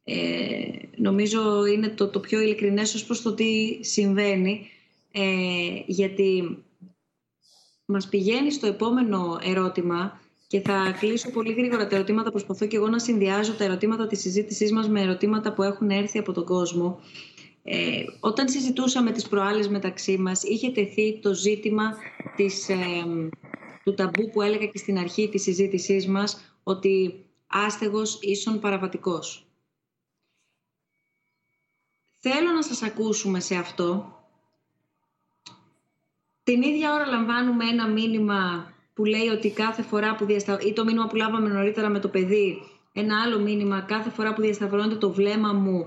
Ε, 0.04 0.68
νομίζω 0.96 1.66
είναι 1.66 1.88
το, 1.88 2.08
το 2.08 2.20
πιο 2.20 2.40
ειλικρινές 2.40 2.94
ως 2.94 3.04
προς 3.04 3.22
το 3.22 3.34
τι 3.34 3.78
συμβαίνει. 3.84 4.70
Ε, 5.12 5.82
γιατί 5.86 6.64
μας 7.84 8.08
πηγαίνει 8.08 8.52
στο 8.52 8.66
επόμενο 8.66 9.38
ερώτημα 9.42 10.20
και 10.46 10.60
θα 10.60 10.96
κλείσω 10.98 11.30
πολύ 11.30 11.52
γρήγορα 11.52 11.86
τα 11.86 11.94
ερωτήματα. 11.94 12.30
Προσπαθώ 12.30 12.66
και 12.66 12.76
εγώ 12.76 12.88
να 12.88 12.98
συνδυάζω 12.98 13.54
τα 13.54 13.64
ερωτήματα 13.64 14.06
της 14.06 14.20
συζήτησής 14.20 14.72
μας 14.72 14.88
με 14.88 15.00
ερωτήματα 15.00 15.52
που 15.52 15.62
έχουν 15.62 15.90
έρθει 15.90 16.18
από 16.18 16.32
τον 16.32 16.44
κόσμο. 16.44 17.00
Ε, 17.62 18.04
όταν 18.20 18.48
συζητούσαμε 18.48 19.10
τις 19.10 19.28
προάλλες 19.28 19.68
μεταξύ 19.68 20.18
μας, 20.18 20.42
είχε 20.42 20.70
τεθεί 20.70 21.18
το 21.20 21.34
ζήτημα 21.34 21.96
της, 22.36 22.68
ε, 22.68 22.76
του 23.84 23.94
ταμπού 23.94 24.30
που 24.30 24.42
έλεγα 24.42 24.66
και 24.66 24.78
στην 24.78 24.98
αρχή 24.98 25.28
της 25.28 25.42
συζήτησής 25.42 26.06
μας, 26.06 26.58
ότι 26.62 27.24
άστεγος 27.46 28.18
ίσον 28.20 28.60
παραβατικός. 28.60 29.46
Θέλω 32.18 32.50
να 32.50 32.62
σας 32.62 32.82
ακούσουμε 32.82 33.40
σε 33.40 33.54
αυτό 33.54 34.16
την 36.46 36.62
ίδια 36.62 36.92
ώρα 36.92 37.06
λαμβάνουμε 37.06 37.64
ένα 37.68 37.88
μήνυμα 37.88 38.72
που 38.96 39.04
λέει 39.04 39.28
ότι 39.28 39.50
κάθε 39.50 39.82
φορά 39.82 40.14
που 40.14 40.24
διαστα... 40.24 40.58
ή 40.60 40.72
το 40.72 40.84
μήνυμα 40.84 41.06
που 41.06 41.16
λάβαμε 41.16 41.48
νωρίτερα 41.48 41.88
με 41.88 41.98
το 41.98 42.08
παιδί, 42.08 42.62
ένα 42.92 43.22
άλλο 43.22 43.38
μήνυμα, 43.38 43.80
κάθε 43.80 44.10
φορά 44.10 44.34
που 44.34 44.40
διασταυρώνεται 44.40 44.94
το 44.94 45.10
βλέμμα 45.10 45.52
μου 45.52 45.86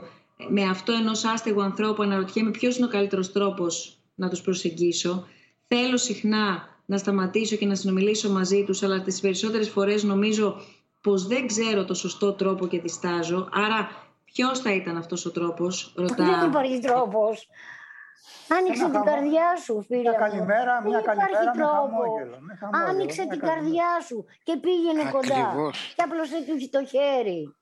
με 0.49 0.63
αυτό 0.63 0.91
ενός 0.91 1.23
άστεγου 1.23 1.61
ανθρώπου, 1.61 2.03
αναρωτιέμαι 2.03 2.51
ποιος 2.51 2.77
είναι 2.77 2.85
ο 2.85 2.89
καλύτερος 2.89 3.31
τρόπος 3.31 3.97
να 4.15 4.29
τους 4.29 4.41
προσεγγίσω. 4.41 5.27
Θέλω 5.67 5.97
συχνά 5.97 6.67
να 6.85 6.97
σταματήσω 6.97 7.55
και 7.55 7.65
να 7.65 7.75
συνομιλήσω 7.75 8.29
μαζί 8.29 8.63
τους, 8.63 8.83
αλλά 8.83 9.01
τις 9.01 9.19
περισσότερες 9.19 9.69
φορές 9.69 10.03
νομίζω 10.03 10.61
πως 11.01 11.27
δεν 11.27 11.47
ξέρω 11.47 11.85
το 11.85 11.93
σωστό 11.93 12.33
τρόπο 12.33 12.67
και 12.67 12.79
διστάζω. 12.79 13.49
Άρα, 13.51 13.89
ποιος 14.25 14.59
θα 14.59 14.73
ήταν 14.73 14.97
αυτός 14.97 15.25
ο 15.25 15.31
τρόπος, 15.31 15.93
ρωτάω. 15.95 16.25
Δεν 16.25 16.49
υπάρχει 16.49 16.79
τρόπος. 16.79 17.47
Άνοιξε 18.57 18.89
την 18.89 19.03
καρδιά 19.03 19.55
σου, 19.55 19.81
φίλε. 19.81 20.01
Μια 20.01 20.11
καλημέρα, 20.11 20.81
μια 20.81 21.01
καλημέρα 21.01 21.53
με 21.55 21.65
χαμόγελο, 21.65 22.37
Άνοιξε 22.87 23.25
την 23.27 23.39
καρδιά 23.39 23.99
σου 24.07 24.25
και 24.43 24.57
πήγαινε 24.57 25.11
κοντά. 25.11 25.71
Και 25.95 26.03
απλώσε 26.03 26.35
του 26.47 26.69
το 26.69 26.85
χέρι. 26.85 27.55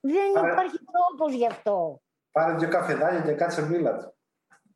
Δεν 0.00 0.50
υπάρχει 0.50 0.78
τρόπος 0.92 1.34
γι' 1.34 1.46
αυτό. 1.46 2.00
Πάρε 2.32 2.54
δύο 2.54 2.68
καφεδάκια 2.68 3.20
και 3.20 3.32
κάτσε 3.32 3.66
μίλα 3.66 3.96
του. 3.96 4.14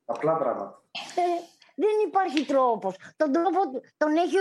Απλά 0.05 0.37
πράγματα. 0.37 0.83
Ε, 0.95 1.23
δεν 1.83 1.95
υπάρχει 2.07 2.45
τρόπος. 2.45 2.97
Τον 3.17 3.33
τρόπο 3.33 3.61
τον 3.97 4.17
έχει 4.17 4.37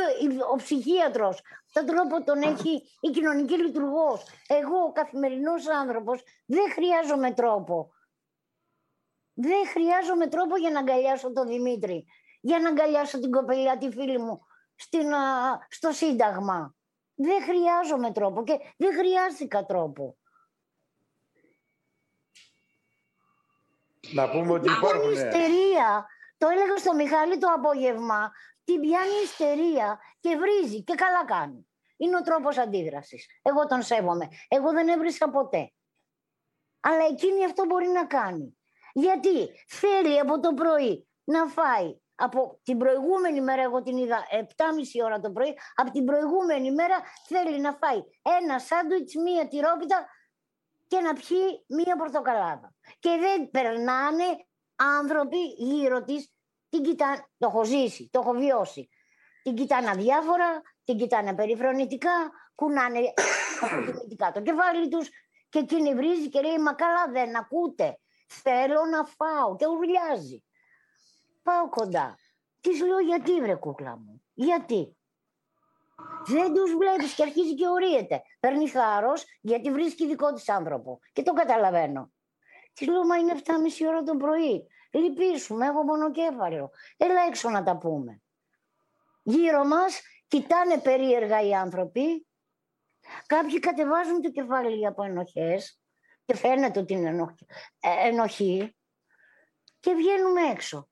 ο 0.52 0.56
ψυχίατρος. 0.56 1.42
Τον 1.74 1.86
τρόπο 1.86 2.24
τον 2.24 2.42
έχει 2.42 2.84
η 3.00 3.10
κοινωνική 3.10 3.54
λειτουργός. 3.54 4.24
Εγώ, 4.48 4.78
ο 4.88 4.92
καθημερινός 4.92 5.70
άνθρωπος, 5.70 6.24
δεν 6.46 6.72
χρειάζομαι 6.72 7.32
τρόπο. 7.32 7.92
Δεν 9.42 9.68
χρειάζομαι 9.68 10.28
τρόπο 10.28 10.58
για 10.58 10.70
να 10.70 10.80
αγκαλιάσω 10.80 11.32
τον 11.32 11.48
Δημήτρη. 11.48 12.06
Για 12.42 12.60
να 12.60 12.70
αγκαλιάσω 12.70 13.20
την 13.20 13.32
κοπελιά, 13.32 13.78
τη 13.78 13.92
φίλη 13.92 14.18
μου. 14.18 14.46
στην, 14.76 15.08
στο 15.70 15.92
Σύνταγμα. 15.92 16.76
Δεν 17.16 17.42
χρειάζομαι 17.44 18.12
τρόπο 18.12 18.44
και 18.44 18.60
δεν 18.78 18.94
χρειάστηκα 18.94 19.66
τρόπο. 19.66 20.18
Να 24.14 24.30
πούμε 24.30 24.52
ότι 24.52 24.72
υπάρχουν... 24.72 25.10
Η 25.10 25.14
ιστερία, 25.14 26.08
το 26.38 26.48
έλεγα 26.48 26.78
στο 26.78 26.94
Μιχάλη 26.94 27.38
το 27.38 27.48
απόγευμα, 27.48 28.32
την 28.64 28.82
πιάνει 28.82 29.22
ιστερία 29.24 30.00
και 30.20 30.38
βρίζει 30.38 30.84
και 30.84 30.96
καλά 30.96 31.26
κάνει. 31.26 31.68
Είναι 31.98 32.18
ο 32.18 32.22
τρόπος 32.22 32.58
αντίδρασης. 32.58 33.40
Εγώ 33.42 33.68
τον 33.68 33.82
σέβομαι. 33.82 34.28
Εγώ 34.48 34.72
δεν 34.72 34.88
έβρισα 34.88 35.30
ποτέ. 35.30 35.74
Αλλά 36.80 37.06
εκείνη 37.06 37.46
αυτό 37.46 37.66
μπορεί 37.66 37.88
να 37.88 38.06
κάνει. 38.06 38.59
Γιατί 39.00 39.50
θέλει 39.68 40.20
από 40.20 40.40
το 40.40 40.54
πρωί 40.54 41.08
να 41.24 41.46
φάει 41.46 41.98
από 42.16 42.60
την 42.64 42.78
προηγούμενη 42.78 43.42
μέρα, 43.42 43.62
εγώ 43.62 43.82
την 43.82 43.98
είδα 43.98 44.28
7,5 44.32 44.46
ώρα 45.04 45.20
το 45.20 45.32
πρωί, 45.32 45.58
από 45.76 45.92
την 45.92 46.06
προηγούμενη 46.06 46.72
μέρα 46.72 46.96
θέλει 47.28 47.60
να 47.60 47.78
φάει 47.82 48.02
ένα 48.40 48.60
σάντουιτς, 48.60 49.16
μία 49.16 49.48
τυρόπιτα 49.48 50.08
και 50.88 51.00
να 51.00 51.14
πιει 51.14 51.66
μία 51.68 51.96
πορτοκαλάδα. 51.96 52.74
Και 53.00 53.10
δεν 53.20 53.50
περνάνε 53.50 54.26
άνθρωποι 54.76 55.38
γύρω 55.58 56.04
της, 56.04 56.34
την 56.70 56.84
κοιτάνε, 56.84 57.18
το 57.38 57.48
έχω 57.48 57.64
ζήσει, 57.64 58.10
το 58.12 58.20
έχω 58.20 58.32
βιώσει. 58.32 58.90
Την 59.44 59.56
κοιτάνε 59.56 59.90
αδιάφορα, 59.90 60.62
την 60.84 60.98
κοιτάνε 60.98 61.36
περιφρονητικά, 61.36 62.32
κουνάνε 62.56 63.00
το 64.34 64.42
κεφάλι 64.42 64.88
τους 64.88 65.10
και 65.50 65.60
εκείνη 65.60 65.94
βρίζει 65.94 66.30
και 66.30 66.42
λέει 66.42 66.58
«Μα 66.58 66.74
καλά 66.74 67.08
δεν 67.12 67.38
ακούτε, 67.38 68.00
θέλω 68.30 68.86
να 68.86 69.06
φάω» 69.06 69.56
και 69.56 69.68
ουρλιάζει. 69.68 70.44
Πάω 71.44 71.70
κοντά. 71.70 72.18
Της 72.62 72.82
λέω 72.82 73.00
γιατί 73.00 73.42
βρε 73.42 73.56
κούκλα 73.56 73.98
μου, 73.98 74.24
γιατί; 74.34 74.98
Δεν 76.26 76.54
τους 76.54 76.76
βλέπεις 76.76 77.14
και 77.14 77.24
αρχίζει 77.24 77.56
και 77.56 77.68
ορίεται. 77.68 78.22
Παίρνει 78.40 78.68
θάρρος 78.68 79.26
γιατί 79.42 79.72
βρίσκει 79.72 80.08
δικό 80.08 80.34
της 80.34 80.50
άνθρωπο. 80.50 81.00
Και 81.14 81.24
το 81.24 81.34
καταλαβαίνω. 81.34 82.12
Της 82.74 82.88
λέω, 82.88 83.06
Μα 83.06 83.18
είναι 83.18 83.42
7.30 83.46 83.88
ώρα 83.88 84.04
το 84.04 84.16
πρωί. 84.16 84.68
Λυπήσουμε, 84.92 85.66
έχω 85.66 85.84
μονοκέφαλο. 85.84 86.72
Έλα 86.98 87.22
έξω 87.28 87.50
να 87.50 87.64
τα 87.64 87.78
πούμε. 87.78 88.22
Γύρω 89.24 89.66
μας 89.66 90.02
κοιτάνε 90.28 90.78
περίεργα 90.78 91.42
οι 91.42 91.54
άνθρωποι. 91.54 92.28
Κάποιοι 93.26 93.60
κατεβάζουν 93.60 94.22
το 94.22 94.32
κεφάλι 94.32 94.86
από 94.86 95.04
ενοχέ 95.04 95.62
και 96.30 96.36
φαίνεται 96.36 96.80
ότι 96.80 96.94
είναι 96.94 97.36
ε, 97.80 98.08
ενοχή 98.08 98.76
και 99.80 99.94
βγαίνουμε 99.94 100.42
έξω. 100.42 100.90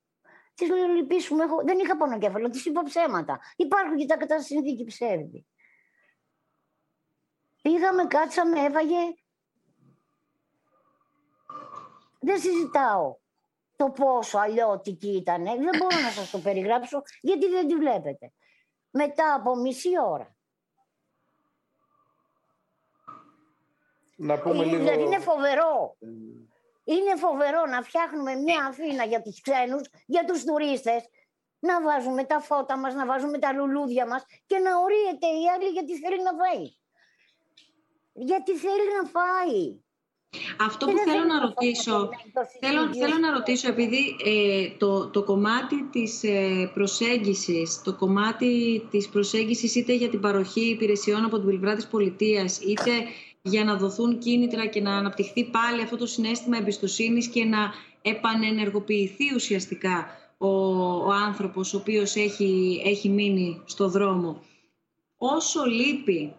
Της 0.53 0.69
λέω 0.69 0.87
λυπήσουμε, 0.87 1.43
έχω... 1.43 1.63
δεν 1.63 1.79
είχα 1.79 1.97
πονοκέφαλο, 1.97 2.49
της 2.49 2.65
είπα 2.65 2.83
ψέματα. 2.83 3.39
Υπάρχουν 3.55 3.97
και 3.97 4.05
τα 4.05 4.17
κατά 4.17 4.41
συνθήκη 4.41 4.83
ψεύδι. 4.83 5.47
Πήγαμε, 7.61 8.05
κάτσαμε, 8.05 8.59
έβαγε. 8.59 9.13
Δεν 12.19 12.39
συζητάω 12.39 13.17
το 13.75 13.89
πόσο 13.89 14.37
αλλιώτικη 14.37 15.15
ήταν. 15.15 15.43
Δεν 15.43 15.77
μπορώ 15.77 15.99
να 16.03 16.09
σας 16.09 16.29
το 16.29 16.39
περιγράψω 16.39 17.01
γιατί 17.21 17.47
δεν 17.47 17.67
τη 17.67 17.75
βλέπετε. 17.75 18.33
Μετά 18.89 19.33
από 19.33 19.55
μισή 19.55 19.89
ώρα. 20.09 20.36
Να 24.17 24.39
πούμε 24.39 24.63
λίγο... 24.65 24.77
Δηλαδή 24.77 25.03
είναι 25.03 25.19
φοβερό. 25.19 25.97
Είναι 26.83 27.15
φοβερό 27.15 27.65
να 27.65 27.81
φτιάχνουμε 27.81 28.35
μια 28.35 28.65
Αθήνα 28.69 29.03
για 29.03 29.21
τους 29.21 29.41
ξένους, 29.41 29.83
για 30.05 30.25
τους 30.25 30.43
τουρίστες, 30.43 31.01
να 31.59 31.81
βάζουμε 31.81 32.23
τα 32.23 32.39
φώτα 32.39 32.77
μας, 32.77 32.93
να 32.93 33.05
βάζουμε 33.05 33.37
τα 33.37 33.53
λουλούδια 33.53 34.07
μας 34.07 34.23
και 34.45 34.57
να 34.57 34.71
ορίεται 34.83 35.27
η 35.27 35.43
άλλη 35.53 35.69
γιατί 35.69 35.93
θέλει 36.03 36.21
να 36.23 36.33
φάει. 36.39 36.65
Γιατί 38.13 38.51
θέλει 38.55 38.85
να 38.97 39.09
φάει. 39.15 39.61
Αυτό 40.59 40.85
που 40.85 40.97
θέλω 40.97 41.23
να 41.23 41.39
ρωτήσω, 41.39 42.09
θέλω, 42.59 42.93
θέλω 42.93 43.17
να 43.17 43.31
ρωτήσω 43.31 43.67
επειδή 43.67 44.15
ε, 44.25 44.69
το, 44.77 45.09
το 45.09 45.23
κομμάτι 45.23 45.83
της 45.83 46.23
ε, 46.23 46.71
προσέγγισης, 46.73 47.81
το 47.81 47.95
κομμάτι 47.95 48.81
της 48.91 49.09
προσέγγισης 49.09 49.75
είτε 49.75 49.93
για 49.93 50.09
την 50.09 50.19
παροχή 50.19 50.69
υπηρεσιών 50.69 51.25
από 51.25 51.37
την 51.37 51.47
πλευρά 51.47 51.75
της 51.75 51.87
πολιτείας, 51.87 52.59
είτε 52.59 52.91
για 53.47 53.63
να 53.63 53.75
δοθούν 53.75 54.17
κίνητρα 54.17 54.65
και 54.65 54.81
να 54.81 54.97
αναπτυχθεί 54.97 55.45
πάλι 55.49 55.81
αυτό 55.81 55.97
το 55.97 56.05
συνέστημα 56.05 56.57
εμπιστοσύνης 56.57 57.27
και 57.27 57.45
να 57.45 57.73
επανενεργοποιηθεί 58.01 59.35
ουσιαστικά 59.35 60.07
ο, 60.37 60.47
ο 60.97 61.11
άνθρωπος 61.11 61.73
ο 61.73 61.77
οποίος 61.77 62.15
έχει, 62.15 62.81
έχει 62.85 63.09
μείνει 63.09 63.61
στο 63.65 63.89
δρόμο. 63.89 64.41
Όσο 65.17 65.65
λείπει 65.65 66.35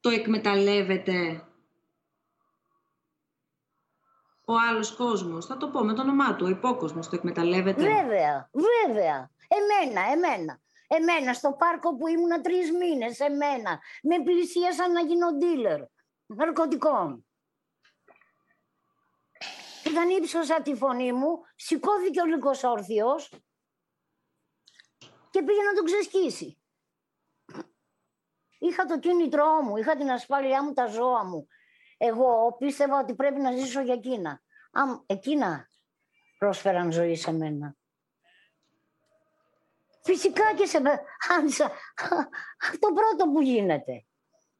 το 0.00 0.10
εκμεταλλεύεται 0.10 1.44
ο 4.44 4.52
άλλος 4.68 4.92
κόσμος. 4.92 5.46
Θα 5.46 5.56
το 5.56 5.68
πω 5.68 5.84
με 5.84 5.94
το 5.94 6.02
όνομά 6.02 6.36
του, 6.36 6.44
ο 6.46 6.50
υπόκοσμος 6.50 7.08
το 7.08 7.16
εκμεταλλεύεται. 7.16 7.82
Βέβαια, 7.82 8.50
βέβαια. 8.52 9.30
Εμένα, 9.48 10.00
εμένα. 10.12 10.60
Εμένα 10.96 11.32
στο 11.32 11.52
πάρκο 11.52 11.96
που 11.96 12.06
ήμουνα 12.06 12.40
τρεις 12.40 12.72
μήνες, 12.72 13.20
εμένα. 13.20 13.80
Με 14.02 14.22
πλησίασαν 14.22 14.92
να 14.92 15.00
γίνω 15.00 15.26
dealer 15.40 15.84
ναρκωτικών. 16.26 17.26
Όταν 19.88 20.08
ύψωσα 20.08 20.62
τη 20.62 20.74
φωνή 20.74 21.12
μου, 21.12 21.40
σηκώθηκε 21.54 22.20
ο 22.20 22.24
λύκος 22.24 22.62
όρθιος 22.62 23.28
και 25.30 25.42
πήγε 25.42 25.62
να 25.62 25.72
τον 25.74 25.84
ξεσκίσει. 25.84 26.58
Είχα 28.58 28.84
το 28.84 28.98
κίνητρό 28.98 29.62
μου, 29.62 29.76
είχα 29.76 29.96
την 29.96 30.10
ασφάλειά 30.10 30.62
μου, 30.62 30.72
τα 30.72 30.86
ζώα 30.86 31.24
μου. 31.24 31.46
Εγώ 31.96 32.56
πίστευα 32.58 32.98
ότι 32.98 33.14
πρέπει 33.14 33.40
να 33.40 33.52
ζήσω 33.52 33.80
για 33.80 33.94
εκείνα. 33.94 34.42
Α, 34.70 34.82
εκείνα 35.06 35.68
πρόσφεραν 36.38 36.92
ζωή 36.92 37.16
σε 37.16 37.32
μένα. 37.32 37.76
Φυσικά 40.04 40.54
και 40.54 40.66
σε 40.66 40.78
Άνσα, 41.38 41.72
το 42.82 42.88
πρώτο 42.94 43.32
που 43.32 43.40
γίνεται. 43.40 44.04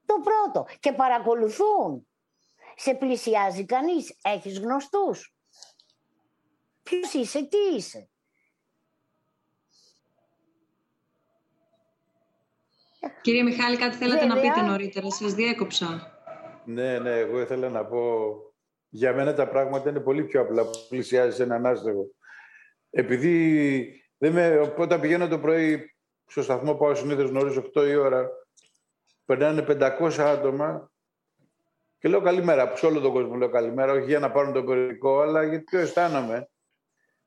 Το 0.06 0.14
πρώτο. 0.24 0.66
Και 0.80 0.92
παρακολουθούν. 0.92 2.06
Σε 2.76 2.94
πλησιάζει 2.94 3.64
κανείς. 3.64 4.18
Έχεις 4.22 4.58
γνωστούς. 4.58 5.34
Ποιος 6.82 7.12
είσαι, 7.12 7.44
τι 7.44 7.76
είσαι. 7.76 8.08
Κύριε 13.20 13.42
Μιχάλη, 13.42 13.76
κάτι 13.76 13.96
θέλατε 13.96 14.24
να 14.24 14.40
πείτε 14.40 14.60
νωρίτερα; 14.60 15.10
Σας 15.10 15.34
διέκοψα. 15.34 16.18
Ναι, 16.64 16.98
ναι, 16.98 17.18
εγώ 17.18 17.40
ήθελα 17.40 17.68
να 17.68 17.86
πω... 17.86 18.32
Για 18.88 19.14
μένα 19.14 19.34
τα 19.34 19.48
πράγματα 19.48 19.90
είναι 19.90 20.00
πολύ 20.00 20.24
πιο 20.24 20.40
απλά 20.40 20.64
που 20.64 20.86
πλησιάζεις 20.88 21.40
έναν 21.40 21.66
άστεγο. 21.66 22.06
Επειδή 22.90 24.03
δεν 24.18 24.32
με, 24.32 24.72
όταν 24.76 25.00
πηγαίνω 25.00 25.28
το 25.28 25.38
πρωί 25.38 25.94
στο 26.26 26.42
σταθμό, 26.42 26.74
πάω 26.74 26.94
συνήθως 26.94 27.30
νωρίς 27.30 27.60
8 27.74 27.86
η 27.88 27.96
ώρα, 27.96 28.30
περνάνε 29.24 29.64
500 29.68 30.18
άτομα 30.18 30.92
και 31.98 32.08
λέω 32.08 32.20
καλημέρα. 32.20 32.76
Σε 32.76 32.86
όλο 32.86 33.00
τον 33.00 33.12
κόσμο 33.12 33.34
λέω 33.34 33.48
καλημέρα, 33.48 33.92
όχι 33.92 34.04
για 34.04 34.18
να 34.18 34.30
πάρουν 34.30 34.52
το 34.52 34.64
περιοδικό, 34.64 35.20
αλλά 35.20 35.42
γιατί 35.42 35.64
το 35.64 35.78
αισθάνομαι. 35.78 36.48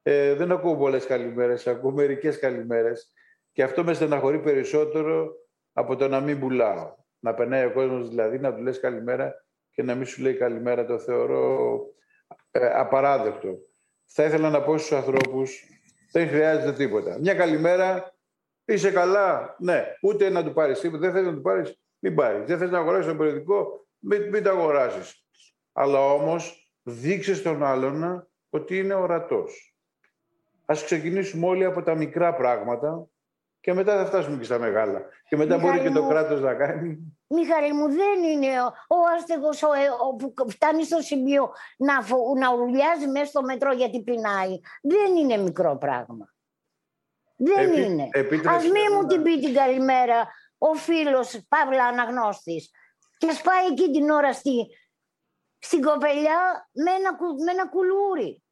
Ε, 0.02 0.34
δεν 0.34 0.52
ακούω 0.52 0.78
πολλές 0.78 1.06
καλημέρες, 1.06 1.68
ακούω 1.68 1.92
μερικές 1.92 2.40
καλημέρες. 2.40 3.14
Και 3.52 3.64
αυτό 3.64 3.84
με 3.84 3.94
στεναχωρεί 3.94 4.40
περισσότερο 4.40 5.32
από 5.74 5.96
το 5.96 6.08
να 6.08 6.20
μην 6.20 6.40
πουλάω. 6.40 6.96
Να 7.20 7.34
περνάει 7.34 7.66
ο 7.66 7.72
κόσμος 7.72 8.10
δηλαδή, 8.10 8.40
να 8.40 8.54
του 8.54 8.62
λες 8.62 8.80
καλημέρα 8.80 9.46
και 9.72 9.84
να 9.84 9.96
μην 9.96 10.06
σου 10.06 10.22
λέει 10.22 10.34
καλημέρα, 10.34 10.86
το 10.86 11.00
θεωρώ 11.00 11.80
ε, 12.52 12.68
απαράδεκτο. 12.68 13.58
Θα 14.06 14.24
ήθελα 14.24 14.50
να 14.50 14.62
πω 14.62 14.78
στους 14.78 14.92
ανθρώπους 14.92 15.64
δεν 16.12 16.28
χρειάζεται 16.28 16.74
τίποτα. 16.74 17.18
Μια 17.20 17.34
καλημέρα, 17.34 18.14
είσαι 18.66 18.92
καλά. 18.92 19.56
Ναι, 19.60 19.86
ούτε 20.02 20.30
να 20.30 20.44
του 20.44 20.54
πάρεις 20.54 20.80
τίποτα. 20.80 21.00
Δεν 21.00 21.12
θες 21.12 21.26
να 21.26 21.34
του 21.34 21.42
πάρεις, 21.42 21.80
μην 22.00 22.16
πάρεις. 22.16 22.46
Δεν 22.46 22.58
θες 22.58 22.70
να 22.70 22.78
αγοράσεις 22.78 23.12
το 23.12 23.16
περιοδικό, 23.16 23.88
μην, 24.00 24.30
μην 24.30 24.44
το 24.44 24.50
αγοράσει. 24.50 25.16
Αλλά 25.74 26.00
όμως 26.00 26.72
δείξες 26.84 27.38
στον 27.38 27.64
άλλον 27.64 28.28
ότι 28.50 28.78
είναι 28.78 28.94
ορατός. 28.94 29.76
Α 30.66 30.74
ξεκινήσουμε 30.86 31.48
όλοι 31.48 31.66
από 31.66 31.84
τα 31.84 31.96
μικρά 31.96 32.34
πράγματα 32.36 33.08
και 33.60 33.74
μετά 33.74 33.98
θα 33.98 34.06
φτάσουμε 34.06 34.38
και 34.38 34.44
στα 34.44 34.60
μεγάλα. 34.60 35.06
Και 35.30 35.36
μετά 35.36 35.58
μπορεί 35.58 35.80
και 35.80 35.90
το 35.90 36.08
κράτος 36.08 36.42
να 36.42 36.54
κάνει. 36.54 37.17
Μιχαλή 37.30 37.74
μου, 37.74 37.88
δεν 37.88 38.24
είναι 38.24 38.62
ο, 38.62 38.66
ο 38.88 38.96
άστεγος 39.16 39.64
ο, 39.64 39.68
ο, 40.08 40.16
που 40.16 40.50
φτάνει 40.50 40.84
στο 40.84 41.02
σημείο 41.02 41.52
να, 41.78 41.94
να 42.38 42.54
ουρλιάζει 42.54 43.08
μέσα 43.08 43.26
στο 43.26 43.42
μετρό 43.42 43.74
γιατί 43.74 44.04
πεινάει. 44.04 44.60
Δεν 44.82 45.16
είναι 45.16 45.38
μικρό 45.38 45.78
πράγμα. 45.78 46.34
Δεν 47.36 47.74
είναι. 47.74 48.10
Ας 48.48 48.64
μη 48.64 48.96
μου 48.96 49.08
την 49.08 49.24
πει 49.24 49.40
την 49.40 49.54
καλημέρα 49.54 50.28
ο 50.58 50.74
φίλος 50.74 51.46
Παύλα 51.48 51.86
Αναγνώστης 51.86 52.72
και 53.18 53.32
σπάει 53.32 53.66
εκεί 53.66 53.92
την 53.92 54.10
ώρα 54.10 54.34
στη, 54.34 54.68
στην 55.60 55.82
κοπελιά 55.82 56.70
με 56.72 56.92
ένα, 56.92 57.18
με 57.46 57.52
ένα 57.52 57.68
κουλούρι. 57.70 58.44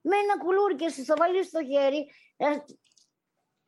Με 0.00 0.16
ένα 0.16 0.44
κουλούρι 0.44 0.74
και 0.74 0.88
στο 0.88 1.14
βάλεις 1.16 1.46
στο 1.46 1.64
χέρι 1.64 2.10
ε, 2.36 2.46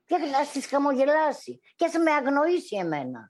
και 0.05 0.17
να 0.17 0.45
στις 0.45 0.67
χαμογελάσει 0.67 1.61
και 1.77 1.91
να 1.93 2.01
με 2.01 2.11
αγνοήσει 2.11 2.77
εμένα. 2.77 3.27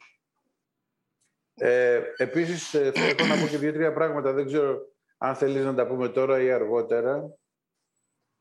Ε, 1.59 2.01
επίσης, 2.17 2.75
ε, 2.75 2.93
θέλω 2.95 3.35
να 3.35 3.41
πω 3.41 3.47
και 3.51 3.59
δύο-τρία 3.59 3.93
πράγματα. 3.93 4.33
Δεν 4.33 4.47
ξέρω 4.47 4.79
αν 5.19 5.35
θέλεις 5.35 5.65
να 5.65 5.75
τα 5.75 5.87
πούμε 5.87 6.09
τώρα 6.09 6.41
ή 6.41 6.51
αργότερα. 6.51 7.39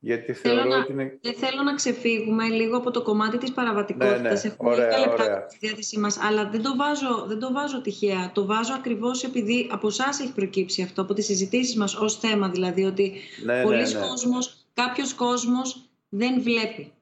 Γιατί 0.00 0.32
θέλω 0.32 0.54
θεωρώ 0.54 0.70
να, 0.70 0.78
ότι 0.78 0.92
είναι... 0.92 1.18
Δεν 1.22 1.34
θέλω 1.34 1.62
να 1.62 1.74
ξεφύγουμε 1.74 2.48
λίγο 2.48 2.76
από 2.76 2.90
το 2.90 3.02
κομμάτι 3.02 3.38
της 3.38 3.52
παραβατικότητας. 3.52 4.20
Ναι, 4.20 4.28
ναι. 4.28 4.40
Έχουμε 4.42 4.70
Ωραία, 4.70 4.86
λίγα 4.86 4.98
λεπτά 4.98 5.24
ωραία. 5.24 5.46
στη 5.48 5.58
διάθεσή 5.60 5.98
μας, 5.98 6.18
αλλά 6.18 6.48
δεν 6.48 6.62
το, 6.62 6.76
βάζω, 6.76 7.24
δεν 7.26 7.38
το 7.38 7.52
βάζω 7.52 7.80
τυχαία. 7.80 8.30
Το 8.34 8.46
βάζω 8.46 8.74
ακριβώς 8.74 9.24
επειδή 9.24 9.68
από 9.72 9.86
εσάς 9.86 10.20
έχει 10.20 10.32
προκύψει 10.32 10.82
αυτό, 10.82 11.02
από 11.02 11.14
τις 11.14 11.24
συζητήσεις 11.24 11.76
μας 11.76 11.94
ως 11.94 12.18
θέμα 12.18 12.48
δηλαδή, 12.48 12.84
ότι 12.84 13.20
Ναι, 13.44 13.54
ναι, 13.54 13.62
πολλοί 13.62 13.92
ναι. 13.92 14.00
κόσμος, 14.00 14.66
κάποιος 14.74 15.14
κόσμος 15.14 15.90
δεν 16.08 16.42
βλέπει. 16.42 16.92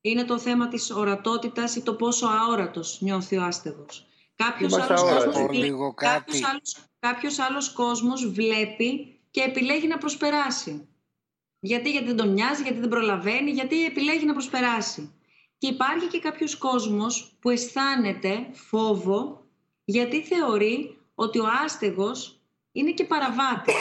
Είναι 0.00 0.24
το 0.24 0.38
θέμα 0.38 0.68
της 0.68 0.90
ορατότητας 0.90 1.76
ή 1.76 1.82
το 1.82 1.94
πόσο 1.94 2.26
αόρατος 2.26 3.00
νιώθει 3.00 3.36
ο 3.36 3.42
άστεγος. 3.42 4.06
Κάποιος 4.44 4.72
Είμαστε 4.72 4.92
άλλος, 4.92 5.02
αόρατοι. 5.02 5.26
κόσμος, 5.26 5.46
Πω 5.46 5.52
λίγο 5.52 5.94
κάποιος, 5.94 6.40
κάτι. 6.40 6.50
άλλος, 6.50 6.76
κάποιος 6.98 7.38
άλλος 7.38 7.72
κόσμος 7.72 8.30
βλέπει 8.32 9.20
και 9.30 9.40
επιλέγει 9.40 9.86
να 9.86 9.98
προσπεράσει. 9.98 10.88
Γιατί, 11.60 11.90
γιατί 11.90 12.06
δεν 12.06 12.16
τον 12.16 12.32
νοιάζει, 12.32 12.62
γιατί 12.62 12.78
δεν 12.78 12.88
προλαβαίνει, 12.88 13.50
γιατί 13.50 13.84
επιλέγει 13.84 14.24
να 14.24 14.32
προσπεράσει. 14.32 15.14
Και 15.58 15.66
υπάρχει 15.66 16.06
και 16.06 16.18
κάποιος 16.18 16.56
κόσμος 16.56 17.36
που 17.40 17.50
αισθάνεται 17.50 18.46
φόβο 18.52 19.44
γιατί 19.84 20.22
θεωρεί 20.22 20.98
ότι 21.14 21.38
ο 21.38 21.44
άστεγος 21.64 22.40
είναι 22.72 22.90
και 22.92 23.04
παραβάτης. 23.04 23.74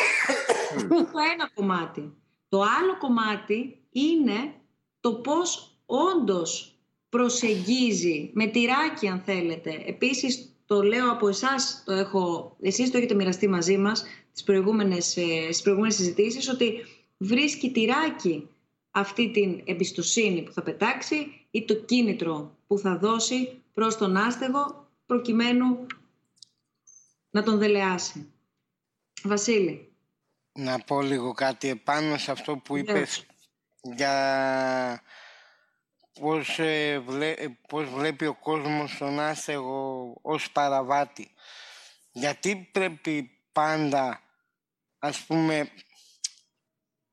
Αυτό 0.76 0.96
είναι 0.96 1.04
το 1.04 1.20
ένα 1.34 1.50
κομμάτι. 1.54 2.14
Το 2.50 2.62
άλλο 2.62 2.98
κομμάτι 2.98 3.78
είναι 3.92 4.54
το 5.00 5.14
πώς 5.14 5.78
όντως 5.86 6.76
προσεγγίζει, 7.10 8.32
με 8.34 8.48
τυράκι 8.48 9.08
αν 9.08 9.22
θέλετε. 9.26 9.84
Επίσης 9.86 10.51
το 10.72 10.82
λέω 10.82 11.12
από 11.12 11.28
εσάς, 11.28 11.84
το 11.86 11.94
έχω, 11.94 12.56
εσείς 12.62 12.92
το 12.92 12.98
έχετε 12.98 13.14
μοιραστεί 13.14 13.48
μαζί 13.48 13.78
μας 13.78 14.04
τις 14.34 14.44
προηγούμενες, 14.44 15.18
ε, 15.18 15.44
στις 15.44 15.62
προηγούμενες 15.62 15.96
συζητήσεις, 15.96 16.50
ότι 16.50 16.86
βρίσκει 17.18 17.72
τυράκι 17.72 18.50
αυτή 18.92 19.32
την 19.32 19.62
εμπιστοσύνη 19.66 20.44
που 20.44 20.52
θα 20.52 20.62
πετάξει 20.62 21.46
ή 21.52 21.66
το 21.66 21.74
κίνητρο 21.76 22.58
που 22.68 22.78
θα 22.78 22.98
δώσει 22.98 23.62
προς 23.74 23.98
τον 23.98 24.18
άστεγο 24.18 24.88
προκειμένου 25.06 25.86
να 27.30 27.44
τον 27.44 27.58
δελεάσει. 27.58 28.32
Βασίλη. 29.24 29.92
Να 30.54 30.80
πω 30.80 31.02
λίγο 31.02 31.32
κάτι 31.32 31.70
επάνω 31.70 32.18
σε 32.18 32.32
αυτό 32.32 32.58
που 32.58 32.74
Ναι. 32.74 32.80
είπες 32.80 33.26
για 33.82 34.14
πώς, 36.22 36.60
ε, 36.60 37.00
βλέ- 37.00 37.40
ε, 37.40 37.48
πώς 37.68 37.90
βλέπει 37.90 38.26
ο 38.26 38.36
κόσμος 38.36 38.98
τον 38.98 39.20
άστεγο 39.20 40.14
ως 40.22 40.52
παραβάτη. 40.52 41.34
Γιατί 42.12 42.70
πρέπει 42.72 43.40
πάντα, 43.52 44.22
ας 45.00 45.26
πούμε, 45.26 45.72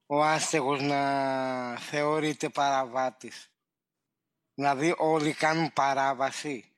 ο 0.06 0.22
άστεγος 0.22 0.82
να 0.82 1.76
θεωρείται 1.76 2.48
παραβάτης; 2.48 3.50
Δηλαδή 4.54 4.94
όλοι 4.98 5.32
κάνουν 5.32 5.72
παράβαση. 5.72 6.72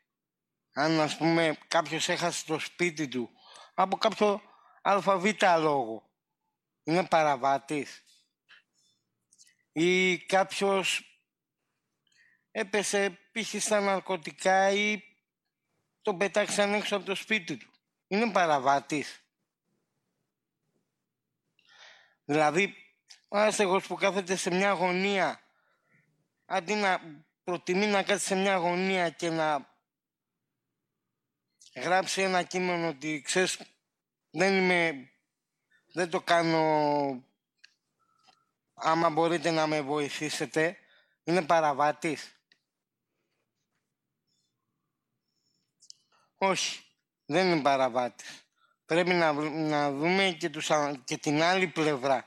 Αν 0.73 1.01
ας 1.01 1.16
πούμε 1.16 1.59
κάποιος 1.69 2.09
έχασε 2.09 2.44
το 2.44 2.59
σπίτι 2.59 3.09
του 3.09 3.31
από 3.74 3.97
κάποιο 3.97 4.43
αλφαβήτα 4.82 5.57
λόγο, 5.57 6.02
είναι 6.82 7.07
παραβάτης. 7.07 8.05
Ή 9.73 10.19
κάποιος 10.19 11.10
έπεσε 12.51 13.19
π.χ. 13.33 13.63
στα 13.63 13.81
ναρκωτικά 13.81 14.71
ή 14.71 15.03
τον 16.03 16.19
πετάξαν 16.19 16.75
έξω 16.75 16.97
από 16.97 17.05
το 17.05 17.15
σπίτι 17.15 17.57
του. 17.57 17.71
Είναι 18.07 18.33
παραβάτης. 18.33 19.25
Δηλαδή, 22.25 22.75
ο 23.29 23.39
άστεγος 23.39 23.87
που 23.87 23.95
κάθεται 23.95 24.37
σε 24.37 24.51
μια 24.51 24.73
γωνία, 24.73 25.41
αντί 26.45 26.75
να 26.75 27.01
προτιμεί 27.45 27.87
να 27.87 28.03
κάτσει 28.03 28.27
σε 28.27 28.35
μια 28.35 28.57
γωνία 28.57 29.11
και 29.11 29.31
να 29.31 29.75
γράψει 31.75 32.23
ένα 32.23 32.43
κείμενο 32.43 32.89
ότι 32.89 33.23
ξέρεις, 33.25 33.61
δεν 34.31 34.57
είμαι, 34.57 35.11
δεν 35.93 36.11
το 36.11 36.21
κάνω 36.21 37.25
άμα 38.75 39.11
μπορείτε 39.11 39.51
να 39.51 39.67
με 39.67 39.81
βοηθήσετε, 39.81 40.77
είναι 41.25 41.43
παραβάτης. 41.43 42.40
Όχι, 46.43 46.85
δεν 47.25 47.47
είναι 47.47 47.62
παραβάτης. 47.62 48.45
Πρέπει 48.85 49.11
να, 49.11 49.35
βρ- 49.35 49.53
να 49.53 49.93
δούμε 49.93 50.37
και, 50.39 50.51
τους, 50.51 50.71
α- 50.71 51.03
και 51.05 51.17
την 51.17 51.43
άλλη 51.43 51.67
πλευρά 51.67 52.27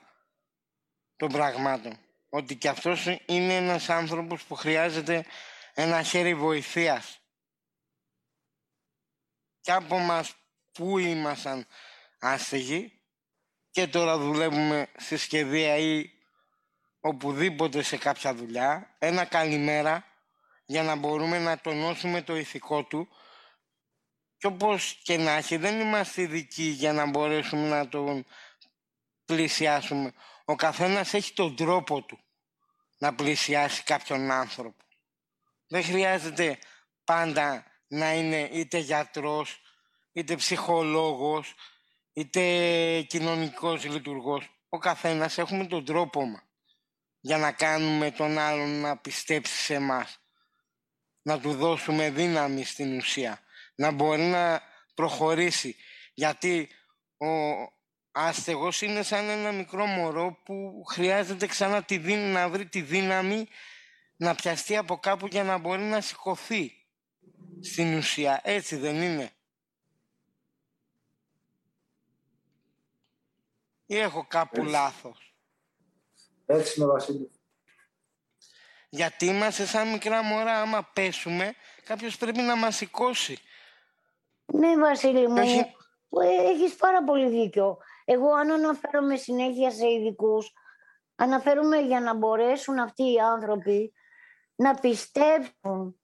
των 1.16 1.32
πραγμάτων. 1.32 2.00
Ότι 2.30 2.56
και 2.56 2.70
αυτός 2.70 3.06
είναι 3.26 3.56
ένας 3.56 3.90
άνθρωπος 3.90 4.44
που 4.44 4.56
χρειάζεται 4.56 5.26
ένα 5.74 6.04
χέρι 6.04 6.36
βοηθείας. 6.36 7.20
Και 9.62 9.72
από 9.72 9.98
μας 9.98 10.36
που 10.72 10.98
ήμασταν 10.98 11.68
άστεγοι 12.20 13.02
και 13.70 13.88
τώρα 13.88 14.18
δουλεύουμε 14.18 14.92
στη 14.98 15.18
σχεδία 15.18 15.78
ή 15.78 16.10
οπουδήποτε 17.00 17.82
σε 17.82 17.98
κάποια 17.98 18.34
δουλειά, 18.34 18.96
ένα 19.00 19.26
καλημέρα 19.26 20.06
για 20.66 20.84
να 20.84 20.96
μπορούμε 20.96 21.40
να 21.40 21.60
τονώσουμε 21.60 22.22
το 22.22 22.36
ηθικό 22.36 22.84
του 22.84 23.08
και 24.44 24.50
όπως 24.50 25.00
και 25.04 25.18
να 25.18 25.32
έχει 25.32 25.58
δεν 25.58 25.80
είμαστε 25.80 26.22
ειδικοί 26.22 26.64
για 26.64 26.94
να 26.94 27.06
μπορέσουμε 27.06 27.68
να 27.68 27.90
τον 27.90 28.26
πλησιάσουμε. 29.26 30.14
Ο 30.46 30.56
καθένας 30.56 31.14
έχει 31.14 31.34
τον 31.34 31.56
τρόπο 31.56 32.02
του 32.02 32.20
να 32.98 33.16
πλησιάσει 33.16 33.84
κάποιον 33.84 34.32
άνθρωπο. 34.32 34.84
Δεν 35.68 35.84
χρειάζεται 35.84 36.60
πάντα 37.04 37.66
να 37.88 38.14
είναι 38.14 38.50
είτε 38.52 38.78
γιατρός, 38.78 39.62
είτε 40.12 40.36
ψυχολόγος, 40.36 41.54
είτε 42.14 43.02
κοινωνικός 43.02 43.86
λειτουργός. 43.86 44.50
Ο 44.70 44.78
καθένας 44.78 45.38
έχουμε 45.38 45.66
τον 45.66 45.86
τρόπο 45.86 46.26
μας 46.26 46.44
για 47.20 47.38
να 47.38 47.52
κάνουμε 47.52 48.12
τον 48.12 48.38
άλλον 48.38 48.80
να 48.80 48.98
πιστέψει 48.98 49.56
σε 49.56 49.74
εμάς. 49.74 50.20
Να 51.22 51.40
του 51.40 51.54
δώσουμε 51.54 52.10
δύναμη 52.10 52.64
στην 52.64 52.98
ουσία. 52.98 53.43
Να 53.76 53.92
μπορεί 53.92 54.22
να 54.22 54.62
προχωρήσει. 54.94 55.76
Γιατί 56.14 56.70
ο 57.18 57.28
άστεγος 58.12 58.82
είναι 58.82 59.04
σαν 59.04 59.30
ένα 59.30 59.52
μικρό 59.52 59.86
μωρό 59.86 60.42
που 60.46 60.84
χρειάζεται 60.90 61.48
ξανά 61.48 61.84
τη 61.84 61.98
δύναμη, 61.98 62.32
να 62.32 62.50
βρει 62.50 62.66
τη 62.66 62.82
δύναμη 62.82 63.48
να 64.16 64.36
πιαστεί 64.36 64.78
από 64.78 64.98
κάπου 64.98 65.28
για 65.28 65.44
να 65.44 65.58
μπορεί 65.58 65.82
να 65.82 66.02
σηκωθεί. 66.02 66.78
Στην 67.62 67.98
ουσία. 67.98 68.42
Έτσι 68.44 68.76
δεν 68.76 69.02
είναι. 69.02 69.32
Ή 73.86 73.98
έχω 73.98 74.26
κάπου 74.28 74.60
Έτσι. 74.60 74.72
λάθος. 74.72 75.34
Έτσι 76.46 76.80
είναι, 76.80 76.90
Βασίλη. 76.90 77.32
Γιατί 78.90 79.26
είμαστε 79.26 79.66
σαν 79.66 79.92
μικρά 79.92 80.24
μωρά, 80.24 80.62
άμα 80.62 80.84
πέσουμε, 80.84 81.56
κάποιος 81.84 82.18
πρέπει 82.18 82.42
να 82.42 82.56
μας 82.56 82.76
σηκώσει. 82.76 83.38
Ναι, 84.46 84.78
Βασίλη 84.78 85.28
μου, 85.28 85.42
Όχι. 85.42 85.58
ε, 85.60 86.50
έχεις 86.50 86.76
πάρα 86.76 87.04
πολύ 87.04 87.30
δίκιο. 87.30 87.78
Εγώ 88.06 88.34
αν 88.34 88.52
αναφέρομαι 88.52 89.16
συνέχεια 89.16 89.72
σε 89.72 89.88
ειδικούς, 89.90 90.52
αναφέρομαι 91.16 91.78
για 91.78 92.00
να 92.00 92.14
μπορέσουν 92.16 92.80
αυτοί 92.80 93.04
οι 93.12 93.20
άνθρωποι 93.20 93.94
να 94.56 94.74
πιστέψουν 94.74 96.00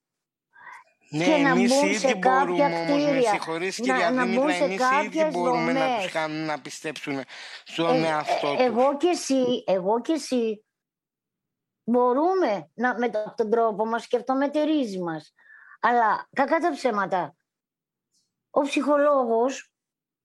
Ναι, 1.09 1.25
και 1.25 1.37
να 1.37 1.49
εμείς 1.49 1.73
μπουν 1.75 1.85
ήδη 1.87 1.97
σε 1.97 2.07
κάποια 2.13 2.29
μπορούμε 2.45 2.63
όμως, 2.65 2.87
με 2.87 2.93
κτίρια, 3.11 3.29
συγχωρείς 3.29 3.79
να- 3.79 3.85
κυρία 3.85 4.11
να 4.11 4.23
Δήμητρα, 4.23 4.43
μπουν 4.43 4.51
σε 4.53 4.63
εμείς 4.63 4.75
ήδη 4.75 4.89
κάποιες 5.05 5.31
μπορούμε 5.33 5.71
να 5.73 5.85
δομές. 5.85 6.03
τους 6.03 6.11
κάνουμε 6.11 6.45
να 6.45 6.61
πιστέψουν 6.61 7.21
στον 7.63 8.03
Ε, 8.03 8.07
εαυτό 8.07 8.47
ε, 8.47 8.55
τους. 8.55 8.65
εγώ 8.65 8.97
και 8.97 9.07
εσύ, 9.07 9.63
εγώ 9.67 10.01
και 10.01 10.13
εσύ 10.13 10.65
μπορούμε 11.83 12.71
να, 12.73 12.97
με 12.97 13.09
το- 13.09 13.33
τον 13.37 13.49
τρόπο 13.49 13.85
μας 13.85 14.07
και 14.07 14.17
αυτό 14.17 14.35
μετερίζει 14.35 14.99
μας. 14.99 15.33
Αλλά 15.79 16.27
κακά 16.35 16.59
τα 16.59 16.71
ψέματα. 16.71 17.33
Ο 18.49 18.61
ψυχολόγος 18.61 19.73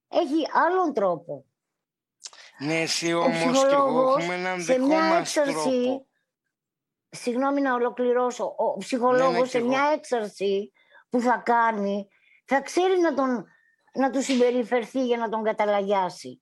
έχει 0.07 0.47
άλλον 0.53 0.93
τρόπο. 0.93 1.45
Ναι, 2.59 2.81
εσύ 2.81 3.13
Ο 3.13 3.19
όμως 3.19 3.37
και 3.39 3.43
εγώ 3.43 3.51
ψυχολόγος 3.51 4.17
έχουμε 4.17 4.35
έναν 4.35 4.61
σε 4.61 4.73
δικό 4.73 4.85
μια 4.85 4.99
μας 5.03 5.19
έξαρση, 5.35 5.81
τρόπο. 5.83 6.07
συγγνώμη 7.09 7.61
να 7.61 7.73
ολοκληρώσω, 7.73 8.55
ο 8.57 8.77
ψυχολόγος 8.77 9.31
Ναι, 9.33 9.39
ναι, 9.39 9.45
σε 9.45 9.59
κι 9.59 9.67
μια 9.67 9.91
έξαρση 9.95 10.71
που 11.09 11.19
θα 11.19 11.41
κάνει, 11.45 12.07
θα 12.45 12.61
ξέρει 12.61 12.99
να, 12.99 13.13
τον, 13.13 13.45
να 13.93 14.09
του 14.09 14.21
συμπεριφερθεί 14.21 15.05
για 15.05 15.17
να 15.17 15.29
τον 15.29 15.43
καταλαγιάσει. 15.43 16.41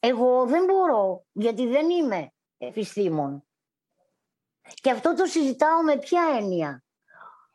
Εγώ 0.00 0.46
δεν 0.46 0.64
μπορώ, 0.64 1.26
γιατί 1.32 1.66
δεν 1.66 1.90
είμαι 1.90 2.32
επιστήμον. 2.58 3.42
Και 4.74 4.90
αυτό 4.90 5.14
το 5.14 5.24
συζητάω 5.26 5.82
με 5.82 5.98
ποια 5.98 6.22
έννοια; 6.38 6.84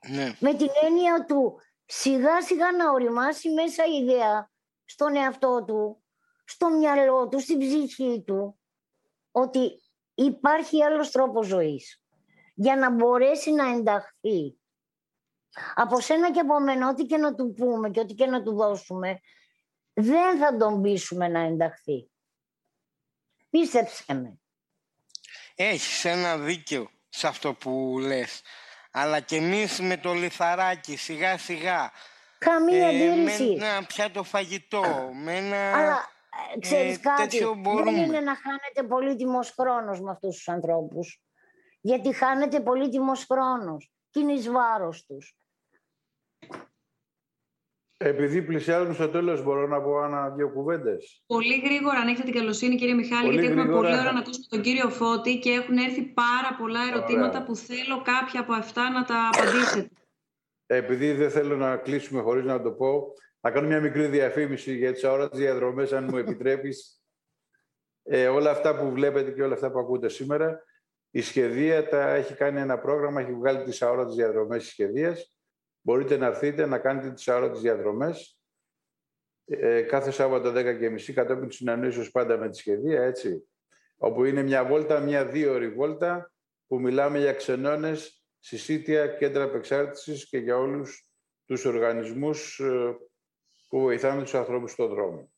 Ναι. 0.07 0.35
Με 0.39 0.53
την 0.53 0.69
έννοια 0.81 1.25
του 1.25 1.61
σιγά 1.99 2.41
σιγά 2.41 2.71
να 2.71 2.91
οριμάσει 2.91 3.49
μέσα 3.49 3.85
η 3.85 4.03
ιδέα 4.03 4.51
στον 4.85 5.15
εαυτό 5.15 5.63
του, 5.67 6.03
στο 6.45 6.69
μυαλό 6.69 7.27
του, 7.27 7.39
στην 7.39 7.59
ψυχή 7.59 8.23
του, 8.25 8.59
ότι 9.31 9.81
υπάρχει 10.13 10.83
άλλος 10.83 11.11
τρόπος 11.11 11.47
ζωής 11.47 12.01
για 12.55 12.75
να 12.75 12.89
μπορέσει 12.89 13.51
να 13.51 13.69
ενταχθεί. 13.69 14.57
Από 15.73 15.99
σένα 15.99 16.31
και 16.31 16.39
από 16.39 16.59
μένα, 16.59 16.89
ό,τι 16.89 17.05
και 17.05 17.17
να 17.17 17.35
του 17.35 17.53
πούμε 17.53 17.89
και 17.89 17.99
ό,τι 17.99 18.13
και 18.13 18.25
να 18.25 18.43
του 18.43 18.55
δώσουμε, 18.55 19.19
δεν 19.93 20.37
θα 20.37 20.57
τον 20.57 20.81
πείσουμε 20.81 21.27
να 21.27 21.39
ενταχθεί. 21.39 22.11
Πίστεψε 23.49 24.13
με. 24.13 24.39
Έχεις 25.55 26.05
ένα 26.05 26.37
δίκιο 26.37 26.89
σε 27.09 27.27
αυτό 27.27 27.53
που 27.53 27.99
λες. 27.99 28.41
Αλλά 28.95 29.19
και 29.19 29.35
εμείς 29.35 29.79
με 29.79 29.97
το 29.97 30.13
λιθαράκι 30.13 30.97
σιγά 30.97 31.37
σιγά. 31.37 31.91
Καμία 32.37 32.87
ε, 32.87 32.89
αντίρρηση. 32.89 33.55
Με 33.59 33.67
ένα 33.67 33.85
πιάτο 33.85 34.23
φαγητό, 34.23 35.09
με 35.13 35.37
ένα... 35.37 35.77
Αλλά 35.77 36.11
ε, 36.55 36.59
ξέρεις 36.59 36.99
κάτι, 36.99 37.37
δεν 37.83 37.95
είναι 37.95 38.19
να 38.19 38.35
χάνετε 38.35 38.83
πολύτιμος 38.87 39.53
χρόνος 39.59 40.01
με 40.01 40.11
αυτούς 40.11 40.35
τους 40.35 40.47
ανθρώπους. 40.47 41.21
Γιατί 41.81 42.13
χάνετε 42.13 42.59
πολύτιμος 42.59 43.25
χρόνος 43.25 43.91
και 44.09 44.19
είναι 44.19 44.33
εις 44.33 44.49
βάρος 44.49 45.05
τους. 45.05 45.37
Επειδή 48.05 48.41
πλησιάζουμε 48.41 48.93
στο 48.93 49.09
τέλος, 49.09 49.43
μπορώ 49.43 49.67
να 49.67 49.81
πω 49.81 50.03
ένα 50.03 50.29
δύο 50.29 50.49
κουβέντες. 50.49 51.23
Πολύ 51.25 51.61
γρήγορα, 51.65 51.99
αν 51.99 52.07
έχετε 52.07 52.23
την 52.23 52.33
καλοσύνη, 52.33 52.75
κύριε 52.75 52.93
Μιχάλη, 52.93 53.25
πολύ 53.25 53.39
γιατί 53.39 53.59
έχουμε 53.59 53.73
πολύ 53.73 53.93
ώρα 53.93 54.11
να 54.11 54.19
ακούσουμε 54.19 54.45
τον 54.49 54.61
κύριο 54.61 54.89
Φώτη 54.89 55.39
και 55.39 55.49
έχουν 55.49 55.77
έρθει 55.77 56.01
πάρα 56.01 56.55
πολλά 56.59 56.79
ερωτήματα 56.91 57.43
που 57.43 57.55
θέλω 57.55 58.01
κάποια 58.03 58.39
από 58.39 58.53
αυτά 58.53 58.89
να 58.89 59.03
τα 59.03 59.29
απαντήσετε. 59.33 59.89
Επειδή 60.65 61.11
δεν 61.11 61.29
θέλω 61.29 61.55
να 61.55 61.77
κλείσουμε 61.77 62.21
χωρίς 62.21 62.45
να 62.45 62.61
το 62.61 62.71
πω, 62.71 63.13
θα 63.41 63.51
κάνω 63.51 63.67
μια 63.67 63.81
μικρή 63.81 64.05
διαφήμιση 64.05 64.75
για 64.75 64.93
τις 64.93 65.03
αόρατες 65.03 65.39
διαδρομές, 65.39 65.93
αν 65.93 66.03
μου 66.03 66.17
επιτρέπεις. 66.17 67.01
Ε, 68.03 68.27
όλα 68.27 68.51
αυτά 68.51 68.75
που 68.75 68.91
βλέπετε 68.91 69.31
και 69.31 69.43
όλα 69.43 69.53
αυτά 69.53 69.71
που 69.71 69.79
ακούτε 69.79 70.09
σήμερα, 70.09 70.63
η 71.09 71.21
σχεδία 71.21 71.89
τα 71.89 72.09
έχει 72.13 72.33
κάνει 72.33 72.59
ένα 72.59 72.79
πρόγραμμα, 72.79 73.21
έχει 73.21 73.33
βγάλει 73.33 73.63
τις 73.63 73.81
αόρατες 73.81 74.15
διαδρομές 74.15 74.61
της 74.61 74.71
σχεδίας 74.71 75.37
μπορείτε 75.83 76.17
να 76.17 76.25
έρθετε 76.25 76.65
να 76.65 76.79
κάνετε 76.79 77.11
τις 77.11 77.27
αόρατες 77.27 77.61
διαδρομές 77.61 78.37
ε, 79.45 79.81
κάθε 79.81 80.11
Σάββατο 80.11 80.49
10 80.49 80.79
και 80.79 80.89
μισή 80.89 81.13
κατόπιν 81.13 81.47
του 81.47 81.55
συνανόησης 81.55 82.11
πάντα 82.11 82.37
με 82.37 82.49
τη 82.49 82.57
σχεδία, 82.57 83.03
έτσι. 83.03 83.47
Όπου 83.97 84.23
είναι 84.25 84.41
μια 84.43 84.65
βόλτα, 84.65 84.99
μια 84.99 85.25
δύο 85.25 85.53
ώρη 85.53 85.69
βόλτα 85.69 86.31
που 86.67 86.79
μιλάμε 86.79 87.19
για 87.19 87.33
ξενώνες, 87.33 88.23
συσίτια, 88.39 89.07
κέντρα 89.07 89.43
απεξάρτησης 89.43 90.29
και 90.29 90.37
για 90.37 90.57
όλους 90.57 91.07
τους 91.45 91.65
οργανισμούς 91.65 92.59
ε, 92.59 92.97
που 93.67 93.79
βοηθάμε 93.79 94.21
τους 94.21 94.33
ανθρώπους 94.33 94.71
στον 94.71 94.89
δρόμο. 94.89 95.31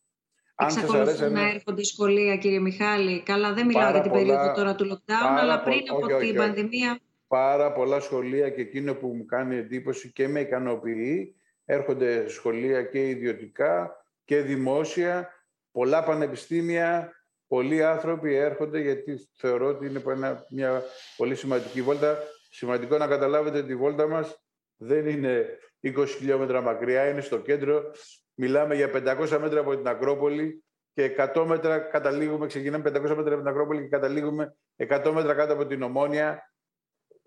Εξακολουθούν 0.55 1.31
να 1.31 1.49
έρχονται 1.49 1.83
σχολεία, 1.83 2.37
κύριε 2.37 2.59
Μιχάλη. 2.59 3.23
Καλά, 3.23 3.53
δεν 3.53 3.65
μιλάω 3.65 3.91
για 3.91 4.01
την 4.01 4.11
περίοδο 4.11 4.53
τώρα 4.53 4.75
του 4.75 4.85
lockdown, 4.85 5.37
αλλά 5.39 5.61
πριν 5.61 5.81
από 5.89 6.17
την 6.17 6.35
πανδημία 6.35 6.99
πάρα 7.35 7.71
πολλά 7.71 7.99
σχολεία 7.99 8.49
και 8.49 8.61
εκείνο 8.61 8.93
που 8.93 9.07
μου 9.07 9.25
κάνει 9.25 9.55
εντύπωση 9.55 10.11
και 10.11 10.27
με 10.27 10.39
ικανοποιεί, 10.39 11.35
έρχονται 11.65 12.27
σχολεία 12.27 12.83
και 12.83 13.09
ιδιωτικά 13.09 14.05
και 14.25 14.41
δημόσια, 14.41 15.29
πολλά 15.71 16.03
πανεπιστήμια, 16.03 17.11
πολλοί 17.47 17.83
άνθρωποι 17.83 18.35
έρχονται 18.35 18.79
γιατί 18.79 19.29
θεωρώ 19.37 19.67
ότι 19.67 19.85
είναι 19.87 20.01
μια 20.49 20.83
πολύ 21.17 21.35
σημαντική 21.35 21.81
βόλτα. 21.81 22.17
Σημαντικό 22.49 22.97
να 22.97 23.07
καταλάβετε 23.07 23.57
ότι 23.57 23.71
η 23.71 23.75
βόλτα 23.75 24.07
μας 24.07 24.43
δεν 24.77 25.07
είναι 25.07 25.45
20 25.81 26.05
χιλιόμετρα 26.07 26.61
μακριά, 26.61 27.09
είναι 27.09 27.21
στο 27.21 27.37
κέντρο. 27.37 27.91
Μιλάμε 28.33 28.75
για 28.75 28.89
500 28.93 29.37
μέτρα 29.39 29.59
από 29.59 29.75
την 29.77 29.87
Ακρόπολη 29.87 30.63
και 30.93 31.15
100 31.33 31.43
μέτρα 31.47 31.79
καταλήγουμε, 31.79 32.47
ξεκινάμε 32.47 32.89
500 32.89 32.93
μέτρα 32.93 33.13
από 33.13 33.37
την 33.37 33.47
Ακρόπολη 33.47 33.81
και 33.81 33.87
καταλήγουμε 33.87 34.55
100 34.77 35.11
μέτρα 35.13 35.33
κάτω 35.33 35.53
από 35.53 35.65
την 35.65 35.81
Ομόνια 35.81 36.49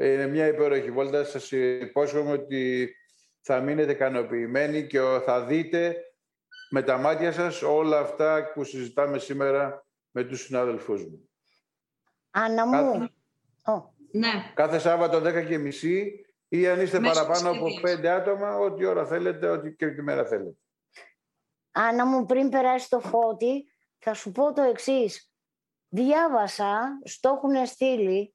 είναι 0.06 0.26
μια 0.26 0.46
υπέροχη 0.46 0.90
βόλτα. 0.90 1.24
Σας 1.24 1.52
υπόσχομαι 1.52 2.32
ότι 2.32 2.94
θα 3.40 3.60
μείνετε 3.60 3.92
ικανοποιημένοι 3.92 4.86
και 4.86 5.00
θα 5.24 5.44
δείτε 5.44 5.96
με 6.70 6.82
τα 6.82 6.98
μάτια 6.98 7.32
σας 7.32 7.62
όλα 7.62 7.98
αυτά 7.98 8.52
που 8.54 8.64
συζητάμε 8.64 9.18
σήμερα 9.18 9.86
με 10.10 10.24
τους 10.24 10.40
συνάδελφούς 10.40 11.04
μου. 11.04 11.30
Άννα 12.30 12.66
μου. 12.66 12.92
Κάθε, 12.92 13.12
ναι. 14.12 14.52
Κάθε 14.54 14.78
Σάββατο 14.78 15.18
10 15.18 15.46
και 15.46 15.58
μισή 15.58 16.24
ή 16.48 16.68
αν 16.68 16.80
είστε 16.80 17.00
παραπάνω 17.00 17.50
από 17.50 17.80
πέντε 17.80 18.10
άτομα, 18.10 18.56
ό,τι 18.56 18.84
ώρα 18.84 19.06
θέλετε, 19.06 19.48
ό,τι 19.48 19.74
και 19.74 19.86
τη 19.86 20.02
μέρα 20.02 20.24
θέλετε. 20.24 20.58
Άννα 21.72 22.06
μου, 22.06 22.24
πριν 22.24 22.48
περάσει 22.48 22.88
το 22.88 23.00
φώτι, 23.00 23.72
θα 23.98 24.14
σου 24.14 24.32
πω 24.32 24.52
το 24.52 24.62
εξής. 24.62 25.32
Διάβασα, 25.88 27.00
στο 27.04 27.28
έχουν 27.28 27.66
στείλει, 27.66 28.34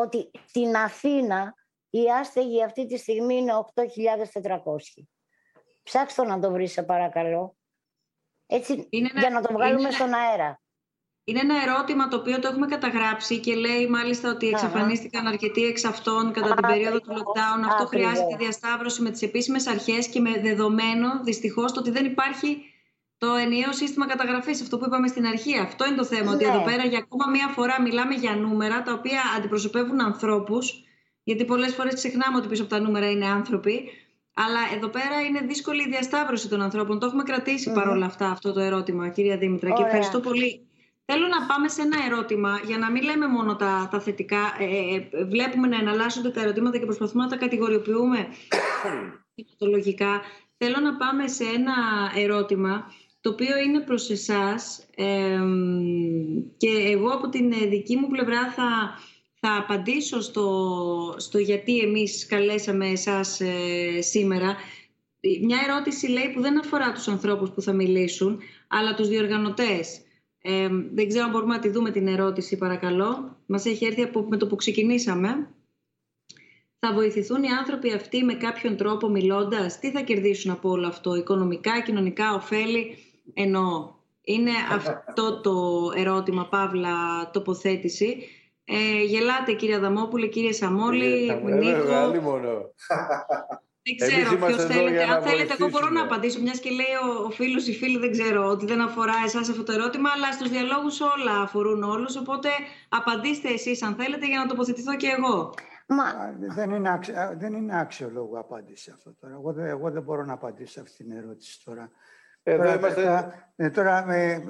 ότι 0.00 0.30
στην 0.46 0.76
Αθήνα 0.76 1.54
η 1.90 2.10
άστεγη 2.20 2.64
αυτή 2.64 2.86
τη 2.86 2.96
στιγμή 2.96 3.36
είναι 3.36 3.52
8.400. 3.74 4.56
Ψάξτε 5.82 6.24
να 6.24 6.38
το 6.40 6.50
βρεις, 6.50 6.72
σε 6.72 6.82
παρακαλώ. 6.82 7.56
Έτσι, 8.46 8.86
είναι 8.90 9.10
για 9.14 9.30
να 9.30 9.40
το 9.40 9.52
βγάλουμε 9.52 9.80
είναι... 9.80 9.90
στον 9.90 10.14
αέρα. 10.14 10.60
Είναι 11.24 11.40
ένα 11.40 11.62
ερώτημα 11.62 12.08
το 12.08 12.16
οποίο 12.16 12.38
το 12.38 12.48
έχουμε 12.48 12.66
καταγράψει 12.66 13.38
και 13.38 13.54
λέει 13.54 13.86
μάλιστα 13.86 14.30
ότι 14.30 14.48
εξαφανίστηκαν 14.48 15.26
αρκετοί 15.26 15.64
εξ 15.64 15.84
αυτών 15.84 16.32
κατά 16.32 16.54
την 16.54 16.66
περίοδο 16.66 17.00
του 17.00 17.12
lockdown. 17.12 17.66
Αυτό 17.68 17.86
χρειάζεται 17.86 18.36
διασταύρωση 18.36 19.02
με 19.02 19.10
τις 19.10 19.22
επίσημες 19.22 19.66
αρχές 19.66 20.08
και 20.08 20.20
με 20.20 20.40
δεδομένο 20.40 21.22
δυστυχώς 21.22 21.72
το 21.72 21.80
ότι 21.80 21.90
δεν 21.90 22.04
υπάρχει 22.04 22.67
το 23.18 23.34
ενιαίο 23.34 23.72
σύστημα 23.72 24.06
καταγραφής, 24.06 24.62
αυτό 24.62 24.78
που 24.78 24.84
είπαμε 24.86 25.08
στην 25.08 25.26
αρχή. 25.26 25.58
Αυτό 25.58 25.86
είναι 25.86 25.96
το 25.96 26.04
θέμα. 26.04 26.32
Ότι 26.32 26.44
εδώ 26.44 26.58
ναι. 26.58 26.64
πέρα 26.64 26.84
για 26.84 26.98
ακόμα 26.98 27.26
μία 27.30 27.48
φορά 27.48 27.82
μιλάμε 27.82 28.14
για 28.14 28.36
νούμερα 28.36 28.82
τα 28.82 28.92
οποία 28.92 29.20
αντιπροσωπεύουν 29.36 30.00
ανθρώπους. 30.00 30.82
Γιατί 31.22 31.44
πολλές 31.44 31.74
φορές 31.74 31.94
ξεχνάμε 31.94 32.36
ότι 32.36 32.48
πίσω 32.48 32.62
από 32.62 32.70
τα 32.70 32.80
νούμερα 32.80 33.10
είναι 33.10 33.26
άνθρωποι. 33.26 33.90
Αλλά 34.34 34.60
εδώ 34.74 34.88
πέρα 34.88 35.20
είναι 35.28 35.40
δύσκολη 35.40 35.82
η 35.82 35.88
διασταύρωση 35.88 36.48
των 36.48 36.60
ανθρώπων. 36.62 36.98
Το 36.98 37.06
έχουμε 37.06 37.22
κρατήσει 37.22 37.70
mm-hmm. 37.70 37.74
παρόλα 37.74 38.06
αυτά 38.06 38.30
αυτό 38.30 38.52
το 38.52 38.60
ερώτημα, 38.60 39.08
κυρία 39.08 39.36
Δήμητρα. 39.36 39.70
Και 39.70 39.82
ευχαριστώ 39.82 40.20
πολύ. 40.20 40.68
Θέλω 41.04 41.26
να 41.26 41.46
πάμε 41.46 41.68
σε 41.68 41.82
ένα 41.82 41.96
ερώτημα, 42.06 42.60
για 42.64 42.78
να 42.78 42.90
μην 42.90 43.02
λέμε 43.02 43.26
μόνο 43.26 43.56
τα, 43.56 43.88
τα 43.90 44.00
θετικά. 44.00 44.56
Ε, 44.58 44.64
ε, 44.64 45.08
ε 45.10 45.24
βλέπουμε 45.24 45.68
να 45.68 45.76
εναλλάσσονται 45.76 46.30
τα 46.30 46.40
ερωτήματα 46.40 46.78
και 46.78 46.84
προσπαθούμε 46.84 47.22
να 47.22 47.28
τα 47.28 47.36
κατηγοριοποιούμε 47.36 48.26
Θέλω 50.60 50.80
να 50.80 50.96
πάμε 50.96 51.28
σε 51.28 51.44
ένα 51.44 51.74
ερώτημα 52.16 52.92
το 53.20 53.30
οποίο 53.30 53.58
είναι 53.58 53.80
προς 53.80 54.10
εσάς 54.10 54.86
και 56.56 56.68
εγώ 56.68 57.08
από 57.08 57.28
την 57.28 57.52
δική 57.68 57.96
μου 57.96 58.08
πλευρά 58.08 58.52
θα, 58.52 58.98
θα 59.40 59.56
απαντήσω 59.56 60.20
στο, 60.20 61.14
στο 61.18 61.38
γιατί 61.38 61.78
εμείς 61.78 62.26
καλέσαμε 62.26 62.88
εσάς 62.88 63.40
ε, 63.40 64.00
σήμερα. 64.00 64.56
Μια 65.42 65.58
ερώτηση 65.68 66.06
λέει 66.06 66.30
που 66.34 66.40
δεν 66.40 66.58
αφορά 66.58 66.92
τους 66.92 67.08
ανθρώπους 67.08 67.50
που 67.50 67.62
θα 67.62 67.72
μιλήσουν, 67.72 68.40
αλλά 68.68 68.94
τους 68.94 69.08
διοργανωτές. 69.08 70.00
δεν 70.92 71.08
ξέρω 71.08 71.24
αν 71.24 71.30
μπορούμε 71.30 71.54
να 71.54 71.60
τη 71.60 71.68
δούμε 71.68 71.90
την 71.90 72.06
ερώτηση, 72.06 72.56
παρακαλώ. 72.56 73.36
Μας 73.46 73.64
έχει 73.64 73.84
έρθει 73.84 74.02
από, 74.02 74.26
με 74.28 74.36
το 74.36 74.46
που 74.46 74.56
ξεκινήσαμε. 74.56 75.50
Θα 76.78 76.92
βοηθηθούν 76.92 77.42
οι 77.42 77.48
άνθρωποι 77.48 77.92
αυτοί 77.92 78.24
με 78.24 78.34
κάποιον 78.34 78.76
τρόπο 78.76 79.08
μιλώντας; 79.08 79.78
Τι 79.78 79.90
θα 79.90 80.00
κερδίσουν 80.00 80.50
από 80.50 80.70
όλο 80.70 80.86
αυτό, 80.86 81.14
οικονομικά, 81.14 81.80
κοινωνικά, 81.80 82.34
ωφέλη; 82.34 82.98
Εννοώ. 83.34 83.96
Είναι 84.20 84.50
αυτό 84.72 85.40
το 85.40 85.52
ερώτημα, 85.96 86.48
Παύλα, 86.48 87.30
τοποθέτηση. 87.32 88.28
Ε, 88.64 89.02
γελάτε 89.02 89.52
κύριε 89.52 89.76
Αδαμόπουλε, 89.76 90.26
κύριε 90.26 90.52
Σαμόλη, 90.52 91.28
ε, 91.28 91.34
Νίκο. 91.34 92.20
μόνο. 92.22 92.48
Δεν 93.82 93.96
ξέρω 94.08 94.46
ποιος 94.46 94.64
θέλετε. 94.64 95.02
Αν 95.02 95.22
θέλετε, 95.22 95.54
εγώ 95.58 95.68
μπορώ 95.68 95.88
να 95.88 96.02
απαντήσω, 96.02 96.40
μιας 96.40 96.60
και 96.60 96.70
λέει 96.70 96.94
ο, 97.08 97.24
ο 97.24 97.30
φίλος 97.30 97.66
ή 97.66 97.72
φίλη, 97.72 97.98
δεν 97.98 98.10
ξέρω, 98.10 98.48
ότι 98.48 98.66
δεν 98.66 98.80
αφορά 98.80 99.12
εσάς 99.24 99.48
αυτό 99.48 99.62
το 99.62 99.72
ερώτημα, 99.72 100.10
αλλά 100.14 100.32
στους 100.32 100.48
διαλόγους 100.48 101.00
όλα 101.00 101.40
αφορούν 101.42 101.82
όλους. 101.82 102.16
Οπότε 102.16 102.48
απαντήστε 102.88 103.48
εσείς, 103.48 103.82
αν 103.82 103.94
θέλετε, 103.94 104.26
για 104.26 104.38
να 104.38 104.46
τοποθετηθώ 104.46 104.96
και 104.96 105.14
εγώ. 105.18 105.54
Μα... 105.86 106.04
Δεν, 106.54 106.70
είναι 106.70 106.92
άξιο, 106.92 107.14
δεν 107.38 107.54
είναι 107.54 107.80
άξιο 107.80 108.10
λόγο 108.12 108.38
απάντηση 108.38 108.90
αυτό 108.90 109.14
τώρα. 109.20 109.34
Εγώ, 109.34 109.54
εγώ 109.60 109.90
δεν 109.90 110.02
μπορώ 110.02 110.24
να 110.24 110.32
απαντήσω 110.32 110.72
σε 110.72 110.80
αυτή 110.80 111.04
την 111.04 111.12
ερώτηση 111.12 111.64
τώρα. 111.64 111.90
Εδώ 112.42 112.74
είμαστε... 112.74 113.32
Ε, 113.56 113.70
τώρα, 113.70 114.12
ε, 114.12 114.32
ε, 114.32 114.42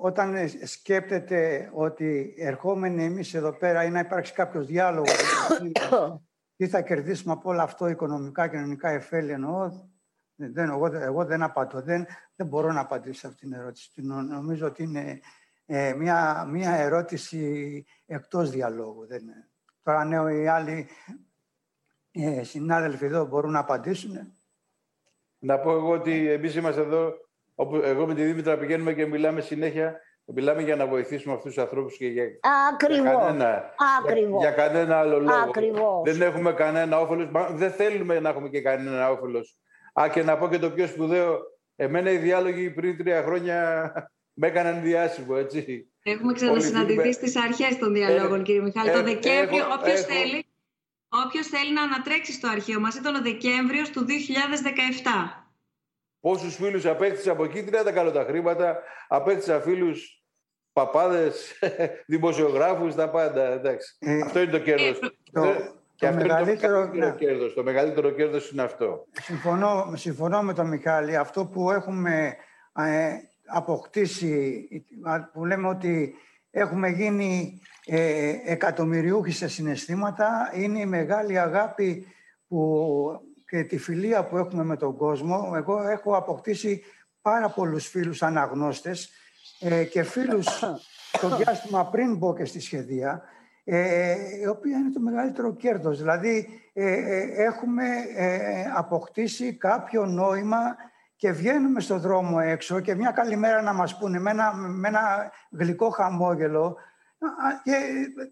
όταν 0.00 0.34
σκέπτεται 0.64 1.70
ότι 1.72 2.34
ερχόμενοι 2.38 3.04
εμείς 3.04 3.34
εδώ 3.34 3.52
πέρα 3.52 3.84
ή 3.84 3.90
να 3.90 3.98
υπάρξει 3.98 4.32
κάποιος 4.32 4.66
διάλογος 4.66 5.16
τι 6.56 6.68
θα 6.68 6.80
κερδίσουμε 6.80 7.32
από 7.32 7.50
όλο 7.50 7.62
αυτό 7.62 7.88
οικονομικά, 7.88 8.48
κοινωνικά 8.48 8.88
εφέλη 8.88 9.30
εννοώ, 9.30 9.70
δεν, 10.34 10.70
εγώ, 10.70 10.86
εγώ 10.86 11.24
δεν 11.24 11.42
απαντώ. 11.42 11.80
Δεν, 11.80 12.06
δεν 12.36 12.46
μπορώ 12.46 12.72
να 12.72 12.80
απαντήσω 12.80 13.18
σε 13.18 13.26
αυτήν 13.26 13.50
την 13.50 13.58
ερώτηση. 13.58 14.02
Νομίζω 14.02 14.66
ότι 14.66 14.82
είναι 14.82 15.20
μια, 15.96 16.44
μια 16.50 16.74
ερώτηση 16.74 17.84
εκτός 18.06 18.50
διαλόγου. 18.50 19.06
Δεν, 19.06 19.22
Τώρα 19.84 20.04
ναι, 20.04 20.34
οι 20.34 20.46
άλλοι 20.46 20.88
ε, 22.10 22.42
συνάδελφοι 22.42 23.04
εδώ 23.04 23.26
μπορούν 23.26 23.50
να 23.50 23.58
απαντήσουν. 23.58 24.33
Να 25.44 25.58
πω 25.58 25.70
εγώ 25.70 25.90
ότι 25.90 26.30
εμείς 26.30 26.54
είμαστε 26.54 26.80
εδώ, 26.80 27.12
όπου 27.54 27.76
εγώ 27.76 28.06
με 28.06 28.14
τη 28.14 28.22
Δήμητρα 28.22 28.56
πηγαίνουμε 28.58 28.92
και 28.92 29.06
μιλάμε 29.06 29.40
συνέχεια. 29.40 30.00
Μιλάμε 30.26 30.62
για 30.62 30.76
να 30.76 30.86
βοηθήσουμε 30.86 31.34
αυτούς 31.34 31.54
τους 31.54 31.62
ανθρώπους 31.62 31.96
και 31.96 32.06
για, 32.06 32.24
Ακριβώς. 32.72 33.02
για, 33.02 33.12
κανένα, 33.18 33.74
Ακριβώς. 34.00 34.40
για, 34.40 34.48
για 34.48 34.50
κανένα 34.50 34.98
άλλο 34.98 35.20
λόγο. 35.20 35.36
Ακριβώς. 35.48 36.02
Δεν 36.04 36.22
έχουμε 36.22 36.52
κανένα 36.52 37.00
όφελος. 37.00 37.28
Δεν 37.54 37.70
θέλουμε 37.70 38.20
να 38.20 38.28
έχουμε 38.28 38.48
και 38.48 38.60
κανένα 38.60 39.10
όφελος. 39.10 39.58
Α, 40.00 40.08
και 40.08 40.22
να 40.22 40.36
πω 40.38 40.48
και 40.48 40.58
το 40.58 40.70
πιο 40.70 40.86
σπουδαίο. 40.86 41.38
Εμένα 41.76 42.10
οι 42.10 42.16
διάλογοι 42.16 42.70
πριν 42.70 42.96
τρία 42.98 43.22
χρόνια 43.22 43.90
με 44.40 44.46
έκαναν 44.46 44.82
διάσημο, 44.82 45.34
έτσι. 45.38 45.92
Έχουμε 46.02 46.32
ξανασυναντηθεί 46.32 47.12
στις 47.12 47.36
αρχές 47.36 47.78
των 47.78 47.92
διαλόγων, 47.92 48.40
Ε, 48.40 48.42
κύριε 48.42 48.60
Μιχάλη. 48.62 48.88
ε, 48.88 48.92
το 48.92 49.02
Δεκέμβριο, 49.02 49.58
έχω- 49.58 49.74
όποιος 49.80 50.00
έχω- 50.00 50.12
θέλει, 50.12 50.46
όποιος 51.26 51.46
θέλει 51.46 51.72
να 51.72 51.82
ανατρέξει 51.82 52.32
στο 52.32 52.48
αρχείο 52.48 52.80
μας, 52.80 52.94
ήταν 52.94 53.14
ο 53.14 53.22
Δεκέμβριος 53.22 53.90
του 53.90 54.04
2017. 54.04 55.48
Πόσους 56.20 56.54
φίλους 56.54 56.86
απέκτησα 56.86 57.32
από 57.32 57.44
εκεί, 57.44 57.62
τι 57.62 57.70
να 57.70 57.82
τα 57.84 57.92
κάνω 57.92 58.10
τα 58.10 58.24
χρήματα. 58.28 58.78
Απέκτησα 59.08 59.60
φίλους 59.60 60.22
παπάδες, 60.72 61.58
δημοσιογράφους, 62.06 62.94
τα 62.94 63.10
πάντα. 63.10 63.42
Εντάξει. 63.52 63.96
Ε, 63.98 64.20
αυτό 64.20 64.40
είναι 64.40 64.50
το 64.50 64.58
κέρδος. 64.58 64.98
ε, 64.98 65.08
το- 65.32 65.42
και 65.96 66.06
το 66.06 66.12
αυτό 66.12 66.20
μεγαλύτερο- 66.20 66.80
είναι 66.80 66.86
το 66.86 66.92
μεγαλύτερο 66.96 67.10
ναι. 67.10 67.16
κέρδος. 67.18 67.54
Το 67.54 67.62
μεγαλύτερο 67.62 68.10
κέρδος 68.10 68.50
είναι 68.50 68.62
αυτό. 68.62 69.04
Συμφωνώ, 69.12 69.92
συμφωνώ 69.94 70.42
με 70.42 70.52
τον 70.54 70.66
Μιχάλη. 70.68 71.16
Αυτό 71.16 71.46
που 71.46 71.70
έχουμε 71.70 72.36
ε, 72.76 73.12
αποκτήσει, 73.46 74.68
που 75.32 75.44
λέμε 75.44 75.68
ότι 75.68 76.14
έχουμε 76.50 76.88
γίνει 76.88 77.60
ε, 77.86 78.34
εκατομμυριούχοι 78.44 79.32
σε 79.32 79.48
συναισθήματα, 79.48 80.50
είναι 80.54 80.78
η 80.80 80.86
μεγάλη 80.86 81.38
αγάπη 81.38 82.06
που, 82.48 83.34
και 83.46 83.62
τη 83.62 83.78
φιλία 83.78 84.24
που 84.24 84.36
έχουμε 84.36 84.64
με 84.64 84.76
τον 84.76 84.96
κόσμο. 84.96 85.52
Εγώ 85.56 85.88
έχω 85.88 86.16
αποκτήσει 86.16 86.82
πάρα 87.22 87.48
πολλούς 87.48 87.86
φίλους 87.86 88.22
αναγνώστες 88.22 89.10
ε, 89.60 89.84
και 89.84 90.02
φίλους 90.02 90.46
στο 91.16 91.36
διάστημα 91.36 91.86
πριν 91.86 92.16
μπω 92.16 92.34
και 92.34 92.44
στη 92.44 92.60
σχεδία, 92.60 93.22
ε, 93.64 94.14
η 94.42 94.46
οποία 94.46 94.78
είναι 94.78 94.90
το 94.90 95.00
μεγαλύτερο 95.00 95.54
κέρδος. 95.54 95.98
Δηλαδή, 95.98 96.48
ε, 96.72 96.92
ε, 96.92 97.42
έχουμε 97.42 97.84
ε, 98.16 98.64
αποκτήσει 98.76 99.56
κάποιο 99.56 100.06
νόημα 100.06 100.76
και 101.16 101.32
βγαίνουμε 101.32 101.80
στο 101.80 101.98
δρόμο 101.98 102.38
έξω 102.42 102.80
και 102.80 102.94
μια 102.94 103.10
καλημέρα 103.10 103.62
να 103.62 103.72
μας 103.72 103.98
πούνε 103.98 104.18
με 104.18 104.30
ένα, 104.30 104.54
με 104.54 104.88
ένα 104.88 105.32
γλυκό 105.50 105.90
χαμόγελο 105.90 106.66
Α, 106.66 106.93
και 107.62 107.72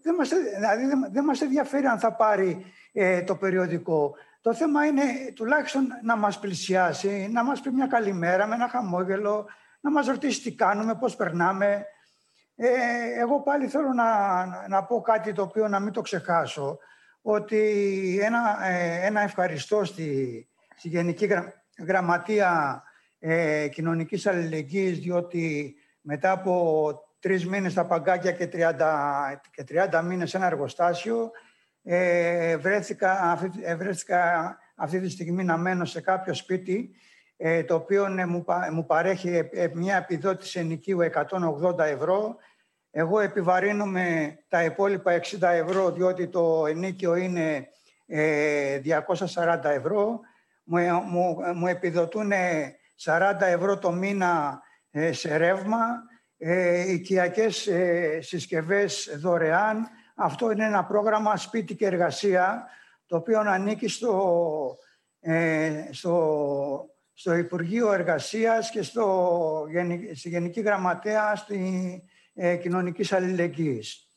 δεν 0.01 0.15
μας, 0.15 0.29
δηλαδή, 0.55 0.85
δεν, 0.85 1.07
δεν 1.11 1.23
μας 1.23 1.41
ενδιαφέρει 1.41 1.85
αν 1.85 1.99
θα 1.99 2.13
πάρει 2.13 2.65
ε, 2.93 3.21
το 3.21 3.35
περιοδικό. 3.35 4.15
Το 4.41 4.53
θέμα 4.53 4.85
είναι 4.85 5.03
τουλάχιστον 5.35 5.87
να 6.03 6.15
μας 6.15 6.39
πλησιάσει, 6.39 7.29
να 7.31 7.43
μας 7.43 7.61
πει 7.61 7.71
μια 7.71 7.87
καλημέρα 7.87 8.47
με 8.47 8.55
ένα 8.55 8.67
χαμόγελο, 8.69 9.47
να 9.81 9.91
μας 9.91 10.07
ρωτήσει 10.07 10.41
τι 10.41 10.55
κάνουμε, 10.55 10.95
πώς 10.95 11.15
περνάμε. 11.15 11.85
Ε, 12.55 12.67
εγώ 13.19 13.41
πάλι 13.41 13.67
θέλω 13.67 13.93
να, 13.93 14.45
να 14.67 14.83
πω 14.83 15.01
κάτι 15.01 15.33
το 15.33 15.41
οποίο 15.41 15.67
να 15.67 15.79
μην 15.79 15.93
το 15.93 16.01
ξεχάσω, 16.01 16.77
ότι 17.21 18.19
ένα, 18.23 18.65
ε, 18.67 19.05
ένα 19.05 19.21
ευχαριστώ 19.21 19.83
στη, 19.83 20.47
στη 20.75 20.87
Γενική 20.87 21.25
Γρα- 21.25 21.53
Γραμματεία 21.87 22.83
ε, 23.19 23.67
Κοινωνικής 23.67 24.27
Αλληλεγγύης, 24.27 24.99
διότι 24.99 25.75
μετά 26.01 26.31
από 26.31 26.93
τρεις 27.23 27.47
μήνες 27.47 27.71
στα 27.71 27.85
παγκάκια 27.85 28.31
και 28.31 28.49
30, 28.53 29.39
και 29.51 29.63
30 29.91 30.01
μήνες 30.03 30.29
σε 30.29 30.37
ένα 30.37 30.45
εργοστάσιο, 30.45 31.31
ε, 31.83 32.57
βρέθηκα, 32.57 33.21
αυτή, 33.21 33.49
ε, 33.63 33.75
βρέθηκα 33.75 34.57
αυτή 34.75 34.99
τη 34.99 35.09
στιγμή 35.09 35.43
να 35.43 35.57
μένω 35.57 35.85
σε 35.85 36.01
κάποιο 36.01 36.33
σπίτι 36.33 36.95
ε, 37.37 37.63
το 37.63 37.75
οποίο 37.75 38.05
ε, 38.05 38.25
μου, 38.25 38.43
πα- 38.43 38.69
μου 38.71 38.85
παρέχει 38.85 39.29
ε, 39.29 39.49
ε, 39.51 39.69
μια 39.73 39.97
επιδότηση 39.97 40.59
ενοικίου 40.59 40.99
180 41.29 41.77
ευρώ. 41.77 42.35
Εγώ 42.91 43.19
επιβαρύνομαι 43.19 44.37
τα 44.47 44.63
υπόλοιπα 44.63 45.19
60 45.19 45.41
ευρώ 45.41 45.91
διότι 45.91 46.27
το 46.27 46.65
ενίκιο 46.65 47.15
είναι 47.15 47.67
ε, 48.05 48.79
240 49.35 49.59
ευρώ. 49.63 50.19
Μου, 50.63 50.77
ε, 50.77 50.91
μου, 50.91 51.37
μου 51.55 51.67
επιδοτούν 51.67 52.31
40 53.03 53.33
ευρώ 53.39 53.77
το 53.77 53.91
μήνα 53.91 54.61
ε, 54.91 55.11
σε 55.11 55.37
ρεύμα, 55.37 56.11
ε, 56.45 56.91
οικιακές 56.91 57.67
ε, 57.67 58.19
συσκευές 58.21 59.17
δωρεάν. 59.17 59.87
Αυτό 60.15 60.51
είναι 60.51 60.65
ένα 60.65 60.85
πρόγραμμα 60.85 61.37
σπίτι 61.37 61.75
και 61.75 61.85
εργασία, 61.85 62.67
το 63.05 63.15
οποίο 63.15 63.39
ανήκει 63.39 63.87
στο, 63.87 64.77
ε, 65.19 65.87
στο, 65.91 66.85
στο 67.13 67.33
Υπουργείο 67.33 67.93
Εργασίας 67.93 68.69
και 68.69 68.81
στο, 68.81 69.65
Γενι- 69.69 70.15
στη 70.15 70.29
Γενική 70.29 70.61
Γραμματέα 70.61 71.35
στη, 71.35 72.03
ε, 72.33 72.55
Κοινωνικής 72.55 73.13
Αλληλεγγύης. 73.13 74.07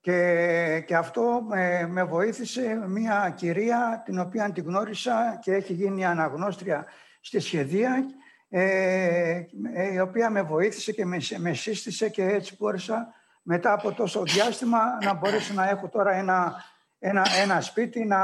Και, 0.00 0.84
και 0.86 0.96
αυτό 0.96 1.46
ε, 1.54 1.86
με 1.86 2.04
βοήθησε 2.04 2.84
μια 2.86 3.34
κυρία 3.36 4.02
την 4.04 4.18
οποία 4.18 4.52
την 4.52 4.64
γνώρισα 4.64 5.38
και 5.42 5.52
έχει 5.52 5.72
γίνει 5.72 6.04
αναγνώστρια 6.04 6.86
στη 7.20 7.38
σχεδία 7.38 8.06
ε, 8.48 9.42
ε, 9.74 9.92
η 9.92 9.98
οποία 9.98 10.30
με 10.30 10.42
βοήθησε 10.42 10.92
και 10.92 11.04
με, 11.04 11.16
με 11.38 11.52
σύστησε 11.52 12.08
και 12.08 12.24
έτσι 12.24 12.56
μπόρεσα 12.58 13.14
μετά 13.42 13.72
από 13.72 13.92
τόσο 13.92 14.22
διάστημα 14.22 14.80
να 15.04 15.14
μπορέσω 15.14 15.54
να 15.54 15.68
έχω 15.68 15.88
τώρα 15.88 16.12
ένα, 16.12 16.64
ένα, 16.98 17.26
ένα 17.42 17.60
σπίτι, 17.60 18.04
να, 18.04 18.18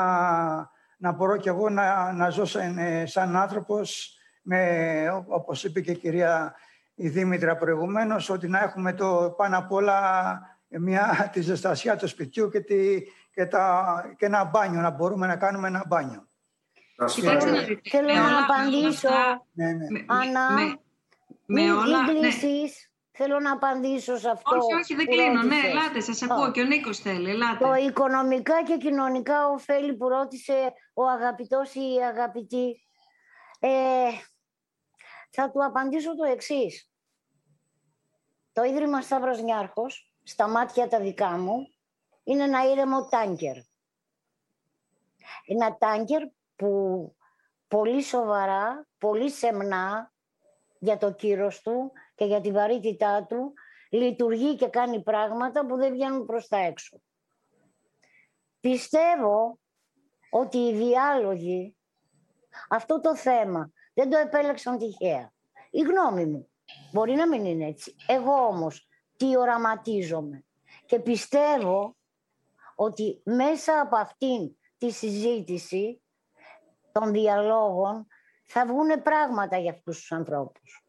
να 0.97 1.13
μπορώ 1.13 1.37
κι 1.37 1.49
εγώ 1.49 1.69
να, 1.69 2.13
να 2.13 2.29
ζω 2.29 2.45
σαν, 2.45 2.79
ε, 2.79 3.07
σαν 3.07 3.37
άνθρωπος 3.37 4.19
με, 4.43 5.11
ό- 5.11 5.25
όπως 5.29 5.65
είπε 5.65 5.81
και 5.81 5.91
η 5.91 5.97
κυρία 5.97 6.55
η 6.95 7.09
Δήμητρα 7.09 7.57
προηγουμένως, 7.57 8.31
ότι 8.31 8.49
να 8.49 8.63
έχουμε 8.63 8.93
το 8.93 9.35
πάνω 9.37 9.59
απ' 9.59 9.73
όλα 9.73 9.99
μια, 10.69 11.31
τη 11.33 11.41
ζεστασιά 11.41 11.97
του 11.97 12.09
σπιτιού 12.09 12.49
και, 12.49 12.61
τη, 12.61 13.03
και, 13.31 13.47
τα, 13.47 14.15
και 14.17 14.27
ένα 14.27 14.45
μπάνιο, 14.45 14.81
να 14.81 14.91
μπορούμε 14.91 15.27
να 15.27 15.37
κάνουμε 15.37 15.69
ένα 15.69 15.85
μπάνιο. 15.87 16.29
Να 16.97 17.09
σου 17.09 17.21
Κοιτάξτε 17.21 17.51
πω, 17.51 17.57
να 17.57 17.63
δείτε. 17.63 17.91
Θέλω 17.91 18.07
με 18.07 18.13
να 18.13 18.21
όλα- 18.21 18.31
με 18.31 18.35
όλα 18.37 18.45
απαντήσω. 18.45 19.09
αυτά- 19.09 19.47
Ναι, 19.53 19.73
ναι. 19.73 19.91
με- 19.91 20.05
Άννα, 20.09 20.51
με- 20.53 20.79
με 21.47 21.61
Μην 21.63 21.71
όλα. 21.73 22.03
μην 22.03 22.13
ναι. 22.13 22.21
κλείσεις. 22.21 22.89
Θέλω 23.17 23.41
να 23.41 23.53
απαντήσω 23.53 24.17
σε 24.17 24.31
αυτό. 24.31 24.57
Όχι, 24.57 24.75
όχι, 24.75 24.95
δεν 24.95 25.05
που 25.07 25.11
κλείνω. 25.13 25.43
Ναι, 25.43 25.55
ρώτησες. 25.55 25.65
ελάτε, 25.71 26.01
σας 26.01 26.23
ακούω. 26.23 26.45
Α. 26.45 26.51
Και 26.51 26.61
ο 26.61 26.65
Νίκος 26.65 26.99
θέλει, 26.99 27.31
ελάτε. 27.31 27.65
Το 27.65 27.75
οικονομικά 27.75 28.63
και 28.65 28.77
κοινωνικά 28.77 29.47
ωφέλη 29.49 29.95
που 29.97 30.09
ρώτησε 30.09 30.73
ο 30.95 31.05
αγαπητός 31.09 31.75
ή 31.75 31.81
η 31.95 32.03
αγαπητή. 32.05 32.87
Ε, 33.61 34.09
θα 35.31 35.51
του 35.51 35.65
απαντήσω 35.65 36.17
το 36.17 36.25
εξής. 36.25 36.91
Το 38.53 38.63
Ίδρυμα 38.63 39.01
Σταύρος 39.01 39.43
Νιάρχος, 39.43 40.13
στα 40.23 40.49
μάτια 40.49 40.89
τα 40.89 41.01
δικά 41.01 41.29
μου, 41.29 41.69
είναι 42.25 42.43
ένα 42.43 42.71
ήρεμο 42.71 43.09
τάνκερ. 43.09 43.57
Ένα 45.47 45.77
τάνκερ 45.79 46.23
που 46.57 47.15
πολύ 47.69 48.03
σοβαρά, 48.03 48.87
πολύ 48.99 49.31
σεμνά 49.31 50.13
για 50.79 50.97
το 50.97 51.13
κύρος 51.13 51.61
του 51.61 51.93
και 52.15 52.25
για 52.25 52.41
τη 52.41 52.51
βαρύτητά 52.51 53.27
του 53.29 53.53
λειτουργεί 53.91 54.57
και 54.57 54.69
κάνει 54.69 55.03
πράγματα 55.03 55.67
που 55.67 55.77
δεν 55.77 55.93
βγαίνουν 55.93 56.27
προς 56.27 56.49
τα 56.49 56.57
έξω. 56.57 57.01
Πιστεύω 58.61 59.59
ότι 60.31 60.59
οι 60.59 60.75
διάλογοι 60.75 61.77
αυτό 62.69 63.01
το 63.01 63.17
θέμα 63.17 63.71
δεν 63.95 64.11
το 64.11 64.17
επέλεξαν 64.17 64.79
τυχαία. 64.79 65.33
Η 65.71 65.81
γνώμη 65.81 66.27
μου 66.27 66.49
μπορεί 66.93 67.15
να 67.15 67.29
μην 67.29 67.45
είναι 67.45 67.67
έτσι. 67.67 67.95
Εγώ 68.07 68.47
όμως 68.47 68.89
τι 69.17 69.37
οραματίζομαι 69.37 70.45
και 70.87 70.99
πιστεύω 70.99 71.97
ότι 72.75 73.21
μέσα 73.25 73.81
από 73.81 73.97
αυτήν 73.97 74.57
τη 74.79 74.91
συζήτηση 74.91 76.03
των 77.01 77.13
διαλόγων 77.13 78.07
θα 78.45 78.67
βγουν 78.67 79.03
πράγματα 79.03 79.59
για 79.59 79.73
αυτούς 79.73 79.99
τους 79.99 80.13
ανθρώπους. 80.13 80.85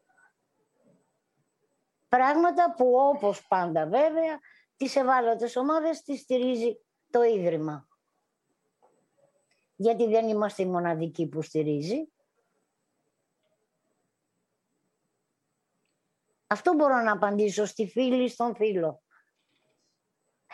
Πράγματα 2.08 2.74
που 2.76 2.92
όπως 2.96 3.46
πάντα 3.46 3.86
βέβαια 3.86 4.38
τις 4.76 4.96
ευάλωτες 4.96 5.56
ομάδες 5.56 6.02
τις 6.02 6.20
στηρίζει 6.20 6.80
το 7.10 7.22
Ίδρυμα. 7.22 7.88
Γιατί 9.76 10.08
δεν 10.08 10.28
είμαστε 10.28 10.62
οι 10.62 10.66
μοναδικοί 10.66 11.28
που 11.28 11.42
στηρίζει. 11.42 12.12
Αυτό 16.46 16.74
μπορώ 16.74 17.00
να 17.00 17.12
απαντήσω 17.12 17.64
στη 17.64 17.88
φίλη, 17.88 18.28
στον 18.28 18.54
φίλο. 18.54 19.02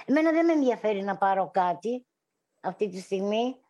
Εμένα 0.04 0.32
δεν 0.32 0.46
με 0.46 0.52
ενδιαφέρει 0.52 1.02
να 1.02 1.16
πάρω 1.16 1.50
κάτι 1.50 2.06
αυτή 2.60 2.88
τη 2.88 3.00
στιγμή. 3.00 3.61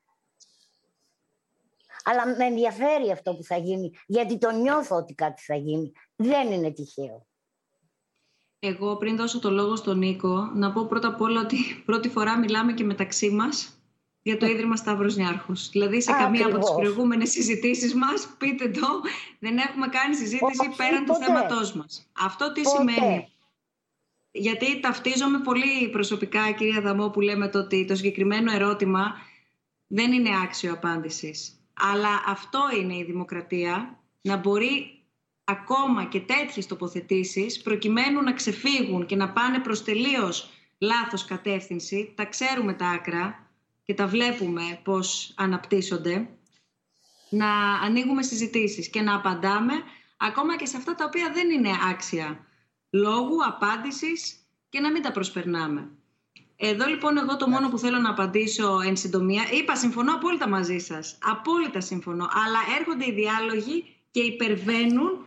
Αλλά 2.04 2.26
με 2.36 2.44
ενδιαφέρει 2.44 3.10
αυτό 3.12 3.34
που 3.34 3.42
θα 3.42 3.56
γίνει, 3.56 3.90
γιατί 4.06 4.38
το 4.38 4.50
νιώθω 4.50 4.96
ότι 4.96 5.14
κάτι 5.14 5.42
θα 5.42 5.54
γίνει. 5.54 5.92
Δεν 6.16 6.50
είναι 6.50 6.70
τυχαίο. 6.70 7.26
Εγώ 8.58 8.96
πριν 8.96 9.16
δώσω 9.16 9.38
το 9.38 9.50
λόγο 9.50 9.76
στον 9.76 9.98
Νίκο, 9.98 10.50
να 10.54 10.72
πω 10.72 10.86
πρώτα 10.86 11.08
απ' 11.08 11.20
όλα 11.20 11.40
ότι 11.40 11.56
πρώτη 11.84 12.08
φορά 12.08 12.38
μιλάμε 12.38 12.72
και 12.72 12.84
μεταξύ 12.84 13.30
μας 13.30 13.82
για 14.22 14.36
το 14.36 14.46
Ίδρυμα 14.46 14.76
Σταύρος 14.76 15.16
Νιάρχος. 15.16 15.68
Δηλαδή 15.68 16.00
σε 16.02 16.12
καμία 16.12 16.46
από 16.46 16.58
τις 16.58 16.74
προηγούμενες 16.74 17.30
συζητήσεις 17.30 17.94
μας, 17.94 18.28
πείτε 18.38 18.68
το, 18.68 18.86
δεν 19.38 19.56
έχουμε 19.56 19.88
κάνει 19.88 20.14
συζήτηση 20.14 20.68
πέραν 20.76 21.04
του 21.04 21.14
θέματός 21.14 21.72
μας. 21.72 22.10
Αυτό 22.12 22.52
τι 22.52 22.66
σημαίνει; 22.66 23.32
Γιατί 24.30 24.80
ταυτίζομαι 24.80 25.38
πολύ 25.38 25.88
προσωπικά, 25.90 26.50
κυρία 26.50 26.80
Δαμό, 26.80 27.10
που 27.10 27.20
λέμε 27.20 27.48
το 27.48 27.58
ότι 27.58 27.84
το 27.84 27.94
συγκεκριμένο 27.94 28.52
ερώτημα 28.52 29.12
δεν 29.86 30.12
είναι 30.12 30.30
άξιο 30.42 30.72
απάντησης. 30.72 31.61
Αλλά 31.74 32.22
αυτό 32.26 32.60
είναι 32.80 32.96
η 32.96 33.04
δημοκρατία, 33.04 33.98
να 34.22 34.36
μπορεί 34.36 35.02
ακόμα 35.44 36.04
και 36.04 36.20
τέτοιες 36.20 36.66
τοποθετήσεις 36.66 37.62
προκειμένου 37.62 38.22
να 38.22 38.32
ξεφύγουν 38.32 39.06
και 39.06 39.16
να 39.16 39.32
πάνε 39.32 39.58
προς 39.58 39.84
τελείως 39.84 40.50
λάθος 40.78 41.24
κατεύθυνση. 41.24 42.12
Τα 42.16 42.24
ξέρουμε 42.24 42.72
τα 42.72 42.88
άκρα 42.88 43.50
και 43.84 43.94
τα 43.94 44.06
βλέπουμε 44.06 44.80
πώς 44.84 45.34
αναπτύσσονται. 45.36 46.28
Να 47.28 47.72
ανοίγουμε 47.72 48.22
συζητήσεις 48.22 48.88
και 48.88 49.00
να 49.00 49.14
απαντάμε 49.14 49.72
ακόμα 50.16 50.56
και 50.56 50.66
σε 50.66 50.76
αυτά 50.76 50.94
τα 50.94 51.04
οποία 51.04 51.30
δεν 51.32 51.50
είναι 51.50 51.70
άξια 51.90 52.46
λόγου, 52.90 53.44
απάντησης 53.46 54.36
και 54.68 54.80
να 54.80 54.90
μην 54.90 55.02
τα 55.02 55.12
προσπερνάμε. 55.12 55.90
Εδώ 56.64 56.86
λοιπόν 56.86 57.18
εγώ 57.18 57.36
το 57.36 57.48
μόνο 57.48 57.68
που 57.68 57.78
θέλω 57.78 57.98
να 57.98 58.10
απαντήσω 58.10 58.80
εν 58.86 58.96
συντομία, 58.96 59.42
είπα 59.52 59.76
συμφωνώ 59.76 60.14
απόλυτα 60.14 60.48
μαζί 60.48 60.78
σας, 60.78 61.18
απόλυτα 61.22 61.80
συμφωνώ, 61.80 62.28
αλλά 62.44 62.58
έρχονται 62.78 63.06
οι 63.06 63.12
διάλογοι 63.12 63.84
και 64.10 64.20
υπερβαίνουν. 64.20 65.26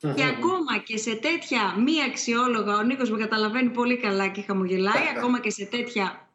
Και 0.00 0.24
ακόμα 0.24 0.78
και 0.84 0.96
σε 0.96 1.14
τέτοια 1.14 1.74
μη 1.78 2.02
αξιόλογα, 2.02 2.76
ο 2.76 2.82
Νίκος 2.82 3.10
με 3.10 3.18
καταλαβαίνει 3.18 3.70
πολύ 3.70 3.96
καλά 3.96 4.28
και 4.28 4.42
χαμογελάει, 4.42 5.02
ακόμα 5.16 5.40
και 5.40 5.50
σε 5.50 5.64
τέτοια 5.64 6.28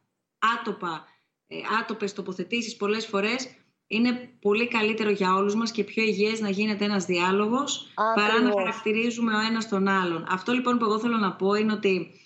άτοπα, 0.58 1.04
ε, 1.46 1.56
άτοπες 1.80 2.12
τοποθετήσεις 2.12 2.76
πολλές 2.76 3.06
φορές, 3.06 3.48
είναι 3.86 4.30
πολύ 4.40 4.68
καλύτερο 4.68 5.10
για 5.10 5.34
όλους 5.34 5.54
μας 5.54 5.70
και 5.70 5.84
πιο 5.84 6.02
υγιές 6.02 6.40
να 6.40 6.48
γίνεται 6.50 6.84
ένας 6.84 7.04
διάλογος 7.04 7.92
παρά 8.14 8.40
να 8.40 8.50
χαρακτηρίζουμε 8.56 9.34
ο 9.34 9.40
ένας 9.40 9.68
τον 9.68 9.88
άλλον. 9.88 10.26
Αυτό 10.28 10.52
λοιπόν 10.52 10.78
που 10.78 10.84
εγώ 10.84 10.98
θέλω 10.98 11.16
να 11.16 11.32
πω 11.32 11.54
είναι 11.54 11.72
ότι 11.72 12.21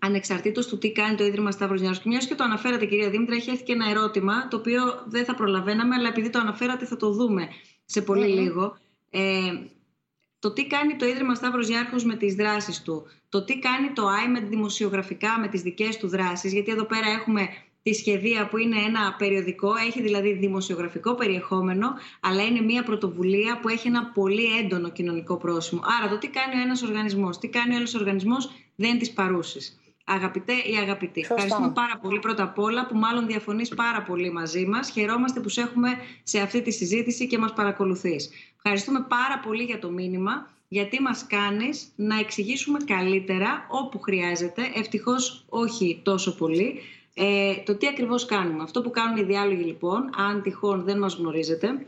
ανεξαρτήτως 0.00 0.66
του 0.66 0.78
τι 0.78 0.92
κάνει 0.92 1.16
το 1.16 1.24
Ίδρυμα 1.24 1.50
Σταύρος 1.50 1.80
Νιάρος 1.80 1.98
και 1.98 2.08
μιας 2.08 2.26
και 2.26 2.34
το 2.34 2.44
αναφέρατε 2.44 2.86
κυρία 2.86 3.10
Δήμητρα, 3.10 3.34
έχει 3.34 3.50
έρθει 3.50 3.62
και 3.62 3.72
ένα 3.72 3.90
ερώτημα 3.90 4.48
το 4.48 4.56
οποίο 4.56 4.82
δεν 5.06 5.24
θα 5.24 5.34
προλαβαίναμε 5.34 5.94
αλλά 5.94 6.08
επειδή 6.08 6.30
το 6.30 6.38
αναφέρατε 6.38 6.84
θα 6.84 6.96
το 6.96 7.10
δούμε 7.10 7.48
σε 7.84 8.02
πολυ 8.02 8.26
λίγο. 8.26 8.78
Ε, 9.10 9.20
το 10.38 10.52
τι 10.52 10.66
κάνει 10.66 10.96
το 10.96 11.06
Ίδρυμα 11.06 11.34
Σταύρος 11.34 11.68
Γιάρχος 11.68 12.04
με 12.04 12.16
τις 12.16 12.34
δράσεις 12.34 12.82
του, 12.82 13.06
το 13.28 13.44
τι 13.44 13.58
κάνει 13.58 13.90
το 13.92 14.02
IMED 14.06 14.44
δημοσιογραφικά 14.48 15.38
με 15.40 15.48
τις 15.48 15.62
δικές 15.62 15.96
του 15.96 16.08
δράσεις, 16.08 16.52
γιατί 16.52 16.70
εδώ 16.70 16.84
πέρα 16.84 17.06
έχουμε 17.06 17.48
τη 17.82 17.92
σχεδία 17.94 18.48
που 18.48 18.56
είναι 18.56 18.76
ένα 18.80 19.14
περιοδικό, 19.18 19.74
έχει 19.86 20.02
δηλαδή 20.02 20.32
δημοσιογραφικό 20.32 21.14
περιεχόμενο, 21.14 21.88
αλλά 22.20 22.42
είναι 22.44 22.60
μια 22.60 22.82
πρωτοβουλία 22.82 23.58
που 23.60 23.68
έχει 23.68 23.88
ένα 23.88 24.04
πολύ 24.04 24.44
έντονο 24.58 24.90
κοινωνικό 24.90 25.36
πρόσημο. 25.36 25.80
Άρα 25.98 26.08
το 26.08 26.18
τι 26.18 26.28
κάνει 26.28 26.56
ο 26.56 26.60
ένας 26.60 26.82
οργανισμός, 26.82 27.38
τι 27.38 27.48
κάνει 27.48 27.74
ο 27.74 27.76
άλλος 27.76 27.94
οργανισμός 27.94 28.50
δεν 28.76 28.98
τις 28.98 29.12
παρούσεις. 29.12 29.80
Αγαπητέ 30.12 30.52
ή 30.52 30.76
αγαπητή. 30.80 31.20
Ευχαριστούμε 31.20 31.70
πάρα 31.70 31.98
πολύ 32.02 32.18
πρώτα 32.18 32.42
απ' 32.42 32.58
όλα 32.58 32.86
που 32.86 32.96
μάλλον 32.96 33.26
διαφωνείς 33.26 33.68
πάρα 33.68 34.02
πολύ 34.02 34.32
μαζί 34.32 34.66
μας. 34.66 34.90
Χαιρόμαστε 34.90 35.40
που 35.40 35.48
σε 35.48 35.60
έχουμε 35.60 35.88
σε 36.22 36.40
αυτή 36.40 36.62
τη 36.62 36.70
συζήτηση 36.70 37.26
και 37.26 37.38
μας 37.38 37.52
παρακολουθείς. 37.52 38.30
Ευχαριστούμε 38.56 39.06
πάρα 39.08 39.38
πολύ 39.38 39.62
για 39.62 39.78
το 39.78 39.90
μήνυμα, 39.90 40.50
γιατί 40.68 41.02
μας 41.02 41.26
κάνεις 41.26 41.92
να 41.96 42.18
εξηγήσουμε 42.18 42.78
καλύτερα 42.84 43.66
όπου 43.68 44.00
χρειάζεται, 44.00 44.62
ευτυχώς 44.74 45.44
όχι 45.48 46.00
τόσο 46.02 46.34
πολύ, 46.34 46.80
ε, 47.14 47.54
το 47.64 47.74
τι 47.74 47.86
ακριβώς 47.86 48.24
κάνουμε. 48.24 48.62
Αυτό 48.62 48.82
που 48.82 48.90
κάνουν 48.90 49.16
οι 49.16 49.22
διάλογοι 49.22 49.62
λοιπόν, 49.62 50.10
αν 50.16 50.42
τυχόν 50.42 50.84
δεν 50.84 50.98
μας 50.98 51.14
γνωρίζετε, 51.14 51.86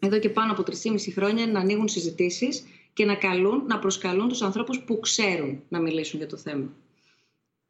εδώ 0.00 0.18
και 0.18 0.28
πάνω 0.28 0.52
από 0.52 0.62
3,5 0.62 1.12
χρόνια 1.14 1.46
να 1.46 1.60
ανοίγουν 1.60 1.88
συζητήσεις 1.88 2.66
και 2.92 3.04
να, 3.04 3.14
καλούν, 3.14 3.62
να 3.66 3.78
προσκαλούν 3.78 4.28
τους 4.28 4.42
ανθρώπους 4.42 4.80
που 4.80 5.00
ξέρουν 5.00 5.62
να 5.68 5.80
μιλήσουν 5.80 6.18
για 6.18 6.28
το 6.28 6.36
θέμα. 6.36 6.72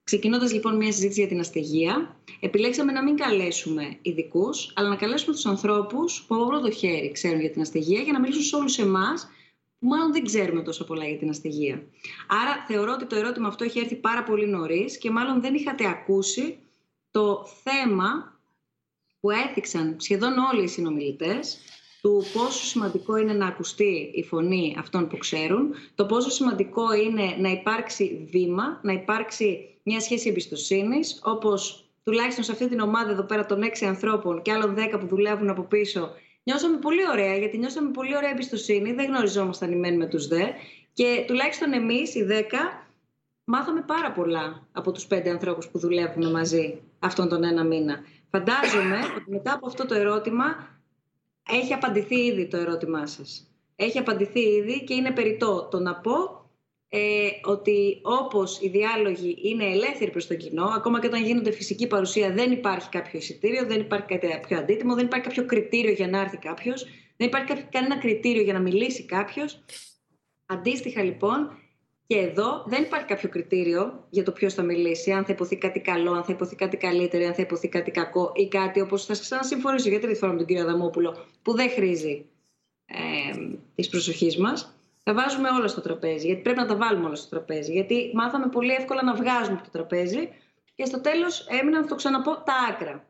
Ξεκινώντας 0.05 0.53
λοιπόν 0.53 0.77
μια 0.77 0.93
συζήτηση 0.93 1.21
για 1.21 1.29
την 1.29 1.41
αστεγία, 1.41 2.17
επιλέξαμε 2.41 2.93
να 2.93 3.03
μην 3.03 3.17
καλέσουμε 3.17 3.99
ειδικούς, 4.03 4.73
αλλά 4.75 4.89
να 4.89 4.97
καλέσουμε 4.97 5.35
τους 5.35 5.47
ανθρώπους 5.47 6.25
που 6.27 6.35
από 6.35 6.47
πρώτο 6.47 6.71
χέρι 6.71 7.13
ξέρουν 7.13 7.41
για 7.41 7.51
την 7.51 7.61
αστεγία, 7.61 8.01
για 8.01 8.13
να 8.13 8.21
μιλήσουν 8.21 8.43
σε 8.43 8.57
όλους 8.57 8.79
εμάς 8.79 9.29
που 9.79 9.87
μάλλον 9.87 10.13
δεν 10.13 10.25
ξέρουμε 10.25 10.63
τόσο 10.63 10.85
πολλά 10.85 11.05
για 11.09 11.19
την 11.19 11.29
αστεγία. 11.29 11.83
Άρα 12.29 12.65
θεωρώ 12.67 12.93
ότι 12.93 13.07
το 13.07 13.17
ερώτημα 13.17 13.49
αυτό 13.49 13.65
έχει 13.65 13.79
έρθει 13.79 13.95
πάρα 13.95 14.23
πολύ 14.23 14.47
νωρίς 14.47 14.99
και 14.99 15.11
μάλλον 15.11 15.41
δεν 15.41 15.55
είχατε 15.55 15.89
ακούσει 15.89 16.59
το 17.11 17.47
θέμα 17.63 18.41
που 19.21 19.31
έθιξαν 19.31 19.97
σχεδόν 19.99 20.39
όλοι 20.53 20.63
οι 20.63 20.69
συνομιλητές 20.69 21.59
του 22.03 22.25
πόσο 22.33 22.65
σημαντικό 22.65 23.17
είναι 23.17 23.33
να 23.33 23.47
ακουστεί 23.47 24.11
η 24.15 24.23
φωνή 24.23 24.77
αυτών 24.79 25.09
που 25.09 25.17
ξέρουν, 25.17 25.75
το 25.95 26.07
πόσο 26.07 26.31
σημαντικό 26.31 26.93
είναι 26.93 27.37
να 27.39 27.49
υπάρξει 27.49 28.29
βήμα, 28.31 28.81
να 28.83 28.93
υπάρξει 28.93 29.79
μια 29.83 30.01
σχέση 30.01 30.29
εμπιστοσύνης, 30.29 31.21
όπως 31.25 31.85
τουλάχιστον 32.03 32.45
σε 32.45 32.53
αυτή 32.53 32.69
την 32.69 32.81
ομάδα 32.81 33.11
εδώ 33.11 33.23
πέρα 33.23 33.47
των 33.47 33.63
έξι 33.63 33.87
ανθρώπων 33.87 34.43
και 34.43 34.53
άλλων 34.53 34.75
δέκα 34.75 34.99
που 34.99 35.07
δουλεύουν 35.07 35.49
από 35.49 35.63
πίσω, 35.63 36.11
νιώσαμε 36.43 36.77
πολύ 36.77 37.09
ωραία, 37.13 37.37
γιατί 37.37 37.59
νιώσαμε 37.59 37.91
πολύ 37.91 38.17
ωραία 38.17 38.31
εμπιστοσύνη, 38.31 38.93
δεν 38.93 39.07
γνωριζόμασταν 39.07 39.73
οι 39.73 39.77
μεν 39.77 39.97
με 39.97 40.07
τους 40.07 40.27
δε. 40.27 40.43
Και 40.93 41.25
τουλάχιστον 41.27 41.73
εμείς, 41.73 42.15
οι 42.15 42.25
δέκα, 42.25 42.87
μάθαμε 43.45 43.85
πάρα 43.87 44.13
πολλά 44.13 44.67
από 44.73 44.93
τους 44.93 45.07
πέντε 45.07 45.31
ανθρώπους 45.31 45.69
που 45.69 45.79
δουλεύουν 45.79 46.31
μαζί 46.31 46.81
αυτόν 46.99 47.29
τον 47.29 47.45
ένα 47.45 47.65
μήνα. 47.65 48.01
Φαντάζομαι 48.31 48.99
ότι 49.17 49.31
μετά 49.31 49.53
από 49.53 49.67
αυτό 49.67 49.87
το 49.87 49.95
ερώτημα 49.95 50.72
έχει 51.51 51.73
απαντηθεί 51.73 52.17
ήδη 52.17 52.47
το 52.47 52.57
ερώτημά 52.57 53.07
σας. 53.07 53.47
Έχει 53.77 53.99
απαντηθεί 53.99 54.41
ήδη 54.41 54.85
και 54.85 54.95
είναι 54.95 55.13
περιττό 55.13 55.69
το 55.71 55.79
να 55.79 55.95
πω 55.95 56.43
ε, 56.89 57.29
ότι 57.45 58.01
όπως 58.03 58.61
οι 58.61 58.69
διάλογοι 58.69 59.39
είναι 59.43 59.65
ελεύθεροι 59.65 60.11
προς 60.11 60.27
το 60.27 60.35
κοινό, 60.35 60.65
ακόμα 60.65 61.01
και 61.01 61.07
όταν 61.07 61.25
γίνονται 61.25 61.51
φυσική 61.51 61.87
παρουσία 61.87 62.33
δεν 62.33 62.53
υπάρχει 62.53 62.89
κάποιο 62.89 63.19
εισιτήριο, 63.19 63.67
δεν 63.67 63.81
υπάρχει 63.81 64.07
κάτι 64.07 64.41
πιο 64.47 64.59
αντίτιμο, 64.59 64.95
δεν 64.95 65.05
υπάρχει 65.05 65.27
κάποιο 65.27 65.47
κριτήριο 65.47 65.93
για 65.93 66.09
να 66.09 66.21
έρθει 66.21 66.37
κάποιος, 66.37 66.85
δεν 67.17 67.27
υπάρχει 67.27 67.63
κανένα 67.71 67.99
κριτήριο 67.99 68.43
για 68.43 68.53
να 68.53 68.61
μιλήσει 68.61 69.05
κάποιος. 69.05 69.65
Αντίστοιχα 70.47 71.03
λοιπόν, 71.03 71.51
και 72.13 72.19
εδώ 72.19 72.65
δεν 72.67 72.83
υπάρχει 72.83 73.07
κάποιο 73.07 73.29
κριτήριο 73.29 74.07
για 74.11 74.23
το 74.23 74.33
ποιος 74.33 74.55
θα 74.55 74.63
μιλήσει, 74.63 75.13
αν 75.13 75.25
θα 75.25 75.33
υποθεί 75.33 75.57
κάτι 75.57 75.81
καλό, 75.81 76.13
αν 76.13 76.25
θα 76.25 76.33
υποθεί 76.33 76.57
κάτι 76.57 76.77
καλύτερο, 76.77 77.27
αν 77.27 77.35
θα 77.35 77.43
υποθεί 77.43 77.69
κάτι 77.69 77.91
κακό 77.91 78.33
ή 78.35 78.49
κάτι 78.49 78.81
όπως 78.81 79.05
θα 79.05 79.13
ξανασυμφωνήσω 79.13 79.89
για 79.89 80.01
τρίτη 80.01 80.19
φορά 80.19 80.33
με 80.33 80.39
τον 80.39 80.47
κύριο 80.47 80.63
Αδαμόπουλο, 80.63 81.25
που 81.43 81.55
δεν 81.55 81.71
χρήζει 81.71 82.27
ε, 82.87 83.39
της 83.75 83.89
προσοχής 83.89 84.37
μας. 84.37 84.75
Τα 85.03 85.15
βάζουμε 85.15 85.49
όλα 85.49 85.69
στο 85.69 85.81
τραπέζι, 85.81 86.27
γιατί 86.27 86.43
πρέπει 86.43 86.59
να 86.59 86.67
τα 86.67 86.77
βάλουμε 86.77 87.07
όλα 87.07 87.15
στο 87.15 87.29
τραπέζι. 87.29 87.73
Γιατί 87.73 88.11
μάθαμε 88.15 88.49
πολύ 88.49 88.73
εύκολα 88.73 89.03
να 89.03 89.15
βγάζουμε 89.15 89.55
από 89.55 89.65
το 89.65 89.71
τραπέζι 89.71 90.29
και 90.75 90.85
στο 90.85 91.01
τέλος 91.01 91.47
έμειναν, 91.61 91.83
θα 91.83 91.89
το 91.89 91.95
ξαναπώ, 91.95 92.31
τα 92.31 92.55
άκρα. 92.71 93.05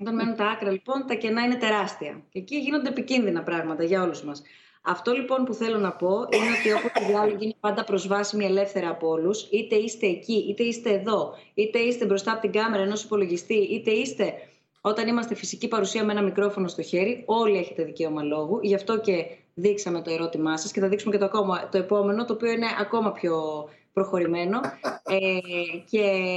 Όταν 0.00 0.14
μένουν 0.14 0.36
τα 0.36 0.46
άκρα, 0.46 0.70
λοιπόν, 0.70 1.06
τα 1.06 1.14
κενά 1.14 1.42
είναι 1.42 1.56
τεράστια. 1.56 2.22
Και 2.28 2.38
εκεί 2.38 2.56
γίνονται 2.56 2.88
επικίνδυνα 2.88 3.42
πράγματα 3.42 3.84
για 3.84 4.02
όλους 4.02 4.22
μας. 4.22 4.42
Αυτό 4.90 5.12
λοιπόν 5.12 5.44
που 5.44 5.54
θέλω 5.54 5.78
να 5.78 5.92
πω 5.92 6.08
είναι 6.08 6.50
ότι 6.58 6.72
όπως 6.72 7.02
η 7.02 7.04
διάλογη 7.04 7.44
είναι 7.44 7.54
πάντα 7.60 7.84
προσβάσιμη 7.84 8.44
ελεύθερα 8.44 8.88
από 8.88 9.08
όλους, 9.08 9.48
είτε 9.50 9.76
είστε 9.76 10.06
εκεί, 10.06 10.46
είτε 10.48 10.62
είστε 10.62 10.90
εδώ, 10.90 11.34
είτε 11.54 11.78
είστε 11.78 12.06
μπροστά 12.06 12.32
από 12.32 12.40
την 12.40 12.52
κάμερα 12.52 12.82
ενός 12.82 13.02
υπολογιστή, 13.02 13.54
είτε 13.54 13.90
είστε 13.90 14.34
όταν 14.80 15.08
είμαστε 15.08 15.34
φυσική 15.34 15.68
παρουσία 15.68 16.04
με 16.04 16.12
ένα 16.12 16.22
μικρόφωνο 16.22 16.68
στο 16.68 16.82
χέρι, 16.82 17.22
όλοι 17.26 17.58
έχετε 17.58 17.84
δικαίωμα 17.84 18.22
λόγου. 18.22 18.58
Γι' 18.62 18.74
αυτό 18.74 19.00
και 19.00 19.26
δείξαμε 19.54 20.02
το 20.02 20.10
ερώτημά 20.10 20.56
σας 20.56 20.72
και 20.72 20.80
θα 20.80 20.88
δείξουμε 20.88 21.12
και 21.12 21.18
το, 21.18 21.24
ακόμα, 21.24 21.68
το 21.68 21.78
επόμενο, 21.78 22.24
το 22.24 22.32
οποίο 22.32 22.50
είναι 22.50 22.66
ακόμα 22.80 23.12
πιο 23.12 23.68
προχωρημένο. 23.92 24.60
Ε, 25.02 25.38
και, 25.90 26.28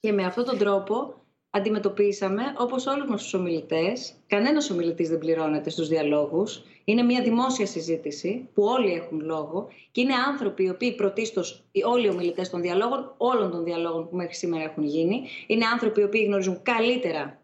και 0.00 0.12
με 0.12 0.24
αυτόν 0.24 0.44
τον 0.44 0.58
τρόπο 0.58 1.14
αντιμετωπίσαμε, 1.50 2.42
όπως 2.58 2.86
όλους 2.86 3.08
μας 3.08 3.22
τους 3.22 3.34
ομιλητές, 3.34 4.14
κανένας 4.26 4.70
ομιλητής 4.70 5.08
δεν 5.08 5.18
πληρώνεται 5.18 5.70
στους 5.70 5.88
διαλόγους, 5.88 6.62
είναι 6.84 7.02
μια 7.02 7.22
δημόσια 7.22 7.66
συζήτηση 7.66 8.48
που 8.54 8.62
όλοι 8.62 8.92
έχουν 8.92 9.20
λόγο 9.20 9.68
και 9.90 10.00
είναι 10.00 10.14
άνθρωποι 10.14 10.64
οι 10.64 10.68
οποίοι 10.68 10.94
πρωτίστως, 10.94 11.64
όλοι 11.84 12.06
οι 12.06 12.08
ομιλητές 12.08 12.50
των 12.50 12.60
διαλόγων, 12.60 13.14
όλων 13.16 13.50
των 13.50 13.64
διαλόγων 13.64 14.08
που 14.08 14.16
μέχρι 14.16 14.34
σήμερα 14.34 14.64
έχουν 14.64 14.84
γίνει, 14.84 15.22
είναι 15.46 15.66
άνθρωποι 15.66 16.00
οι 16.00 16.04
οποίοι 16.04 16.24
γνωρίζουν 16.26 16.62
καλύτερα 16.62 17.42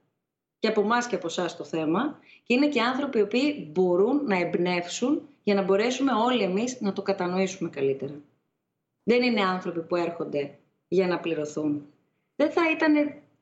και 0.59 0.69
από 0.69 0.81
εμάς 0.81 1.07
και 1.07 1.15
από 1.15 1.27
εσάς 1.27 1.57
το 1.57 1.65
θέμα 1.65 2.19
και 2.43 2.55
είναι 2.55 2.69
και 2.69 2.81
άνθρωποι 2.81 3.19
οι 3.19 3.23
οποίοι 3.23 3.69
μπορούν 3.73 4.25
να 4.25 4.39
εμπνεύσουν 4.39 5.29
για 5.43 5.55
να 5.55 5.63
μπορέσουμε 5.63 6.13
όλοι 6.13 6.43
εμείς 6.43 6.81
να 6.81 6.93
το 6.93 7.03
κατανοήσουμε 7.03 7.69
καλύτερα. 7.69 8.21
Δεν 9.03 9.23
είναι 9.23 9.41
άνθρωποι 9.41 9.81
που 9.81 9.97
έρχονται 9.97 10.59
για 10.89 11.07
να 11.07 11.19
πληρωθούν. 11.19 11.87
Δεν 12.37 12.51
θα 12.51 12.71
ήταν 12.71 12.95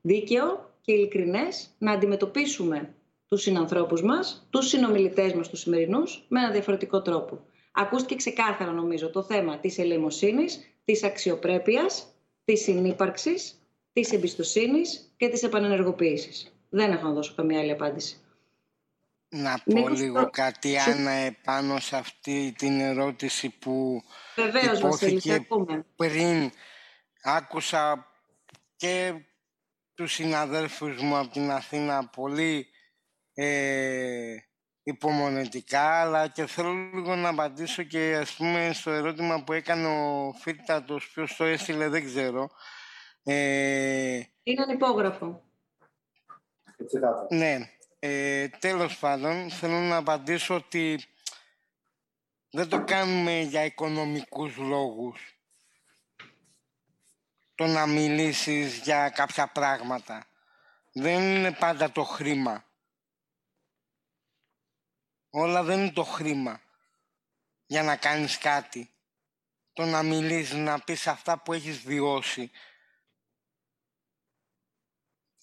δίκαιο 0.05 0.73
και 0.81 0.91
ειλικρινές 0.91 1.69
να 1.77 1.91
αντιμετωπίσουμε 1.91 2.93
τους 3.27 3.41
συνανθρώπους 3.41 4.01
μας, 4.01 4.47
τους 4.49 4.67
συνομιλητές 4.67 5.33
μας 5.33 5.49
τους 5.49 5.59
σημερινούς, 5.59 6.25
με 6.27 6.39
ένα 6.39 6.51
διαφορετικό 6.51 7.01
τρόπο. 7.01 7.39
Ακούστηκε 7.71 8.15
ξεκάθαρα 8.15 8.71
νομίζω 8.71 9.09
το 9.09 9.23
θέμα 9.23 9.57
της 9.57 9.77
ελεημοσύνης, 9.77 10.59
της 10.85 11.03
αξιοπρέπειας, 11.03 12.07
της 12.45 12.61
συνύπαρξης, 12.61 13.59
της 13.93 14.11
εμπιστοσύνης 14.11 15.13
και 15.17 15.29
της 15.29 15.43
επανενεργοποίησης. 15.43 16.53
Δεν 16.69 16.91
έχω 16.91 17.07
να 17.07 17.13
δώσω 17.13 17.33
καμία 17.35 17.59
άλλη 17.59 17.71
απάντηση. 17.71 18.19
Να 19.29 19.61
πω 19.65 19.89
λίγο 19.89 20.29
κάτι, 20.29 20.77
Άννα, 20.77 21.11
επάνω 21.11 21.79
σε 21.79 21.95
αυτή 21.95 22.53
την 22.57 22.79
ερώτηση 22.79 23.49
που 23.59 24.01
Βεβαίως, 24.35 24.79
υπόθηκε 24.79 25.47
πριν. 25.95 26.51
Άκουσα 27.23 28.07
και 28.75 29.13
τους 29.95 30.13
συναδέλφους 30.13 31.01
μου 31.01 31.17
από 31.17 31.31
την 31.31 31.51
Αθήνα 31.51 32.07
πολύ 32.07 32.67
ε, 33.33 34.35
υπομονετικά, 34.83 36.01
αλλά 36.01 36.27
και 36.27 36.45
θέλω 36.45 36.73
λίγο 36.73 37.15
να 37.15 37.29
απαντήσω 37.29 37.83
και 37.83 38.17
ας 38.21 38.35
πούμε 38.35 38.71
στο 38.73 38.91
ερώτημα 38.91 39.43
που 39.43 39.53
έκανε 39.53 39.87
ο 39.87 40.33
Φίρτατος, 40.33 41.09
ποιος 41.09 41.35
το 41.35 41.43
έστειλε 41.43 41.89
δεν 41.89 42.05
ξέρω. 42.05 42.49
Ε, 43.23 44.21
Είναι 44.43 44.61
ανυπόγραφο. 44.61 45.43
Ναι. 47.29 47.69
Ε, 47.99 48.47
τέλος 48.47 48.97
πάντων, 48.97 49.49
θέλω 49.49 49.79
να 49.79 49.95
απαντήσω 49.95 50.55
ότι 50.55 50.99
δεν 52.49 52.69
το 52.69 52.83
κάνουμε 52.83 53.39
για 53.39 53.65
οικονομικούς 53.65 54.57
λόγους. 54.57 55.34
Το 57.55 57.65
να 57.65 57.85
μιλήσεις 57.85 58.77
για 58.77 59.09
κάποια 59.09 59.47
πράγματα. 59.47 60.27
Δεν 60.91 61.21
είναι 61.21 61.51
πάντα 61.51 61.91
το 61.91 62.03
χρήμα. 62.03 62.65
Όλα 65.29 65.63
δεν 65.63 65.79
είναι 65.79 65.91
το 65.91 66.03
χρήμα 66.03 66.61
για 67.65 67.83
να 67.83 67.95
κάνεις 67.95 68.37
κάτι. 68.37 68.89
Το 69.73 69.85
να 69.85 70.03
μιλήσεις, 70.03 70.53
να 70.53 70.79
πεις 70.79 71.07
αυτά 71.07 71.39
που 71.39 71.53
έχεις 71.53 71.79
βιώσει 71.79 72.51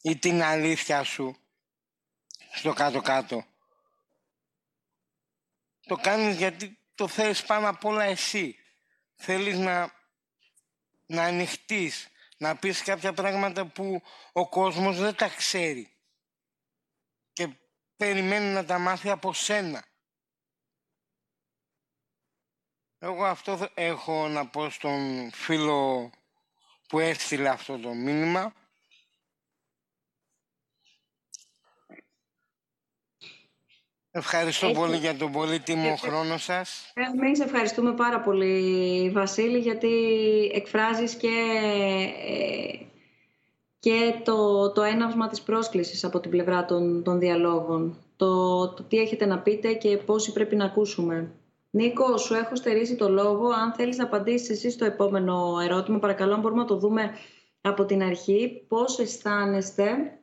ή 0.03 0.17
την 0.17 0.43
αλήθεια 0.43 1.03
σου 1.03 1.37
στο 2.53 2.73
κάτω-κάτω. 2.73 3.47
Το 5.87 5.97
κάνεις 5.97 6.37
γιατί 6.37 6.79
το 6.95 7.09
θέλεις 7.09 7.43
πάνω 7.43 7.69
απ' 7.69 7.85
όλα 7.85 8.05
εσύ. 8.05 8.57
Θέλεις 9.15 9.59
να, 9.59 10.02
να 11.07 11.23
ανοιχτείς, 11.23 12.09
να 12.37 12.57
πεις 12.57 12.83
κάποια 12.83 13.13
πράγματα 13.13 13.67
που 13.67 14.03
ο 14.33 14.49
κόσμος 14.49 14.99
δεν 14.99 15.15
τα 15.15 15.29
ξέρει 15.29 15.93
και 17.33 17.49
περιμένει 17.97 18.53
να 18.53 18.65
τα 18.65 18.79
μάθει 18.79 19.11
από 19.11 19.33
σένα. 19.33 19.85
Εγώ 22.99 23.25
αυτό 23.25 23.69
έχω 23.75 24.29
να 24.29 24.47
πω 24.47 24.71
στον 24.71 25.31
φίλο 25.33 26.11
που 26.89 26.99
έστειλε 26.99 27.49
αυτό 27.49 27.79
το 27.79 27.95
μήνυμα 27.95 28.55
Ευχαριστώ 34.15 34.71
πολύ 34.71 34.97
για 34.97 35.17
τον 35.17 35.33
πολύτιμο 35.33 35.97
χρόνο 35.97 36.39
σας. 36.39 36.93
Εμείς 36.95 37.41
ευχαριστούμε 37.41 37.93
πάρα 37.93 38.21
πολύ, 38.21 39.11
Βασίλη, 39.11 39.59
γιατί 39.59 39.89
εκφράζεις 40.55 41.15
και, 41.15 41.29
ε, 42.29 42.85
και 43.79 44.15
το, 44.25 44.71
το 44.73 44.83
έναυσμα 44.83 45.29
της 45.29 45.43
πρόσκλησης 45.43 46.05
από 46.05 46.21
την 46.21 46.31
πλευρά 46.31 46.65
των, 46.65 47.03
των 47.03 47.19
διαλόγων. 47.19 47.99
Το, 48.17 48.69
το 48.69 48.83
τι 48.83 48.99
έχετε 48.99 49.27
να 49.27 49.39
πείτε 49.39 49.73
και 49.73 49.97
πόσοι 49.97 50.33
πρέπει 50.33 50.57
να 50.57 50.65
ακούσουμε. 50.65 51.33
Νίκο, 51.71 52.17
σου 52.17 52.35
έχω 52.35 52.57
στερήσει 52.57 52.97
το 52.97 53.09
λόγο. 53.09 53.49
Αν 53.49 53.73
θέλεις 53.73 53.97
να 53.97 54.05
απαντήσεις 54.05 54.51
εσύ 54.51 54.71
στο 54.71 54.85
επόμενο 54.85 55.59
ερώτημα, 55.63 55.99
παρακαλώ, 55.99 56.37
μπορούμε 56.37 56.61
να 56.61 56.67
το 56.67 56.77
δούμε 56.77 57.11
από 57.61 57.85
την 57.85 58.03
αρχή. 58.03 58.65
Πώς 58.69 58.99
αισθάνεστε 58.99 60.19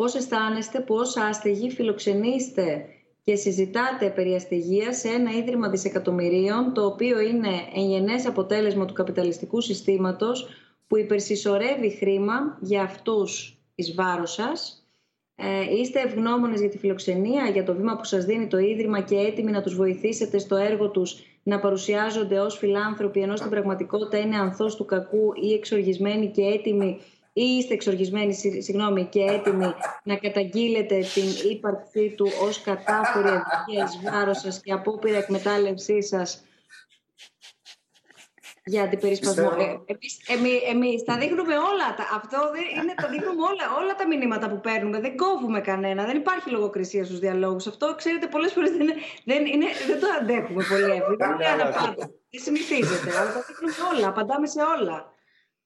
Πώς 0.00 0.14
αισθάνεστε 0.14 0.80
που 0.80 0.94
ως 0.94 1.16
άστεγοι 1.16 1.70
φιλοξενείστε 1.70 2.84
και 3.22 3.34
συζητάτε 3.34 4.10
περί 4.10 4.34
αστεγίας 4.34 4.96
σε 4.96 5.08
ένα 5.08 5.30
ίδρυμα 5.30 5.68
δισεκατομμυρίων, 5.68 6.72
το 6.74 6.86
οποίο 6.86 7.20
είναι 7.20 7.48
εγγενές 7.74 8.26
αποτέλεσμα 8.26 8.84
του 8.84 8.92
καπιταλιστικού 8.92 9.60
συστήματος 9.60 10.48
που 10.86 10.96
υπερσυσσωρεύει 10.96 11.90
χρήμα 11.90 12.58
για 12.60 12.82
αυτούς 12.82 13.58
εις 13.74 13.94
βάρος 13.94 14.32
σας. 14.32 14.86
Ε, 15.34 15.74
είστε 15.80 16.00
ευγνώμονες 16.00 16.60
για 16.60 16.68
τη 16.68 16.78
φιλοξενία, 16.78 17.48
για 17.48 17.64
το 17.64 17.74
βήμα 17.74 17.96
που 17.96 18.04
σας 18.04 18.24
δίνει 18.24 18.46
το 18.46 18.58
Ίδρυμα 18.58 19.00
και 19.00 19.16
έτοιμοι 19.16 19.50
να 19.50 19.62
τους 19.62 19.74
βοηθήσετε 19.74 20.38
στο 20.38 20.56
έργο 20.56 20.88
τους 20.88 21.24
να 21.42 21.60
παρουσιάζονται 21.60 22.38
ως 22.38 22.56
φιλάνθρωποι, 22.58 23.20
ενώ 23.20 23.36
στην 23.36 23.50
πραγματικότητα 23.50 24.18
είναι 24.18 24.36
ανθός 24.36 24.76
του 24.76 24.84
κακού 24.84 25.32
ή 25.42 25.52
εξοργισμένοι 25.52 26.28
και 26.30 26.42
έτοιμοι 26.42 26.86
ή 26.86 27.19
είστε 27.32 27.74
εξοργισμένοι 27.74 28.34
συγγνώμη, 28.34 29.04
και 29.04 29.20
έτοιμοι 29.20 29.74
να 30.02 30.16
καταγγείλετε 30.16 30.98
την 31.14 31.50
ύπαρξή 31.50 32.14
του 32.16 32.28
ως 32.42 32.60
κατάφορη 32.60 33.28
αδικία 33.28 33.84
εις 33.84 34.10
βάρος 34.10 34.38
σας 34.38 34.60
και 34.60 34.72
απόπειρα 34.72 35.18
εκμετάλλευσή 35.18 36.02
σας 36.02 36.44
για 38.64 38.82
αντιπερισπασμό. 38.82 39.50
Ε, 39.58 39.92
εμείς, 40.26 40.60
εμείς, 40.70 41.02
τα 41.04 41.18
δείχνουμε 41.18 41.54
όλα. 41.54 41.94
Τα, 41.96 42.04
αυτό 42.14 42.38
είναι, 42.80 42.94
τα 43.02 43.08
δείχνουμε 43.08 43.42
όλα, 43.42 43.64
όλα 43.80 43.94
τα 43.94 44.06
μηνύματα 44.06 44.48
που 44.50 44.60
παίρνουμε. 44.60 45.00
Δεν 45.00 45.16
κόβουμε 45.16 45.60
κανένα. 45.60 46.04
Δεν 46.04 46.16
υπάρχει 46.16 46.50
λογοκρισία 46.50 47.04
στους 47.04 47.18
διαλόγους. 47.18 47.66
Αυτό, 47.66 47.94
ξέρετε, 47.94 48.26
πολλές 48.26 48.52
φορές 48.52 48.70
δεν, 48.70 48.88
δεν, 49.24 49.46
είναι, 49.46 49.66
δεν 49.86 50.00
το 50.00 50.06
αντέχουμε 50.20 50.64
πολύ 50.68 50.90
εύκολα. 50.90 51.26
Δεν 52.30 52.40
συνηθίζεται. 52.42 53.18
Αλλά 53.18 53.32
τα 53.32 53.44
δείχνουμε 53.46 53.74
όλα. 53.94 54.08
Απαντάμε 54.08 54.46
σε 54.46 54.60
όλα. 54.78 55.18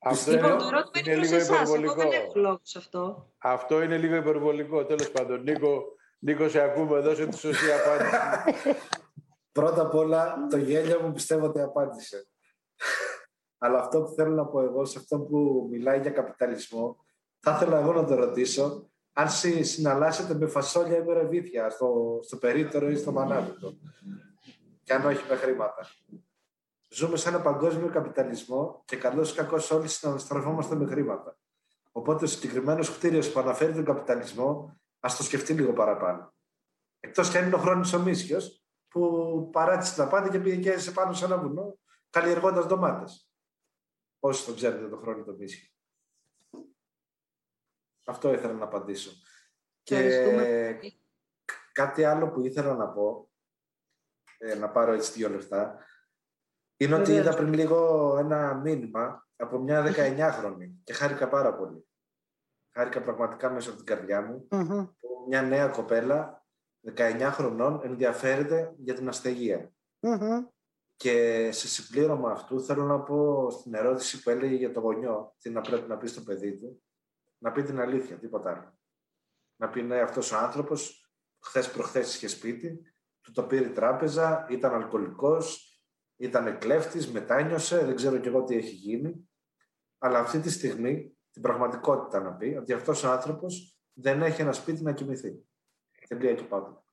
Αυτό 0.06 0.30
λοιπόν, 0.30 0.50
είναι, 0.50 0.58
το 0.58 0.66
ερώτημα 0.66 1.14
είναι, 1.14 1.24
λίγο 1.24 1.36
υπερβολικό. 1.36 1.92
Εγώ 1.92 2.10
δεν 2.10 2.20
έχω 2.20 2.38
λόγο 2.38 2.60
σε 2.62 2.78
αυτό. 2.78 3.32
Αυτό 3.38 3.82
είναι 3.82 3.98
λίγο 3.98 4.14
υπερβολικό. 4.14 4.84
Τέλος 4.84 5.10
πάντων, 5.10 5.42
Νίκο, 5.42 5.82
Νίκο 6.18 6.48
σε 6.48 6.60
ακούμε, 6.60 7.00
δώσε 7.00 7.26
τη 7.26 7.38
σωστή 7.38 7.66
απάντηση. 7.72 8.16
Πρώτα 9.52 9.82
απ' 9.82 9.94
όλα, 9.94 10.46
το 10.50 10.56
γέλιο 10.56 11.00
μου 11.00 11.12
πιστεύω 11.12 11.46
ότι 11.46 11.60
απάντησε. 11.60 12.26
Αλλά 13.58 13.78
αυτό 13.78 14.02
που 14.02 14.12
θέλω 14.14 14.34
να 14.34 14.46
πω 14.46 14.60
εγώ, 14.60 14.84
σε 14.84 14.98
αυτό 14.98 15.20
που 15.20 15.68
μιλάει 15.70 16.00
για 16.00 16.10
καπιταλισμό, 16.10 17.04
θα 17.40 17.52
ήθελα 17.52 17.78
εγώ 17.78 17.92
να 17.92 18.04
το 18.04 18.14
ρωτήσω, 18.14 18.90
αν 19.12 19.28
συναλλάσσετε 19.60 20.34
με 20.34 20.46
φασόλια 20.46 20.96
ή 20.96 21.02
με 21.02 21.12
ρεβίθια 21.12 21.70
στο, 21.70 22.18
στο 22.22 22.36
περίπτερο 22.36 22.90
ή 22.90 22.96
στο 22.96 23.12
μανάβητο. 23.12 23.74
Και 24.82 24.92
αν 24.92 25.06
όχι 25.06 25.24
με 25.28 25.36
χρήματα. 25.36 25.86
Ζούμε 26.94 27.16
σε 27.16 27.28
ένα 27.28 27.40
παγκόσμιο 27.40 27.88
καπιταλισμό 27.88 28.82
και 28.84 28.96
καλός 28.96 29.32
ή 29.32 29.34
κακός 29.34 29.70
όλοι 29.70 29.88
συναναστραφόμαστε 29.88 30.74
με 30.74 30.86
χρήματα. 30.86 31.38
Οπότε 31.92 32.24
ο 32.24 32.26
συγκεκριμένος 32.26 32.96
κτίριο 32.96 33.32
που 33.32 33.40
αναφέρει 33.40 33.74
τον 33.74 33.84
καπιταλισμό, 33.84 34.78
ας 35.00 35.16
το 35.16 35.22
σκεφτεί 35.22 35.52
λίγο 35.52 35.72
παραπάνω. 35.72 36.34
Εκτός 37.00 37.30
και 37.30 37.38
αν 37.38 37.46
είναι 37.46 37.54
ο 37.54 37.58
χρόνος 37.58 37.92
ο 37.92 38.02
Μίσιο, 38.02 38.40
που 38.88 39.48
παράτησε 39.52 39.96
τα 39.96 40.08
πάντα 40.08 40.30
και 40.30 40.38
πήγε 40.38 40.70
και 40.70 40.78
σε 40.78 40.90
πάνω 40.90 41.12
σε 41.12 41.24
ένα 41.24 41.38
βουνό, 41.38 41.78
καλλιεργώντας 42.10 42.66
ντομάτες. 42.66 43.30
Όσοι 44.18 44.46
το 44.46 44.54
ξέρετε 44.54 44.88
το 44.88 44.96
χρόνο 44.96 45.24
το 45.24 45.32
Μίσιο. 45.32 45.68
Αυτό 48.06 48.32
ήθελα 48.32 48.52
να 48.52 48.64
απαντήσω. 48.64 49.10
Και 49.82 49.98
κάτι 51.72 52.04
άλλο 52.04 52.30
που 52.30 52.40
ήθελα 52.40 52.74
να 52.74 52.88
πω, 52.88 53.30
ε, 54.38 54.54
να 54.54 54.70
πάρω 54.70 54.92
έτσι 54.92 55.12
δύο 55.12 55.28
λεφτά, 55.28 55.78
είναι 56.76 56.94
ότι 56.94 57.12
είδα 57.12 57.34
πριν 57.34 57.52
λίγο 57.52 58.16
ένα 58.18 58.54
μήνυμα 58.54 59.28
από 59.36 59.58
μια 59.58 59.84
19χρονη 59.96 60.70
και 60.84 60.92
χάρηκα 60.92 61.28
πάρα 61.28 61.54
πολύ. 61.54 61.88
Χάρηκα 62.74 63.02
πραγματικά 63.02 63.50
μέσα 63.50 63.68
από 63.68 63.78
την 63.78 63.86
καρδιά 63.86 64.22
μου 64.22 64.46
που 65.00 65.24
μια 65.28 65.42
νέα 65.42 65.68
κοπέλα 65.68 66.44
19 66.96 67.28
χρονών 67.32 67.80
ενδιαφέρεται 67.84 68.74
για 68.76 68.94
την 68.94 69.08
αστεγία. 69.08 69.72
Και 70.96 71.48
σε 71.52 71.68
συμπλήρωμα 71.68 72.30
αυτού 72.30 72.60
θέλω 72.64 72.84
να 72.84 73.00
πω 73.00 73.50
στην 73.50 73.74
ερώτηση 73.74 74.22
που 74.22 74.30
έλεγε 74.30 74.54
για 74.54 74.72
το 74.72 74.80
γονιό, 74.80 75.34
τι 75.38 75.50
να 75.50 75.60
πρέπει 75.60 75.88
να 75.88 75.96
πει 75.96 76.06
στο 76.06 76.20
παιδί 76.20 76.58
του, 76.58 76.82
να 77.38 77.52
πει 77.52 77.62
την 77.62 77.80
αλήθεια, 77.80 78.18
τίποτα 78.18 78.50
άλλο. 78.50 78.78
Να 79.56 79.68
πει 79.68 79.82
ναι, 79.82 80.00
αυτός 80.00 80.32
ο 80.32 80.36
άνθρωπος 80.36 81.10
χθες 81.40 81.70
προχθές 81.70 82.14
είχε 82.14 82.28
σπίτι, 82.28 82.94
του 83.20 83.32
το 83.32 83.42
πήρε 83.42 83.68
τράπεζα, 83.68 84.46
ήταν 84.50 84.74
αλκοολικός, 84.74 85.73
ήταν 86.16 86.58
κλέφτης, 86.58 87.08
μετάνιωσε, 87.10 87.84
δεν 87.84 87.94
ξέρω 87.94 88.18
κι 88.18 88.28
εγώ 88.28 88.44
τι 88.44 88.56
έχει 88.56 88.74
γίνει. 88.74 89.28
Αλλά 89.98 90.18
αυτή 90.18 90.38
τη 90.38 90.50
στιγμή, 90.50 91.16
την 91.30 91.42
πραγματικότητα 91.42 92.20
να 92.20 92.32
πει, 92.32 92.56
ότι 92.60 92.72
αυτός 92.72 93.04
ο 93.04 93.10
άνθρωπος 93.10 93.76
δεν 93.92 94.22
έχει 94.22 94.40
ένα 94.40 94.52
σπίτι 94.52 94.82
να 94.82 94.92
κοιμηθεί. 94.92 95.44
Τελεία 96.08 96.34
και 96.34 96.42
πάντα. 96.42 96.84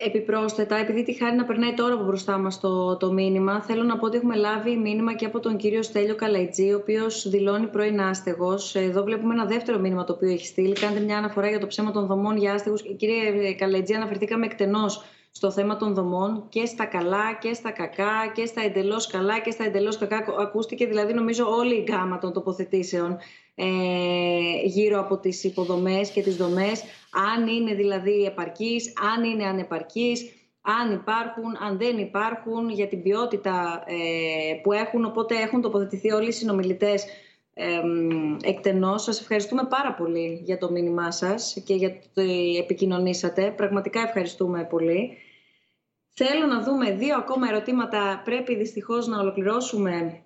Επιπρόσθετα, 0.00 0.76
επειδή 0.76 1.02
τη 1.04 1.12
χάρη 1.12 1.36
να 1.36 1.44
περνάει 1.44 1.74
τώρα 1.74 1.94
από 1.94 2.04
μπροστά 2.04 2.38
μας 2.38 2.60
το, 2.60 2.96
το 2.96 3.12
μήνυμα, 3.12 3.62
θέλω 3.62 3.82
να 3.82 3.98
πω 3.98 4.06
ότι 4.06 4.16
έχουμε 4.16 4.36
λάβει 4.36 4.76
μήνυμα 4.76 5.14
και 5.14 5.24
από 5.24 5.40
τον 5.40 5.56
κύριο 5.56 5.82
Στέλιο 5.82 6.14
Καλαϊτζή, 6.14 6.72
ο 6.72 6.76
οποίος 6.76 7.28
δηλώνει 7.28 7.66
πρώην 7.66 8.00
άστεγος. 8.00 8.74
Εδώ 8.74 9.02
βλέπουμε 9.02 9.34
ένα 9.34 9.46
δεύτερο 9.46 9.78
μήνυμα 9.78 10.04
το 10.04 10.12
οποίο 10.12 10.28
έχει 10.28 10.46
στείλει. 10.46 10.72
Κάντε 10.72 11.00
μια 11.00 11.18
αναφορά 11.18 11.48
για 11.48 11.58
το 11.58 11.66
ψέμα 11.66 11.90
των 11.90 12.06
δομών 12.06 12.36
για 12.36 12.52
άστεγους. 12.52 12.82
Κύριε 12.96 13.54
Καλαϊτζή, 13.54 13.94
αναφερθήκαμε 13.94 14.46
εκτενώς 14.46 15.04
στο 15.30 15.50
θέμα 15.50 15.76
των 15.76 15.94
δομών 15.94 16.44
και 16.48 16.66
στα 16.66 16.84
καλά 16.84 17.34
και 17.40 17.54
στα 17.54 17.70
κακά 17.70 18.32
και 18.34 18.46
στα 18.46 18.62
εντελώς 18.62 19.06
καλά 19.06 19.38
και 19.40 19.50
στα 19.50 19.64
εντελώς 19.64 19.98
κακά. 19.98 20.24
Ακούστηκε 20.38 20.86
δηλαδή 20.86 21.12
νομίζω 21.12 21.50
όλη 21.50 21.74
η 21.74 21.82
γκάμα 21.82 22.18
των 22.18 22.32
τοποθετήσεων 22.32 23.18
ε, 23.54 23.66
γύρω 24.64 25.00
από 25.00 25.18
τις 25.18 25.44
υποδομές 25.44 26.10
και 26.10 26.22
τις 26.22 26.36
δομές, 26.36 26.82
αν 27.34 27.48
είναι 27.48 27.74
δηλαδή 27.74 28.24
επαρκείς, 28.24 28.92
αν 29.14 29.24
είναι 29.24 29.44
ανεπαρκείς, 29.44 30.32
αν 30.60 30.92
υπάρχουν, 30.92 31.56
αν 31.60 31.78
δεν 31.78 31.98
υπάρχουν, 31.98 32.70
για 32.70 32.88
την 32.88 33.02
ποιότητα 33.02 33.84
ε, 33.86 34.54
που 34.62 34.72
έχουν. 34.72 35.04
Οπότε 35.04 35.34
έχουν 35.36 35.60
τοποθετηθεί 35.60 36.12
όλοι 36.12 36.28
οι 36.28 36.32
συνομιλητές 36.32 37.04
ε, 37.04 37.08
εκτενώς. 38.42 39.02
Σας 39.02 39.20
ευχαριστούμε 39.20 39.66
πάρα 39.68 39.94
πολύ 39.94 40.40
για 40.44 40.58
το 40.58 40.70
μήνυμά 40.70 41.10
σας 41.10 41.56
και 41.64 41.74
για 41.74 41.90
το 41.90 41.98
ότι 42.14 42.56
επικοινωνήσατε. 42.56 43.52
Πραγματικά 43.56 44.00
ευχαριστούμε 44.00 44.64
πολύ. 44.64 45.16
Θέλω 46.14 46.46
να 46.46 46.62
δούμε 46.62 46.90
δύο 46.90 47.16
ακόμα 47.16 47.48
ερωτήματα. 47.48 48.22
Πρέπει 48.24 48.56
δυστυχώς 48.56 49.06
να 49.06 49.20
ολοκληρώσουμε 49.20 50.22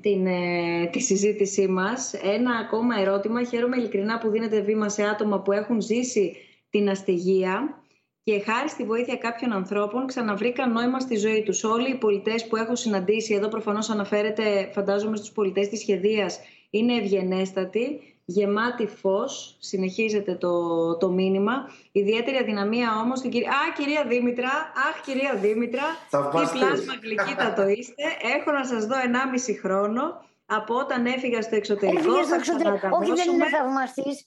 την, 0.00 0.26
ε, 0.26 0.86
τη 0.92 1.00
συζήτησή 1.00 1.66
μας. 1.68 2.12
Ένα 2.14 2.56
ακόμα 2.56 3.00
ερώτημα. 3.00 3.44
Χαίρομαι 3.44 3.76
ειλικρινά 3.76 4.18
που 4.18 4.30
δίνετε 4.30 4.60
βήμα 4.60 4.88
σε 4.88 5.02
άτομα 5.02 5.40
που 5.40 5.52
έχουν 5.52 5.80
ζήσει 5.80 6.36
την 6.70 6.88
αστεγία 6.88 7.82
και 8.24 8.40
χάρη 8.40 8.68
στη 8.68 8.84
βοήθεια 8.84 9.16
κάποιων 9.16 9.52
ανθρώπων 9.52 10.06
ξαναβρήκαν 10.06 10.72
νόημα 10.72 11.00
στη 11.00 11.16
ζωή 11.16 11.42
τους. 11.42 11.64
Όλοι 11.64 11.90
οι 11.90 11.94
πολιτές 11.98 12.46
που 12.46 12.56
έχω 12.56 12.76
συναντήσει, 12.76 13.34
εδώ 13.34 13.48
προφανώς 13.48 13.90
αναφέρεται 13.90 14.70
φαντάζομαι 14.72 15.16
στους 15.16 15.32
πολιτές 15.32 15.68
της 15.68 15.80
σχεδίας, 15.80 16.38
είναι 16.72 16.94
ευγενέστατοι, 16.94 18.16
γεμάτοι 18.24 18.86
φως, 18.86 19.56
συνεχίζεται 19.60 20.34
το, 20.34 20.96
το 20.96 21.10
μήνυμα. 21.10 21.70
Ιδιαίτερη 21.92 22.36
αδυναμία 22.36 22.98
όμως 23.00 23.18
στην 23.18 23.30
κυρία... 23.30 23.50
Α, 23.50 23.72
κυρία 23.76 24.04
Δήμητρα, 24.04 24.50
αχ 24.88 25.00
κυρία 25.00 25.34
Δήμητρα, 25.34 25.82
τι 26.10 26.58
πλάσμα 26.58 27.52
το 27.54 27.66
είστε. 27.66 28.02
Έχω 28.36 28.50
να 28.50 28.64
σας 28.64 28.86
δω 28.86 28.96
1,5 28.96 29.54
χρόνο 29.62 30.24
από 30.46 30.74
όταν 30.74 31.06
έφυγα 31.06 31.42
στο 31.42 31.56
εξωτερικό. 31.56 31.98
Έφυγε 31.98 32.22
στο 32.22 32.34
εξωτερικό. 32.34 32.88
Όχι, 32.92 33.12
δεν 33.12 33.32
είναι 33.32 33.48
θαυμαστής. 33.48 34.26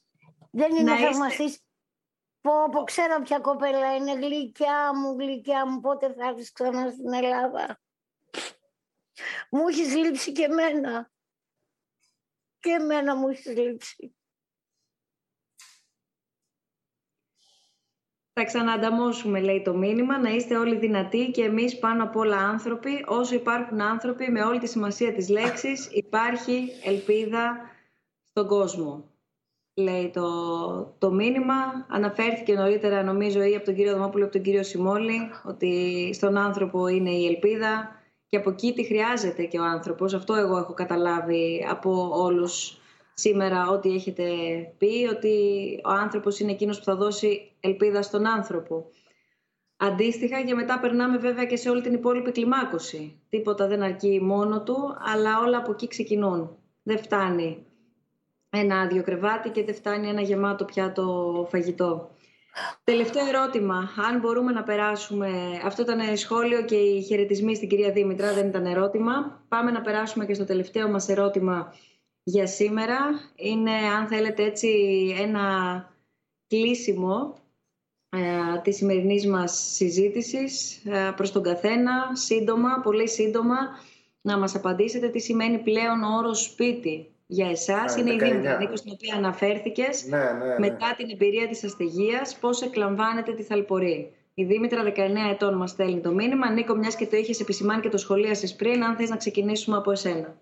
Δεν 0.51 0.75
είναι 0.75 0.97
θαυμαστής. 0.97 1.59
Πω, 2.41 2.51
πω, 2.71 2.83
ξέρω 2.83 3.21
ποια 3.23 3.39
κοπέλα 3.39 3.95
είναι, 3.95 4.13
γλυκιά 4.13 4.91
μου, 4.95 5.15
γλυκιά 5.19 5.67
μου, 5.67 5.79
πότε 5.79 6.13
θα 6.17 6.27
έρθεις 6.27 6.51
ξανά 6.51 6.91
στην 6.91 7.13
Ελλάδα. 7.13 7.79
Μου 9.51 9.67
έχεις 9.67 9.95
λείψει 9.95 10.31
και 10.31 10.43
εμένα. 10.43 11.13
Και 12.65 12.71
εμένα 12.71 13.15
μου 13.15 13.27
έχεις 13.27 13.45
λείψει. 13.45 14.15
Θα 18.33 18.43
ξανανταμώσουμε, 18.43 19.39
λέει 19.39 19.61
το 19.61 19.73
μήνυμα, 19.73 20.19
να 20.19 20.29
είστε 20.29 20.57
όλοι 20.57 20.77
δυνατοί 20.77 21.31
και 21.31 21.43
εμείς 21.43 21.79
πάνω 21.79 22.03
απ' 22.03 22.15
όλα 22.15 22.37
άνθρωποι. 22.37 23.03
Όσο 23.07 23.35
υπάρχουν 23.35 23.81
άνθρωποι, 23.81 24.31
με 24.31 24.43
όλη 24.43 24.59
τη 24.59 24.67
σημασία 24.67 25.13
της 25.13 25.29
λέξης, 25.29 25.89
υπάρχει 25.91 26.71
ελπίδα 26.83 27.57
στον 28.23 28.47
κόσμο 28.47 29.09
λέει 29.73 30.09
το, 30.09 30.95
το 30.97 31.11
μήνυμα. 31.11 31.85
Αναφέρθηκε 31.89 32.53
νωρίτερα, 32.53 33.03
νομίζω, 33.03 33.43
ή 33.43 33.55
από 33.55 33.65
τον 33.65 33.75
κύριο 33.75 33.93
Δωμόπουλο 33.93 34.23
ή 34.23 34.23
από 34.23 34.33
τον 34.33 34.43
κύριο 34.43 34.63
Σιμόλη, 34.63 35.19
ότι 35.43 36.09
στον 36.13 36.37
άνθρωπο 36.37 36.87
είναι 36.87 37.11
η 37.11 37.25
ελπίδα 37.25 38.03
και 38.29 38.37
από 38.37 38.49
εκεί 38.49 38.73
τι 38.73 38.83
χρειάζεται 38.83 39.43
και 39.43 39.59
ο 39.59 39.63
άνθρωπος. 39.63 40.13
Αυτό 40.13 40.33
εγώ 40.33 40.57
έχω 40.57 40.73
καταλάβει 40.73 41.65
από 41.69 42.11
όλους 42.13 42.77
σήμερα 43.13 43.69
ό,τι 43.69 43.93
έχετε 43.93 44.23
πει, 44.77 45.07
ότι 45.11 45.35
ο 45.85 45.89
άνθρωπος 45.89 46.39
είναι 46.39 46.51
εκείνος 46.51 46.77
που 46.77 46.83
θα 46.83 46.95
δώσει 46.95 47.51
ελπίδα 47.59 48.01
στον 48.01 48.25
άνθρωπο. 48.25 48.89
Αντίστοιχα 49.77 50.43
και 50.43 50.53
μετά 50.53 50.79
περνάμε 50.79 51.17
βέβαια 51.17 51.45
και 51.45 51.55
σε 51.55 51.69
όλη 51.69 51.81
την 51.81 51.93
υπόλοιπη 51.93 52.31
κλιμάκωση. 52.31 53.19
Τίποτα 53.29 53.67
δεν 53.67 53.81
αρκεί 53.81 54.21
μόνο 54.21 54.63
του, 54.63 54.97
αλλά 55.13 55.39
όλα 55.39 55.57
από 55.57 55.71
εκεί 55.71 55.87
ξεκινούν. 55.87 56.57
Δεν 56.83 56.99
φτάνει 56.99 57.65
ένα 58.49 58.79
άδειο 58.79 59.03
κρεβάτι 59.03 59.49
και 59.49 59.63
δεν 59.63 59.75
φτάνει 59.75 60.07
ένα 60.07 60.21
γεμάτο 60.21 60.65
πιάτο 60.65 61.47
φαγητό. 61.49 62.14
Τελευταίο 62.83 63.25
ερώτημα, 63.27 63.89
αν 64.09 64.19
μπορούμε 64.19 64.51
να 64.51 64.63
περάσουμε, 64.63 65.29
αυτό 65.63 65.81
ήταν 65.81 66.17
σχόλιο 66.17 66.65
και 66.65 66.75
οι 66.75 67.01
χαιρετισμοί 67.01 67.55
στην 67.55 67.69
κυρία 67.69 67.91
Δήμητρα, 67.91 68.33
δεν 68.33 68.47
ήταν 68.47 68.65
ερώτημα. 68.65 69.43
Πάμε 69.47 69.71
να 69.71 69.81
περάσουμε 69.81 70.25
και 70.25 70.33
στο 70.33 70.45
τελευταίο 70.45 70.89
μας 70.89 71.09
ερώτημα 71.09 71.73
για 72.23 72.47
σήμερα. 72.47 72.97
Είναι, 73.35 73.71
αν 73.71 74.07
θέλετε 74.07 74.43
έτσι, 74.43 74.69
ένα 75.19 75.47
κλείσιμο 76.47 77.35
ε, 78.09 78.59
της 78.61 78.75
σημερινής 78.75 79.27
μας 79.27 79.71
συζήτησης 79.73 80.85
ε, 80.85 81.13
προς 81.15 81.31
τον 81.31 81.43
καθένα, 81.43 82.15
σύντομα, 82.15 82.79
πολύ 82.83 83.09
σύντομα, 83.09 83.57
να 84.21 84.37
μας 84.37 84.55
απαντήσετε 84.55 85.09
τι 85.09 85.19
σημαίνει 85.19 85.57
πλέον 85.57 86.03
ο 86.03 86.17
όρος 86.17 86.43
σπίτι 86.43 87.14
για 87.25 87.49
εσάς 87.49 87.95
είναι 87.95 88.13
η 88.13 88.17
Δήμητρα 88.17 88.57
Νίκος, 88.57 88.79
στην 88.79 88.91
οποία 88.93 89.15
αναφέρθηκες. 89.15 90.05
Ναι, 90.05 90.17
ναι, 90.17 90.45
ναι. 90.45 90.59
Μετά 90.59 90.93
την 90.97 91.09
εμπειρία 91.09 91.47
της 91.47 91.63
αστεγίας, 91.63 92.37
πώς 92.39 92.61
εκλαμβάνετε 92.61 93.33
τη 93.33 93.43
θαλπορή. 93.43 94.13
Η 94.33 94.43
Δήμητρα, 94.43 94.83
19 94.83 95.29
ετών, 95.31 95.57
μας 95.57 95.69
στέλνει 95.69 96.01
το 96.01 96.13
μήνυμα. 96.13 96.51
Νίκο, 96.51 96.75
μιας 96.75 96.95
και 96.95 97.07
το 97.07 97.17
είχες 97.17 97.39
επισημάνει 97.39 97.81
και 97.81 97.89
το 97.89 97.97
σχολίασες 97.97 98.55
πριν, 98.55 98.83
αν 98.83 98.95
θες 98.95 99.09
να 99.09 99.17
ξεκινήσουμε 99.17 99.77
από 99.77 99.91
εσένα. 99.91 100.37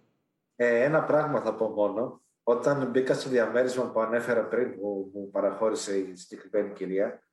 Ε, 0.55 0.83
ένα 0.83 1.03
πράγμα 1.03 1.41
θα 1.41 1.55
πω 1.55 1.69
μόνο. 1.69 2.21
Όταν 2.43 2.89
μπήκα 2.89 3.13
στο 3.13 3.29
διαμέρισμα 3.29 3.91
που 3.91 3.99
ανέφερα 3.99 4.45
πριν, 4.47 4.79
που 4.79 5.11
μου 5.13 5.29
παραχώρησε 5.31 5.97
η 5.97 6.15
συγκεκριμένη 6.15 6.73
κυρία, 6.73 7.23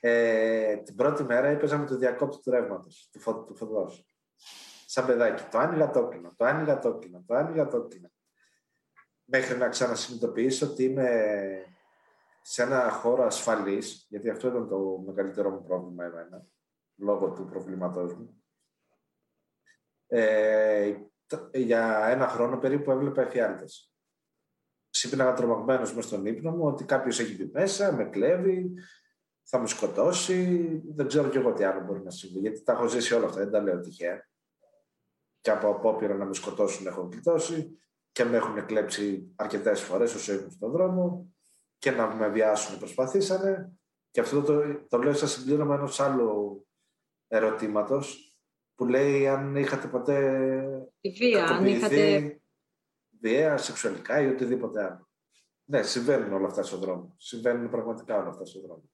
ε, 0.00 0.76
την 0.76 0.94
πρώτη 0.94 1.22
μέρα 1.22 1.46
έπαιζα 1.46 1.78
με 1.78 1.86
το 1.86 1.96
διακόπτη 1.96 2.40
του 2.42 2.50
ρεύματος, 2.50 3.08
του, 3.12 3.20
φω, 3.20 3.44
του 3.44 3.56
φωτός. 3.56 4.06
Σαν 4.86 5.06
παιδάκι. 5.06 5.42
Το 5.50 5.58
άνοιγα 5.58 5.90
το 5.90 6.08
το 6.36 6.44
άνοιγα 6.44 6.78
το 6.78 6.98
το 7.26 7.34
άνοιγα 7.34 7.68
το 7.68 7.88
μέχρι 9.26 9.58
να 9.58 9.68
ξανασυνειδητοποιήσω 9.68 10.66
ότι 10.66 10.84
είμαι 10.84 11.10
σε 12.42 12.62
ένα 12.62 12.90
χώρο 12.90 13.24
ασφαλής, 13.24 14.06
γιατί 14.08 14.30
αυτό 14.30 14.48
ήταν 14.48 14.68
το 14.68 15.02
μεγαλύτερο 15.06 15.50
μου 15.50 15.62
πρόβλημα 15.62 16.04
εμένα, 16.04 16.46
λόγω 16.96 17.32
του 17.32 17.44
προβλήματός 17.44 18.14
μου. 18.14 18.44
Ε, 20.06 20.94
για 21.52 22.06
ένα 22.06 22.28
χρόνο 22.28 22.58
περίπου 22.58 22.90
έβλεπα 22.90 23.22
εφιάλτες. 23.22 23.94
Ξύπναγα 24.90 25.32
τρομαγμένος 25.32 25.94
μες 25.94 26.04
στον 26.04 26.26
ύπνο 26.26 26.50
μου 26.50 26.66
ότι 26.66 26.84
κάποιος 26.84 27.20
έχει 27.20 27.34
μπει 27.34 27.50
μέσα, 27.52 27.92
με 27.92 28.04
κλέβει, 28.04 28.72
θα 29.42 29.58
μου 29.58 29.66
σκοτώσει, 29.66 30.66
δεν 30.86 31.06
ξέρω 31.06 31.28
κι 31.28 31.36
εγώ 31.36 31.52
τι 31.52 31.64
άλλο 31.64 31.84
μπορεί 31.84 32.02
να 32.02 32.10
συμβεί, 32.10 32.38
γιατί 32.38 32.62
τα 32.62 32.72
έχω 32.72 32.86
ζήσει 32.86 33.14
όλα 33.14 33.26
αυτά, 33.26 33.38
δεν 33.40 33.50
τα 33.50 33.60
λέω 33.60 33.80
τυχαία. 33.80 34.28
Και 35.40 35.50
από 35.50 35.68
απόπειρα 35.68 36.14
να 36.14 36.24
με 36.24 36.34
σκοτώσουν 36.34 36.86
έχω 36.86 37.08
γλιτώσει 37.12 37.78
και 38.16 38.24
με 38.24 38.36
έχουν 38.36 38.66
κλέψει 38.66 39.32
αρκετές 39.36 39.80
φορές 39.80 40.14
όσο 40.14 40.32
ήμουν 40.32 40.50
στον 40.50 40.70
δρόμο 40.70 41.34
και 41.78 41.90
να 41.90 42.14
με 42.14 42.28
βιάσουν 42.28 42.78
προσπαθήσανε. 42.78 43.72
Και 44.10 44.20
αυτό 44.20 44.42
το, 44.42 44.84
το 44.88 44.98
λέω 44.98 45.12
σαν 45.12 45.28
συμπλήρωμα 45.28 45.74
ενός 45.74 46.00
άλλου 46.00 46.66
ερωτήματος 47.28 48.38
που 48.74 48.86
λέει 48.86 49.28
αν 49.28 49.56
είχατε 49.56 49.88
ποτέ. 49.88 50.90
Η 51.00 51.10
βία, 51.10 51.46
αν 51.46 51.66
είχατε. 51.66 52.40
Βία, 53.20 53.56
σεξουαλικά 53.56 54.20
ή 54.20 54.26
οτιδήποτε 54.26 54.84
άλλο. 54.84 55.10
Ναι, 55.64 55.82
συμβαίνουν 55.82 56.32
όλα 56.32 56.46
αυτά 56.46 56.62
στον 56.62 56.80
δρόμο. 56.80 57.14
Συμβαίνουν 57.18 57.70
πραγματικά 57.70 58.18
όλα 58.18 58.28
αυτά 58.28 58.44
στον 58.44 58.62
δρόμο. 58.62 58.90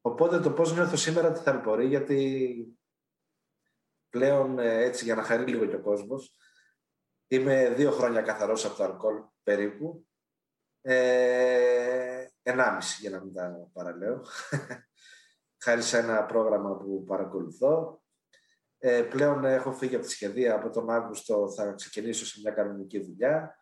Οπότε 0.00 0.40
το 0.40 0.50
πώς 0.50 0.74
νιώθω 0.74 0.96
σήμερα 0.96 1.32
τι 1.32 1.40
θα 1.40 1.82
γιατί 1.82 2.56
πλέον 4.08 4.58
ε, 4.58 4.84
έτσι 4.84 5.04
για 5.04 5.14
να 5.14 5.22
χαρεί 5.22 5.44
λίγο 5.44 5.66
και 5.66 5.76
ο 5.76 5.80
κόσμος, 5.80 6.34
Είμαι 7.32 7.74
δύο 7.74 7.90
χρόνια 7.90 8.22
καθαρός 8.22 8.64
από 8.64 8.76
το 8.76 8.84
αλκοόλ 8.84 9.22
περίπου. 9.42 10.06
Ε, 10.80 12.26
ενάμιση 12.42 13.00
για 13.00 13.10
να 13.10 13.24
μην 13.24 13.34
τα 13.34 13.70
παραλέω. 13.72 14.24
Χάρη 15.64 15.82
σε 15.82 15.98
ένα 15.98 16.24
πρόγραμμα 16.24 16.76
που 16.76 17.04
παρακολουθώ. 17.04 18.02
Ε, 18.78 19.02
πλέον 19.02 19.44
έχω 19.44 19.72
φύγει 19.72 19.94
από 19.94 20.04
τη 20.04 20.10
σχεδία. 20.10 20.54
Από 20.54 20.70
τον 20.70 20.90
Αύγουστο 20.90 21.52
θα 21.52 21.72
ξεκινήσω 21.72 22.26
σε 22.26 22.40
μια 22.40 22.50
κανονική 22.50 23.00
δουλειά. 23.00 23.58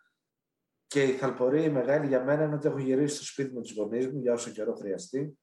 Και 0.86 1.02
η 1.02 1.12
θαλπορή 1.12 1.70
μεγάλη 1.70 2.06
για 2.06 2.24
μένα 2.24 2.44
είναι 2.44 2.54
ότι 2.54 2.66
έχω 2.66 2.78
γυρίσει 2.78 3.16
στο 3.16 3.24
σπίτι 3.24 3.54
με 3.54 3.60
τους 3.60 3.74
γονείς 3.74 4.08
μου 4.08 4.20
για 4.20 4.32
όσο 4.32 4.50
καιρό 4.50 4.74
χρειαστεί. 4.74 5.38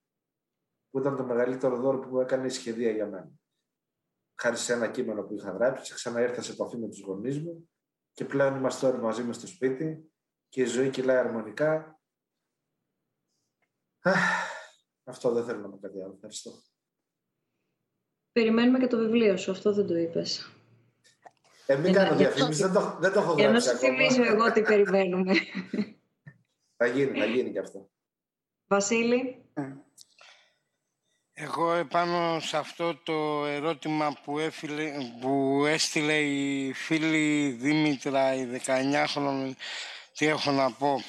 Που 0.90 1.00
ήταν 1.00 1.16
το 1.16 1.24
μεγαλύτερο 1.24 1.78
δώρο 1.78 2.00
που 2.00 2.10
μου 2.10 2.20
έκανε 2.20 2.46
η 2.46 2.50
σχεδία 2.50 2.92
για 2.92 3.08
μένα. 3.08 3.32
Χάρη 4.42 4.58
σε 4.58 4.74
ένα 4.74 4.88
κείμενο 4.88 5.24
που 5.24 5.34
είχα 5.34 5.52
γράψει, 5.52 5.94
ξαναήρθα 5.94 6.42
σε 6.42 6.52
επαφή 6.52 6.78
με 6.78 6.88
τους 6.88 7.02
γονείς 7.02 7.42
μου 7.42 7.70
και 8.16 8.26
πλέον 8.26 8.56
είμαστε 8.56 8.88
όλοι 8.88 9.02
μαζί 9.02 9.24
μας 9.24 9.36
στο 9.36 9.48
σπίτι 9.48 10.12
και 10.50 10.62
η 10.62 10.66
ζωή 10.66 10.90
κυλάει 10.90 11.18
αρμονικά. 11.18 12.00
Αυτό 15.04 15.32
δεν 15.32 15.46
θέλω 15.46 15.60
να 15.60 15.70
πω 15.70 15.78
κάτι 15.80 16.02
άλλο. 16.02 16.14
Ευχαριστώ. 16.14 16.52
Περιμένουμε 18.32 18.80
και 18.80 18.88
το 18.88 18.98
βιβλίο 18.98 19.38
σου. 19.38 19.52
Αυτό 19.52 19.74
δεν 19.74 19.88
το 19.88 19.96
είπες. 19.96 20.52
Ε, 21.66 21.76
μην 21.76 21.94
κάνω 21.94 22.16
διαφήμιση. 22.16 22.62
Δεν 22.62 22.74
το, 22.74 22.98
δεν 23.00 23.12
το 23.12 23.20
έχω 23.20 23.34
γράψει 23.34 23.42
Για 23.42 23.52
να 23.52 23.60
σου 23.60 23.78
θυμίσω 23.78 24.24
εγώ 24.24 24.52
τι 24.52 24.62
περιμένουμε. 24.62 25.34
θα 26.78 26.86
γίνει, 26.86 27.20
θα 27.20 27.26
γίνει 27.26 27.52
και 27.52 27.60
αυτό. 27.60 27.90
Βασίλη. 28.68 29.46
Ε. 31.38 31.44
Εγώ 31.44 31.74
επάνω 31.74 32.40
σε 32.40 32.58
αυτό 32.58 32.96
το 32.96 33.46
ερώτημα 33.46 34.18
που, 34.24 34.40
έφυλε, 34.40 34.92
που 35.20 35.64
έστειλε 35.66 36.20
η 36.20 36.74
φίλη 36.74 37.50
Δήμητρα, 37.50 38.34
η 38.34 38.62
19χρονη, 38.66 39.52
τι 40.18 40.26
έχω 40.26 40.52
να 40.52 40.72
πω. 40.72 41.04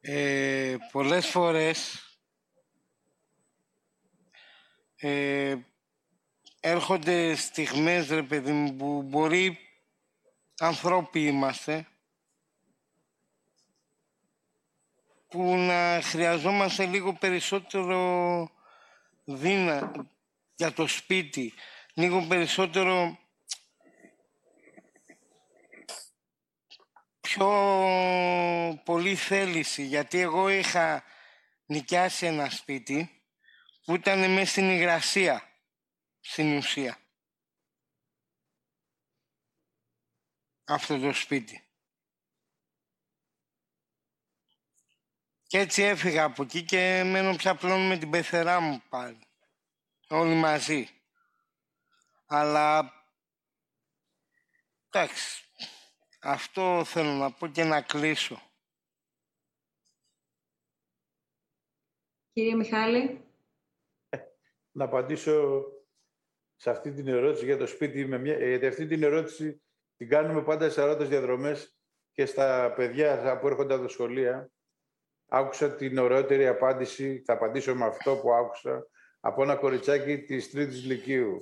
Ε, 0.00 0.76
πολλές 0.92 1.26
φορές 1.26 2.06
ε, 4.96 5.56
έρχονται 6.60 7.34
στιγμές, 7.34 8.08
ρε 8.08 8.22
παιδί 8.22 8.52
μου, 8.52 8.76
που 8.76 9.02
μπορεί 9.02 9.58
ανθρώποι 10.58 11.26
είμαστε, 11.26 11.86
που 15.32 15.56
να 15.56 16.00
χρειαζόμαστε 16.02 16.86
λίγο 16.86 17.12
περισσότερο 17.12 18.50
δίνα 19.24 19.92
για 20.54 20.72
το 20.72 20.86
σπίτι, 20.86 21.54
λίγο 21.94 22.26
περισσότερο 22.28 23.18
πιο 27.20 27.48
πολύ 28.84 29.14
θέληση, 29.14 29.82
γιατί 29.82 30.18
εγώ 30.18 30.48
είχα 30.48 31.04
νοικιάσει 31.66 32.26
ένα 32.26 32.50
σπίτι 32.50 33.22
που 33.84 33.94
ήταν 33.94 34.32
μέσα 34.32 34.50
στην 34.50 34.70
υγρασία, 34.70 35.48
στην 36.20 36.56
ουσία. 36.56 36.98
Αυτό 40.64 40.98
το 40.98 41.12
σπίτι. 41.12 41.62
Και 45.52 45.58
έτσι 45.58 45.82
έφυγα 45.82 46.24
από 46.24 46.42
εκεί 46.42 46.64
και 46.64 47.02
μένω 47.04 47.36
πια 47.36 47.54
πλέον 47.54 47.86
με 47.86 47.96
την 47.96 48.10
πεθερά 48.10 48.60
μου 48.60 48.82
πάλι. 48.88 49.18
Όλοι 50.08 50.34
μαζί. 50.34 50.88
Αλλά... 52.26 52.92
Εντάξει. 54.90 55.44
Αυτό 56.20 56.84
θέλω 56.84 57.10
να 57.10 57.32
πω 57.32 57.46
και 57.46 57.64
να 57.64 57.82
κλείσω. 57.82 58.42
Κύριε 62.32 62.54
Μιχάλη. 62.54 63.24
Ε, 64.08 64.18
να 64.70 64.84
απαντήσω 64.84 65.64
σε 66.56 66.70
αυτή 66.70 66.92
την 66.92 67.08
ερώτηση 67.08 67.44
για 67.44 67.56
το 67.56 67.66
σπίτι. 67.66 68.06
Με 68.06 68.18
μια... 68.18 68.38
Γιατί 68.38 68.66
αυτή 68.66 68.86
την 68.86 69.02
ερώτηση 69.02 69.62
την 69.96 70.08
κάνουμε 70.08 70.42
πάντα 70.42 70.70
σε 70.70 70.82
ερώτες 70.82 71.08
διαδρομές 71.08 71.76
και 72.12 72.26
στα 72.26 72.72
παιδιά 72.76 73.38
που 73.38 73.46
έρχονται 73.46 73.74
από 73.74 73.82
τα 73.82 73.88
σχολεία 73.88 74.52
άκουσα 75.34 75.74
την 75.74 75.98
ωραιότερη 75.98 76.46
απάντηση, 76.46 77.22
θα 77.26 77.32
απαντήσω 77.32 77.74
με 77.74 77.84
αυτό 77.84 78.16
που 78.16 78.32
άκουσα, 78.32 78.86
από 79.20 79.42
ένα 79.42 79.56
κοριτσάκι 79.56 80.18
της 80.18 80.50
τρίτης 80.50 80.84
λυκείου. 80.84 81.36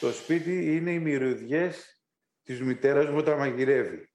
Το 0.00 0.12
σπίτι 0.12 0.76
είναι 0.76 0.90
οι 0.90 0.98
μυρωδιές 0.98 2.02
της 2.42 2.62
μητέρας 2.62 3.08
μου 3.08 3.16
όταν 3.16 3.38
μαγειρεύει. 3.38 4.10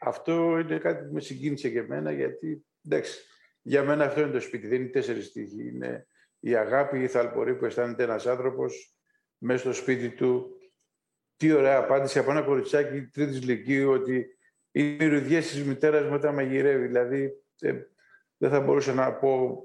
Αυτό 0.00 0.58
είναι 0.58 0.78
κάτι 0.78 1.04
που 1.06 1.12
με 1.12 1.20
συγκίνησε 1.20 1.70
και 1.70 1.78
εμένα, 1.78 2.12
γιατί, 2.12 2.66
εντάξει, 2.84 3.20
για 3.62 3.82
μένα 3.82 4.04
αυτό 4.04 4.20
είναι 4.20 4.30
το 4.30 4.40
σπίτι, 4.40 4.66
δεν 4.66 4.80
είναι 4.80 4.90
τέσσερις 4.90 5.32
τύχοι. 5.32 5.68
Είναι 5.68 6.06
η 6.40 6.56
αγάπη, 6.56 7.02
η 7.02 7.08
θαλπορή 7.08 7.54
που 7.54 7.64
αισθάνεται 7.64 8.02
ένας 8.02 8.26
άνθρωπος 8.26 8.96
μέσα 9.38 9.58
στο 9.58 9.72
σπίτι 9.72 10.10
του. 10.10 10.54
Τι 11.36 11.52
ωραία 11.52 11.78
απάντηση 11.78 12.18
από 12.18 12.30
ένα 12.30 12.42
κοριτσάκι 12.42 13.00
τρίτης 13.00 13.42
λυκείου, 13.42 13.90
ότι 13.90 14.38
οι 14.70 14.82
μυρωδιές 14.82 15.48
της 15.48 15.64
μητέρας 15.64 16.04
μου 16.04 16.14
όταν 16.14 16.34
μαγειρεύει. 16.34 16.86
Δηλαδή, 16.86 17.42
ε, 17.60 17.72
δεν 18.36 18.50
θα 18.50 18.60
μπορούσα 18.60 18.94
να 18.94 19.12
πω 19.12 19.62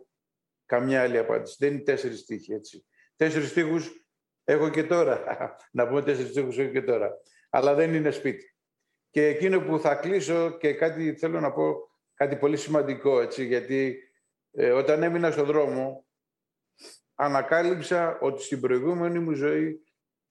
καμιά 0.65 1.01
άλλη 1.01 1.17
απάντηση. 1.17 1.55
Δεν 1.59 1.73
είναι 1.73 1.81
τέσσερις 1.81 2.19
στίχοι, 2.19 2.53
έτσι. 2.53 2.85
Τέσσερις 3.15 3.49
στίχους 3.49 4.07
έχω 4.43 4.69
και 4.69 4.83
τώρα. 4.83 5.23
να 5.77 5.87
πούμε 5.87 6.01
τέσσερις 6.01 6.31
στίχους 6.31 6.57
έχω 6.57 6.71
και 6.71 6.81
τώρα. 6.81 7.17
Αλλά 7.49 7.73
δεν 7.73 7.93
είναι 7.93 8.11
σπίτι. 8.11 8.55
Και 9.09 9.27
εκείνο 9.27 9.61
που 9.61 9.79
θα 9.79 9.95
κλείσω 9.95 10.57
και 10.57 10.73
κάτι 10.73 11.15
θέλω 11.15 11.39
να 11.39 11.51
πω, 11.51 11.75
κάτι 12.13 12.35
πολύ 12.35 12.57
σημαντικό, 12.57 13.21
έτσι, 13.21 13.45
γιατί 13.45 13.99
ε, 14.51 14.71
όταν 14.71 15.03
έμεινα 15.03 15.31
στον 15.31 15.45
δρόμο, 15.45 16.05
ανακάλυψα 17.15 18.19
ότι 18.19 18.41
στην 18.41 18.59
προηγούμενη 18.61 19.19
μου 19.19 19.33
ζωή 19.33 19.83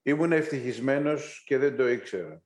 ήμουν 0.02 0.32
ευτυχισμένος 0.32 1.42
και 1.46 1.58
δεν 1.58 1.76
το 1.76 1.88
ήξερα. 1.88 2.42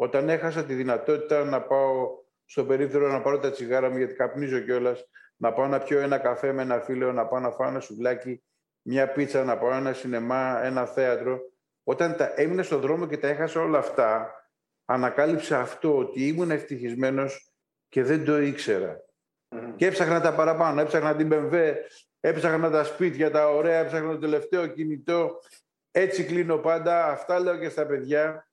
Όταν 0.00 0.28
έχασα 0.28 0.64
τη 0.64 0.74
δυνατότητα 0.74 1.44
να 1.44 1.62
πάω 1.62 2.08
στο 2.44 2.64
περίπτερο 2.64 3.08
να 3.08 3.20
πάρω 3.22 3.38
τα 3.38 3.50
τσιγάρα 3.50 3.90
μου, 3.90 3.96
γιατί 3.96 4.14
καπνίζω 4.14 4.58
κιόλας, 4.58 5.08
να 5.36 5.52
πάω 5.52 5.66
να 5.66 5.78
πιω 5.78 6.00
ένα 6.00 6.18
καφέ 6.18 6.52
με 6.52 6.62
ένα 6.62 6.80
φίλο, 6.80 7.12
να 7.12 7.26
πάω 7.26 7.40
να 7.40 7.50
φάω 7.50 7.68
ένα 7.68 7.80
σουβλάκι, 7.80 8.42
μια 8.82 9.12
πίτσα, 9.12 9.44
να 9.44 9.58
πάω 9.58 9.72
ένα 9.72 9.92
σινεμά, 9.92 10.64
ένα 10.64 10.86
θέατρο. 10.86 11.40
Όταν 11.84 12.16
τα 12.16 12.32
έμεινα 12.36 12.62
στον 12.62 12.80
δρόμο 12.80 13.06
και 13.06 13.16
τα 13.16 13.28
έχασα 13.28 13.60
όλα 13.60 13.78
αυτά, 13.78 14.32
ανακάλυψα 14.84 15.60
αυτό, 15.60 15.98
ότι 15.98 16.26
ήμουν 16.26 16.50
ευτυχισμένος 16.50 17.52
και 17.88 18.02
δεν 18.02 18.24
το 18.24 18.40
ήξερα. 18.40 19.04
Και 19.76 19.86
έψαχνα 19.86 20.20
τα 20.20 20.34
παραπάνω, 20.34 20.80
έψαχνα 20.80 21.16
την 21.16 21.28
BMW, 21.32 21.74
έψαχνα 22.20 22.70
τα 22.70 22.84
σπίτια, 22.84 23.30
τα 23.30 23.50
ωραία, 23.50 23.78
έψαχνα 23.78 24.10
το 24.10 24.18
τελευταίο 24.18 24.66
κινητό. 24.66 25.40
Έτσι 25.90 26.24
κλείνω 26.24 26.56
πάντα. 26.56 27.06
Αυτά 27.06 27.40
λέω 27.40 27.58
και 27.58 27.68
στα 27.68 27.86
παιδιά. 27.86 28.47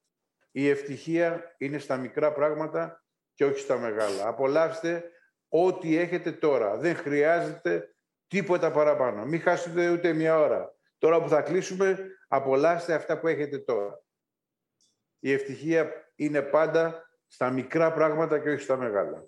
Η 0.58 0.70
ευτυχία 0.70 1.56
είναι 1.58 1.78
στα 1.78 1.98
μικρά 1.98 2.34
πράγματα 2.34 3.04
και 3.34 3.46
όχι 3.46 3.60
στα 3.60 3.78
μεγάλα. 3.78 4.28
Απολαύστε 4.28 5.04
ό,τι 5.50 5.98
έχετε 5.98 6.32
τώρα. 6.32 6.78
Δεν 6.78 6.96
χρειάζεται 6.96 7.96
τίποτα 8.28 8.72
παραπάνω. 8.72 9.26
Μην 9.26 9.42
χάσετε 9.42 9.90
ούτε 9.90 10.14
μια 10.14 10.40
ώρα. 10.40 10.76
Τώρα 10.98 11.22
που 11.22 11.30
θα 11.30 11.42
κλείσουμε, 11.42 12.08
απολαύστε 12.28 12.94
αυτά 12.94 13.20
που 13.20 13.28
έχετε 13.28 13.58
τώρα. 13.58 14.04
Η 15.20 15.32
ευτυχία 15.32 15.92
είναι 16.16 16.42
πάντα 16.42 17.10
στα 17.28 17.50
μικρά 17.50 17.94
πράγματα 17.94 18.40
και 18.40 18.50
όχι 18.50 18.62
στα 18.62 18.78
μεγάλα. 18.78 19.26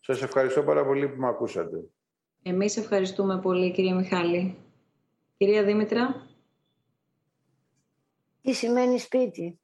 Σας 0.00 0.22
ευχαριστώ 0.22 0.62
πάρα 0.62 0.84
πολύ 0.84 1.08
που 1.08 1.20
με 1.20 1.28
ακούσατε. 1.28 1.84
Εμείς 2.42 2.76
ευχαριστούμε 2.76 3.40
πολύ, 3.40 3.72
κύριε 3.72 3.94
Μιχάλη. 3.94 4.58
Κυρία 5.36 5.64
Δήμητρα. 5.64 6.26
Τι 8.42 8.52
σημαίνει 8.52 8.98
σπίτι; 8.98 9.60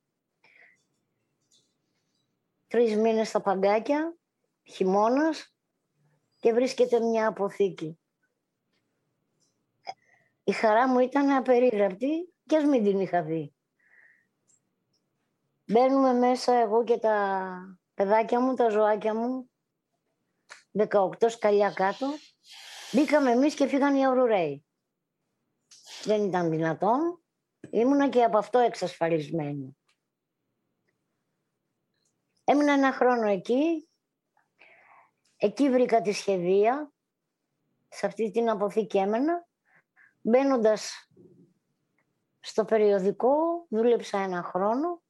Τρεις 2.75 2.97
μήνες 2.97 3.29
στα 3.29 3.41
παγκάκια, 3.41 4.17
χειμώνας 4.63 5.55
και 6.41 6.53
βρίσκεται 6.53 7.01
μια 7.01 7.27
αποθήκη. 7.27 7.99
Η 10.45 10.53
χαρά 10.53 10.89
μου 10.89 10.99
ήταν 10.99 11.31
απερίγραπτη 11.31 12.33
και 12.47 12.57
ας 12.57 12.65
μην 12.65 12.85
την 12.85 13.01
είχα 13.01 13.23
δει. 13.23 13.55
Μπαίνουμε 15.65 16.13
μέσα 16.13 16.55
εγώ 16.55 16.85
και 16.85 16.99
τα 16.99 17.49
παιδάκια 17.95 18.41
μου, 18.41 18.55
τα 18.55 18.69
ζωάκια 18.69 19.15
μου, 19.15 19.51
18 20.73 21.29
σκαλιά 21.29 21.73
κάτω. 21.73 22.07
Μπήκαμε 22.93 23.31
εμείς 23.31 23.55
και 23.55 23.67
φύγαν 23.67 23.95
οι 23.95 24.07
αουρουραίοι. 24.07 24.65
Δεν 26.05 26.25
ήταν 26.25 26.51
δυνατόν. 26.51 27.25
Ήμουνα 27.71 28.09
και 28.09 28.23
από 28.25 28.39
αυτό 28.39 28.59
εξασφαλισμένη. 28.59 29.77
Έμεινα 32.45 32.73
ένα 32.73 32.93
χρόνο 32.93 33.27
εκεί. 33.27 33.89
Εκεί 35.37 35.71
βρήκα 35.71 36.01
τη 36.01 36.13
σχεδία. 36.13 36.93
Σε 37.89 38.07
αυτή 38.07 38.31
την 38.31 38.51
αποθήκη 38.51 38.99
έμενα. 38.99 39.47
Μπαίνοντας 40.21 41.11
στο 42.41 42.65
περιοδικό, 42.65 43.67
δούλεψα 43.69 44.19
ένα 44.19 44.43
χρόνο 44.43 45.03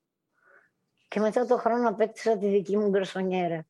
και 1.08 1.20
μετά 1.20 1.46
το 1.46 1.56
χρόνο 1.56 1.88
απέκτησα 1.88 2.38
τη 2.38 2.48
δική 2.48 2.76
μου 2.76 2.88
γκροσονιέρα. 2.88 3.66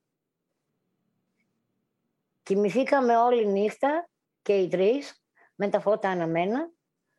Κοιμηθήκαμε 2.43 3.17
όλη 3.17 3.47
νύχτα 3.47 4.09
και 4.43 4.57
οι 4.57 4.69
τρεις 4.69 5.25
με 5.55 5.69
τα 5.69 5.81
φώτα 5.81 6.09
αναμένα. 6.09 6.71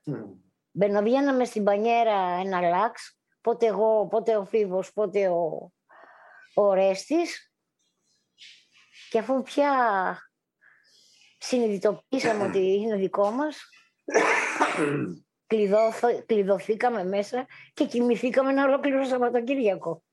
Mm. 0.05 0.25
Μπαινοβγαίναμε 0.71 1.45
στην 1.45 1.63
πανιέρα 1.63 2.17
ένα 2.19 2.61
λάξ, 2.61 3.19
πότε 3.41 3.65
εγώ, 3.65 4.07
πότε 4.07 4.37
ο 4.37 4.45
Φίβος, 4.45 4.93
πότε 4.93 5.29
ο 5.29 5.71
ο 6.55 6.73
Ρέστης 6.73 7.51
και 9.09 9.19
αφού 9.19 9.41
πια 9.41 9.71
συνειδητοποίησαμε 11.37 12.43
ότι 12.43 12.59
είναι 12.59 12.95
δικό 12.95 13.31
μας, 13.31 13.69
κλειδωθήκαμε 16.25 17.03
μέσα 17.03 17.45
και 17.73 17.85
κοιμηθήκαμε 17.85 18.51
ένα 18.51 18.65
ολόκληρο 18.65 19.05
Σαββατοκύριακο. 19.05 20.03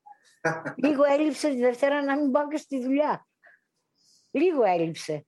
Λίγο 0.75 1.03
έλειψε 1.03 1.49
τη 1.49 1.59
Δευτέρα 1.59 2.03
να 2.03 2.15
μην 2.15 2.31
πάω 2.31 2.47
και 2.47 2.57
στη 2.57 2.81
δουλειά. 2.81 3.27
Λίγο 4.31 4.63
έλειψε. 4.63 5.25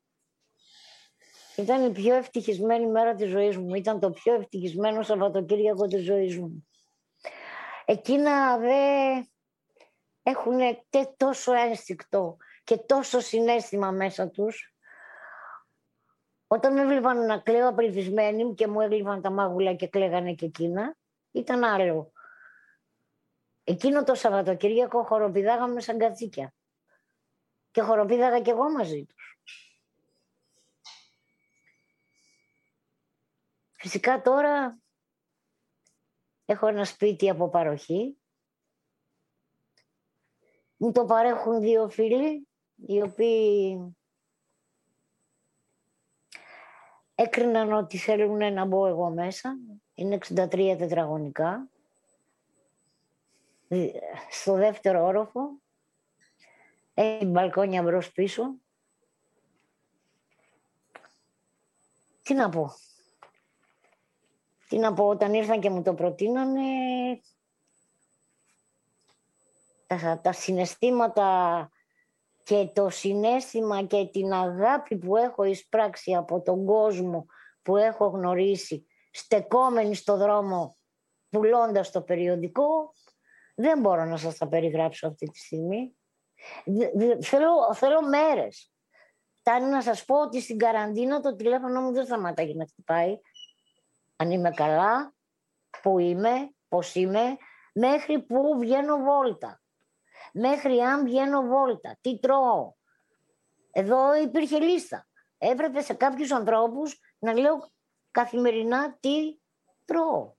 Ήταν 1.56 1.86
η 1.86 1.92
πιο 1.92 2.16
ευτυχισμένη 2.16 2.88
μέρα 2.88 3.16
της 3.16 3.30
ζωής 3.30 3.58
μου. 3.58 3.76
Ήταν 3.76 4.00
το 4.00 4.10
πιο 4.10 4.34
ευτυχισμένο 4.34 5.04
Σαββατοκύριακο 5.04 5.88
της 5.88 6.04
ζωής 6.04 6.40
μου. 6.40 6.68
Εκείνα 7.86 8.58
δε 8.58 8.72
έχουν 10.28 10.60
τόσο 11.18 11.54
ένστικτο 11.54 12.38
και 12.64 12.78
τόσο 12.78 13.20
συνέστημα 13.20 13.92
μέσα 13.92 14.30
τους 14.30 14.76
Όταν 16.48 16.74
με 16.74 16.82
έβλεπαν 16.82 17.26
να 17.26 17.40
κλαίω 17.40 17.68
απελπισμένη 17.68 18.54
και 18.54 18.68
μου 18.68 18.82
έγλειφαν 18.82 19.22
τα 19.22 19.30
μάγουλα 19.30 19.74
και 19.74 19.88
κλαίγανε 19.88 20.34
και 20.34 20.46
εκείνα, 20.46 20.98
ήταν 21.32 21.64
άλλο. 21.64 22.12
Εκείνο 23.64 24.04
το 24.04 24.16
Σαββατοκύριακο 24.16 25.04
χοροπηδάγαμε 25.04 25.82
σαν 25.82 25.98
κατσίκια. 25.98 26.54
Και 27.72 27.82
χοροπήδαγα 27.82 28.42
κι 28.42 28.50
εγώ 28.50 28.72
μαζί 28.72 29.06
τους. 29.06 29.40
Φυσικά 33.72 34.22
τώρα 34.22 34.80
έχω 36.46 36.68
ένα 36.68 36.86
σπίτι 36.86 37.30
από 37.30 37.50
παροχή. 37.50 38.18
Μου 40.78 40.92
το 40.92 41.06
παρέχουν 41.06 41.60
δύο 41.60 41.90
φίλοι, 41.90 42.48
οι 42.76 43.02
οποίοι 43.02 43.96
έκριναν 47.16 47.74
ότι 47.74 47.98
θέλουν 47.98 48.54
να 48.54 48.66
μπω 48.66 48.88
εγώ 48.88 49.10
μέσα. 49.10 49.58
Είναι 49.94 50.18
63 50.28 50.76
τετραγωνικά. 50.78 51.70
Στο 54.30 54.54
δεύτερο 54.54 55.06
όροφο. 55.06 55.42
Έχει 56.94 57.26
μπαλκόνια 57.26 57.82
μπρος 57.82 58.12
πίσω. 58.12 58.44
Τι 62.22 62.34
να 62.34 62.50
πω. 62.50 62.74
Τι 64.68 64.78
να 64.78 64.94
πω, 64.94 65.08
όταν 65.08 65.34
ήρθαν 65.34 65.60
και 65.60 65.70
μου 65.70 65.82
το 65.82 65.94
προτείνανε, 65.94 66.62
τα, 70.02 70.20
τα 70.22 70.32
συναισθήματα 70.32 71.70
και 72.44 72.70
το 72.74 72.90
συνέστημα 72.90 73.84
και 73.84 74.10
την 74.12 74.34
αγάπη 74.34 74.98
που 74.98 75.16
έχω 75.16 75.44
εισπράξει 75.44 76.16
από 76.16 76.42
τον 76.42 76.66
κόσμο 76.66 77.26
που 77.62 77.78
έχω 77.78 78.08
γνωρίσει 78.08 78.88
στεκόμενοι 79.12 79.96
στο 79.96 80.18
δρόμο 80.18 80.78
πουλώντας 81.30 81.92
το 81.92 82.02
περιοδικό 82.02 82.94
δεν 83.56 83.80
μπορώ 83.80 84.06
να 84.06 84.18
σας 84.18 84.38
τα 84.38 84.48
περιγράψω 84.48 85.08
αυτή 85.08 85.26
τη 85.26 85.40
στιγμή. 85.40 85.96
Θέλω, 87.22 87.74
θέλω 87.74 88.02
μέρες. 88.02 88.72
Φτάνει 89.40 89.70
να 89.70 89.82
σας 89.82 90.06
πω 90.06 90.22
ότι 90.22 90.42
στην 90.42 90.58
καραντίνα 90.58 91.20
το 91.20 91.36
τηλέφωνο 91.36 91.82
μου 91.82 91.94
δεν 91.94 92.06
σταματάει 92.06 92.56
να 92.56 92.66
χτυπάει. 92.66 93.20
Αν 94.16 94.32
είμαι 94.32 94.50
καλά, 94.50 95.14
που 95.82 96.00
είμαι, 96.00 96.54
πώς 96.68 96.96
είμαι, 96.96 97.38
μέχρι 97.74 98.22
που 98.22 98.58
βγαίνω 98.60 98.98
βόλτα 98.98 99.62
μέχρι 100.38 100.80
αν 100.80 101.06
βγαίνω 101.06 101.42
βόλτα, 101.42 101.98
τι 102.02 102.20
τρώω. 102.20 102.74
Εδώ 103.72 104.16
υπήρχε 104.16 104.60
λίστα. 104.60 105.08
Έπρεπε 105.38 105.82
σε 105.82 105.94
κάποιους 105.94 106.32
ανθρώπους 106.32 107.00
να 107.20 107.34
λέω 107.34 107.72
καθημερινά 108.12 108.98
τι 109.00 109.40
τρώω. 109.86 110.34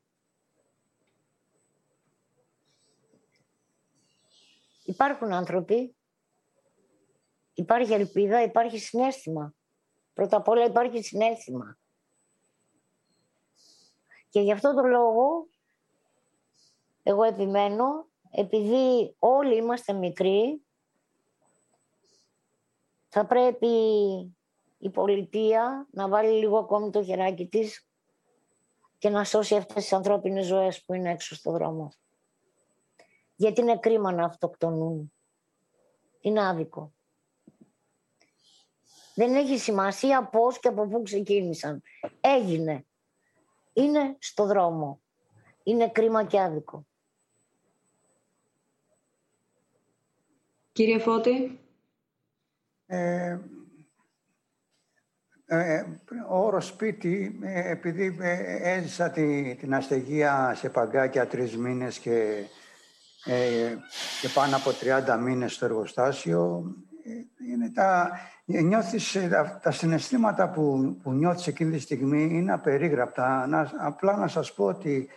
Υπάρχουν 4.85 5.33
άνθρωποι, 5.33 5.97
υπάρχει 7.55 7.93
ελπίδα, 7.93 8.43
υπάρχει 8.43 8.79
συνέστημα. 8.79 9.55
Πρώτα 10.13 10.37
απ' 10.37 10.49
όλα 10.49 10.65
υπάρχει 10.65 11.03
συνέστημα. 11.03 11.79
Και 14.29 14.41
γι' 14.41 14.53
αυτό 14.53 14.75
το 14.75 14.83
λόγο 14.83 15.49
εγώ 17.03 17.23
επιμένω 17.23 18.09
επειδή 18.39 19.15
όλοι 19.19 19.57
είμαστε 19.57 19.93
μικροί, 19.93 20.67
θα 23.09 23.27
πρέπει 23.27 23.67
η 24.79 24.91
πολιτεία 24.91 25.87
να 25.91 26.09
βάλει 26.09 26.39
λίγο 26.39 26.59
ακόμη 26.59 26.91
το 26.91 27.05
χεράκι 27.05 27.47
της 27.47 27.89
και 28.99 29.09
να 29.09 29.25
σώσει 29.25 29.57
αυτές 29.57 29.83
τις 29.83 29.93
ανθρώπινες 29.93 30.47
ζωές 30.47 30.85
που 30.85 30.95
είναι 30.95 31.11
έξω 31.11 31.35
στο 31.35 31.51
δρόμο. 31.51 31.93
Γιατί 33.35 33.61
είναι 33.61 33.79
κρίμα 33.79 34.13
να 34.13 34.25
αυτοκτονούν. 34.25 35.13
Είναι 36.21 36.47
άδικο. 36.47 36.93
Δεν 39.15 39.35
έχει 39.35 39.59
σημασία 39.59 40.29
πώς 40.29 40.61
και 40.61 40.69
από 40.69 40.89
πού 40.89 41.03
ξεκίνησαν. 41.03 41.83
Έγινε. 42.21 42.87
Είναι 43.73 44.17
στο 44.19 44.47
δρόμο. 44.47 45.01
Είναι 45.63 45.89
κρίμα 45.89 46.25
και 46.25 46.41
άδικο. 46.41 46.87
Κύριε 50.77 50.99
Φώτη. 50.99 51.59
Ε, 52.87 53.39
ε, 55.47 55.85
ο 56.29 56.45
όρος 56.45 56.67
σπίτι, 56.67 57.39
ε, 57.43 57.71
επειδή 57.71 58.17
ε, 58.21 58.73
έζησα 58.73 59.11
την 59.59 59.75
αστεγία 59.75 60.53
σε 60.57 60.69
παγκάκια 60.69 61.27
τρεις 61.27 61.57
μήνες 61.57 61.99
και, 61.99 62.45
και 64.21 64.29
πάνω 64.35 64.57
από 64.57 64.71
30 65.17 65.19
μήνες 65.23 65.55
στο 65.55 65.65
εργοστάσιο, 65.65 66.75
είναι 67.51 67.71
τα, 67.75 68.11
νιώθεις, 68.45 69.17
τα, 69.63 69.71
συναισθήματα 69.71 70.51
που, 70.51 70.97
που 71.03 71.13
νιώθεις 71.13 71.47
εκείνη 71.47 71.71
τη 71.71 71.79
στιγμή 71.79 72.23
είναι 72.23 72.53
απερίγραπτα. 72.53 73.47
Να, 73.47 73.73
απλά 73.79 74.17
να 74.17 74.29
σας 74.29 74.53
πω 74.53 74.65
ότι 74.65 75.09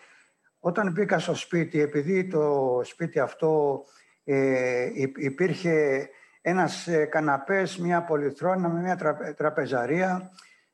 όταν 0.60 0.92
μπήκα 0.92 1.20
στο 1.20 1.36
σπίτι, 1.36 1.82
επειδή 1.82 2.28
το 2.28 2.82
σπίτι 2.84 3.20
αυτό 3.20 3.84
ε, 4.32 4.92
υπήρχε 5.18 6.10
ένας 6.42 6.88
ε, 6.88 7.06
καναπές, 7.06 7.78
μια 7.78 8.04
πολυθρόνα 8.04 8.70
με 8.70 8.82
μια 8.82 9.24
τραπεζαρία. 9.36 10.32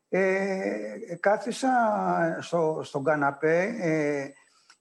Ε, 0.10 1.15
κάθισα 1.19 1.69
στο, 2.40 2.82
στον 2.84 3.03
καναπέ, 3.03 3.76
ε, 3.80 4.32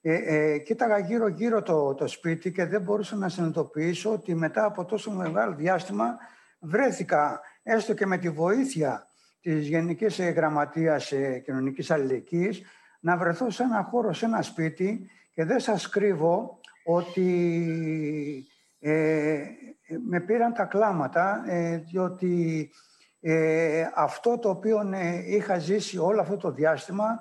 ε, 0.00 0.58
κοίταγα 0.58 0.98
γύρω-γύρω 0.98 1.62
το, 1.62 1.94
το 1.94 2.06
σπίτι 2.06 2.52
και 2.52 2.64
δεν 2.64 2.82
μπορούσα 2.82 3.16
να 3.16 3.28
συνειδητοποιήσω 3.28 4.12
ότι 4.12 4.34
μετά 4.34 4.64
από 4.64 4.84
τόσο 4.84 5.10
μεγάλο 5.10 5.54
διάστημα 5.54 6.16
βρέθηκα, 6.58 7.40
έστω 7.62 7.94
και 7.94 8.06
με 8.06 8.18
τη 8.18 8.30
βοήθεια 8.30 9.06
της 9.40 9.68
Γενικής 9.68 10.20
Γραμματείας 10.20 11.12
Κοινωνικής 11.44 11.90
Αλληλεγγύης, 11.90 12.62
να 13.00 13.16
βρεθώ 13.16 13.50
σε 13.50 13.62
ένα 13.62 13.82
χώρο, 13.90 14.12
σε 14.12 14.24
ένα 14.24 14.42
σπίτι 14.42 15.10
και 15.34 15.44
δεν 15.44 15.60
σας 15.60 15.88
κρύβω 15.88 16.60
ότι 16.84 17.24
ε, 18.86 19.44
με 20.04 20.20
πήραν 20.20 20.52
τα 20.52 20.64
κλάματα, 20.64 21.44
ε, 21.46 21.76
διότι 21.76 22.70
ε, 23.20 23.86
αυτό 23.94 24.38
το 24.38 24.48
οποίο 24.48 24.92
είχα 25.26 25.58
ζήσει 25.58 25.98
όλο 25.98 26.20
αυτό 26.20 26.36
το 26.36 26.50
διάστημα 26.50 27.20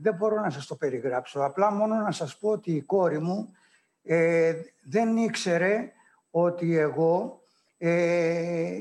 δεν 0.00 0.14
μπορώ 0.14 0.40
να 0.40 0.50
σας 0.50 0.66
το 0.66 0.76
περιγράψω. 0.76 1.40
Απλά 1.40 1.70
μόνο 1.70 1.94
να 1.94 2.10
σας 2.10 2.38
πω 2.38 2.48
ότι 2.48 2.72
η 2.72 2.82
κόρη 2.82 3.18
μου 3.18 3.52
δεν 4.84 5.16
ήξερε 5.16 5.92
ότι 6.30 6.76
εγώ 6.76 7.40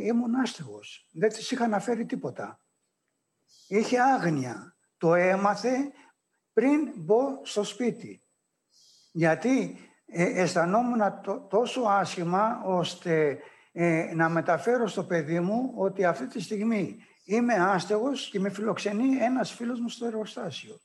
ήμουν 0.04 0.36
άστεγος. 0.36 1.08
Δεν 1.12 1.30
της 1.30 1.52
είχα 1.52 1.64
αναφέρει 1.64 2.06
τίποτα. 2.06 2.60
Είχε 3.68 4.00
άγνοια. 4.02 4.76
Το 4.98 5.14
έμαθε 5.14 5.92
πριν 6.54 6.92
μπω 6.96 7.22
στο 7.44 7.64
σπίτι. 7.64 8.22
Γιατί 9.12 9.78
ε, 10.08 10.42
αισθανόμουν 10.42 11.02
τόσο 11.50 11.82
άσχημα 11.82 12.62
ώστε 12.66 13.40
ε, 13.72 14.12
να 14.16 14.30
μεταφέρω 14.30 14.88
στο 14.88 15.04
παιδί 15.04 15.40
μου 15.40 15.74
ότι 15.76 16.06
αυτή 16.06 16.28
τη 16.28 16.42
στιγμή 16.42 16.98
είμαι 17.24 17.54
άστεγος 17.54 18.30
και 18.30 18.40
με 18.40 18.50
φιλοξενεί 18.50 19.16
ένας 19.16 19.54
φίλος 19.54 19.80
μου 19.80 19.90
στο 19.90 20.06
εργοστάσιο. 20.06 20.80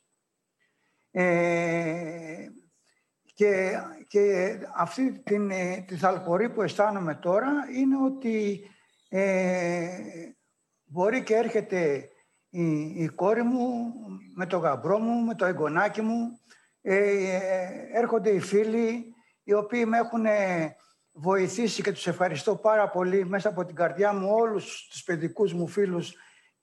Ε, 1.11 2.47
και, 3.33 3.71
και 4.07 4.55
αυτή 4.75 5.21
την, 5.23 5.51
ε, 5.51 5.83
τη 5.87 5.95
θαλπορή 5.95 6.49
που 6.49 6.61
αισθάνομαι 6.61 7.15
τώρα 7.15 7.51
είναι 7.75 7.95
ότι 8.05 8.61
ε, 9.09 9.87
μπορεί 10.83 11.23
και 11.23 11.35
έρχεται 11.35 12.09
η, 12.49 12.81
η 13.03 13.07
κόρη 13.07 13.43
μου 13.43 13.93
με 14.35 14.45
το 14.45 14.57
γαμπρό 14.57 14.99
μου, 14.99 15.23
με 15.25 15.35
το 15.35 15.45
εγγονάκι 15.45 16.01
μου, 16.01 16.39
ε, 16.81 16.97
έρχονται 17.93 18.29
οι 18.29 18.39
φίλοι 18.39 19.12
οι 19.43 19.53
οποίοι 19.53 19.83
με 19.87 19.97
έχουν 19.97 20.25
βοηθήσει 21.11 21.81
και 21.81 21.91
τους 21.91 22.07
ευχαριστώ 22.07 22.55
πάρα 22.55 22.89
πολύ 22.89 23.25
μέσα 23.25 23.49
από 23.49 23.65
την 23.65 23.75
καρδιά 23.75 24.13
μου 24.13 24.29
όλους 24.31 24.87
τους 24.89 25.03
παιδικούς 25.03 25.53
μου 25.53 25.67
φίλους 25.67 26.15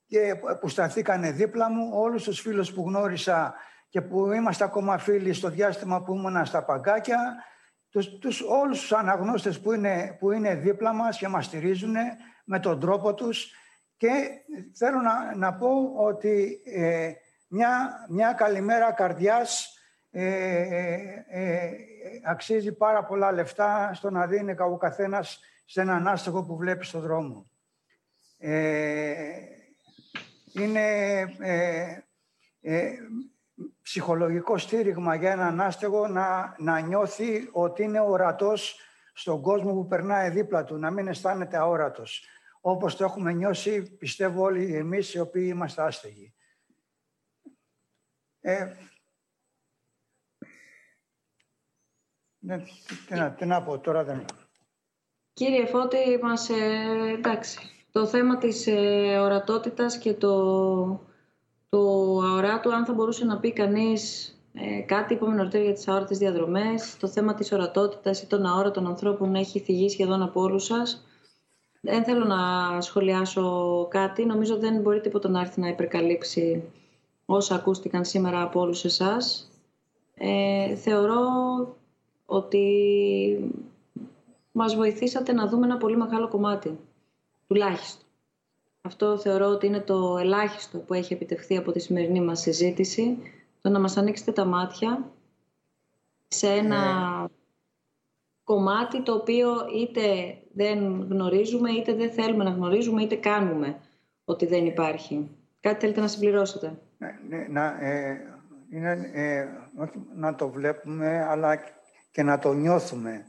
και 0.06 0.34
που 0.60 0.68
σταθήκανε 0.68 1.30
δίπλα 1.30 1.70
μου, 1.70 1.90
όλους 1.92 2.22
τους 2.22 2.40
φίλους 2.40 2.72
που 2.72 2.84
γνώρισα 2.86 3.54
και 3.88 4.00
που 4.00 4.32
είμαστε 4.32 4.64
ακόμα 4.64 4.98
φίλοι 4.98 5.32
στο 5.32 5.48
διάστημα 5.48 6.02
που 6.02 6.14
ήμουν 6.14 6.44
στα 6.44 6.64
παγκάκια, 6.64 7.44
τους, 7.90 8.18
τους, 8.18 8.40
όλους 8.40 8.80
τους 8.80 8.92
αναγνώστες 8.92 9.60
που 9.60 9.72
είναι, 9.72 10.16
που 10.18 10.32
είναι 10.32 10.54
δίπλα 10.54 10.92
μας 10.92 11.18
και 11.18 11.28
μας 11.28 11.44
στηρίζουν 11.44 11.94
με 12.44 12.60
τον 12.60 12.80
τρόπο 12.80 13.14
τους. 13.14 13.52
Και 13.96 14.08
θέλω 14.76 15.00
να, 15.00 15.36
να 15.36 15.54
πω 15.54 15.68
ότι 15.96 16.60
ε, 16.64 17.12
μια, 17.48 17.90
μια 18.08 18.32
καλημέρα 18.32 18.92
καρδιάς 18.92 19.64
ε, 19.64 19.64
ε, 19.64 19.72
ε, 19.72 19.79
αξίζει 22.24 22.72
πάρα 22.72 23.04
πολλά 23.04 23.32
λεφτά 23.32 23.90
στο 23.94 24.10
να 24.10 24.26
δίνει 24.26 24.54
ο 24.58 24.76
καθένας 24.76 25.40
σε 25.64 25.80
έναν 25.80 26.08
άστεγο 26.08 26.44
που 26.44 26.56
βλέπει 26.56 26.84
στον 26.84 27.00
δρόμο. 27.00 27.50
Ε, 28.38 29.24
είναι 30.52 31.20
ε, 31.38 31.98
ε, 32.60 32.92
ψυχολογικό 33.82 34.58
στήριγμα 34.58 35.14
για 35.14 35.30
έναν 35.30 35.60
άστεγο 35.60 36.08
να, 36.08 36.54
να 36.58 36.80
νιώθει 36.80 37.48
ότι 37.52 37.82
είναι 37.82 38.00
ορατός 38.00 38.80
στον 39.12 39.42
κόσμο 39.42 39.72
που 39.72 39.86
περνάει 39.86 40.30
δίπλα 40.30 40.64
του, 40.64 40.76
να 40.76 40.90
μην 40.90 41.08
αισθάνεται 41.08 41.56
αόρατος. 41.56 42.24
Όπως 42.60 42.96
το 42.96 43.04
έχουμε 43.04 43.32
νιώσει, 43.32 43.96
πιστεύω 43.96 44.42
όλοι 44.42 44.74
εμείς 44.76 45.14
οι 45.14 45.18
οποίοι 45.18 45.48
είμαστε 45.52 45.82
άστεγοι. 45.82 46.34
Ε, 48.40 48.72
ναι, 52.40 52.58
τι, 53.08 53.14
να, 53.14 53.30
τι 53.30 53.46
να 53.46 53.62
πω, 53.62 53.78
τώρα 53.78 54.04
δεν... 54.04 54.24
Κύριε 55.32 55.66
Φώτη, 55.66 55.96
μας, 56.22 56.48
ε, 56.48 56.54
εντάξει, 57.18 57.58
το 57.92 58.06
θέμα 58.06 58.38
της 58.38 58.66
ε, 58.66 59.18
ορατότητας 59.18 59.98
και 59.98 60.14
το, 60.14 60.40
το 61.68 61.78
αοράτου, 62.22 62.74
αν 62.74 62.84
θα 62.84 62.92
μπορούσε 62.92 63.24
να 63.24 63.38
πει 63.38 63.52
κανείς 63.52 64.34
ε, 64.52 64.80
κάτι, 64.80 65.14
είπαμε 65.14 65.34
νωρίτερα 65.34 65.64
για 65.64 65.72
τις 65.72 65.88
αόρατες 65.88 66.18
διαδρομές, 66.18 66.96
το 66.96 67.08
θέμα 67.08 67.34
της 67.34 67.52
ορατότητας 67.52 68.22
ή 68.22 68.26
των 68.26 68.46
αόρατων 68.46 68.86
ανθρώπων 68.86 69.34
έχει 69.34 69.60
θυγεί 69.60 69.88
σχεδόν 69.88 70.22
από 70.22 70.40
όλους 70.40 70.64
σας. 70.64 71.04
Δεν 71.80 72.04
θέλω 72.04 72.24
να 72.24 72.80
σχολιάσω 72.80 73.86
κάτι. 73.90 74.24
Νομίζω 74.24 74.58
δεν 74.58 74.80
μπορεί 74.80 75.00
τίποτα 75.00 75.28
να 75.28 75.40
έρθει 75.40 75.60
να 75.60 75.68
υπερκαλύψει 75.68 76.62
όσα 77.24 77.54
ακούστηκαν 77.54 78.04
σήμερα 78.04 78.42
από 78.42 78.60
όλους 78.60 78.84
εσάς. 78.84 79.50
Ε, 80.14 80.74
θεωρώ 80.74 81.18
ότι 82.30 83.54
μας 84.52 84.74
βοηθήσατε 84.74 85.32
να 85.32 85.46
δούμε 85.48 85.66
ένα 85.66 85.76
πολύ 85.76 85.96
μεγάλο 85.96 86.28
κομμάτι, 86.28 86.78
τουλάχιστον. 87.46 88.04
Αυτό 88.82 89.18
θεωρώ 89.18 89.46
ότι 89.46 89.66
είναι 89.66 89.80
το 89.80 90.16
ελάχιστο 90.18 90.78
που 90.78 90.94
έχει 90.94 91.12
επιτευχθεί 91.12 91.56
από 91.56 91.72
τη 91.72 91.78
σημερινή 91.78 92.20
μας 92.20 92.40
συζήτηση, 92.40 93.18
το 93.60 93.68
να 93.68 93.80
μας 93.80 93.96
ανοίξετε 93.96 94.32
τα 94.32 94.44
μάτια 94.44 95.10
σε 96.28 96.48
ένα 96.48 97.10
ναι. 97.20 97.28
κομμάτι 98.44 99.02
το 99.02 99.14
οποίο 99.14 99.50
είτε 99.76 100.36
δεν 100.52 101.06
γνωρίζουμε, 101.10 101.70
είτε 101.70 101.94
δεν 101.94 102.10
θέλουμε 102.10 102.44
να 102.44 102.50
γνωρίζουμε, 102.50 103.02
είτε 103.02 103.16
κάνουμε 103.16 103.76
ότι 104.24 104.46
δεν 104.46 104.66
υπάρχει. 104.66 105.28
Κάτι 105.60 105.80
θέλετε 105.80 106.00
να 106.00 106.08
συμπληρώσετε; 106.08 106.78
Ναι, 106.98 107.18
ναι, 107.28 107.46
να, 107.48 107.86
ε, 107.86 108.20
είναι, 108.70 109.10
ε, 109.12 109.46
όχι 109.82 110.06
να 110.16 110.34
το 110.34 110.48
βλέπουμε, 110.48 111.24
αλλά 111.24 111.58
και 112.10 112.22
να 112.22 112.38
το 112.38 112.52
νιώθουμε. 112.52 113.26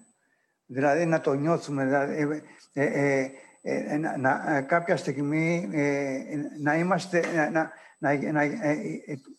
Δηλαδή 0.66 1.06
να 1.06 1.22
το 1.22 1.34
νιώθουμε. 1.34 1.86
Δηλαδή, 1.86 2.44
ε, 2.74 2.84
ε, 2.84 3.32
ε 3.62 3.98
να, 3.98 4.62
κάποια 4.62 4.98
στιγμή 4.98 5.70
να 6.60 6.78
είμαστε... 6.78 7.24
Να, 7.52 7.72
να, 7.98 8.32
να, 8.32 8.42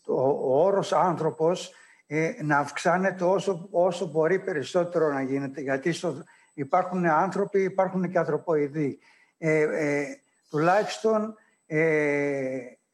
ο, 0.06 0.22
ο 0.22 0.64
όρος 0.64 0.92
άνθρωπος 0.92 1.74
να 2.42 2.58
αυξάνεται 2.58 3.24
όσο, 3.24 3.68
όσο 3.70 4.06
μπορεί 4.06 4.38
περισσότερο 4.38 5.12
να 5.12 5.22
γίνεται. 5.22 5.60
Γιατί 5.60 5.92
στο, 5.92 6.24
υπάρχουν 6.54 7.06
άνθρωποι, 7.06 7.62
υπάρχουν 7.62 8.10
και 8.10 8.18
ανθρωποειδοί. 8.18 8.98
τουλάχιστον 10.50 11.34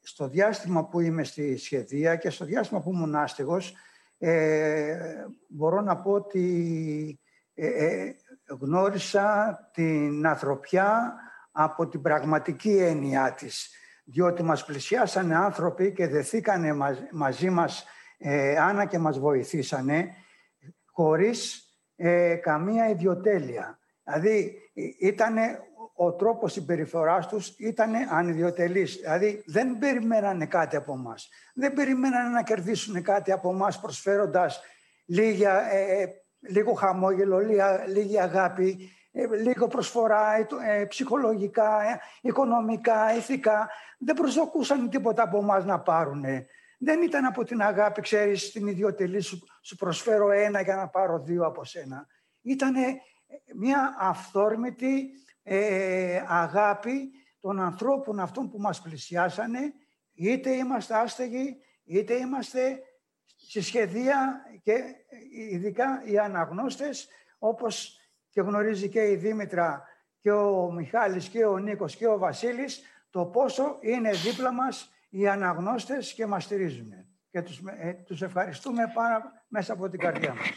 στο 0.01 0.27
διάστημα 0.27 0.85
που 0.85 0.99
είμαι 0.99 1.23
στη 1.23 1.57
σχεδία 1.57 2.15
και 2.15 2.29
στο 2.29 2.45
διάστημα 2.45 2.81
που 2.81 2.91
ήμουν 2.91 3.15
άστεγος, 3.15 3.75
ε, 4.19 5.25
μπορώ 5.47 5.81
να 5.81 5.97
πω 5.97 6.11
ότι 6.11 7.19
ε, 7.61 7.85
ε, 7.85 8.15
γνώρισα 8.59 9.57
την 9.73 10.27
ανθρωπιά 10.27 11.15
από 11.51 11.87
την 11.87 12.01
πραγματική 12.01 12.77
έννοιά 12.77 13.33
της. 13.33 13.69
Διότι 14.03 14.43
μας 14.43 14.65
πλησιάσανε 14.65 15.35
άνθρωποι 15.35 15.93
και 15.93 16.07
δεθήκανε 16.07 16.73
μαζί 17.11 17.49
μας 17.49 17.85
ε, 18.17 18.57
Άννα 18.57 18.85
και 18.85 18.97
μας 18.97 19.19
βοηθήσανε 19.19 20.09
χωρίς 20.85 21.63
καμία 22.41 22.89
ιδιοτέλεια. 22.89 23.79
Δηλαδή 24.03 24.57
ήταν 24.99 25.35
ο 26.01 26.13
τρόπος 26.13 26.51
συμπεριφοράς 26.51 27.27
τους 27.27 27.47
ήταν 27.57 27.91
ανιδιοτελής. 28.09 28.95
Δηλαδή 28.95 29.43
δεν 29.45 29.77
περιμένανε 29.77 30.45
κάτι 30.45 30.75
από 30.75 30.97
μας. 30.97 31.29
Δεν 31.53 31.73
περιμένανε 31.73 32.29
να 32.29 32.43
κερδίσουν 32.43 33.03
κάτι 33.03 33.31
από 33.31 33.53
μας 33.53 33.79
προσφέροντας 33.79 34.61
λίγα, 35.05 35.71
ε, 35.71 36.01
ε, 36.01 36.07
λίγο 36.39 36.73
χαμόγελο, 36.73 37.39
λίγα, 37.39 37.87
λίγη 37.87 38.19
αγάπη, 38.19 38.89
ε, 39.11 39.25
λίγο 39.35 39.67
προσφορά 39.67 40.47
ψυχολογικά, 40.87 42.01
οικονομικά, 42.21 43.15
ηθικά. 43.15 43.69
Δεν 43.99 44.15
προσδοκούσαν 44.15 44.89
τίποτα 44.89 45.23
από 45.23 45.41
μας 45.41 45.65
να 45.65 45.79
πάρουν. 45.79 46.23
Δεν 46.79 47.01
ήταν 47.01 47.25
από 47.25 47.43
την 47.43 47.61
αγάπη, 47.61 48.01
ξέρεις, 48.01 48.51
την 48.51 48.67
ιδιωτελή 48.67 49.21
σου, 49.21 49.39
σου 49.61 49.75
προσφέρω 49.75 50.31
ένα 50.31 50.61
για 50.61 50.75
να 50.75 50.87
πάρω 50.87 51.19
δύο 51.19 51.45
από 51.45 51.63
σένα. 51.63 52.07
Ήταν 52.41 52.73
μια 53.55 53.95
αυθόρμητη 53.99 55.09
ε, 55.51 56.23
αγάπη 56.27 57.11
των 57.39 57.59
ανθρώπων 57.59 58.19
αυτών 58.19 58.49
που 58.49 58.59
μας 58.59 58.81
πλησιάσανε, 58.81 59.73
είτε 60.13 60.49
είμαστε 60.51 60.95
άστεγοι, 60.95 61.57
είτε 61.83 62.13
είμαστε 62.13 62.81
στη 63.37 63.61
σχεδία 63.61 64.41
και 64.63 64.73
ειδικά 65.51 66.01
οι 66.05 66.17
αναγνώστες, 66.17 67.07
όπως 67.39 67.99
και 68.29 68.41
γνωρίζει 68.41 68.89
και 68.89 69.09
η 69.09 69.15
Δήμητρα 69.15 69.83
και 70.19 70.31
ο 70.31 70.71
Μιχάλης 70.71 71.27
και 71.27 71.45
ο 71.45 71.57
Νίκος 71.57 71.95
και 71.95 72.07
ο 72.07 72.17
Βασίλης, 72.17 72.81
το 73.09 73.25
πόσο 73.25 73.77
είναι 73.81 74.11
δίπλα 74.11 74.53
μας 74.53 74.91
οι 75.09 75.27
αναγνώστες 75.27 76.13
και 76.13 76.25
μας 76.25 76.43
στηρίζουν. 76.43 76.93
Και 77.31 77.41
τους, 77.41 77.61
ε, 77.79 77.91
τους 77.91 78.21
ευχαριστούμε 78.21 78.91
πάρα 78.93 79.43
μέσα 79.47 79.73
από 79.73 79.89
την 79.89 79.99
καρδιά 79.99 80.33
μας. 80.33 80.47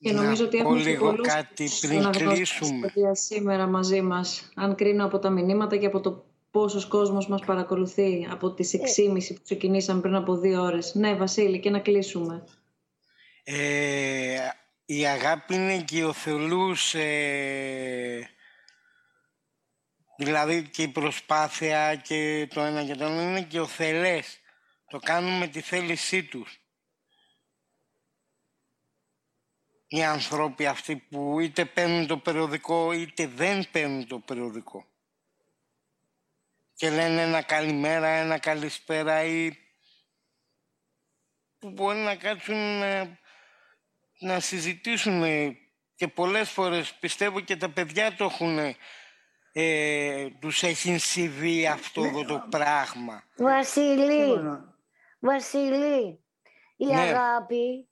Και 0.00 0.12
νομίζω 0.12 0.44
ότι 0.44 0.58
έχουμε 0.58 0.78
λίγο 0.80 1.16
κάτι 1.16 1.68
πριν 1.80 2.10
κλείσουμε. 2.10 2.92
σήμερα 3.12 3.66
μαζί 3.66 4.00
μας, 4.00 4.48
αν 4.54 4.74
κρίνω 4.74 5.04
από 5.04 5.18
τα 5.18 5.30
μηνύματα 5.30 5.76
και 5.76 5.86
από 5.86 6.00
το 6.00 6.24
πόσος 6.50 6.86
κόσμος 6.86 7.28
μας 7.28 7.44
παρακολουθεί 7.44 8.28
από 8.30 8.54
τις 8.54 8.76
6.30 8.76 9.30
ε. 9.30 9.34
που 9.34 9.40
ξεκινήσαμε 9.44 10.00
πριν 10.00 10.14
από 10.14 10.36
δύο 10.36 10.62
ώρες. 10.62 10.94
Ναι, 10.94 11.14
Βασίλη, 11.14 11.60
και 11.60 11.70
να 11.70 11.78
κλείσουμε. 11.78 12.44
Ε, 13.44 14.36
η 14.84 15.06
αγάπη 15.06 15.54
είναι 15.54 15.82
και 15.82 16.04
ο 16.04 16.12
Θεολούς, 16.12 16.94
ε, 16.94 18.28
δηλαδή 20.16 20.68
και 20.68 20.82
η 20.82 20.88
προσπάθεια 20.88 21.94
και 21.94 22.48
το 22.54 22.60
ένα 22.60 22.84
και 22.84 22.94
το 22.94 23.04
άλλο 23.04 23.20
είναι 23.20 23.42
και 23.42 23.60
ο 23.60 23.66
Θελές. 23.66 24.38
Το 24.88 24.98
κάνουμε 24.98 25.46
τη 25.46 25.60
θέλησή 25.60 26.22
τους. 26.22 26.60
Οι 29.88 30.04
άνθρωποι 30.04 30.66
αυτοί 30.66 30.96
που 30.96 31.40
είτε 31.40 31.64
παίρνουν 31.64 32.06
το 32.06 32.18
περιοδικό 32.18 32.92
είτε 32.92 33.26
δεν 33.26 33.70
παίρνουν 33.70 34.06
το 34.06 34.18
περιοδικό. 34.18 34.84
Και 36.74 36.90
λένε 36.90 37.22
ένα 37.22 37.42
καλημέρα, 37.42 38.06
ένα 38.06 38.38
καλησπέρα 38.38 39.24
ή 39.24 39.52
που 41.58 41.70
μπορεί 41.70 41.98
να 41.98 42.16
κάτσουν 42.16 42.78
να, 42.78 43.18
να 44.18 44.40
συζητήσουν 44.40 45.22
και 45.94 46.08
πολλές 46.08 46.50
φορές 46.50 46.94
πιστεύω 46.94 47.40
και 47.40 47.56
τα 47.56 47.70
παιδιά 47.70 48.14
το 48.14 48.24
έχουν 48.24 48.58
ε, 49.52 50.28
τους 50.40 50.62
έχει 50.62 50.98
συμβεί 50.98 51.66
αυτό 51.66 52.00
ναι. 52.00 52.24
το 52.24 52.46
πράγμα. 52.50 53.24
Βασίλη, 53.36 54.40
Βασίλη, 55.18 56.24
η 56.76 56.86
ναι. 56.86 57.00
αγάπη 57.00 57.87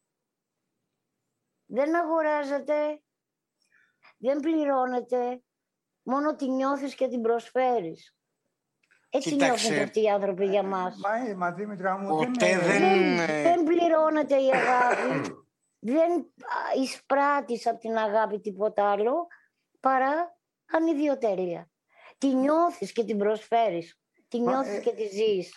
δεν 1.67 1.97
αγοράζεται, 1.97 3.03
δεν 4.17 4.41
πληρώνεται, 4.41 5.43
μόνο 6.03 6.35
τη 6.35 6.51
νιώθεις 6.51 6.95
και 6.95 7.09
την 7.09 7.23
προσφέρεις. 7.23 8.17
Έτσι 9.09 9.31
Κοίταξε. 9.31 9.69
νιώθουν 9.69 9.85
αυτοί 9.85 10.03
οι 10.03 10.09
άνθρωποι 10.09 10.47
για 10.47 10.63
μας. 10.63 10.97
Μα, 10.97 11.35
μα 11.37 11.53
Δήμητρα 11.53 11.99
μου, 11.99 12.19
δεν, 12.19 12.61
δεν, 12.61 13.17
δεν 13.43 13.65
πληρώνεται 13.65 14.37
η 14.37 14.51
αγάπη. 14.53 15.35
δεν 15.93 16.33
εισπράττεις 16.83 17.67
από 17.67 17.79
την 17.79 17.97
αγάπη 17.97 18.41
τίποτα 18.41 18.91
άλλο 18.91 19.27
παρά 19.81 20.39
ανιδιοτέλεια. 20.73 21.71
Τη 22.19 22.35
νιώθεις 22.35 22.93
και 22.93 23.05
την 23.05 23.19
προσφέρεις. 23.19 24.01
Τη 24.29 24.41
νιώθεις 24.41 24.77
ε, 24.77 24.81
και 24.81 24.93
τη 24.93 25.07
ζεις. 25.07 25.55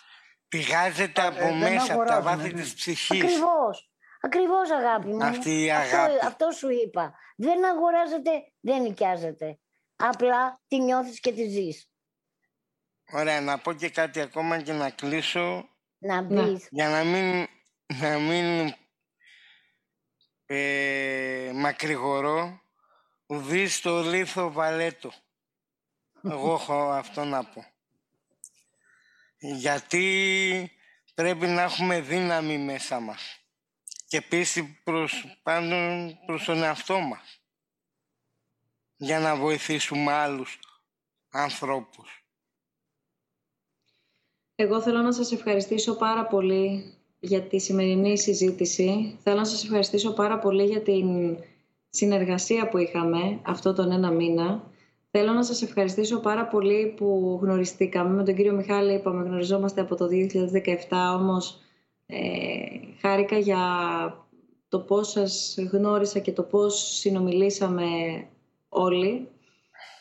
Πηγάζεται 0.48 1.26
από 1.26 1.44
ε, 1.44 1.52
μέσα, 1.52 1.94
από 1.94 2.04
τα 2.04 2.22
βάθη 2.22 2.52
της 2.52 2.74
ψυχής. 2.74 3.22
Ακριβώς. 3.22 3.89
Ακριβώς 4.20 4.70
αγάπη 4.70 5.06
μου. 5.06 5.24
Αυτή 5.24 5.64
η 5.64 5.70
αγάπη. 5.70 6.12
Αυτό, 6.14 6.26
αυτό 6.26 6.50
σου 6.50 6.68
είπα. 6.70 7.14
Δεν 7.36 7.64
αγοράζεται, 7.64 8.30
δεν 8.60 8.82
νοικιάζεται. 8.82 9.58
Απλά 9.96 10.60
τη 10.68 10.80
νιώθεις 10.80 11.20
και 11.20 11.32
τη 11.32 11.48
ζεις. 11.48 11.90
Ωραία, 13.12 13.40
να 13.40 13.58
πω 13.58 13.72
και 13.72 13.90
κάτι 13.90 14.20
ακόμα 14.20 14.62
και 14.62 14.72
να 14.72 14.90
κλείσω. 14.90 15.68
Να 15.98 16.26
πεις. 16.26 16.68
Για 16.70 16.88
να 16.88 17.04
μην, 17.04 17.46
να 17.86 18.18
μην 18.18 18.74
ε, 20.46 21.50
μακρηγορώ, 21.54 22.60
ουδείς 23.26 23.80
το 23.80 24.00
λίθο 24.00 24.52
βαλέτο. 24.52 25.12
Εγώ 26.24 26.52
έχω 26.52 26.90
αυτό 26.90 27.24
να 27.24 27.44
πω. 27.44 27.64
Γιατί 29.36 30.70
πρέπει 31.14 31.46
να 31.46 31.62
έχουμε 31.62 32.00
δύναμη 32.00 32.58
μέσα 32.58 33.00
μας 33.00 33.39
και 34.10 34.22
πίστη 34.22 34.80
προς, 34.84 35.38
πάνω 35.42 35.76
προς 36.26 36.44
τον 36.44 36.62
εαυτό 36.62 36.98
μας 36.98 37.40
για 38.96 39.18
να 39.20 39.36
βοηθήσουμε 39.36 40.12
άλλους 40.12 40.58
ανθρώπους. 41.30 42.24
Εγώ 44.54 44.80
θέλω 44.82 44.98
να 44.98 45.12
σας 45.12 45.32
ευχαριστήσω 45.32 45.96
πάρα 45.96 46.26
πολύ 46.26 46.94
για 47.20 47.42
τη 47.42 47.58
σημερινή 47.58 48.18
συζήτηση. 48.18 49.18
Θέλω 49.22 49.36
να 49.36 49.44
σας 49.44 49.64
ευχαριστήσω 49.64 50.12
πάρα 50.12 50.38
πολύ 50.38 50.64
για 50.64 50.82
την 50.82 51.38
συνεργασία 51.90 52.68
που 52.68 52.78
είχαμε 52.78 53.40
αυτό 53.42 53.72
τον 53.72 53.92
ένα 53.92 54.10
μήνα. 54.10 54.70
Θέλω 55.10 55.32
να 55.32 55.42
σας 55.44 55.62
ευχαριστήσω 55.62 56.20
πάρα 56.20 56.46
πολύ 56.46 56.94
που 56.96 57.38
γνωριστήκαμε. 57.42 58.14
Με 58.14 58.24
τον 58.24 58.34
κύριο 58.34 58.52
Μιχάλη 58.52 58.94
είπαμε 58.94 59.24
γνωριζόμαστε 59.24 59.80
από 59.80 59.94
το 59.94 60.06
2017, 60.10 61.16
όμως 61.18 61.50
ε, 61.52 61.68
χάρηκα 63.00 63.38
για 63.38 63.58
το 64.68 64.78
πώς 64.78 65.08
σας 65.08 65.56
γνώρισα 65.72 66.18
και 66.18 66.32
το 66.32 66.42
πώς 66.42 66.96
συνομιλήσαμε 66.98 67.86
όλοι. 68.68 69.28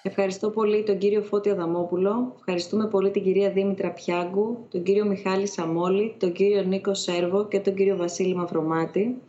Ευχαριστώ 0.03 0.49
πολύ 0.49 0.83
τον 0.83 0.97
κύριο 0.97 1.21
Φώτη 1.21 1.49
Αδαμόπουλο, 1.49 2.33
ευχαριστούμε 2.37 2.87
πολύ 2.87 3.11
την 3.11 3.23
κυρία 3.23 3.51
Δήμητρα 3.51 3.91
Πιάγκου, 3.91 4.67
τον 4.69 4.83
κύριο 4.83 5.05
Μιχάλη 5.05 5.47
Σαμόλη, 5.47 6.15
τον 6.19 6.31
κύριο 6.31 6.63
Νίκο 6.63 6.93
Σέρβο 6.93 7.47
και 7.47 7.59
τον 7.59 7.75
κύριο 7.75 7.97
Βασίλη 7.97 8.35
Μαυρομάτη. 8.35 9.21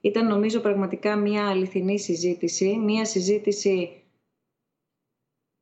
Ήταν 0.00 0.26
νομίζω 0.26 0.60
πραγματικά 0.60 1.16
μια 1.16 1.48
αληθινή 1.48 1.98
συζήτηση, 1.98 2.78
μια 2.84 3.04
συζήτηση 3.04 4.01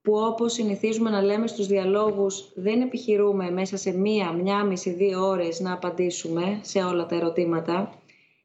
που 0.03 0.13
όπως 0.15 0.53
συνηθίζουμε 0.53 1.11
να 1.11 1.23
λέμε 1.23 1.47
στους 1.47 1.67
διαλόγους 1.67 2.53
δεν 2.55 2.81
επιχειρούμε 2.81 3.51
μέσα 3.51 3.77
σε 3.77 3.91
μία, 3.91 4.33
μια 4.33 4.65
μισή, 4.65 4.91
δύο 4.91 5.27
ώρες 5.27 5.61
να 5.61 5.73
απαντήσουμε 5.73 6.59
σε 6.63 6.79
όλα 6.79 7.07
τα 7.07 7.17
ερωτήματα. 7.17 7.95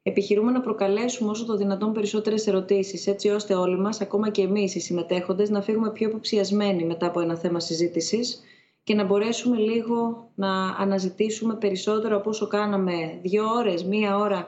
Επιχειρούμε 0.04 0.52
να 0.52 0.62
προκαλέσουμε 0.62 1.30
όσο 1.30 1.46
το 1.46 1.56
δυνατόν 1.56 1.94
περισσότερες 1.94 2.48
ερωτήσεις, 2.48 3.08
έτσι 3.08 3.30
ώστε 3.30 3.54
όλοι 3.54 3.78
μας, 3.78 4.02
ακόμα 4.02 4.30
και 4.30 4.42
εμείς 4.42 4.76
οι 4.76 4.80
συμμετέχοντες, 4.80 5.50
να 5.50 5.62
φύγουμε 5.62 5.92
πιο 5.92 6.10
υποψιασμένοι 6.10 6.86
μετά 6.86 7.08
από 7.08 7.20
ένα 7.20 7.38
θέμα 7.38 7.60
συζήτησης 7.60 8.44
και 8.84 8.94
να 8.94 9.04
μπορέσουμε 9.04 9.58
λίγο 9.58 10.30
να 10.36 10.66
αναζητήσουμε 10.66 11.56
περισσότερο 11.56 12.18
από 12.18 12.30
όσο 12.30 12.48
κάναμε 12.48 13.20
δύο 13.22 13.44
ώρες, 13.58 13.84
μία 13.84 14.18
ώρα 14.18 14.48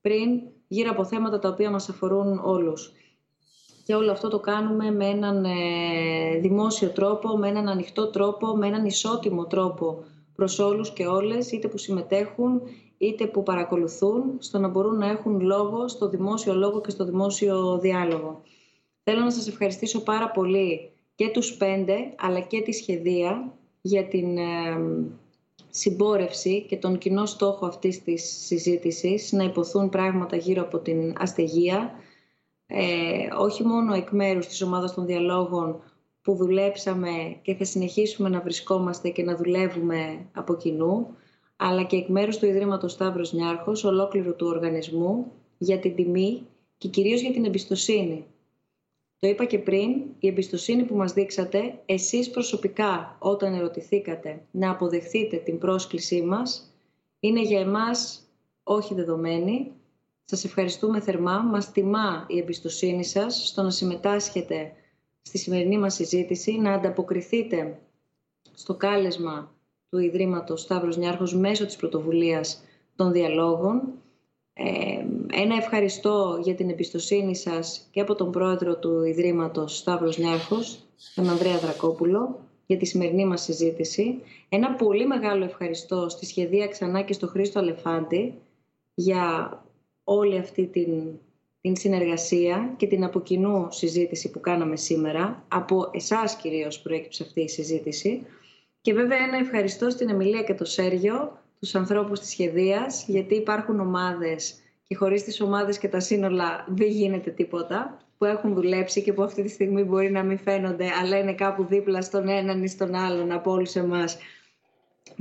πριν, 0.00 0.40
γύρω 0.68 0.90
από 0.90 1.04
θέματα 1.04 1.38
τα 1.38 1.48
οποία 1.48 1.70
μας 1.70 1.88
αφορούν 1.88 2.40
όλους. 2.44 2.92
Και 3.88 3.94
όλο 3.94 4.10
αυτό 4.10 4.28
το 4.28 4.38
κάνουμε 4.38 4.90
με 4.90 5.06
έναν 5.06 5.44
ε, 5.44 6.38
δημόσιο 6.40 6.88
τρόπο, 6.88 7.36
με 7.36 7.48
έναν 7.48 7.68
ανοιχτό 7.68 8.06
τρόπο, 8.06 8.56
με 8.56 8.66
έναν 8.66 8.84
ισότιμο 8.84 9.46
τρόπο 9.46 10.04
προς 10.34 10.58
όλους 10.58 10.92
και 10.92 11.06
όλες, 11.06 11.50
είτε 11.52 11.68
που 11.68 11.78
συμμετέχουν, 11.78 12.62
είτε 12.98 13.26
που 13.26 13.42
παρακολουθούν, 13.42 14.22
στο 14.38 14.58
να 14.58 14.68
μπορούν 14.68 14.98
να 14.98 15.08
έχουν 15.08 15.40
λόγο 15.40 15.88
στο 15.88 16.08
δημόσιο 16.08 16.54
λόγο 16.54 16.80
και 16.80 16.90
στο 16.90 17.04
δημόσιο 17.04 17.78
διάλογο. 17.78 18.42
Θέλω 19.02 19.20
να 19.20 19.30
σας 19.30 19.48
ευχαριστήσω 19.48 20.02
πάρα 20.02 20.30
πολύ 20.30 20.90
και 21.14 21.28
τους 21.28 21.56
πέντε, 21.56 21.96
αλλά 22.18 22.40
και 22.40 22.60
τη 22.60 22.72
σχεδία 22.72 23.52
για 23.80 24.04
την 24.04 24.38
ε, 24.38 24.44
συμπόρευση 25.70 26.64
και 26.68 26.76
τον 26.76 26.98
κοινό 26.98 27.26
στόχο 27.26 27.66
αυτής 27.66 28.02
της 28.02 28.44
συζήτησης, 28.46 29.32
να 29.32 29.44
υποθούν 29.44 29.88
πράγματα 29.88 30.36
γύρω 30.36 30.62
από 30.62 30.78
την 30.78 31.14
αστεγία, 31.18 31.92
ε, 32.70 33.28
όχι 33.38 33.64
μόνο 33.64 33.94
εκ 33.94 34.10
μέρους 34.10 34.46
της 34.46 34.62
ομάδας 34.62 34.94
των 34.94 35.06
διαλόγων 35.06 35.82
που 36.22 36.34
δουλέψαμε 36.34 37.38
και 37.42 37.54
θα 37.54 37.64
συνεχίσουμε 37.64 38.28
να 38.28 38.40
βρισκόμαστε 38.40 39.08
και 39.08 39.22
να 39.22 39.36
δουλεύουμε 39.36 40.26
από 40.32 40.56
κοινού, 40.56 41.06
αλλά 41.56 41.82
και 41.82 41.96
εκ 41.96 42.08
μέρους 42.08 42.38
του 42.38 42.46
Ιδρύματος 42.46 42.92
Σταύρος 42.92 43.32
Νιάρχος, 43.32 43.84
ολόκληρου 43.84 44.36
του 44.36 44.46
οργανισμού, 44.46 45.32
για 45.58 45.78
την 45.78 45.94
τιμή 45.94 46.46
και 46.78 46.88
κυρίως 46.88 47.20
για 47.20 47.32
την 47.32 47.44
εμπιστοσύνη. 47.44 48.24
Το 49.18 49.28
είπα 49.28 49.44
και 49.44 49.58
πριν, 49.58 49.90
η 50.18 50.28
εμπιστοσύνη 50.28 50.82
που 50.82 50.96
μας 50.96 51.12
δείξατε, 51.12 51.78
εσείς 51.86 52.30
προσωπικά 52.30 53.16
όταν 53.18 53.54
ερωτηθήκατε 53.54 54.42
να 54.50 54.70
αποδεχθείτε 54.70 55.36
την 55.36 55.58
πρόσκλησή 55.58 56.22
μας, 56.22 56.74
είναι 57.20 57.42
για 57.42 57.60
εμάς 57.60 58.22
όχι 58.62 58.94
δεδομένη. 58.94 59.72
Σας 60.30 60.44
ευχαριστούμε 60.44 61.00
θερμά. 61.00 61.38
Μας 61.42 61.72
τιμά 61.72 62.24
η 62.28 62.38
εμπιστοσύνη 62.38 63.04
σας 63.04 63.48
στο 63.48 63.62
να 63.62 63.70
συμμετάσχετε 63.70 64.72
στη 65.22 65.38
σημερινή 65.38 65.78
μας 65.78 65.94
συζήτηση, 65.94 66.52
να 66.58 66.72
ανταποκριθείτε 66.72 67.78
στο 68.54 68.74
κάλεσμα 68.74 69.54
του 69.88 69.98
Ιδρύματος 69.98 70.60
Σταύρος 70.60 70.96
Νιάρχος 70.96 71.34
μέσω 71.34 71.66
της 71.66 71.76
πρωτοβουλίας 71.76 72.64
των 72.96 73.12
διαλόγων. 73.12 73.82
Ε, 74.52 74.64
ένα 75.32 75.56
ευχαριστώ 75.56 76.38
για 76.42 76.54
την 76.54 76.70
εμπιστοσύνη 76.70 77.36
σας 77.36 77.88
και 77.90 78.00
από 78.00 78.14
τον 78.14 78.30
πρόεδρο 78.30 78.76
του 78.76 79.04
Ιδρύματος 79.04 79.76
Σταύρος 79.76 80.18
Νιάρχος, 80.18 80.86
τον 81.14 81.28
Ανδρέα 81.28 81.58
Δρακόπουλο, 81.58 82.40
για 82.66 82.76
τη 82.76 82.86
σημερινή 82.86 83.24
μας 83.24 83.42
συζήτηση. 83.42 84.20
Ένα 84.48 84.74
πολύ 84.74 85.06
μεγάλο 85.06 85.44
ευχαριστώ 85.44 86.08
στη 86.08 86.26
Σχεδία 86.26 86.68
Ξανά 86.68 87.02
και 87.02 87.12
στο 87.12 87.26
Χρήστο 87.26 87.58
Αλεφάντη 87.58 88.34
για 88.94 89.50
όλη 90.10 90.38
αυτή 90.38 90.66
την, 90.66 90.90
την 91.60 91.76
συνεργασία 91.76 92.74
και 92.76 92.86
την 92.86 93.04
από 93.04 93.20
κοινού 93.20 93.66
συζήτηση 93.70 94.30
που 94.30 94.40
κάναμε 94.40 94.76
σήμερα. 94.76 95.44
Από 95.48 95.90
εσάς 95.92 96.36
κυρίως 96.36 96.80
προέκυψε 96.80 97.22
αυτή 97.22 97.40
η 97.40 97.48
συζήτηση. 97.48 98.26
Και 98.80 98.94
βέβαια 98.94 99.18
ένα 99.18 99.36
ευχαριστώ 99.36 99.90
στην 99.90 100.08
Εμιλία 100.08 100.42
και 100.42 100.54
το 100.54 100.64
Σέργιο, 100.64 101.38
τους 101.60 101.74
ανθρώπους 101.74 102.20
της 102.20 102.28
σχεδίας, 102.28 103.04
γιατί 103.06 103.34
υπάρχουν 103.34 103.80
ομάδες 103.80 104.54
και 104.82 104.94
χωρίς 104.94 105.24
τις 105.24 105.40
ομάδες 105.40 105.78
και 105.78 105.88
τα 105.88 106.00
σύνολα 106.00 106.64
δεν 106.68 106.88
γίνεται 106.88 107.30
τίποτα, 107.30 107.98
που 108.18 108.24
έχουν 108.24 108.54
δουλέψει 108.54 109.02
και 109.02 109.12
που 109.12 109.22
αυτή 109.22 109.42
τη 109.42 109.48
στιγμή 109.48 109.82
μπορεί 109.82 110.10
να 110.10 110.22
μην 110.22 110.38
φαίνονται, 110.38 110.86
αλλά 111.02 111.18
είναι 111.18 111.34
κάπου 111.34 111.64
δίπλα 111.64 112.02
στον 112.02 112.28
έναν 112.28 112.62
ή 112.62 112.68
στον 112.68 112.94
άλλον 112.94 113.32
από 113.32 113.50
όλους 113.50 113.74
εμάς 113.74 114.18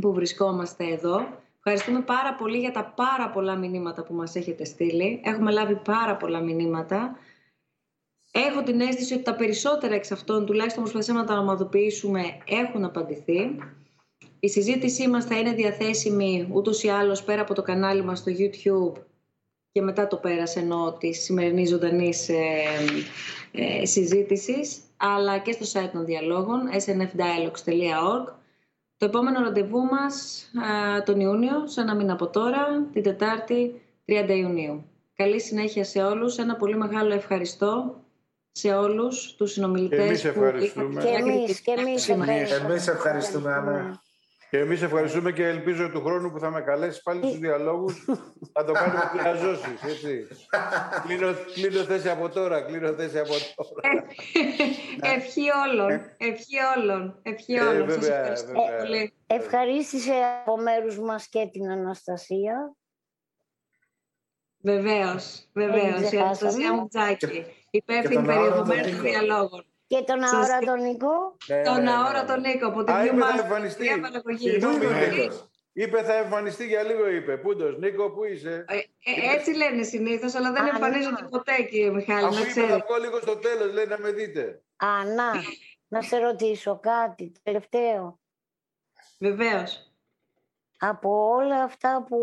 που 0.02 0.14
βρισκόμαστε 0.14 0.86
εδώ. 0.86 1.46
Ευχαριστούμε 1.70 2.06
πάρα 2.06 2.34
πολύ 2.34 2.58
για 2.58 2.72
τα 2.72 2.94
πάρα 2.96 3.30
πολλά 3.30 3.56
μηνύματα 3.56 4.04
που 4.04 4.14
μας 4.14 4.36
έχετε 4.36 4.64
στείλει. 4.66 5.22
Έχουμε 5.24 5.52
λάβει 5.52 5.76
πάρα 5.76 6.18
πολλά 6.18 6.40
μηνύματα. 6.42 7.18
Έχω 8.32 8.64
την 8.64 8.82
αίσθηση 8.82 9.14
ότι 9.14 9.24
τα 9.24 9.36
περισσότερα 9.36 9.96
εξ 9.96 10.12
αυτών, 10.12 10.46
τουλάχιστον 10.46 10.82
προσπαθήσαμε 10.84 11.20
να 11.20 11.26
τα 11.26 11.40
ομαδοποιήσουμε, 11.40 12.24
έχουν 12.46 12.84
απαντηθεί. 12.84 13.58
Η 14.40 14.50
συζήτησή 14.50 15.08
μας 15.08 15.26
θα 15.26 15.40
είναι 15.40 15.54
διαθέσιμη 15.54 16.50
ούτως 16.52 16.84
ή 16.84 16.88
άλλως 16.90 17.24
πέρα 17.24 17.42
από 17.42 17.54
το 17.54 17.62
κανάλι 17.62 18.04
μας 18.04 18.20
στο 18.20 18.32
YouTube 18.38 19.02
και 19.72 19.82
μετά 19.82 20.08
το 20.08 20.18
πέρασε 20.18 20.60
ενώ 20.60 20.98
τη 21.00 21.14
σημερινή 21.14 21.66
ζωντανή 21.66 22.14
ε, 22.28 23.82
ε, 23.82 23.86
συζήτησης, 23.86 24.80
αλλά 24.98 25.38
και 25.38 25.52
στο 25.52 25.80
site 25.80 25.90
των 25.94 26.06
διαλόγων, 26.06 26.60
snfdialogues.org. 26.86 28.38
Το 28.98 29.06
επόμενο 29.06 29.40
ραντεβού 29.44 29.80
μας 29.80 30.44
ε, 30.98 31.02
τον 31.02 31.20
Ιούνιο, 31.20 31.68
σε 31.68 31.82
ένα 31.82 31.96
μήνα 31.96 32.14
από 32.14 32.28
τώρα, 32.28 32.88
την 32.94 33.04
Τετάρτη 33.04 33.82
30 34.06 34.30
Ιουνίου. 34.30 34.86
Καλή 35.16 35.42
συνέχεια 35.42 35.84
σε 35.84 36.04
όλους. 36.04 36.38
Ένα 36.38 36.56
πολύ 36.56 36.78
μεγάλο 36.78 37.14
ευχαριστώ 37.14 38.02
σε 38.52 38.74
όλους 38.74 39.36
τους 39.36 39.52
συνομιλητές 39.52 40.00
εμείς 40.00 40.26
ευχαριστούμε. 40.26 41.02
Και 41.02 41.08
εμείς, 41.10 41.62
και 41.62 41.72
εμείς 41.78 42.10
ευχαριστούμε. 42.10 42.70
Εμείς 42.70 42.88
ευχαριστούμε, 42.88 43.54
Άννα. 43.54 44.02
Και 44.50 44.58
εμείς 44.60 44.82
ευχαριστούμε 44.82 45.32
και 45.32 45.48
ελπίζω 45.48 45.90
του 45.90 46.04
χρόνου 46.04 46.32
που 46.32 46.40
θα 46.40 46.50
με 46.50 46.62
καλέσεις 46.62 47.02
πάλι 47.02 47.22
στους 47.28 47.40
διαλόγους 47.40 48.06
θα 48.54 48.64
το 48.66 48.72
κάνουμε 48.72 49.12
διαζώσεις, 49.14 49.84
έτσι. 49.84 50.28
κλείνω, 51.08 51.34
κλείνω 51.54 51.84
θέση 51.84 52.10
από 52.10 52.30
τώρα, 52.30 52.62
κλείνω 52.62 52.94
θέση 52.94 53.20
από 53.20 53.34
τώρα. 53.56 54.06
ευχή 55.16 55.42
όλων, 55.68 55.90
ευχή 56.18 56.56
όλων, 56.78 57.20
ευχή 57.24 57.54
Ε, 57.54 57.62
όλων. 57.62 57.90
Σας 57.90 58.00
βέβαια, 58.00 58.20
ευχαριστώ 58.20 58.48
βέβαια. 58.52 58.78
πολύ. 58.78 59.14
Ευχαρίστησε 59.28 60.14
από 60.42 60.58
μέρους 60.58 61.00
μας 61.00 61.28
και 61.28 61.50
την 61.52 61.70
Αναστασία. 61.72 62.76
Βεβαίως, 64.60 65.50
βεβαίως. 65.54 66.00
Η 66.02 66.04
ξεχάσαμε. 66.06 66.24
Αναστασία 66.24 66.74
Μουτζάκη, 66.74 67.46
υπεύθυνη 67.70 68.14
τον 68.16 68.26
περιεχομένου 68.26 68.86
Νίκο. 68.86 68.96
των 68.96 69.02
διαλόγων. 69.02 69.66
Και 69.88 70.04
τον 70.06 70.22
Σας 70.22 70.34
αόρατο 70.34 70.76
Νίκο. 70.76 71.38
Ναι, 71.48 71.62
Τον 71.62 71.76
ναι, 71.76 71.82
ναι, 71.82 71.92
αόρατο 71.92 72.36
ναι. 72.38 72.48
Νίκο 72.54 72.68
από 72.68 72.84
την 72.84 72.94
Α, 72.94 73.00
είπε 73.06 73.08
θα 73.10 73.14
Νιούμας, 73.16 73.40
εμφανιστεί. 73.42 73.88
την 73.94 74.02
παραγωγή. 74.02 74.50
Συγγνώμη, 74.50 74.86
Ναι. 74.86 75.06
Νίκος. 75.08 75.50
Είπε 75.74 76.04
θα 76.04 76.14
εμφανιστεί 76.14 76.66
για 76.68 76.84
λίγο, 76.84 77.10
είπε. 77.10 77.38
Πούντος, 77.38 77.78
Νίκο, 77.78 78.12
πού 78.12 78.24
είσαι; 78.24 78.66
Ε, 78.68 78.76
ε, 78.78 79.36
έτσι 79.36 79.52
λένε 79.56 79.84
συνήθως, 79.84 80.36
αλλά 80.36 80.52
δεν 80.52 80.64
Α, 80.64 80.68
εμφανίζονται 80.68 81.22
ναι. 81.22 81.28
ποτέ, 81.30 81.62
κύριε 81.62 81.90
Μιχάλη, 81.90 82.26
Αφού 82.26 82.34
να 82.36 82.42
είπε 82.42 82.50
θα 82.52 82.62
ξέρει. 82.66 82.82
βγω 82.88 82.98
λίγο 82.98 83.20
στο 83.20 83.38
τέλος, 83.38 83.74
λέει 83.74 83.86
να 83.86 84.00
με 84.00 84.12
δείτε. 84.12 84.62
Ανά, 84.76 85.32
να 85.88 86.02
σε 86.02 86.18
ρωτήσω 86.18 86.80
κάτι 86.80 87.32
τελευταίο. 87.44 88.20
Βεβαίως. 89.20 89.92
Από 90.78 91.30
όλα 91.36 91.64
αυτά 91.64 92.04
που 92.10 92.18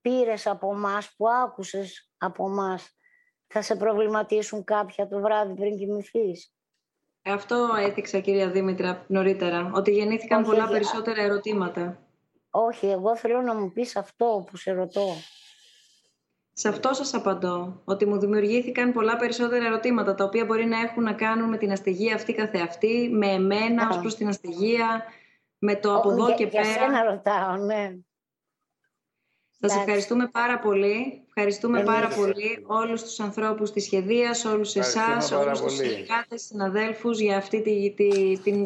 πήρες 0.00 0.46
από 0.46 0.74
μας, 0.74 1.14
που 1.16 1.28
άκουσες 1.28 2.10
από 2.18 2.48
μας, 2.48 2.96
θα 3.46 3.62
σε 3.62 3.76
προβληματίσουν 3.76 4.64
κάποια 4.64 5.08
το 5.08 5.20
βράδυ 5.20 5.54
πριν 5.54 5.78
κοιμηθείς. 5.78 6.52
Αυτό 7.22 7.68
έθιξα, 7.78 8.18
κυρία 8.18 8.50
Δήμητρα, 8.50 9.04
νωρίτερα. 9.08 9.70
Ότι 9.74 9.90
γεννήθηκαν 9.90 10.42
πολλά 10.42 10.68
περισσότερα 10.68 11.22
ερωτήματα. 11.22 11.98
Όχι, 12.50 12.86
εγώ 12.86 13.16
θέλω 13.16 13.40
να 13.40 13.54
μου 13.54 13.72
πεις 13.72 13.96
αυτό 13.96 14.44
που 14.50 14.56
σε 14.56 14.72
ρωτώ. 14.72 15.06
Σε 16.52 16.68
αυτό 16.68 16.92
σας 16.92 17.14
απαντώ. 17.14 17.80
Ότι 17.84 18.06
μου 18.06 18.18
δημιουργήθηκαν 18.18 18.92
πολλά 18.92 19.16
περισσότερα 19.16 19.64
ερωτήματα, 19.64 20.14
τα 20.14 20.24
οποία 20.24 20.44
μπορεί 20.44 20.64
να 20.64 20.80
έχουν 20.80 21.02
να 21.02 21.12
κάνουν 21.12 21.48
με 21.48 21.56
την 21.56 21.72
αστεγία 21.72 22.14
αυτή 22.14 22.32
καθεαυτή, 22.32 23.08
με 23.12 23.26
εμένα 23.26 23.88
ως 23.88 23.98
προς 23.98 24.14
την 24.14 24.28
αστεγία, 24.28 25.04
με 25.58 25.76
το 25.76 25.96
από 25.96 26.10
εδώ 26.10 26.34
και 26.34 26.46
πέρα. 26.46 26.62
Για 26.62 26.72
σένα 26.72 27.02
ρωτάω, 27.02 27.56
ναι. 27.56 27.96
Σας 29.50 29.76
ευχαριστούμε 29.76 30.28
πάρα 30.28 30.58
πολύ. 30.58 31.23
Ευχαριστούμε 31.36 31.82
πάρα 31.82 32.08
πολύ 32.08 32.64
όλους 32.66 33.02
τους 33.02 33.20
ανθρώπους 33.20 33.72
της 33.72 33.84
σχεδίας, 33.84 34.44
όλους 34.44 34.76
εσάς, 34.76 35.30
όλους 35.30 35.60
τους 35.60 35.72
συνεργάτες, 35.72 36.42
συναδέλφους 36.42 37.18
για 37.18 37.36
αυτή 37.36 37.62
τη, 37.62 37.94
τη, 37.94 38.38
την 38.38 38.62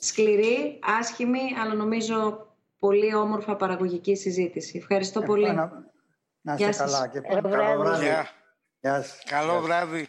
σκληρή, 0.00 0.78
άσχημη, 0.98 1.40
αλλά 1.62 1.74
νομίζω 1.74 2.46
πολύ 2.78 3.14
όμορφα 3.14 3.56
παραγωγική 3.56 4.16
συζήτηση. 4.16 4.78
Ευχαριστώ 4.78 5.22
πολύ. 5.22 5.54
Να, 6.40 6.54
είστε 6.54 6.84
καλά 6.84 7.08
και 7.08 7.20
Καλό 7.20 7.48
βράδυ. 7.48 8.06
Καλό 9.24 9.60
βράδυ. 9.60 10.08